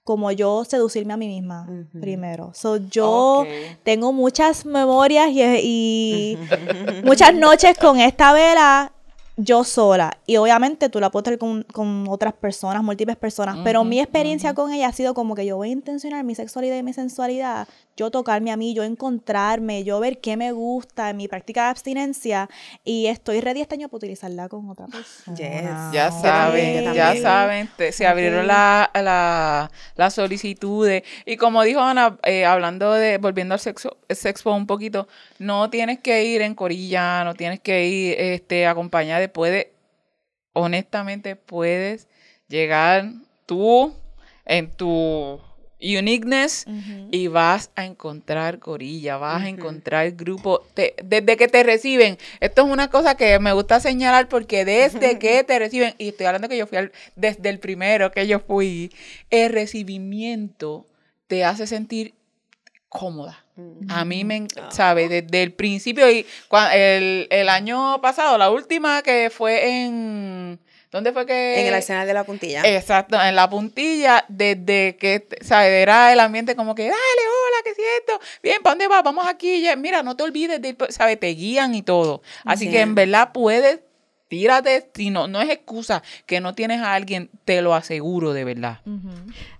como 0.03 0.32
yo 0.32 0.64
seducirme 0.64 1.14
a 1.14 1.18
mí 1.18 1.28
misma 1.28 1.68
primero. 1.99 2.52
So, 2.53 2.78
yo 2.78 3.45
tengo 3.84 4.14
muchas 4.14 4.65
memorias 4.65 5.30
y, 5.32 5.41
y 5.61 6.38
muchas 7.03 7.34
noches 7.34 7.78
con 7.78 7.99
esta 7.99 8.32
vela 8.32 8.94
yo 9.38 9.64
sola. 9.64 10.18
Y 10.26 10.38
obviamente 10.38 10.89
tú 10.89 10.99
la 10.99 11.11
puedes 11.11 11.23
tener 11.26 11.39
con, 11.39 11.64
con 11.64 12.05
otras 12.09 12.34
personas, 12.34 12.84
múltiples 12.84 13.15
personas. 13.18 13.57
pero 13.64 13.84
mi 13.84 13.99
experiencia 13.99 14.53
con 14.53 14.73
ella 14.73 14.88
ha 14.88 14.91
sido 14.91 15.14
como 15.14 15.35
que 15.35 15.45
yo 15.45 15.55
voy 15.57 15.69
a 15.69 15.72
intencionar 15.72 16.23
mi 16.23 16.35
sexualidad 16.35 16.76
y 16.77 16.84
mi 16.84 16.93
sensualidad. 16.93 17.68
Yo 17.95 18.11
tocarme 18.11 18.51
a 18.51 18.57
mí, 18.57 18.76
yo 18.76 18.84
encontrarme, 18.84 19.84
yo 19.84 19.99
ver 19.99 20.19
qué 20.22 20.38
me 20.38 20.51
gusta 20.51 21.09
en 21.09 21.18
mi 21.18 21.27
práctica 21.27 21.64
de 21.64 21.69
abstinencia. 21.69 22.47
Y 22.84 23.07
estoy 23.07 23.41
ready 23.41 23.61
este 23.61 23.73
año 23.76 23.88
para 23.89 23.97
utilizarla 23.97 24.47
con 24.49 24.69
otra 24.69 24.85
persona. 24.85 25.35
Yes. 25.35 25.93
Ya 25.93 26.11
saben, 26.11 26.93
ya 26.93 27.15
saben, 27.15 27.69
te- 27.76 27.91
se 27.91 28.05
abrieron 28.05 28.41
Ok. 28.41 28.47
la, 28.47 28.91
la, 28.93 29.72
las 29.95 30.14
solicitudes. 30.14 31.03
Y 31.26 31.38
como 31.38 31.64
dijo 31.64 31.80
Ana, 31.80 32.18
eh, 32.23 32.45
hablando 32.45 32.91
de, 32.93 33.18
volviendo 33.18 33.53
al 33.55 33.59
sexo, 33.59 33.97
sexpo 34.09 34.53
un 34.53 34.68
poquito, 34.68 35.07
no 35.39 35.69
tienes 35.72 35.99
que 35.99 36.23
ir 36.26 36.41
en 36.43 36.53
corilla, 36.53 37.23
no 37.23 37.34
tienes 37.34 37.59
que 37.59 37.88
ir 37.88 38.15
este, 38.19 38.68
acompañada 38.68 39.22
de, 39.22 39.26
puede, 39.27 39.71
honestamente 40.53 41.35
puedes 41.35 42.07
llegar 42.47 43.11
tú 43.45 43.93
en 44.45 44.71
tu 44.71 45.39
uniqueness 45.79 46.65
y 47.11 47.27
vas 47.27 47.69
a 47.75 47.85
encontrar 47.85 48.57
corilla, 48.59 49.17
vas 49.17 49.43
a 49.43 49.49
encontrar 49.49 50.11
grupo. 50.13 50.61
Te- 50.73 50.95
desde 51.03 51.37
que 51.37 51.47
te 51.47 51.61
reciben, 51.61 52.17
esto 52.39 52.65
es 52.65 52.71
una 52.71 52.89
cosa 52.89 53.15
que 53.15 53.37
me 53.39 53.53
gusta 53.53 53.79
señalar 53.79 54.27
porque 54.27 54.65
desde 54.65 55.19
que 55.19 55.43
te 55.47 55.59
reciben, 55.59 55.93
y 55.99 56.07
estoy 56.09 56.25
hablando 56.25 56.49
que 56.49 56.57
yo 56.57 56.65
fui 56.65 56.79
al- 56.79 56.91
desde 57.15 57.49
el 57.49 57.59
primero 57.59 58.11
que 58.11 58.25
yo 58.25 58.39
fui, 58.39 58.91
el 59.29 59.51
recibimiento 59.53 60.85
te 61.27 61.43
hace 61.45 61.67
sentir 61.67 62.13
cómoda. 62.89 63.43
A 63.89 64.05
mí 64.05 64.23
me, 64.23 64.35
en- 64.38 64.47
¿sabes? 64.69 65.09
Desde 65.09 65.43
el 65.43 65.53
principio 65.53 66.09
y 66.11 66.26
el, 66.73 67.27
el 67.30 67.49
año 67.49 67.99
pasado, 68.01 68.38
la 68.38 68.49
última 68.51 69.01
que 69.01 69.30
fue 69.30 69.84
en... 69.84 70.59
¿Dónde 70.91 71.11
fue 71.11 71.26
que...? 71.26 71.59
En 71.61 71.68
el 71.68 71.73
arsenal 71.73 72.07
de 72.07 72.14
la 72.14 72.23
puntilla. 72.23 72.61
Exacto, 72.65 73.22
en 73.22 73.35
la 73.35 73.49
puntilla, 73.49 74.23
desde 74.30 74.95
que, 74.97 75.27
¿sabes? 75.41 75.69
Era 75.72 76.14
el 76.14 76.19
ambiente 76.19 76.55
como 76.55 76.76
que, 76.76 76.84
dale, 76.84 76.93
hola, 76.95 77.57
¿qué 77.64 77.72
es 77.72 77.77
esto? 77.99 78.19
Bien, 78.41 78.61
¿para 78.64 78.72
dónde 78.72 78.88
vas? 78.88 79.03
Vamos 79.03 79.27
aquí, 79.27 79.61
ya. 79.61 79.76
mira, 79.76 80.01
no 80.01 80.15
te 80.15 80.23
olvides, 80.23 80.61
de, 80.61 80.69
ir 80.69 80.77
por-", 80.77 80.91
¿sabes? 80.93 81.19
Te 81.19 81.27
guían 81.27 81.76
y 81.76 81.81
todo. 81.81 82.22
Así 82.45 82.65
Sí. 82.65 82.72
que 82.72 82.80
en 82.81 82.95
verdad 82.95 83.31
puedes 83.34 83.81
tírate, 84.30 84.89
si 84.93 85.09
no, 85.09 85.27
no 85.27 85.41
es 85.41 85.49
excusa 85.49 86.03
que 86.26 86.41
no 86.41 86.53
tienes 86.53 86.81
a 86.81 86.93
alguien, 86.93 87.30
te 87.45 87.61
lo 87.61 87.73
aseguro 87.76 88.34
de 88.34 88.43
verdad. 88.43 88.80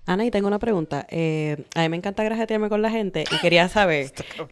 Ana, 0.08 0.24
y 0.26 0.32
tengo 0.32 0.48
una 0.48 0.58
pregunta. 0.58 1.06
Eh, 1.10 1.58
a 1.76 1.82
mí 1.82 1.90
me 1.90 1.98
encanta 1.98 2.24
grajetearme 2.24 2.70
con 2.70 2.82
la 2.82 2.90
gente 2.90 3.26
y 3.30 3.38
quería 3.40 3.68
saber, 3.70 4.10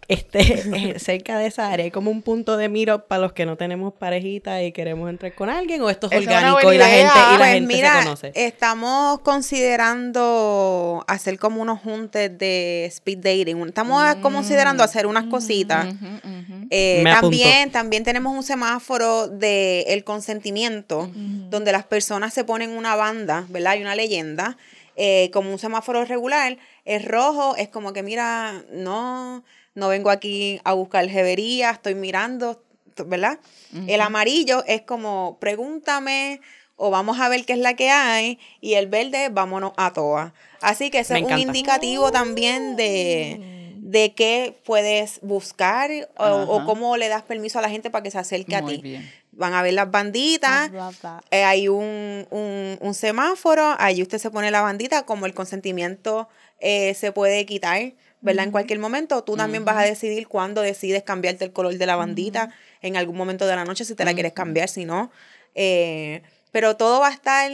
este, 0.10 0.41
eh, 0.76 0.99
cerca 0.99 1.40
de 1.40 1.48
esa 1.48 1.69
área, 1.72 1.86
¿hay 1.86 1.91
como 1.91 2.11
un 2.11 2.22
punto 2.22 2.57
de 2.57 2.68
miro 2.68 3.06
para 3.06 3.22
los 3.22 3.32
que 3.32 3.45
no 3.45 3.56
tenemos 3.56 3.94
parejita 3.94 4.61
y 4.64 4.73
queremos 4.73 5.10
entrar 5.10 5.34
con 5.34 5.49
alguien? 5.49 5.82
¿O 5.82 5.90
esto 5.90 6.07
es 6.11 6.18
orgánico 6.18 6.73
y 6.73 6.77
la 6.77 6.88
gente, 6.88 7.03
y 7.06 7.32
la 7.32 7.38
Pues 7.38 7.49
gente 7.53 7.73
mira, 7.73 7.94
se 7.99 8.03
conoce? 8.03 8.32
estamos 8.36 9.19
considerando 9.22 11.03
hacer 11.07 11.40
como 11.40 11.61
unos 11.61 11.80
juntes 11.80 12.38
de 12.38 12.86
speed 12.88 13.19
dating. 13.19 13.65
Estamos 13.68 14.03
considerando 14.18 14.84
hacer 14.84 15.07
unas 15.07 15.23
cositas. 15.26 15.86
Ujú, 15.88 16.06
ujú. 16.06 16.68
Eh, 16.69 17.03
también, 17.06 17.72
también 17.72 18.03
tenemos 18.03 18.36
un 18.36 18.44
semáforo 18.44 19.30
de 19.30 19.82
el 19.88 20.03
consentimiento, 20.03 21.10
donde 21.49 21.72
las 21.72 21.86
personas 21.86 22.34
se 22.34 22.44
ponen 22.44 22.72
una 22.72 22.95
banda, 22.95 23.45
¿verdad? 23.49 23.72
Hay 23.73 23.82
una 23.82 23.95
leyenda, 23.95 24.57
eh, 24.95 25.30
como 25.31 25.51
un 25.51 25.59
semáforo 25.59 26.05
regular. 26.05 26.57
Es 26.85 27.05
rojo, 27.05 27.55
es 27.55 27.69
como 27.69 27.93
que, 27.93 28.03
mira, 28.03 28.63
no, 28.72 29.43
no 29.73 29.88
vengo 29.89 30.09
aquí 30.09 30.59
a 30.63 30.73
buscar 30.73 31.07
jevería, 31.07 31.72
estoy 31.72 31.95
mirando, 31.95 32.63
¿verdad? 33.05 33.39
El 33.88 34.01
amarillo 34.01 34.63
es 34.65 34.81
como, 34.81 35.38
pregúntame 35.39 36.39
o 36.77 36.89
vamos 36.89 37.19
a 37.19 37.30
ver 37.30 37.45
qué 37.45 37.53
es 37.53 37.59
la 37.59 37.76
que 37.76 37.89
hay, 37.89 38.38
y 38.59 38.73
el 38.73 38.88
verde, 38.88 39.30
vámonos 39.30 39.73
a 39.77 39.93
toa. 39.93 40.34
Así 40.61 40.89
que 40.89 40.99
ese 40.99 41.17
es 41.17 41.23
un 41.23 41.39
indicativo 41.39 42.11
también 42.11 42.76
de, 42.76 43.55
de 43.88 44.16
qué 44.16 44.60
puedes 44.66 45.20
buscar 45.22 45.91
o, 46.18 46.26
o 46.26 46.66
cómo 46.66 46.98
le 46.98 47.07
das 47.07 47.22
permiso 47.22 47.60
a 47.60 47.62
la 47.62 47.70
gente 47.70 47.91
para 47.91 48.02
que 48.02 48.10
se 48.10 48.18
acerque 48.18 48.56
a 48.56 48.66
ti. 48.66 48.82
bien. 48.82 49.12
Van 49.32 49.53
a 49.53 49.62
ver 49.62 49.74
las 49.74 49.91
banditas, 49.91 50.72
that. 51.02 51.22
eh, 51.30 51.44
hay 51.44 51.68
un, 51.68 52.26
un- 52.32 52.78
un 52.82 52.94
semáforo, 52.95 53.76
ahí 53.78 54.02
usted 54.02 54.18
se 54.18 54.32
pone 54.32 54.49
la 54.49 54.62
bandita, 54.62 55.03
como 55.06 55.28
el 55.28 55.36
consentimiento 55.36 56.28
eh, 56.60 56.95
se 56.95 57.12
puede 57.12 57.45
quitar, 57.45 57.94
¿verdad? 58.22 58.45
En 58.45 58.52
cualquier 58.52 58.80
momento, 58.80 59.24
tú 59.24 59.38
también 59.38 59.66
vas 59.66 59.78
a 59.78 59.82
decidir 59.84 60.28
cuándo 60.28 60.62
decides 60.62 61.03
cambiarte 61.03 61.45
el 61.45 61.52
color 61.53 61.76
de 61.78 61.86
la 61.86 61.95
bandita, 61.95 62.49
en 62.82 62.98
algún 62.98 63.18
momento 63.18 63.45
de 63.45 63.56
la 63.56 63.66
noche, 63.66 63.86
si 63.86 63.94
te 63.94 64.03
la 64.03 64.14
quieres 64.16 64.34
cambiar, 64.34 64.68
si 64.68 64.86
no. 64.86 65.12
Eh, 65.53 66.24
pero 66.52 66.76
todo 66.76 67.02
va 67.02 67.10
a 67.10 67.12
estar 67.14 67.52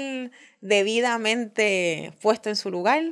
debidamente 0.62 2.14
puesto 2.22 2.49
en 2.49 2.56
su 2.56 2.70
lugar 2.72 3.03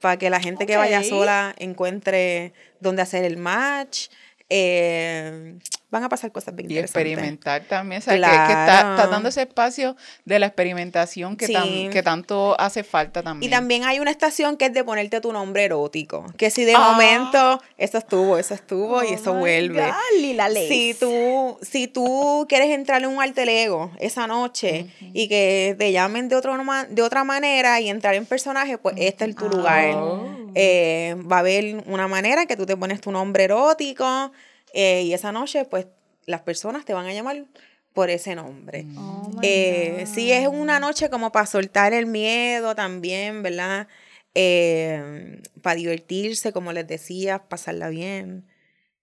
para 0.00 0.16
que 0.16 0.30
la 0.30 0.40
gente 0.40 0.66
que 0.66 0.76
vaya 0.76 1.02
sola 1.02 1.54
encuentre 1.58 2.52
dónde 2.80 3.02
hacer 3.02 3.24
el 3.24 3.36
match. 3.36 4.08
Eh, 4.50 5.58
van 5.90 6.04
a 6.04 6.08
pasar 6.10 6.30
cosas 6.32 6.54
bien 6.54 6.70
Y 6.70 6.74
interesantes. 6.74 7.12
experimentar 7.12 7.62
también, 7.64 8.00
o 8.00 8.04
sea, 8.04 8.14
que, 8.14 8.20
que 8.20 8.26
está, 8.26 8.76
está 8.76 8.94
Claro. 8.96 9.10
dando 9.10 9.28
ese 9.30 9.40
espacio 9.42 9.96
de 10.26 10.38
la 10.38 10.46
experimentación 10.46 11.36
que, 11.36 11.48
tan- 11.48 11.64
Sí. 11.64 11.88
que 11.90 12.02
tanto 12.02 12.54
hace 12.60 12.84
falta 12.84 13.22
también. 13.22 13.48
Y 13.48 13.50
también 13.50 13.84
hay 13.84 13.98
una 13.98 14.10
estación 14.10 14.56
que 14.58 14.66
es 14.66 14.72
de 14.74 14.84
ponerte 14.84 15.20
tu 15.22 15.32
nombre 15.32 15.64
erótico. 15.64 16.26
Que 16.36 16.50
si 16.50 16.64
de 16.64 16.74
Ah. 16.74 16.90
momento, 16.92 17.62
eso 17.78 17.96
estuvo, 17.98 18.36
eso 18.36 18.52
estuvo 18.54 19.02
y 19.02 19.06
Oh 19.08 19.14
eso 19.14 19.32
my 19.34 19.40
vuelve. 19.40 19.80
God. 19.86 20.56
Si 20.68 20.94
tú, 20.98 21.58
si 21.62 21.88
tú 21.88 22.44
quieres 22.48 22.68
entrar 22.70 23.02
en 23.02 23.08
un 23.08 23.22
alter 23.22 23.48
ego 23.48 23.90
esa 23.98 24.26
noche 24.26 24.86
y 25.14 25.28
que 25.28 25.74
te 25.78 25.90
llamen 25.92 26.28
de, 26.28 26.36
otro, 26.36 26.54
de 26.90 27.02
otra 27.02 27.24
manera 27.24 27.80
y 27.80 27.88
entrar 27.88 28.14
en 28.14 28.26
personaje, 28.26 28.76
pues 28.78 28.94
este 28.98 29.24
es 29.24 29.34
tu 29.36 29.48
lugar. 29.48 29.94
Oh. 29.94 30.36
Eh, 30.54 31.16
va 31.30 31.36
a 31.36 31.40
haber 31.40 31.82
una 31.86 32.08
manera 32.08 32.46
que 32.46 32.56
tú 32.56 32.66
te 32.66 32.76
pones 32.76 33.00
tu 33.00 33.10
nombre 33.10 33.44
erótico 33.44 34.32
eh, 34.72 35.02
y 35.02 35.12
esa 35.12 35.32
noche, 35.32 35.64
pues 35.64 35.86
las 36.26 36.42
personas 36.42 36.84
te 36.84 36.92
van 36.94 37.06
a 37.06 37.12
llamar 37.12 37.44
por 37.92 38.10
ese 38.10 38.34
nombre. 38.34 38.86
Oh 38.96 39.30
my 39.32 39.40
Eh, 39.42 40.04
sí, 40.12 40.30
es 40.30 40.46
una 40.46 40.78
noche 40.78 41.10
como 41.10 41.32
para 41.32 41.46
soltar 41.46 41.92
el 41.92 42.06
miedo 42.06 42.74
también, 42.74 43.42
¿verdad? 43.42 43.88
Eh, 44.34 45.40
para 45.62 45.74
divertirse, 45.74 46.52
como 46.52 46.72
les 46.72 46.86
decía, 46.86 47.48
pasarla 47.48 47.88
bien. 47.88 48.46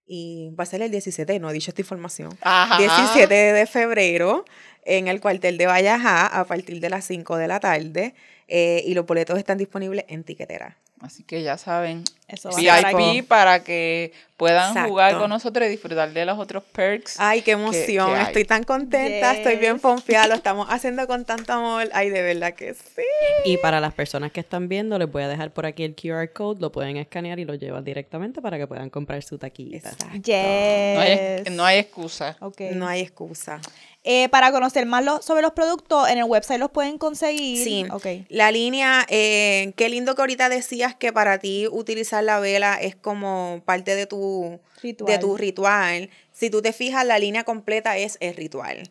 Y 0.06 0.50
va 0.58 0.62
a 0.62 0.66
ser 0.66 0.82
el 0.82 0.90
17, 0.90 1.38
no 1.40 1.50
he 1.50 1.52
dicho 1.52 1.72
esta 1.72 1.82
información. 1.82 2.30
Ajá. 2.40 2.78
17 2.78 3.34
de 3.34 3.66
febrero 3.66 4.44
en 4.84 5.08
el 5.08 5.20
cuartel 5.20 5.58
de 5.58 5.66
Vallajá 5.66 6.26
a 6.26 6.44
partir 6.44 6.80
de 6.80 6.88
las 6.88 7.04
5 7.04 7.36
de 7.36 7.48
la 7.48 7.60
tarde. 7.60 8.14
eh, 8.48 8.84
y 8.86 8.94
los 8.94 9.04
boletos 9.04 9.36
están 9.38 9.58
disponibles 9.58 10.04
en 10.08 10.22
tiquetera. 10.22 10.78
Así 11.00 11.24
que 11.24 11.42
ya 11.42 11.58
saben, 11.58 12.04
Eso 12.28 12.50
va 12.50 12.56
a 12.56 12.60
VIP 12.60 12.84
aquí. 12.96 13.22
para 13.22 13.62
que 13.62 14.12
puedan 14.36 14.68
Exacto. 14.70 14.90
jugar 14.90 15.16
con 15.18 15.30
nosotros 15.30 15.64
y 15.66 15.70
disfrutar 15.70 16.12
de 16.12 16.26
los 16.26 16.38
otros 16.38 16.62
perks. 16.72 17.14
Ay, 17.18 17.40
qué 17.40 17.44
que 17.46 17.50
emoción. 17.52 18.16
Estoy 18.20 18.44
tan 18.44 18.64
contenta, 18.64 19.32
estoy 19.34 19.56
bien 19.56 19.78
confiada. 19.78 20.26
Lo 20.26 20.34
estamos 20.42 20.66
haciendo 20.68 21.06
con 21.06 21.24
tanto 21.24 21.52
amor. 21.52 21.88
Ay, 21.94 22.10
de 22.10 22.22
verdad 22.22 22.52
que 22.54 22.74
sí. 22.74 23.02
Y 23.44 23.56
para 23.58 23.80
las 23.80 23.94
personas 23.94 24.32
que 24.32 24.40
están 24.40 24.68
viendo, 24.68 24.98
les 24.98 25.10
voy 25.10 25.22
a 25.22 25.28
dejar 25.28 25.52
por 25.52 25.66
aquí 25.66 25.84
el 25.84 25.94
QR 25.94 26.32
code, 26.32 26.60
lo 26.60 26.72
pueden 26.72 26.96
escanear 26.96 27.38
y 27.38 27.44
lo 27.44 27.54
llevan 27.54 27.84
directamente 27.84 28.42
para 28.42 28.58
que 28.58 28.66
puedan 28.66 28.90
comprar 28.90 29.22
su 29.22 29.38
taquillita. 29.38 29.90
Exacto. 29.90 30.16
Yes. 30.16 30.94
No 30.96 31.00
hay, 31.00 31.44
no 31.56 31.64
hay 31.64 31.78
excusa. 31.78 32.36
Ok. 32.40 32.60
No 32.72 32.88
hay 32.88 33.02
excusa. 33.02 33.60
Eh, 34.08 34.28
para 34.28 34.52
conocer 34.52 34.86
más 34.86 35.04
lo- 35.04 35.20
sobre 35.20 35.42
los 35.42 35.50
productos, 35.52 36.08
en 36.08 36.18
el 36.18 36.24
website 36.24 36.60
los 36.60 36.70
pueden 36.70 36.96
conseguir. 36.96 37.64
Sí. 37.64 37.84
Ok. 37.90 38.06
La 38.28 38.52
línea, 38.52 39.04
eh, 39.08 39.72
qué 39.76 39.88
lindo 39.88 40.14
que 40.14 40.22
ahorita 40.22 40.48
decías 40.48 40.94
que 40.94 41.12
para 41.12 41.38
ti 41.38 41.66
utilizar 41.68 42.15
la 42.24 42.40
vela 42.40 42.78
es 42.80 42.96
como 42.96 43.62
parte 43.64 43.94
de 43.94 44.06
tu 44.06 44.60
Ritual. 44.82 45.12
de 45.12 45.18
tu 45.18 45.36
ritual. 45.36 46.10
Si 46.32 46.50
tú 46.50 46.60
te 46.62 46.72
fijas, 46.72 47.04
la 47.06 47.18
línea 47.18 47.44
completa 47.44 47.96
es 47.96 48.18
el 48.20 48.34
ritual. 48.36 48.82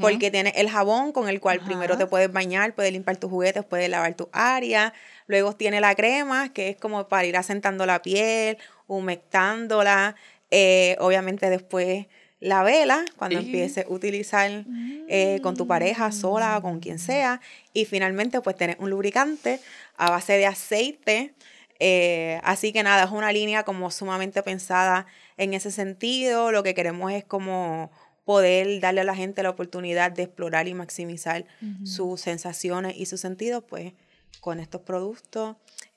Porque 0.00 0.30
tienes 0.30 0.54
el 0.56 0.68
jabón 0.70 1.12
con 1.12 1.28
el 1.28 1.38
cual 1.40 1.60
primero 1.60 1.96
te 1.98 2.06
puedes 2.06 2.32
bañar, 2.32 2.74
puedes 2.74 2.92
limpiar 2.92 3.16
tus 3.18 3.30
juguetes, 3.30 3.64
puedes 3.64 3.88
lavar 3.90 4.14
tu 4.14 4.28
área. 4.32 4.94
Luego 5.26 5.54
tiene 5.54 5.80
la 5.80 5.94
crema, 5.94 6.52
que 6.52 6.70
es 6.70 6.76
como 6.76 7.06
para 7.08 7.26
ir 7.26 7.36
asentando 7.36 7.84
la 7.86 8.00
piel, 8.02 8.56
humectándola. 8.86 10.14
Eh, 10.50 10.96
obviamente 11.00 11.50
después 11.50 12.06
la 12.40 12.62
vela, 12.62 13.04
cuando 13.16 13.38
Sí. 13.40 13.46
empieces 13.46 13.86
a 13.86 13.88
utilizar 13.88 14.64
eh, 15.08 15.40
con 15.42 15.56
tu 15.56 15.66
pareja, 15.66 16.10
sola 16.12 16.58
o 16.58 16.62
con 16.62 16.80
quien 16.80 16.98
sea. 16.98 17.40
Y 17.72 17.84
finalmente 17.84 18.40
pues 18.40 18.56
tenés 18.56 18.76
un 18.78 18.90
lubricante 18.90 19.60
a 19.96 20.10
base 20.10 20.34
de 20.34 20.46
aceite. 20.46 21.34
Eh, 21.86 22.40
así 22.44 22.72
que 22.72 22.82
nada, 22.82 23.04
es 23.04 23.10
una 23.10 23.30
línea 23.30 23.62
como 23.62 23.90
sumamente 23.90 24.42
pensada 24.42 25.04
en 25.36 25.52
ese 25.52 25.70
sentido. 25.70 26.50
Lo 26.50 26.62
que 26.62 26.72
queremos 26.72 27.12
es 27.12 27.24
como 27.24 27.90
poder 28.24 28.80
darle 28.80 29.02
a 29.02 29.04
la 29.04 29.14
gente 29.14 29.42
la 29.42 29.50
oportunidad 29.50 30.10
de 30.10 30.22
explorar 30.22 30.66
y 30.66 30.72
maximizar 30.72 31.44
sus 31.84 32.22
sensaciones 32.22 32.96
y 32.96 33.04
sus 33.04 33.20
sentidos, 33.20 33.64
pues 33.68 33.92
con 34.40 34.60
estos 34.60 34.80
productos, 34.80 35.56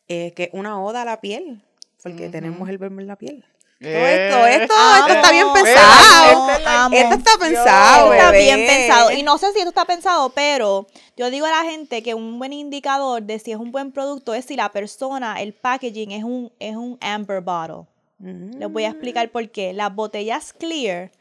eh, 0.09 0.33
que 0.35 0.43
es 0.43 0.49
una 0.51 0.77
oda 0.81 1.03
a 1.03 1.05
la 1.05 1.21
piel, 1.21 1.61
porque 2.03 2.27
tenemos 2.27 2.67
el 2.67 2.77
verbo 2.77 2.99
en 2.99 3.07
la 3.07 3.15
piel. 3.15 3.45
Todo 3.79 3.89
esto, 3.91 4.47
Eh. 4.47 4.55
esto, 4.63 4.73
esto 4.99 5.13
está 5.13 5.31
bien 5.31 5.47
pensado. 5.53 6.47
amo. 6.65 6.95
Esto 6.95 7.15
está 7.15 7.31
pensado, 7.39 8.13
Está 8.13 8.31
bebé. 8.31 8.43
bien 8.43 8.65
pensado. 8.67 9.11
Y 9.11 9.21
no 9.23 9.37
sé 9.37 9.51
si 9.53 9.59
esto 9.59 9.69
está 9.69 9.85
pensado, 9.85 10.29
pero 10.31 10.87
yo 11.15 11.29
digo 11.29 11.45
a 11.45 11.51
la 11.51 11.63
gente 11.69 12.01
que 12.01 12.15
un 12.15 12.39
buen 12.39 12.53
indicador 12.53 13.21
de 13.21 13.37
si 13.37 13.51
es 13.51 13.57
un 13.57 13.71
buen 13.71 13.91
producto 13.91 14.33
es 14.33 14.45
si 14.45 14.55
la 14.55 14.69
persona, 14.71 15.41
el 15.41 15.53
packaging 15.53 16.11
es 16.11 16.23
un, 16.23 16.51
es 16.59 16.75
un 16.75 16.97
amber 17.01 17.41
bottle. 17.41 17.85
Mm. 18.19 18.57
Les 18.59 18.71
voy 18.71 18.83
a 18.85 18.89
explicar 18.89 19.29
por 19.29 19.47
qué. 19.51 19.73
Las 19.73 19.93
botellas 19.93 20.53
clear, 20.53 21.11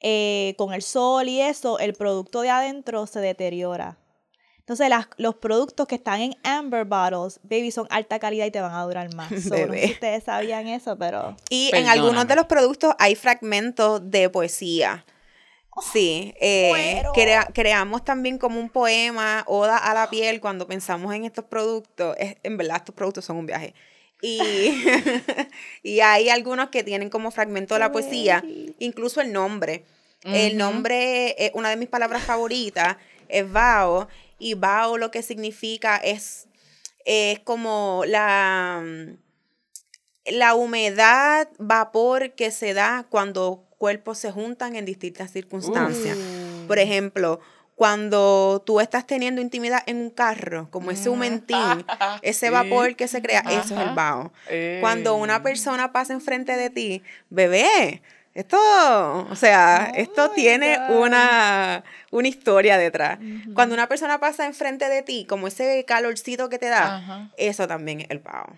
eh, 0.00 0.54
con 0.58 0.72
el 0.74 0.82
sol 0.82 1.28
y 1.28 1.40
eso, 1.40 1.80
el 1.80 1.94
producto 1.94 2.42
de 2.42 2.50
adentro 2.50 3.06
se 3.08 3.18
deteriora. 3.18 3.96
Entonces, 4.66 4.88
las- 4.88 5.06
los 5.16 5.36
productos 5.36 5.86
que 5.86 5.94
están 5.94 6.20
en 6.20 6.36
amber 6.42 6.84
bottles, 6.86 7.38
baby, 7.44 7.70
son 7.70 7.86
alta 7.88 8.18
calidad 8.18 8.46
y 8.46 8.50
te 8.50 8.60
van 8.60 8.74
a 8.74 8.82
durar 8.82 9.14
más. 9.14 9.28
So, 9.30 9.50
no 9.50 9.56
sé 9.56 9.66
Bebé. 9.66 9.86
si 9.86 9.92
ustedes 9.92 10.24
sabían 10.24 10.66
eso, 10.66 10.98
pero... 10.98 11.36
Y 11.50 11.70
en 11.72 11.86
algunos 11.86 12.26
de 12.26 12.34
los 12.34 12.46
productos 12.46 12.92
hay 12.98 13.14
fragmentos 13.14 14.10
de 14.10 14.28
poesía. 14.28 15.04
Sí, 15.92 16.34
eh, 16.40 17.02
crea- 17.14 17.48
creamos 17.54 18.02
también 18.04 18.38
como 18.38 18.58
un 18.58 18.68
poema, 18.70 19.44
oda 19.46 19.76
a 19.76 19.92
la 19.94 20.08
piel, 20.10 20.40
cuando 20.40 20.66
pensamos 20.66 21.14
en 21.14 21.24
estos 21.26 21.44
productos. 21.44 22.16
Es- 22.18 22.36
en 22.42 22.56
verdad, 22.56 22.78
estos 22.78 22.94
productos 22.94 23.24
son 23.24 23.36
un 23.36 23.46
viaje. 23.46 23.72
Y, 24.22 24.40
y 25.82 26.00
hay 26.00 26.28
algunos 26.30 26.70
que 26.70 26.82
tienen 26.82 27.10
como 27.10 27.30
fragmento 27.30 27.74
de 27.74 27.80
la 27.80 27.92
poesía, 27.92 28.42
incluso 28.78 29.20
el 29.20 29.32
nombre. 29.32 29.84
El 30.24 30.56
nombre, 30.56 31.36
eh, 31.38 31.52
una 31.54 31.68
de 31.70 31.76
mis 31.76 31.88
palabras 31.88 32.24
favoritas, 32.24 32.96
es 33.28 33.48
Bao. 33.52 34.08
Y 34.38 34.54
Bao 34.54 34.98
lo 34.98 35.10
que 35.10 35.22
significa 35.22 35.96
es, 35.96 36.46
es 37.04 37.38
como 37.40 38.02
la, 38.06 38.84
la 40.26 40.54
humedad, 40.54 41.48
vapor 41.58 42.32
que 42.32 42.50
se 42.50 42.74
da 42.74 43.06
cuando 43.08 43.64
cuerpos 43.78 44.18
se 44.18 44.32
juntan 44.32 44.76
en 44.76 44.84
distintas 44.84 45.30
circunstancias. 45.30 46.18
Por 46.66 46.78
ejemplo, 46.78 47.40
cuando 47.76 48.62
tú 48.64 48.80
estás 48.80 49.06
teniendo 49.06 49.42
intimidad 49.42 49.82
en 49.86 49.98
un 49.98 50.10
carro, 50.10 50.68
como 50.70 50.90
ese 50.90 51.10
humentín, 51.10 51.84
ese 52.22 52.48
vapor 52.50 52.96
que 52.96 53.06
se 53.06 53.20
crea, 53.20 53.40
eso 53.40 53.74
es 53.74 53.88
el 53.88 53.94
vaho. 53.94 54.32
Cuando 54.80 55.14
una 55.14 55.42
persona 55.42 55.92
pasa 55.92 56.14
enfrente 56.14 56.56
de 56.56 56.70
ti, 56.70 57.02
bebé, 57.28 58.02
Esto, 58.36 59.26
o 59.30 59.34
sea, 59.34 59.90
Oh 59.92 59.96
esto 59.96 60.30
tiene 60.32 60.76
God. 60.88 60.96
una, 61.04 61.82
una 62.10 62.28
historia 62.28 62.76
detrás. 62.76 63.18
Cuando 63.54 63.74
una 63.74 63.88
persona 63.88 64.20
pasa 64.20 64.44
enfrente 64.46 64.88
de 64.88 65.02
ti, 65.02 65.24
como 65.26 65.46
ese 65.48 65.84
calorcito 65.86 66.48
que 66.50 66.58
te 66.58 66.66
da, 66.68 67.30
eso 67.38 67.66
también 67.66 68.02
es 68.02 68.10
el 68.10 68.20
pavo. 68.20 68.52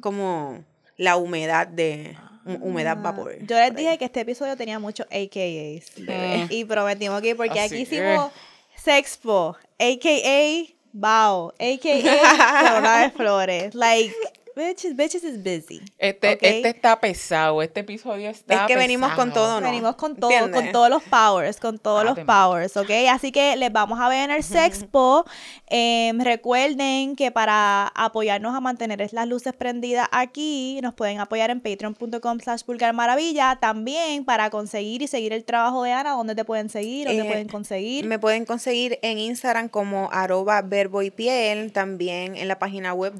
Como 0.00 0.62
la 0.96 1.16
humedad 1.16 1.66
de, 1.66 2.16
hu- 2.46 2.58
humedad 2.62 2.96
Ah, 3.00 3.02
vapor. 3.02 3.36
Yo 3.40 3.58
les 3.58 3.74
dije 3.74 3.98
que 3.98 4.04
este 4.06 4.20
episodio 4.20 4.56
tenía 4.56 4.78
muchos 4.78 5.06
AKAs. 5.08 5.98
Mm. 5.98 6.46
Y 6.50 6.64
prometimos 6.64 7.20
que 7.20 7.34
porque 7.34 7.58
Así 7.60 7.74
aquí 7.74 7.82
es. 7.82 7.92
hicimos 7.92 8.30
Sexpo, 8.76 9.56
AKA 9.78 10.72
Bao, 10.92 11.52
AKA 11.58 12.60
Corona 12.62 12.98
de 13.02 13.10
Flores. 13.10 13.74
Like, 13.74 14.14
bitches, 14.56 14.96
bitches 14.96 15.22
is 15.22 15.36
busy. 15.36 15.82
Este, 15.98 16.32
este 16.32 16.68
está 16.70 16.98
pesado, 16.98 17.62
este 17.62 17.80
episodio 17.80 18.30
está 18.30 18.54
Es 18.54 18.66
que 18.66 18.76
venimos 18.76 19.12
con 19.12 19.32
todo, 19.32 19.60
¿no? 19.60 19.66
Venimos 19.66 19.96
con 19.96 20.16
todo, 20.16 20.30
¿Entiendes? 20.30 20.62
con 20.62 20.72
todos 20.72 20.90
los 20.90 21.02
powers, 21.02 21.60
con 21.60 21.78
todos 21.78 22.04
los 22.04 22.12
Ave 22.18 22.24
powers, 22.24 22.76
¿ok? 22.76 22.90
Así 23.10 23.32
que 23.32 23.56
les 23.56 23.72
vamos 23.72 24.00
a 24.00 24.08
ver 24.08 24.30
en 24.30 24.36
el 24.36 24.42
Sexpo. 24.42 25.24
Em, 25.68 26.18
recuerden 26.20 27.16
que 27.16 27.30
para 27.30 27.88
apoyarnos 27.88 28.54
a 28.54 28.60
mantener 28.60 29.06
las 29.12 29.28
luces 29.28 29.52
prendidas 29.52 30.08
aquí, 30.10 30.80
nos 30.82 30.94
pueden 30.94 31.20
apoyar 31.20 31.50
en 31.50 31.60
patreon.com 31.60 32.40
slash 32.40 32.62
maravilla. 32.94 33.58
También 33.60 34.24
para 34.24 34.50
conseguir 34.50 35.02
y 35.02 35.06
seguir 35.06 35.32
el 35.32 35.44
trabajo 35.44 35.82
de 35.82 35.92
Ana, 35.92 36.12
¿dónde 36.12 36.34
te 36.34 36.44
pueden 36.44 36.70
seguir? 36.70 37.06
¿Dónde 37.08 37.22
Eh, 37.22 37.26
pueden 37.26 37.48
conseguir? 37.48 38.06
Me 38.06 38.18
pueden 38.18 38.46
conseguir 38.46 38.98
en 39.02 39.18
Instagram 39.18 39.68
como 39.68 40.08
arroba 40.12 40.62
verbo 40.62 41.02
y 41.02 41.10
piel, 41.10 41.72
también 41.72 42.36
en 42.36 42.48
la 42.48 42.58
página 42.58 42.94
web 42.94 43.12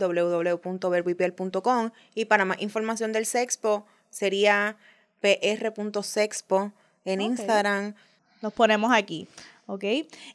y 2.15 2.25
para 2.27 2.45
más 2.45 2.61
información 2.61 3.13
del 3.13 3.27
Sexpo 3.27 3.87
sería 4.11 4.77
pr.sexpo 5.21 6.73
en. 7.05 7.21
Instagram. 7.21 7.95
Los 8.43 8.53
ponemos 8.53 8.93
aquí, 8.93 9.27
¿ok? 9.67 9.85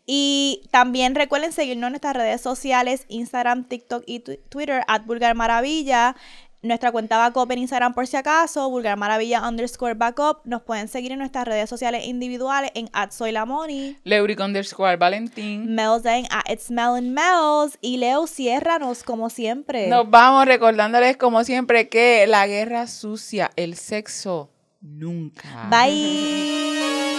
Y 0.05 0.63
también 0.71 1.15
recuerden 1.15 1.51
seguirnos 1.51 1.87
en 1.87 1.91
nuestras 1.93 2.15
redes 2.15 2.41
sociales, 2.41 3.05
Instagram, 3.07 3.65
TikTok 3.65 4.03
y 4.05 4.19
Twitter, 4.19 4.83
at 4.87 5.03
Vulgar 5.05 5.35
Maravilla. 5.35 6.15
Nuestra 6.63 6.91
cuenta 6.91 7.17
backup 7.17 7.51
en 7.51 7.59
Instagram 7.59 7.95
por 7.95 8.05
si 8.05 8.17
acaso, 8.17 8.69
Vulgar 8.69 8.95
Maravilla 8.95 9.47
underscore 9.47 9.95
backup. 9.95 10.41
Nos 10.45 10.61
pueden 10.61 10.87
seguir 10.87 11.11
en 11.11 11.17
nuestras 11.17 11.47
redes 11.47 11.67
sociales 11.67 12.05
individuales 12.05 12.69
en 12.75 12.87
at 12.93 13.09
Soy 13.11 13.31
la 13.31 13.45
Moni, 13.45 13.97
Leuric 14.03 14.39
underscore 14.39 14.95
Valentín. 14.95 15.73
Mel's 15.73 16.05
en 16.05 16.25
at 16.29 16.47
It's 16.47 16.69
Mel 16.69 16.95
and 16.95 17.13
Mel's. 17.13 17.79
Y 17.81 17.97
Leo, 17.97 18.27
ciérranos 18.27 19.01
como 19.01 19.31
siempre. 19.31 19.87
Nos 19.87 20.07
vamos 20.09 20.45
recordándoles 20.45 21.17
como 21.17 21.43
siempre 21.43 21.89
que 21.89 22.27
la 22.27 22.45
guerra 22.45 22.85
sucia, 22.85 23.49
el 23.55 23.75
sexo, 23.75 24.51
nunca. 24.81 25.67
Bye. 25.71 27.10